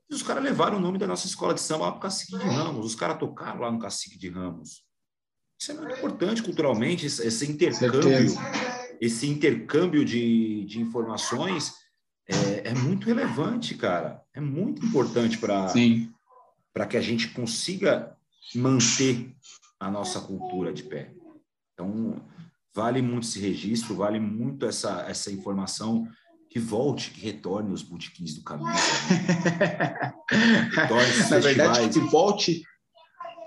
Os 0.10 0.24
caras 0.24 0.44
levaram 0.44 0.78
o 0.78 0.82
nome 0.82 0.98
da 0.98 1.06
nossa 1.06 1.28
escola 1.28 1.54
de 1.54 1.62
samba 1.62 1.92
para 1.92 2.02
Cacique 2.02 2.38
de 2.38 2.46
Ramos. 2.46 2.86
Os 2.86 2.96
caras 2.96 3.20
tocaram 3.20 3.60
lá 3.60 3.72
no 3.72 3.80
Cacique 3.80 4.18
de 4.18 4.30
Ramos. 4.30 4.86
Isso 5.60 5.72
é 5.72 5.76
muito 5.76 5.94
importante 5.94 6.44
culturalmente, 6.44 7.06
esse 7.06 7.52
intercâmbio, 7.52 8.36
esse 9.00 9.28
intercâmbio 9.28 10.04
de, 10.04 10.66
de 10.66 10.82
informações 10.82 11.74
é, 12.28 12.70
é, 12.70 12.74
muito 12.74 13.06
relevante, 13.08 13.76
cara. 13.76 14.22
É 14.34 14.42
muito 14.42 14.86
importante 14.86 15.38
para 15.38 16.86
que 16.88 16.98
a 16.98 17.02
gente 17.02 17.30
consiga 17.30 18.16
manter 18.54 19.34
a 19.80 19.90
nossa 19.90 20.20
cultura 20.20 20.74
de 20.74 20.84
pé. 20.84 21.14
Então, 21.74 22.22
vale 22.74 23.02
muito 23.02 23.28
esse 23.28 23.40
registro, 23.40 23.96
vale 23.96 24.20
muito 24.20 24.66
essa, 24.66 25.06
essa 25.08 25.32
informação 25.32 26.08
que 26.50 26.60
volte, 26.60 27.12
que 27.12 27.22
retorne 27.22 27.74
os 27.74 27.82
botequins 27.84 28.34
do 28.34 28.44
caminho. 28.44 28.72
Na 31.30 31.40
verdade, 31.40 31.90
que 31.90 32.00
volte 32.00 32.64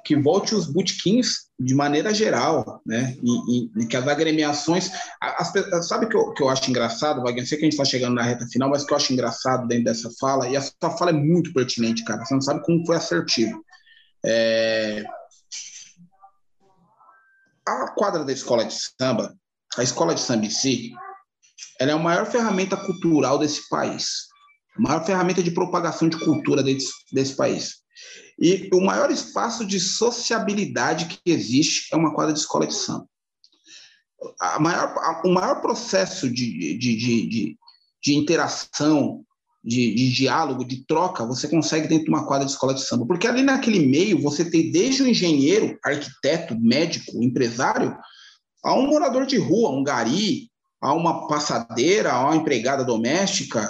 que 0.05 0.17
volte 0.17 0.55
os 0.55 0.67
bootkins 0.67 1.49
de 1.59 1.75
maneira 1.75 2.15
geral, 2.15 2.81
né? 2.87 3.17
E, 3.23 3.71
e, 3.77 3.87
que 3.87 3.97
as 3.97 4.07
agremiações. 4.07 4.91
As, 5.21 5.53
sabe 5.87 6.07
o 6.07 6.09
que 6.09 6.17
eu, 6.17 6.33
que 6.33 6.43
eu 6.43 6.49
acho 6.49 6.71
engraçado, 6.71 7.23
Wagner? 7.23 7.47
Sei 7.47 7.59
que 7.59 7.65
a 7.65 7.67
gente 7.67 7.73
está 7.73 7.85
chegando 7.85 8.15
na 8.15 8.23
reta 8.23 8.47
final, 8.47 8.71
mas 8.71 8.85
que 8.85 8.93
eu 8.93 8.97
acho 8.97 9.13
engraçado 9.13 9.67
dentro 9.67 9.85
dessa 9.85 10.11
fala, 10.21 10.49
e 10.49 10.57
essa 10.57 10.73
fala 10.99 11.11
é 11.11 11.15
muito 11.15 11.53
pertinente, 11.53 12.05
cara. 12.05 12.25
Você 12.25 12.35
não 12.35 12.41
sabe 12.41 12.65
como 12.65 12.87
foi 12.87 12.97
assertivo. 12.97 13.65
É... 14.25 15.05
A 17.67 17.91
quadra 17.91 18.25
da 18.25 18.33
escola 18.33 18.65
de 18.65 18.75
samba, 18.75 19.35
a 19.77 19.83
escola 19.83 20.15
de 20.15 20.21
samba 20.21 20.47
em 20.47 20.51
si, 20.51 20.93
ela 21.79 21.91
é 21.91 21.95
a 21.95 21.99
maior 21.99 22.27
ferramenta 22.27 22.77
cultural 22.77 23.39
desse 23.39 23.69
país, 23.69 24.29
a 24.77 24.81
maior 24.81 25.05
ferramenta 25.05 25.43
de 25.43 25.51
propagação 25.51 26.09
de 26.09 26.19
cultura 26.19 26.63
desse, 26.63 26.91
desse 27.13 27.37
país. 27.37 27.83
E 28.39 28.69
o 28.73 28.81
maior 28.81 29.11
espaço 29.11 29.65
de 29.65 29.81
sociabilidade 29.81 31.07
que 31.07 31.31
existe 31.31 31.93
é 31.93 31.97
uma 31.97 32.15
quadra 32.15 32.33
de 32.33 32.39
escola 32.39 32.67
de 32.67 32.75
samba. 32.75 33.09
A 34.41 34.59
maior, 34.59 34.95
a, 34.99 35.23
o 35.25 35.33
maior 35.33 35.61
processo 35.61 36.29
de, 36.29 36.77
de, 36.79 36.97
de, 36.97 37.29
de, 37.29 37.59
de 38.03 38.15
interação, 38.15 39.25
de, 39.63 39.95
de, 39.95 40.13
diálogo, 40.13 40.65
de 40.65 40.85
troca, 40.87 41.27
você 41.27 41.49
consegue 41.49 41.89
dentro 41.89 42.05
de 42.05 42.11
uma 42.11 42.27
quadra 42.27 42.47
de 42.47 42.53
escola 42.53 42.75
de 42.75 42.83
samba. 42.83 43.07
Porque 43.07 43.27
ali 43.27 43.43
naquele 43.43 43.87
meio 43.87 44.23
você 44.23 44.49
tem 44.49 44.71
desde 44.71 45.03
o 45.03 45.09
engenheiro, 45.09 45.79
arquiteto, 45.85 46.59
médico, 46.59 47.23
empresário, 47.23 47.97
a 48.65 48.75
um 48.75 48.87
morador 48.87 49.27
de 49.27 49.37
rua, 49.37 49.71
um 49.71 49.83
gari, 49.83 50.51
a 50.81 50.93
uma 50.93 51.27
passadeira, 51.27 52.13
a 52.13 52.25
uma 52.25 52.37
empregada 52.37 52.85
doméstica. 52.85 53.69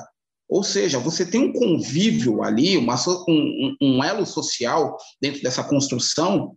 Ou 0.48 0.62
seja, 0.62 0.98
você 0.98 1.26
tem 1.26 1.40
um 1.40 1.52
convívio 1.52 2.42
ali, 2.42 2.78
uma, 2.78 2.96
um, 3.28 3.76
um 3.80 4.02
elo 4.02 4.24
social 4.24 4.96
dentro 5.20 5.42
dessa 5.42 5.62
construção 5.62 6.56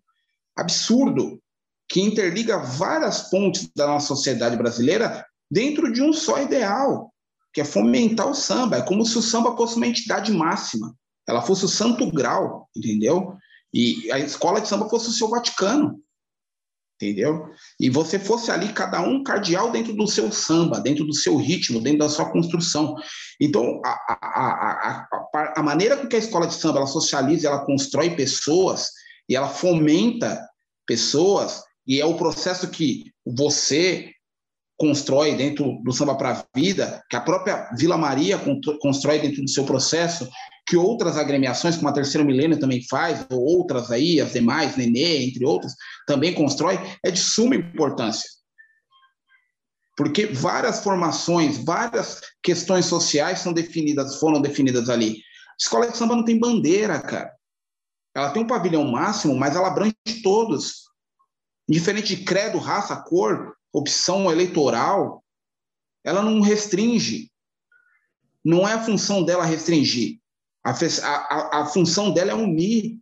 absurdo, 0.56 1.42
que 1.90 2.00
interliga 2.00 2.58
várias 2.58 3.30
pontes 3.30 3.70
da 3.76 3.88
nossa 3.88 4.08
sociedade 4.08 4.56
brasileira 4.56 5.26
dentro 5.50 5.92
de 5.92 6.02
um 6.02 6.14
só 6.14 6.42
ideal, 6.42 7.12
que 7.54 7.60
é 7.60 7.66
fomentar 7.66 8.30
o 8.30 8.34
samba. 8.34 8.78
É 8.78 8.82
como 8.82 9.06
se 9.06 9.18
o 9.18 9.22
samba 9.22 9.58
fosse 9.58 9.76
uma 9.76 9.88
entidade 9.88 10.32
máxima, 10.32 10.96
ela 11.28 11.42
fosse 11.42 11.66
o 11.66 11.70
santo 11.70 12.10
grau, 12.10 12.70
entendeu? 12.76 13.36
E 13.74 14.10
a 14.12 14.20
escola 14.20 14.62
de 14.62 14.70
samba 14.70 14.90
fosse 14.90 15.10
o 15.10 15.14
seu 15.14 15.30
Vaticano 15.30 16.02
entendeu? 17.06 17.50
E 17.80 17.90
você 17.90 18.20
fosse 18.20 18.52
ali 18.52 18.74
cada 18.74 19.02
um 19.02 19.24
cardeal 19.24 19.72
dentro 19.72 19.94
do 19.94 20.08
seu 20.08 20.32
samba, 20.32 20.80
dentro 20.80 21.06
do 21.06 21.14
seu 21.14 21.38
ritmo, 21.38 21.82
dentro 21.82 22.00
da 22.00 22.10
sua 22.10 22.32
construção. 22.32 22.96
Então, 23.40 23.82
a, 23.86 23.90
a, 23.90 25.08
a, 25.34 25.54
a 25.58 25.64
maneira 25.64 25.98
com 25.98 26.08
que 26.08 26.16
a 26.16 26.20
escola 26.20 26.48
de 26.48 26.54
samba 26.54 26.78
ela 26.78 26.88
socializa, 26.88 27.48
ela 27.48 27.66
constrói 27.66 28.12
pessoas 28.12 28.90
e 29.28 29.36
ela 29.36 29.48
fomenta 29.48 30.40
pessoas, 30.86 31.64
e 31.88 32.02
é 32.02 32.06
o 32.06 32.16
processo 32.16 32.70
que 32.70 33.06
você 33.26 34.12
constrói 34.78 35.36
dentro 35.36 35.80
do 35.84 35.94
Samba 35.94 36.16
para 36.16 36.32
a 36.32 36.44
Vida, 36.56 37.04
que 37.10 37.16
a 37.16 37.22
própria 37.22 37.70
Vila 37.78 37.98
Maria 37.98 38.40
constrói 38.82 39.20
dentro 39.20 39.44
do 39.44 39.50
seu 39.50 39.64
processo, 39.64 40.28
que 40.66 40.78
outras 40.78 41.18
agremiações, 41.18 41.76
como 41.76 41.90
a 41.90 41.94
Terceiro 41.94 42.26
Milênio 42.26 42.60
também 42.60 42.82
faz, 42.88 43.26
ou 43.30 43.42
outras 43.42 43.92
aí, 43.92 44.22
as 44.22 44.34
demais, 44.34 44.78
Nenê, 44.78 45.24
entre 45.24 45.46
outras, 45.46 45.74
também 46.08 46.34
constrói, 46.34 46.80
é 47.04 47.12
de 47.12 47.20
suma 47.20 47.56
importância. 47.56 48.30
Porque 49.98 50.28
várias 50.28 50.84
formações, 50.84 51.64
várias 51.64 52.22
questões 52.42 52.86
sociais 52.86 53.40
são 53.40 53.52
definidas, 53.52 54.20
foram 54.20 54.42
definidas 54.42 54.90
ali. 54.90 55.22
Escola 55.60 55.90
de 55.90 55.98
samba 55.98 56.16
não 56.16 56.26
tem 56.26 56.40
bandeira, 56.40 57.00
cara. 57.02 57.32
Ela 58.16 58.32
tem 58.32 58.44
um 58.44 58.48
pavilhão 58.48 58.84
máximo, 58.90 59.36
mas 59.36 59.56
ela 59.56 59.68
abrange 59.68 59.94
todos. 60.24 60.90
Diferente 61.68 62.16
de 62.16 62.24
credo, 62.24 62.58
raça, 62.58 62.96
cor, 62.96 63.56
opção 63.74 64.32
eleitoral, 64.32 65.24
ela 66.04 66.22
não 66.22 66.42
restringe. 66.42 67.32
Não 68.44 68.68
é 68.68 68.74
a 68.74 68.84
função 68.84 69.24
dela 69.24 69.46
restringir. 69.46 70.21
A, 70.64 70.72
a, 70.72 71.62
a 71.62 71.66
função 71.66 72.14
dela 72.14 72.32
é 72.32 72.36
unir, 72.36 73.00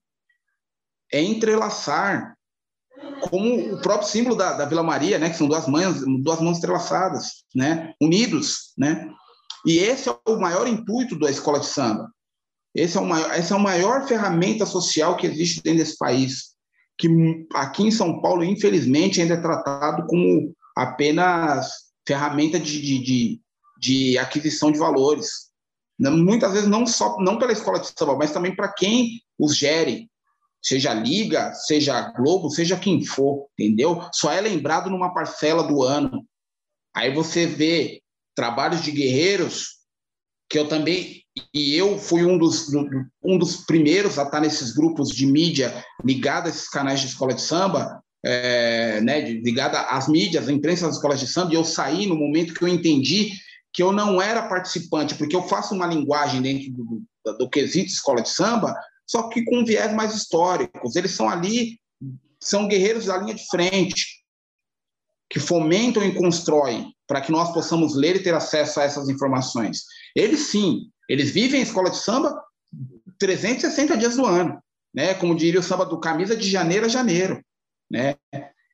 é 1.12 1.22
entrelaçar. 1.22 2.36
Como 3.22 3.76
o 3.76 3.82
próprio 3.82 4.10
símbolo 4.10 4.36
da, 4.36 4.54
da 4.54 4.66
Vila 4.66 4.84
Maria, 4.84 5.18
né, 5.18 5.30
que 5.30 5.38
são 5.38 5.48
duas 5.48 5.68
mãos, 5.68 6.04
duas 6.22 6.42
mãos 6.42 6.58
entrelaçadas, 6.58 7.46
né, 7.56 7.94
unidos, 8.02 8.74
né? 8.78 9.10
E 9.66 9.78
esse 9.78 10.10
é 10.10 10.18
o 10.28 10.40
maior 10.40 10.68
intuito 10.68 11.18
da 11.18 11.30
escola 11.30 11.60
de 11.60 11.66
samba. 11.66 12.10
Esse 12.74 12.98
é 12.98 13.02
o 13.02 13.06
maior, 13.06 13.32
essa 13.32 13.54
é 13.54 13.58
a 13.58 13.62
maior 13.62 14.08
ferramenta 14.08 14.66
social 14.66 15.18
que 15.18 15.28
existe 15.28 15.62
dentro 15.62 15.80
desse 15.80 15.98
país, 15.98 16.56
que 16.98 17.08
aqui 17.54 17.84
em 17.84 17.92
São 17.92 18.22
Paulo, 18.22 18.44
infelizmente, 18.44 19.22
ainda 19.22 19.36
é 19.36 19.42
tratado 19.42 20.06
como 20.08 20.54
apenas 20.76 21.70
ferramenta 22.08 22.60
de, 22.60 22.82
de, 22.82 23.00
de, 23.00 23.42
de 23.80 24.18
aquisição 24.18 24.72
de 24.72 24.80
valores. 24.80 25.49
Muitas 26.00 26.54
vezes 26.54 26.70
não 26.70 26.88
só 26.88 27.18
não 27.20 27.38
pela 27.38 27.52
escola 27.52 27.80
de 27.80 27.88
samba, 27.88 28.16
mas 28.16 28.32
também 28.32 28.56
para 28.56 28.72
quem 28.72 29.22
os 29.38 29.56
gere, 29.56 30.10
seja 30.62 30.94
Liga, 30.94 31.54
seja 31.54 32.12
Globo, 32.12 32.50
seja 32.50 32.78
quem 32.78 33.04
for, 33.04 33.48
entendeu? 33.58 34.02
Só 34.14 34.32
é 34.32 34.40
lembrado 34.40 34.90
numa 34.90 35.14
parcela 35.14 35.64
do 35.64 35.84
ano. 35.84 36.26
Aí 36.96 37.14
você 37.14 37.46
vê 37.46 38.02
trabalhos 38.36 38.82
de 38.82 38.92
guerreiros 38.92 39.80
que 40.50 40.58
eu 40.58 40.68
também 40.68 41.24
e 41.54 41.76
eu 41.76 41.98
fui 41.98 42.26
um 42.26 42.38
dos, 42.38 42.68
um 43.24 43.38
dos 43.38 43.58
primeiros 43.58 44.18
a 44.18 44.24
estar 44.24 44.42
nesses 44.42 44.72
grupos 44.74 45.10
de 45.10 45.26
mídia 45.26 45.84
ligados 46.04 46.52
a 46.52 46.56
esses 46.56 46.70
canais 46.70 47.00
de 47.00 47.08
escola 47.08 47.34
de 47.34 47.42
samba, 47.42 48.02
é, 48.26 49.00
né, 49.02 49.22
ligada 49.22 49.80
às 49.82 50.08
mídias, 50.08 50.48
à 50.48 50.52
imprensa 50.52 50.86
das 50.86 50.96
escolas 50.96 51.20
de 51.20 51.28
samba, 51.28 51.54
e 51.54 51.56
eu 51.56 51.64
saí 51.64 52.06
no 52.06 52.16
momento 52.16 52.54
que 52.54 52.64
eu 52.64 52.68
entendi 52.68 53.32
que 53.74 53.84
eu 53.84 53.92
não 53.92 54.22
era 54.22 54.48
participante, 54.48 55.16
porque 55.16 55.36
eu 55.36 55.48
faço 55.48 55.76
uma 55.76 55.86
linguagem 55.86 56.42
dentro 56.42 56.72
do, 56.72 57.04
do, 57.26 57.38
do 57.38 57.50
quesito 57.50 57.90
escola 57.90 58.22
de 58.22 58.30
samba, 58.30 58.76
só 59.06 59.30
que 59.30 59.44
com 59.44 59.66
viés 59.66 59.94
mais 59.94 60.16
históricos. 60.16 60.96
Eles 60.96 61.12
são 61.12 61.30
ali, 61.30 61.80
são 62.40 62.68
guerreiros 62.68 63.06
da 63.06 63.18
linha 63.18 63.36
de 63.36 63.46
frente, 63.48 64.24
que 65.30 65.40
fomentam 65.40 66.04
e 66.04 66.16
constroem 66.16 66.94
para 67.08 67.22
que 67.22 67.32
nós 67.32 67.54
possamos 67.54 67.96
ler 67.96 68.16
e 68.16 68.24
ter 68.24 68.34
acesso 68.34 68.80
a 68.80 68.84
essas 68.84 69.10
informações. 69.10 69.84
Eles 70.16 70.48
sim, 70.48 70.90
eles 71.08 71.30
vivem 71.30 71.60
a 71.60 71.64
escola 71.64 71.90
de 71.92 71.98
samba 71.98 72.36
360 73.20 73.98
dias 73.98 74.16
do 74.16 74.26
ano, 74.26 74.60
né? 74.94 75.14
Como 75.14 75.36
diria 75.36 75.60
o 75.60 75.64
samba 75.64 75.86
do 75.86 76.00
camisa 76.00 76.36
de 76.36 76.50
janeiro 76.50 76.86
a 76.86 76.90
janeiro 76.90 77.44
né? 77.90 78.16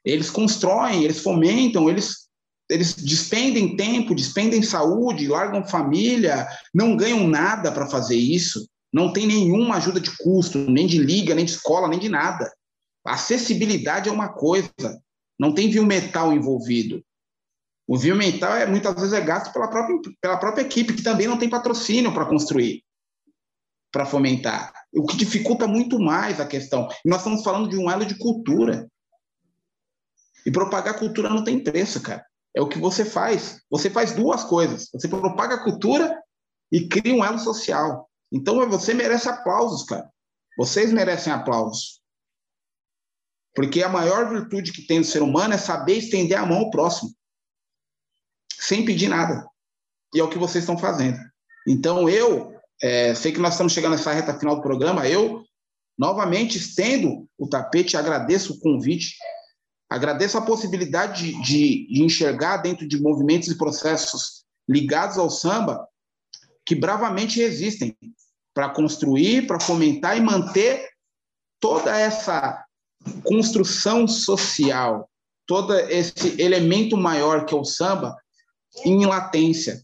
Eles 0.04 0.30
constroem, 0.30 1.04
eles 1.04 1.22
fomentam, 1.22 1.90
eles 1.90 2.25
eles 2.70 2.96
despendem 2.96 3.76
tempo, 3.76 4.16
despendem 4.16 4.62
saúde, 4.64 5.28
largam 5.28 5.66
família, 5.66 6.48
não 6.74 6.98
ganham 6.98 7.28
nada 7.28 7.72
para 7.72 7.88
fazer 7.88 8.16
isso, 8.16 8.68
não 8.92 9.14
tem 9.14 9.28
nenhuma 9.28 9.76
ajuda 9.76 10.00
de 10.00 10.16
custo, 10.18 10.58
nem 10.58 10.88
de 10.88 10.98
liga, 10.98 11.36
nem 11.36 11.46
de 11.46 11.52
escola, 11.52 11.88
nem 11.88 12.00
de 12.00 12.10
nada. 12.10 12.52
A 13.06 13.14
acessibilidade 13.14 14.10
é 14.10 14.12
uma 14.12 14.30
coisa, 14.30 14.72
não 15.40 15.54
tem 15.54 15.70
viu 15.70 15.86
metal 15.86 16.34
envolvido. 16.34 17.04
O 17.88 17.98
viu 17.98 18.16
metal 18.16 18.56
é 18.56 18.66
muitas 18.66 18.96
vezes 18.96 19.14
é 19.14 19.22
gasto 19.22 19.54
pela 19.54 19.70
própria, 19.70 20.00
pela 20.20 20.38
própria 20.38 20.64
equipe, 20.64 20.94
que 20.94 21.04
também 21.04 21.28
não 21.28 21.38
tem 21.38 21.48
patrocínio 21.48 22.12
para 22.14 22.26
construir, 22.26 22.84
para 23.92 24.08
fomentar. 24.08 24.74
O 24.92 25.06
que 25.06 25.16
dificulta 25.16 25.68
muito 25.68 26.00
mais 26.00 26.40
a 26.40 26.48
questão. 26.48 26.90
E 27.06 27.10
nós 27.10 27.20
estamos 27.20 27.44
falando 27.44 27.70
de 27.70 27.78
um 27.78 27.92
elo 27.92 28.06
de 28.06 28.18
cultura. 28.18 28.90
E 30.46 30.52
propagar 30.52 30.98
cultura 30.98 31.30
não 31.30 31.44
tem 31.44 31.64
preço, 31.64 32.02
cara. 32.02 32.26
É 32.56 32.62
o 32.62 32.70
que 32.70 32.80
você 32.80 33.04
faz. 33.04 33.62
Você 33.70 33.90
faz 33.90 34.14
duas 34.14 34.44
coisas. 34.44 34.90
Você 34.94 35.08
propaga 35.08 35.56
a 35.56 35.64
cultura 35.64 36.18
e 36.72 36.88
cria 36.88 37.14
um 37.14 37.24
elo 37.24 37.38
social. 37.38 38.10
Então 38.32 38.68
você 38.70 38.94
merece 38.94 39.28
aplausos, 39.28 39.84
cara. 39.84 40.10
Vocês 40.58 40.92
merecem 40.92 41.34
aplausos. 41.34 42.02
Porque 43.54 43.84
a 43.84 43.90
maior 43.90 44.30
virtude 44.30 44.72
que 44.72 44.86
tem 44.86 45.00
o 45.00 45.06
ser 45.06 45.22
humano 45.22 45.54
é 45.54 45.58
saber 45.58 45.98
estender 45.98 46.38
a 46.38 46.46
mão 46.46 46.60
ao 46.60 46.70
próximo, 46.70 47.14
sem 48.60 48.84
pedir 48.84 49.08
nada. 49.08 49.48
E 50.14 50.20
é 50.20 50.24
o 50.24 50.30
que 50.30 50.38
vocês 50.38 50.64
estão 50.64 50.78
fazendo. 50.78 51.18
Então 51.68 52.10
eu 52.10 52.54
é, 52.82 53.16
sei 53.16 53.32
que 53.32 53.40
nós 53.40 53.54
estamos 53.54 53.74
chegando 53.74 53.94
nessa 53.94 54.12
reta 54.12 54.38
final 54.38 54.58
do 54.58 54.62
programa. 54.62 55.08
Eu 55.08 55.44
novamente 55.98 56.58
estendo 56.58 57.28
o 57.38 57.48
tapete, 57.48 57.96
agradeço 57.96 58.54
o 58.54 58.60
convite 58.60 59.16
Agradeço 59.90 60.38
a 60.38 60.42
possibilidade 60.42 61.32
de, 61.42 61.88
de, 61.88 62.04
enxergar 62.04 62.58
dentro 62.58 62.88
de 62.88 63.02
movimentos 63.02 63.50
e 63.50 63.58
processos 63.58 64.44
ligados 64.68 65.18
ao 65.18 65.30
samba 65.30 65.88
que 66.66 66.74
bravamente 66.74 67.40
resistem 67.40 67.96
para 68.54 68.70
construir, 68.70 69.46
para 69.46 69.60
fomentar 69.60 70.18
e 70.18 70.22
manter 70.22 70.90
toda 71.60 71.96
essa 71.96 72.64
construção 73.24 74.08
social, 74.08 75.08
todo 75.46 75.78
esse 75.78 76.42
elemento 76.42 76.98
maior 76.98 77.46
que 77.46 77.54
é 77.54 77.58
o 77.58 77.64
samba 77.64 78.16
em 78.84 79.06
latência, 79.06 79.84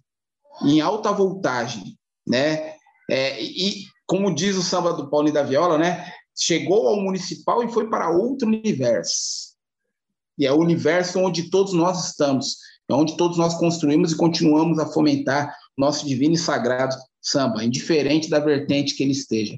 em 0.63 0.81
alta 0.81 1.11
voltagem, 1.11 1.95
né? 2.27 2.75
É, 3.09 3.41
e 3.41 3.85
como 4.07 4.33
diz 4.33 4.55
o 4.55 4.63
samba 4.63 4.93
do 4.93 5.09
Paulinho 5.09 5.33
da 5.33 5.43
Viola, 5.43 5.77
né? 5.77 6.11
chegou 6.41 6.87
ao 6.87 6.97
municipal 6.97 7.63
e 7.63 7.71
foi 7.71 7.89
para 7.89 8.09
outro 8.09 8.47
universo. 8.47 9.50
E 10.41 10.47
é 10.47 10.51
o 10.51 10.59
universo 10.59 11.19
onde 11.19 11.51
todos 11.51 11.71
nós 11.71 12.09
estamos, 12.09 12.57
é 12.89 12.93
onde 12.95 13.15
todos 13.15 13.37
nós 13.37 13.53
construímos 13.53 14.11
e 14.11 14.17
continuamos 14.17 14.79
a 14.79 14.87
fomentar 14.87 15.55
nosso 15.77 16.03
divino 16.07 16.33
e 16.33 16.37
sagrado 16.37 16.95
samba, 17.21 17.63
indiferente 17.63 18.27
da 18.27 18.39
vertente 18.39 18.95
que 18.95 19.03
ele 19.03 19.11
esteja. 19.11 19.55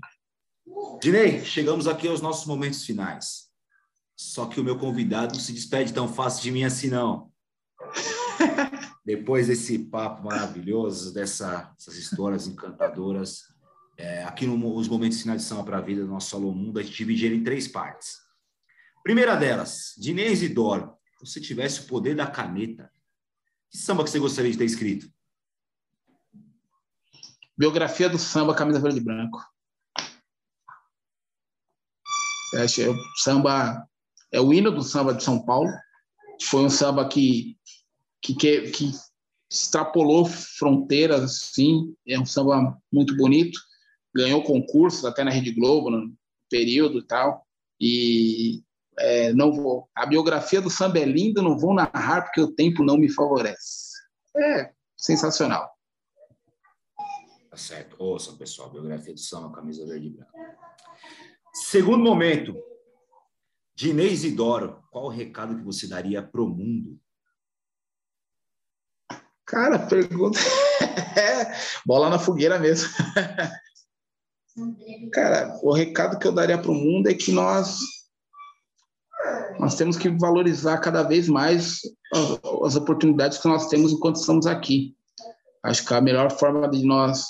Dinei, 1.02 1.40
chegamos 1.46 1.88
aqui 1.88 2.06
aos 2.06 2.20
nossos 2.20 2.46
momentos 2.46 2.84
finais. 2.84 3.44
Só 4.14 4.46
que 4.46 4.60
o 4.60 4.64
meu 4.64 4.78
convidado 4.78 5.36
não 5.36 5.40
se 5.40 5.54
despede 5.54 5.94
tão 5.94 6.06
fácil 6.06 6.44
de 6.44 6.52
mim 6.52 6.66
assim, 6.66 6.90
não. 6.90 7.32
Depois 9.06 9.48
desse 9.48 9.80
papo 9.80 10.26
maravilhoso, 10.26 11.14
dessas 11.14 11.96
histórias 11.98 12.46
encantadoras, 12.46 13.44
é, 13.98 14.26
aqui 14.26 14.46
nos 14.46 14.90
momentos 14.90 15.22
finais 15.22 15.44
de 15.44 15.48
Samba 15.48 15.64
para 15.64 15.78
a 15.78 15.82
Vida 15.82 16.02
do 16.02 16.12
nosso 16.12 16.30
Salão 16.30 16.52
Mundo, 16.52 16.78
a 16.78 16.84
gente 16.84 16.98
divide 16.98 17.26
ele 17.26 17.38
em 17.38 17.44
três 17.44 17.70
partes. 17.70 18.23
Primeira 19.04 19.36
delas, 19.36 19.94
Dinei 19.98 20.32
Isidoro, 20.32 20.98
se 21.20 21.28
você 21.28 21.42
tivesse 21.42 21.82
o 21.82 21.88
poder 21.88 22.16
da 22.16 22.26
caneta, 22.26 22.90
que 23.70 23.78
samba 23.78 24.04
que 24.04 24.10
você 24.10 24.20
gostaria 24.20 24.52
de 24.52 24.58
ter 24.58 24.66
escrito? 24.66 25.12
Biografia 27.58 28.10
do 28.10 28.18
samba, 28.18 28.56
camisa 28.56 28.80
verde 28.80 29.00
e 29.00 29.04
branco. 29.04 29.40
É, 32.56 32.66
o 32.66 32.96
samba 33.18 33.88
é 34.32 34.40
o 34.40 34.54
hino 34.54 34.72
do 34.72 34.82
samba 34.82 35.14
de 35.14 35.24
São 35.24 35.44
Paulo. 35.44 35.72
Foi 36.42 36.64
um 36.64 36.70
samba 36.70 37.08
que 37.08 37.58
que, 38.24 38.34
que, 38.34 38.72
que 38.72 38.92
extrapolou 39.52 40.26
fronteiras, 40.26 41.52
sim. 41.54 41.94
É 42.08 42.18
um 42.18 42.26
samba 42.26 42.76
muito 42.92 43.16
bonito. 43.18 43.60
Ganhou 44.16 44.42
concursos 44.42 45.04
até 45.04 45.24
na 45.24 45.32
Rede 45.32 45.52
Globo 45.52 45.90
no 45.90 46.16
período 46.50 47.00
e 47.00 47.04
tal. 47.04 47.46
E 47.80 48.64
é, 48.98 49.34
não 49.34 49.52
vou. 49.52 49.90
A 49.95 50.06
biografia 50.06 50.61
do 50.61 50.70
samba 50.70 50.99
é 50.99 51.06
linda, 51.06 51.41
não 51.41 51.57
vou 51.57 51.74
narrar 51.74 52.24
porque 52.24 52.41
o 52.41 52.52
tempo 52.52 52.84
não 52.84 52.98
me 52.98 53.10
favorece. 53.10 53.94
É 54.36 54.72
sensacional. 54.98 55.72
Tá 57.49 57.57
certo. 57.57 57.95
Ouçam, 57.99 58.38
pessoal, 58.38 58.70
biografia 58.70 59.14
do 59.14 59.20
samba, 59.20 59.52
camisa 59.52 59.86
verde 59.86 60.07
e 60.07 60.10
branca. 60.10 60.32
Segundo 61.53 62.03
momento, 62.03 62.56
Dinei 63.76 64.11
Isidoro, 64.11 64.84
qual 64.91 65.06
o 65.06 65.10
recado 65.10 65.57
que 65.57 65.64
você 65.64 65.88
daria 65.88 66.22
para 66.22 66.41
o 66.41 66.48
mundo? 66.48 66.99
Cara, 69.45 69.80
pergunta. 69.80 70.40
Bola 71.86 72.10
na 72.10 72.18
fogueira 72.18 72.57
mesmo. 72.57 72.90
Cara, 75.11 75.60
o 75.64 75.74
recado 75.74 76.20
que 76.20 76.28
eu 76.28 76.32
daria 76.32 76.57
para 76.57 76.72
o 76.72 76.76
mundo 76.76 77.07
é 77.07 77.14
que 77.14 77.32
nós 77.32 77.80
nós 79.60 79.76
temos 79.76 79.98
que 79.98 80.10
valorizar 80.10 80.78
cada 80.80 81.04
vez 81.04 81.28
mais 81.28 81.80
as, 82.64 82.76
oportunidades 82.76 83.38
que 83.38 83.48
nós 83.48 83.68
temos 83.68 83.92
enquanto 83.92 84.18
estamos 84.18 84.46
aqui. 84.46 84.96
Acho 85.64 85.86
que 85.86 85.94
a 85.94 86.02
melhor 86.02 86.32
forma 86.32 86.70
de 86.70 86.86
nós 86.86 87.24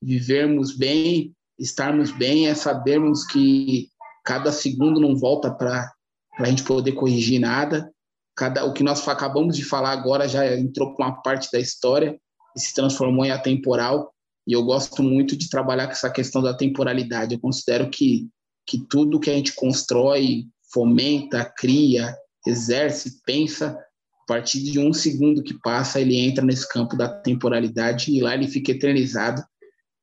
vivermos 0.00 0.76
bem, 0.76 1.34
estarmos 1.58 2.10
bem, 2.12 2.48
é 2.48 2.54
sabermos 2.54 3.24
que 3.24 3.88
cada 4.24 4.52
segundo 4.52 5.00
não 5.00 5.16
volta 5.16 5.50
para 5.50 5.92
a 6.38 6.44
gente 6.44 6.62
poder 6.62 6.92
corrigir 6.92 7.40
nada. 7.40 7.90
Cada, 8.36 8.64
o 8.64 8.72
que 8.72 8.84
nós 8.84 9.06
acabamos 9.08 9.56
de 9.56 9.64
falar 9.64 9.92
agora 9.92 10.28
já 10.28 10.56
entrou 10.56 10.94
com 10.94 11.02
uma 11.02 11.22
parte 11.22 11.50
da 11.50 11.58
história 11.58 12.18
e 12.54 12.60
se 12.60 12.74
transformou 12.74 13.24
em 13.24 13.30
atemporal. 13.30 14.12
E 14.46 14.52
eu 14.52 14.62
gosto 14.62 15.02
muito 15.02 15.36
de 15.36 15.48
trabalhar 15.48 15.86
com 15.86 15.92
essa 15.92 16.10
questão 16.10 16.42
da 16.42 16.54
temporalidade. 16.54 17.34
Eu 17.34 17.40
considero 17.40 17.90
que, 17.90 18.28
que 18.66 18.86
tudo 18.86 19.18
que 19.18 19.30
a 19.30 19.34
gente 19.34 19.54
constrói, 19.54 20.46
fomenta, 20.72 21.44
cria, 21.56 22.16
exerce, 22.46 23.22
pensa, 23.24 23.78
a 24.22 24.26
partir 24.26 24.60
de 24.60 24.78
um 24.78 24.92
segundo 24.92 25.42
que 25.42 25.54
passa, 25.60 26.00
ele 26.00 26.16
entra 26.18 26.44
nesse 26.44 26.68
campo 26.68 26.96
da 26.96 27.08
temporalidade 27.08 28.12
e 28.12 28.20
lá 28.20 28.34
ele 28.34 28.48
fica 28.48 28.72
eternizado. 28.72 29.42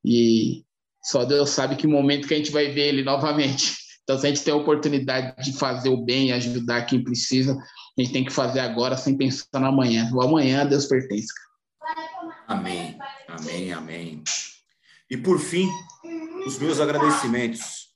E 0.04 0.64
só 1.02 1.24
Deus 1.24 1.50
sabe 1.50 1.76
que 1.76 1.86
momento 1.86 2.26
que 2.26 2.34
a 2.34 2.36
gente 2.36 2.50
vai 2.50 2.70
ver 2.70 2.88
ele 2.88 3.04
novamente. 3.04 3.76
Então, 4.02 4.18
se 4.18 4.26
a 4.26 4.28
gente 4.28 4.42
tem 4.42 4.52
a 4.52 4.56
oportunidade 4.56 5.42
de 5.42 5.56
fazer 5.56 5.88
o 5.88 6.04
bem, 6.04 6.32
ajudar 6.32 6.84
quem 6.84 7.02
precisa, 7.02 7.56
a 7.98 8.02
gente 8.02 8.12
tem 8.12 8.24
que 8.24 8.32
fazer 8.32 8.60
agora 8.60 8.96
sem 8.96 9.16
pensar 9.16 9.46
no 9.54 9.66
amanhã. 9.66 10.10
O 10.12 10.20
amanhã 10.20 10.62
a 10.62 10.64
Deus 10.64 10.86
pertence. 10.86 11.28
Amém, 12.46 12.98
amém, 13.28 13.72
amém. 13.72 14.22
E 15.10 15.16
por 15.16 15.38
fim, 15.38 15.68
os 16.46 16.58
meus 16.58 16.80
agradecimentos. 16.80 17.88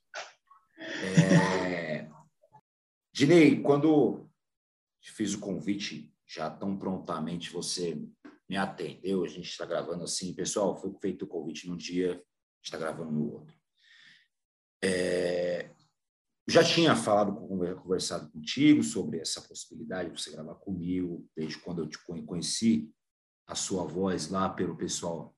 É... 1.15 1.68
Dinei, 3.19 3.61
quando 3.61 4.31
fiz 5.01 5.33
o 5.33 5.41
convite, 5.41 6.09
já 6.25 6.49
tão 6.49 6.79
prontamente 6.79 7.51
você 7.51 8.01
me 8.47 8.55
atendeu, 8.55 9.25
a 9.25 9.27
gente 9.27 9.49
está 9.49 9.65
gravando 9.65 10.05
assim, 10.05 10.33
pessoal, 10.33 10.79
foi 10.79 10.93
feito 11.01 11.25
o 11.25 11.27
convite 11.27 11.67
num 11.67 11.75
dia, 11.75 12.23
está 12.63 12.77
gravando 12.77 13.11
no 13.11 13.33
outro. 13.33 13.53
É, 14.81 15.69
já 16.47 16.63
tinha 16.63 16.95
falado, 16.95 17.35
conversado 17.35 18.31
contigo 18.31 18.81
sobre 18.81 19.19
essa 19.19 19.41
possibilidade 19.41 20.11
de 20.11 20.21
você 20.21 20.31
gravar 20.31 20.55
comigo, 20.55 21.29
desde 21.35 21.57
quando 21.57 21.81
eu 21.81 21.89
te 21.89 21.99
conheci 22.25 22.89
a 23.45 23.53
sua 23.53 23.83
voz 23.83 24.29
lá 24.29 24.47
pelo 24.47 24.77
pessoal 24.77 25.35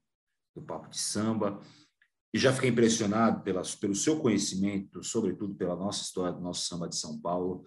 do 0.54 0.62
Papo 0.62 0.88
de 0.88 1.00
Samba. 1.00 1.60
E 2.34 2.40
já 2.40 2.54
fiquei 2.54 2.70
impressionado 2.70 3.42
pela, 3.42 3.62
pelo 3.80 3.96
seu 3.96 4.20
conhecimento, 4.20 5.04
sobretudo 5.04 5.54
pela 5.56 5.76
nossa 5.76 6.04
história 6.04 6.34
do 6.34 6.42
nosso 6.42 6.68
samba 6.68 6.88
de 6.88 6.96
São 6.96 7.20
Paulo. 7.20 7.66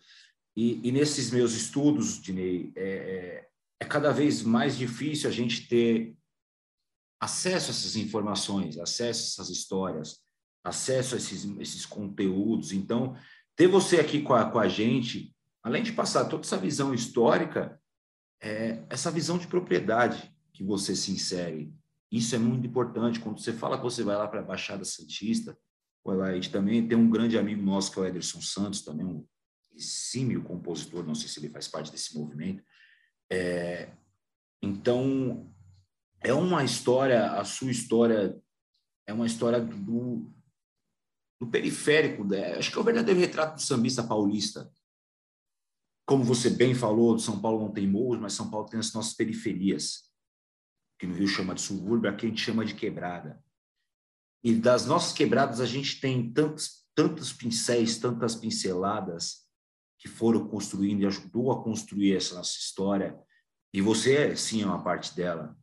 E, 0.57 0.89
e 0.89 0.93
nesses 0.93 1.31
meus 1.31 1.53
estudos, 1.53 2.21
Dinei, 2.21 2.73
é, 2.75 2.89
é, 2.89 3.49
é 3.81 3.85
cada 3.85 4.13
vez 4.13 4.43
mais 4.43 4.77
difícil 4.77 5.29
a 5.29 5.33
gente 5.33 5.69
ter 5.69 6.17
acesso 7.21 7.71
a 7.71 7.75
essas 7.75 7.97
informações, 7.97 8.79
acesso 8.79 9.21
a 9.21 9.43
essas 9.43 9.51
histórias, 9.51 10.21
acesso 10.63 11.15
a 11.15 11.19
esses, 11.19 11.45
esses 11.59 11.85
conteúdos. 11.85 12.73
Então, 12.73 13.17
ter 13.57 13.67
você 13.67 14.01
aqui 14.01 14.23
com 14.23 14.33
a, 14.33 14.51
com 14.51 14.59
a 14.59 14.69
gente, 14.69 15.35
além 15.63 15.83
de 15.83 15.93
passar 15.93 16.25
toda 16.25 16.43
essa 16.43 16.57
visão 16.57 16.95
histórica, 16.95 17.81
é 18.43 18.85
essa 18.89 19.11
visão 19.11 19.39
de 19.39 19.47
propriedade 19.47 20.35
que 20.53 20.63
você 20.63 20.95
se 20.95 21.11
insere. 21.11 21.73
Isso 22.15 22.37
é 22.37 22.39
muito 22.39 22.65
importante. 22.65 23.19
Quando 23.19 23.41
você 23.41 23.53
fala 23.53 23.77
que 23.77 23.83
você 23.83 24.05
vai 24.05 24.17
lá 24.17 24.29
para 24.29 24.39
a 24.39 24.45
Baixada 24.45 24.85
Santista, 24.85 25.59
a 26.07 26.35
gente 26.35 26.49
também 26.49 26.87
tem 26.87 26.97
um 26.97 27.11
grande 27.11 27.37
amigo 27.37 27.61
nosso, 27.61 27.91
que 27.91 27.99
é 27.99 28.03
o 28.03 28.07
Ederson 28.07 28.41
Santos, 28.41 28.83
também 28.83 29.05
um 29.05 29.27
exímio 29.75 30.41
compositor, 30.45 31.05
não 31.05 31.17
sei 31.17 31.29
se 31.29 31.41
ele 31.41 31.49
faz 31.49 31.67
parte 31.67 31.91
desse 31.91 32.17
movimento. 32.17 32.63
É, 33.29 33.91
então, 34.63 35.53
é 36.21 36.33
uma 36.33 36.63
história, 36.63 37.33
a 37.33 37.45
sua 37.45 37.73
história 37.73 38.41
é 39.09 39.13
uma 39.13 39.27
história 39.27 39.61
do, 39.61 40.33
do 41.41 41.49
periférico, 41.51 42.23
né? 42.23 42.55
acho 42.55 42.71
que 42.71 42.79
é 42.79 42.81
o 42.81 42.85
verdadeiro 42.85 43.19
retrato 43.19 43.57
do 43.57 43.63
sambista 43.63 44.05
paulista. 44.05 44.71
Como 46.07 46.23
você 46.23 46.49
bem 46.49 46.77
falou, 46.77 47.19
São 47.19 47.41
Paulo 47.41 47.65
não 47.65 47.73
tem 47.73 47.89
morros, 47.89 48.21
mas 48.21 48.35
São 48.35 48.49
Paulo 48.49 48.69
tem 48.69 48.79
as 48.79 48.93
nossas 48.93 49.15
periferias, 49.15 50.14
que 50.99 51.07
no 51.07 51.15
Rio 51.15 51.29
chama 51.29 51.55
de 51.55 51.61
subúrbio, 51.61 52.11
aqui 52.11 52.27
a 52.27 52.29
gente 52.29 52.41
chama 52.41 52.65
de 52.65 52.75
quebrada. 52.75 53.43
E 54.43 54.55
das 54.55 54.87
nossas 54.87 55.13
quebradas 55.13 55.61
a 55.61 55.67
gente 55.67 56.01
tem 56.01 56.33
tantos, 56.33 56.87
tantos 56.95 57.33
pincéis, 57.33 57.99
tantas 57.99 58.35
pinceladas 58.35 59.45
que 59.99 60.09
foram 60.09 60.47
construindo 60.47 61.03
e 61.03 61.07
ajudou 61.07 61.51
a 61.51 61.63
construir 61.63 62.15
essa 62.15 62.35
nossa 62.35 62.59
história. 62.59 63.19
E 63.73 63.81
você, 63.81 64.17
é, 64.17 64.37
sim, 64.37 64.63
é 64.63 64.67
uma 64.67 64.83
parte 64.83 65.15
dela. 65.17 65.57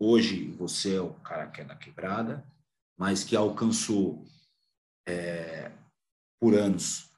Hoje 0.00 0.50
você 0.50 0.96
é 0.96 1.00
o 1.00 1.14
cara 1.14 1.48
que 1.48 1.60
é 1.60 1.64
da 1.64 1.76
quebrada, 1.76 2.46
mas 2.96 3.22
que 3.22 3.36
alcançou 3.36 4.24
é, 5.06 5.72
por 6.40 6.54
anos 6.54 7.10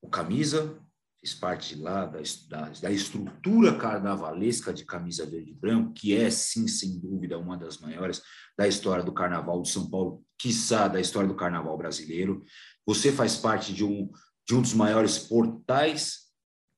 o 0.00 0.08
Camisa, 0.08 0.80
fiz 1.22 1.34
parte 1.34 1.76
lá 1.76 2.04
da, 2.04 2.20
da, 2.48 2.68
da, 2.68 2.90
estrutura 2.90 3.78
carnavalesca 3.78 4.74
de 4.74 4.84
Camisa 4.84 5.24
Verde 5.24 5.52
e 5.52 5.54
Branco, 5.54 5.92
que 5.92 6.16
é, 6.16 6.28
sim, 6.28 6.66
sem 6.66 6.98
dúvida, 6.98 7.38
uma 7.38 7.56
das 7.56 7.78
maiores 7.78 8.20
da 8.58 8.66
história 8.66 9.04
do 9.04 9.12
Carnaval 9.12 9.62
de 9.62 9.70
São 9.70 9.88
Paulo, 9.88 10.24
quiçá 10.36 10.88
da 10.88 11.00
história 11.00 11.28
do 11.28 11.36
Carnaval 11.36 11.78
brasileiro. 11.78 12.44
Você 12.84 13.12
faz 13.12 13.36
parte 13.36 13.72
de 13.72 13.84
um, 13.84 14.10
de 14.44 14.56
um 14.56 14.60
dos 14.60 14.74
maiores 14.74 15.16
portais 15.16 16.32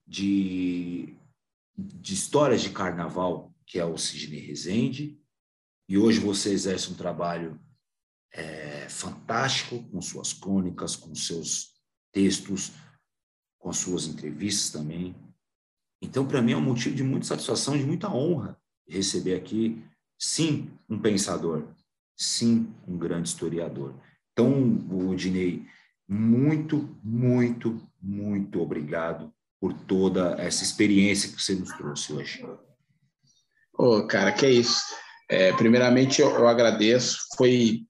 de, 0.06 1.16
de 1.74 2.12
histórias 2.12 2.60
de 2.60 2.68
Carnaval, 2.68 3.50
que 3.66 3.78
é 3.78 3.84
o 3.84 3.96
Sidney 3.96 4.40
Rezende, 4.40 5.18
e 5.88 5.96
hoje 5.96 6.20
você 6.20 6.50
exerce 6.50 6.90
um 6.90 6.94
trabalho 6.94 7.58
é, 8.30 8.86
fantástico, 8.90 9.82
com 9.84 10.02
suas 10.02 10.34
crônicas, 10.34 10.96
com 10.96 11.14
seus 11.14 11.72
textos, 12.12 12.72
com 13.64 13.72
suas 13.72 14.06
entrevistas 14.06 14.68
também. 14.68 15.16
Então, 16.02 16.28
para 16.28 16.42
mim, 16.42 16.52
é 16.52 16.56
um 16.56 16.60
motivo 16.60 16.94
de 16.94 17.02
muita 17.02 17.24
satisfação, 17.24 17.78
de 17.78 17.82
muita 17.82 18.10
honra 18.10 18.58
receber 18.86 19.34
aqui, 19.34 19.82
sim, 20.18 20.70
um 20.86 20.98
pensador, 20.98 21.64
sim, 22.14 22.68
um 22.86 22.98
grande 22.98 23.30
historiador. 23.30 23.94
Então, 24.32 25.16
Dinei, 25.16 25.64
muito, 26.06 26.94
muito, 27.02 27.80
muito 28.02 28.60
obrigado 28.60 29.32
por 29.58 29.72
toda 29.72 30.34
essa 30.38 30.62
experiência 30.62 31.32
que 31.32 31.42
você 31.42 31.54
nos 31.54 31.70
trouxe 31.70 32.12
hoje. 32.12 32.44
Ô, 33.78 33.96
oh, 33.96 34.06
cara, 34.06 34.30
que 34.30 34.44
é 34.44 34.50
isso. 34.50 34.82
É, 35.30 35.54
primeiramente, 35.54 36.20
eu, 36.20 36.28
eu, 36.28 36.46
agradeço. 36.46 37.16
Foi, 37.34 37.80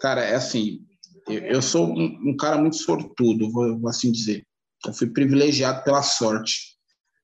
cara, 0.00 0.22
é 0.22 0.36
assim, 0.36 0.86
eu, 1.26 1.40
eu 1.40 1.60
sou 1.60 1.88
um, 1.88 2.30
um, 2.30 2.36
cara 2.36 2.56
muito 2.56 2.76
sortudo, 2.76 3.50
vou, 3.50 3.76
vou, 3.80 3.90
assim 3.90 4.12
dizer. 4.12 4.46
Eu 4.86 4.92
fui 4.92 5.08
privilegiado 5.08 5.82
pela 5.84 6.02
sorte. 6.02 6.76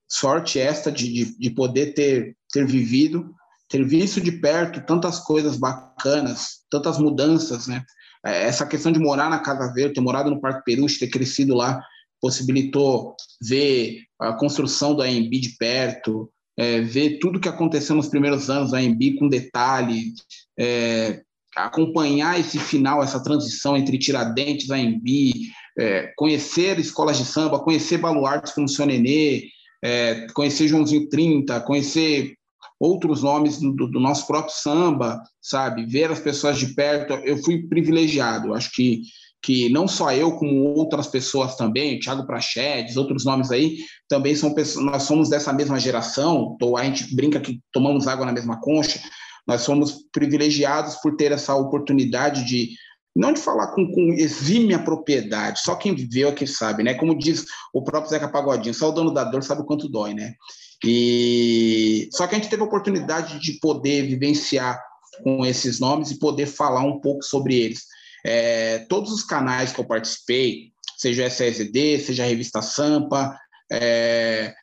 Sorte 0.07 0.59
esta 0.59 0.91
de, 0.91 1.11
de, 1.11 1.37
de 1.37 1.49
poder 1.49 1.93
ter, 1.93 2.35
ter 2.51 2.65
vivido, 2.65 3.33
ter 3.69 3.83
visto 3.83 4.21
de 4.21 4.31
perto 4.31 4.85
tantas 4.85 5.19
coisas 5.19 5.57
bacanas, 5.57 6.63
tantas 6.69 6.97
mudanças, 6.99 7.67
né? 7.67 7.83
É, 8.25 8.43
essa 8.43 8.65
questão 8.65 8.91
de 8.91 8.99
morar 8.99 9.29
na 9.29 9.39
Casa 9.39 9.71
Verde, 9.73 9.95
ter 9.95 10.01
morado 10.01 10.29
no 10.29 10.41
Parque 10.41 10.63
Peruche, 10.63 10.99
ter 10.99 11.07
crescido 11.07 11.55
lá, 11.55 11.81
possibilitou 12.19 13.15
ver 13.41 14.01
a 14.19 14.33
construção 14.33 14.95
do 14.95 15.01
AMB 15.01 15.29
de 15.29 15.55
perto, 15.57 16.31
é, 16.57 16.81
ver 16.81 17.19
tudo 17.19 17.39
que 17.39 17.49
aconteceu 17.49 17.95
nos 17.95 18.07
primeiros 18.07 18.49
anos 18.49 18.71
da 18.71 18.79
AMB 18.79 19.17
com 19.19 19.27
detalhe, 19.27 20.13
é, 20.57 21.21
acompanhar 21.55 22.39
esse 22.39 22.59
final, 22.59 23.03
essa 23.03 23.21
transição 23.21 23.77
entre 23.77 23.97
Tiradentes 23.97 24.69
AMB, 24.69 25.05
é, 25.77 26.13
conhecer 26.15 26.79
escolas 26.79 27.17
de 27.17 27.25
samba, 27.25 27.59
conhecer 27.59 27.97
baluartes 27.97 28.53
como 28.53 28.69
Seu 28.69 28.85
Nenê, 28.85 29.49
é, 29.83 30.27
conhecer 30.33 30.67
Joãozinho 30.67 31.09
30, 31.09 31.59
conhecer 31.61 32.35
outros 32.79 33.23
nomes 33.23 33.59
do, 33.59 33.73
do, 33.73 33.99
nosso 33.99 34.27
próprio 34.27 34.53
samba, 34.53 35.21
sabe? 35.41 35.85
Ver 35.85 36.11
as 36.11 36.19
pessoas 36.19 36.57
de 36.57 36.73
perto, 36.73 37.13
eu 37.23 37.37
fui 37.37 37.67
privilegiado. 37.67 38.53
Acho 38.53 38.71
que 38.71 39.03
que 39.45 39.69
não 39.69 39.87
só 39.87 40.11
eu, 40.11 40.31
como 40.31 40.63
outras 40.75 41.05
pessoas 41.05 41.55
também, 41.55 41.99
Thiago 41.99 42.25
Prachedes, 42.25 42.97
outros 42.97 43.23
nomes 43.23 43.51
aí, 43.51 43.77
também 44.09 44.35
são 44.35 44.55
pessoas, 44.55 44.83
nós 44.83 45.03
somos 45.03 45.29
dessa 45.29 45.53
mesma 45.53 45.79
geração, 45.79 46.57
a 46.75 46.83
gente 46.83 47.15
brinca 47.15 47.39
que 47.39 47.61
tomamos 47.71 48.07
água 48.07 48.25
na 48.25 48.31
mesma 48.31 48.59
concha, 48.59 48.99
nós 49.47 49.61
somos 49.61 50.03
privilegiados 50.11 50.95
por 50.95 51.15
ter 51.15 51.31
essa 51.31 51.53
oportunidade 51.53 52.43
de, 52.43 52.71
não 53.15 53.31
de 53.31 53.39
falar 53.39 53.67
com, 53.67 53.89
com 53.91 54.13
exímia 54.13 54.77
propriedade, 54.77 55.61
só 55.61 55.75
quem 55.75 55.95
viveu 55.95 56.29
é 56.29 56.33
que 56.33 56.45
sabe, 56.45 56.83
né? 56.83 56.93
Como 56.95 57.17
diz 57.17 57.45
o 57.73 57.81
próprio 57.81 58.09
Zeca 58.09 58.27
Pagodinho, 58.27 58.73
só 58.73 58.89
o 58.89 58.91
dono 58.91 59.13
da 59.13 59.23
dor 59.23 59.41
sabe 59.41 59.61
o 59.61 59.65
quanto 59.65 59.87
dói, 59.87 60.13
né? 60.13 60.33
E 60.83 62.09
só 62.11 62.27
que 62.27 62.35
a 62.35 62.37
gente 62.37 62.49
teve 62.49 62.61
a 62.61 62.65
oportunidade 62.65 63.39
de 63.39 63.53
poder 63.53 64.05
vivenciar 64.05 64.79
com 65.23 65.45
esses 65.45 65.79
nomes 65.79 66.11
e 66.11 66.19
poder 66.19 66.45
falar 66.45 66.83
um 66.83 66.99
pouco 66.99 67.23
sobre 67.23 67.55
eles. 67.55 67.85
É, 68.25 68.79
todos 68.89 69.11
os 69.11 69.23
canais 69.23 69.71
que 69.71 69.79
eu 69.79 69.85
participei, 69.85 70.71
seja 70.97 71.23
o 71.23 71.25
SSD, 71.25 71.99
seja 71.99 72.23
a 72.23 72.27
revista 72.27 72.61
Sampa, 72.61 73.39
é, 73.71 74.53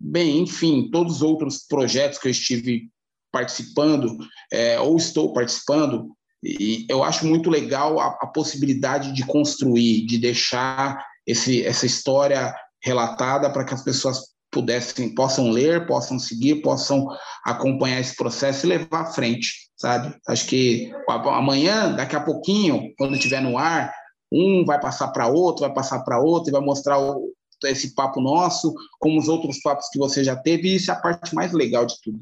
bem, 0.00 0.38
enfim, 0.38 0.88
todos 0.90 1.16
os 1.16 1.22
outros 1.22 1.58
projetos 1.58 2.18
que 2.18 2.28
eu 2.28 2.32
estive 2.32 2.88
participando 3.30 4.16
é, 4.50 4.80
ou 4.80 4.96
estou 4.96 5.32
participando, 5.32 6.16
e 6.42 6.86
eu 6.88 7.02
acho 7.02 7.26
muito 7.26 7.50
legal 7.50 7.98
a, 7.98 8.18
a 8.20 8.26
possibilidade 8.26 9.12
de 9.12 9.26
construir, 9.26 10.06
de 10.06 10.18
deixar 10.18 11.04
esse, 11.26 11.64
essa 11.64 11.86
história 11.86 12.54
relatada 12.82 13.50
para 13.50 13.64
que 13.64 13.74
as 13.74 13.82
pessoas 13.82 14.20
pudessem, 14.50 15.14
possam 15.14 15.50
ler, 15.50 15.86
possam 15.86 16.18
seguir, 16.18 16.62
possam 16.62 17.06
acompanhar 17.44 18.00
esse 18.00 18.16
processo 18.16 18.64
e 18.64 18.68
levar 18.68 19.02
à 19.02 19.06
frente, 19.06 19.70
sabe? 19.76 20.16
Acho 20.26 20.46
que 20.46 20.90
amanhã, 21.08 21.92
daqui 21.94 22.16
a 22.16 22.20
pouquinho, 22.20 22.92
quando 22.96 23.14
estiver 23.14 23.42
no 23.42 23.58
ar, 23.58 23.92
um 24.32 24.64
vai 24.64 24.80
passar 24.80 25.08
para 25.08 25.26
outro, 25.26 25.66
vai 25.66 25.74
passar 25.74 26.00
para 26.00 26.20
outro 26.20 26.50
e 26.50 26.52
vai 26.52 26.62
mostrar 26.62 26.98
o, 26.98 27.32
esse 27.64 27.94
papo 27.94 28.20
nosso, 28.20 28.72
como 28.98 29.18
os 29.18 29.28
outros 29.28 29.60
papos 29.60 29.88
que 29.90 29.98
você 29.98 30.22
já 30.22 30.36
teve, 30.36 30.68
e 30.68 30.76
isso 30.76 30.90
é 30.90 30.94
a 30.94 31.00
parte 31.00 31.34
mais 31.34 31.52
legal 31.52 31.84
de 31.84 31.94
tudo. 32.02 32.20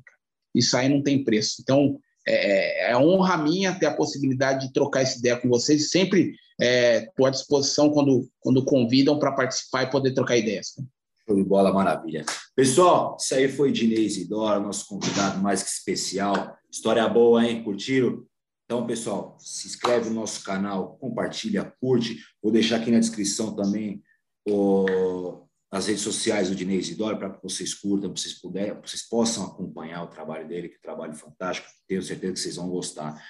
Isso 0.55 0.76
aí 0.76 0.88
não 0.88 1.02
tem 1.02 1.22
preço. 1.22 1.56
Então, 1.60 1.98
é, 2.27 2.89
é, 2.89 2.90
é 2.90 2.97
honra 2.97 3.36
minha 3.36 3.78
ter 3.78 3.86
a 3.86 3.94
possibilidade 3.94 4.66
de 4.66 4.73
trocar 4.73 5.03
essa 5.03 5.19
ideia 5.19 5.36
com 5.36 5.48
vocês. 5.48 5.90
Sempre 5.90 6.35
estou 6.59 7.27
é, 7.27 7.28
à 7.28 7.31
disposição 7.31 7.90
quando, 7.90 8.28
quando 8.40 8.65
convidam 8.65 9.19
para 9.19 9.32
participar 9.32 9.85
e 9.85 9.90
poder 9.90 10.12
trocar 10.12 10.36
ideias. 10.36 10.73
Cara. 10.74 10.89
Show 11.27 11.36
de 11.36 11.43
bola, 11.43 11.73
maravilha. 11.73 12.24
Pessoal, 12.55 13.16
isso 13.19 13.35
aí 13.35 13.48
foi 13.48 13.73
Dinei 13.73 14.05
Isidora, 14.05 14.61
nosso 14.61 14.86
convidado 14.86 15.40
mais 15.40 15.62
que 15.62 15.70
especial. 15.70 16.57
História 16.70 17.09
boa, 17.09 17.44
hein? 17.44 17.65
Curtiram? 17.65 18.24
Então, 18.65 18.86
pessoal, 18.86 19.36
se 19.39 19.66
inscreve 19.69 20.09
no 20.09 20.16
nosso 20.16 20.43
canal, 20.43 20.97
compartilha, 21.01 21.73
curte. 21.81 22.19
Vou 22.43 22.53
deixar 22.53 22.77
aqui 22.77 22.90
na 22.90 22.98
descrição 22.98 23.55
também 23.55 24.03
o, 24.48 25.45
as 25.77 25.86
redes 25.86 26.03
sociais 26.03 26.48
do 26.48 26.55
Dinei 26.55 26.78
Isidora 26.78 27.16
para 27.16 27.31
que 27.31 27.43
vocês 27.43 27.74
curtam, 27.74 28.11
para 28.11 28.20
vocês, 28.20 28.35
puderem, 28.35 28.81
vocês 28.81 29.09
possam 29.09 29.44
acompanhar 29.44 30.03
o 30.03 30.09
trabalho 30.09 30.47
dele, 30.48 30.69
que 30.69 30.77
é 30.77 30.78
um 30.78 30.82
trabalho 30.82 31.15
fantástico. 31.15 31.69
Tenho 31.86 32.03
certeza 32.03 32.32
que 32.32 32.40
vocês 32.40 32.57
vão 32.57 32.69
gostar. 32.69 33.23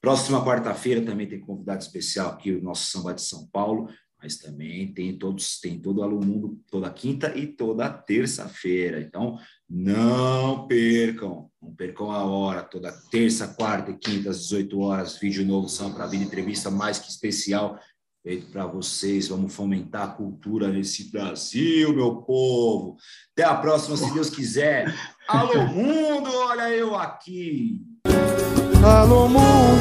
Próxima 0.00 0.44
quarta-feira 0.44 1.00
também 1.00 1.26
tem 1.26 1.40
convidado 1.40 1.82
especial 1.82 2.30
aqui, 2.30 2.52
o 2.52 2.62
nosso 2.62 2.90
Samba 2.90 3.14
de 3.14 3.22
São 3.22 3.46
Paulo 3.48 3.88
mas 4.24 4.38
também 4.38 4.90
tem 4.90 5.18
todos, 5.18 5.60
tem 5.60 5.78
todo 5.78 5.98
o 5.98 6.02
aluno 6.02 6.58
toda 6.70 6.88
quinta 6.88 7.36
e 7.36 7.46
toda 7.46 7.90
terça-feira. 7.90 8.98
Então, 8.98 9.38
não 9.68 10.66
percam, 10.66 11.50
não 11.60 11.74
percam 11.74 12.10
a 12.10 12.24
hora, 12.24 12.62
toda 12.62 12.90
terça, 13.10 13.48
quarta 13.48 13.90
e 13.90 13.98
quinta, 13.98 14.30
às 14.30 14.40
18 14.44 14.80
horas, 14.80 15.18
vídeo 15.18 15.44
novo 15.44 15.68
São 15.68 15.92
para 15.92 16.06
Vida, 16.06 16.24
entrevista 16.24 16.70
mais 16.70 16.98
que 16.98 17.10
especial 17.10 17.78
feito 18.24 18.46
para 18.50 18.66
vocês. 18.66 19.28
Vamos 19.28 19.54
fomentar 19.54 20.04
a 20.04 20.12
cultura 20.12 20.68
nesse 20.68 21.12
Brasil, 21.12 21.94
meu 21.94 22.16
povo. 22.22 22.96
Até 23.32 23.44
a 23.44 23.54
próxima, 23.54 23.98
se 23.98 24.12
Deus 24.14 24.30
quiser. 24.30 24.92
Alô, 25.28 25.66
mundo, 25.66 26.30
olha 26.34 26.70
eu 26.70 26.96
aqui. 26.96 27.82
Alô, 28.82 29.28
mundo. 29.28 29.73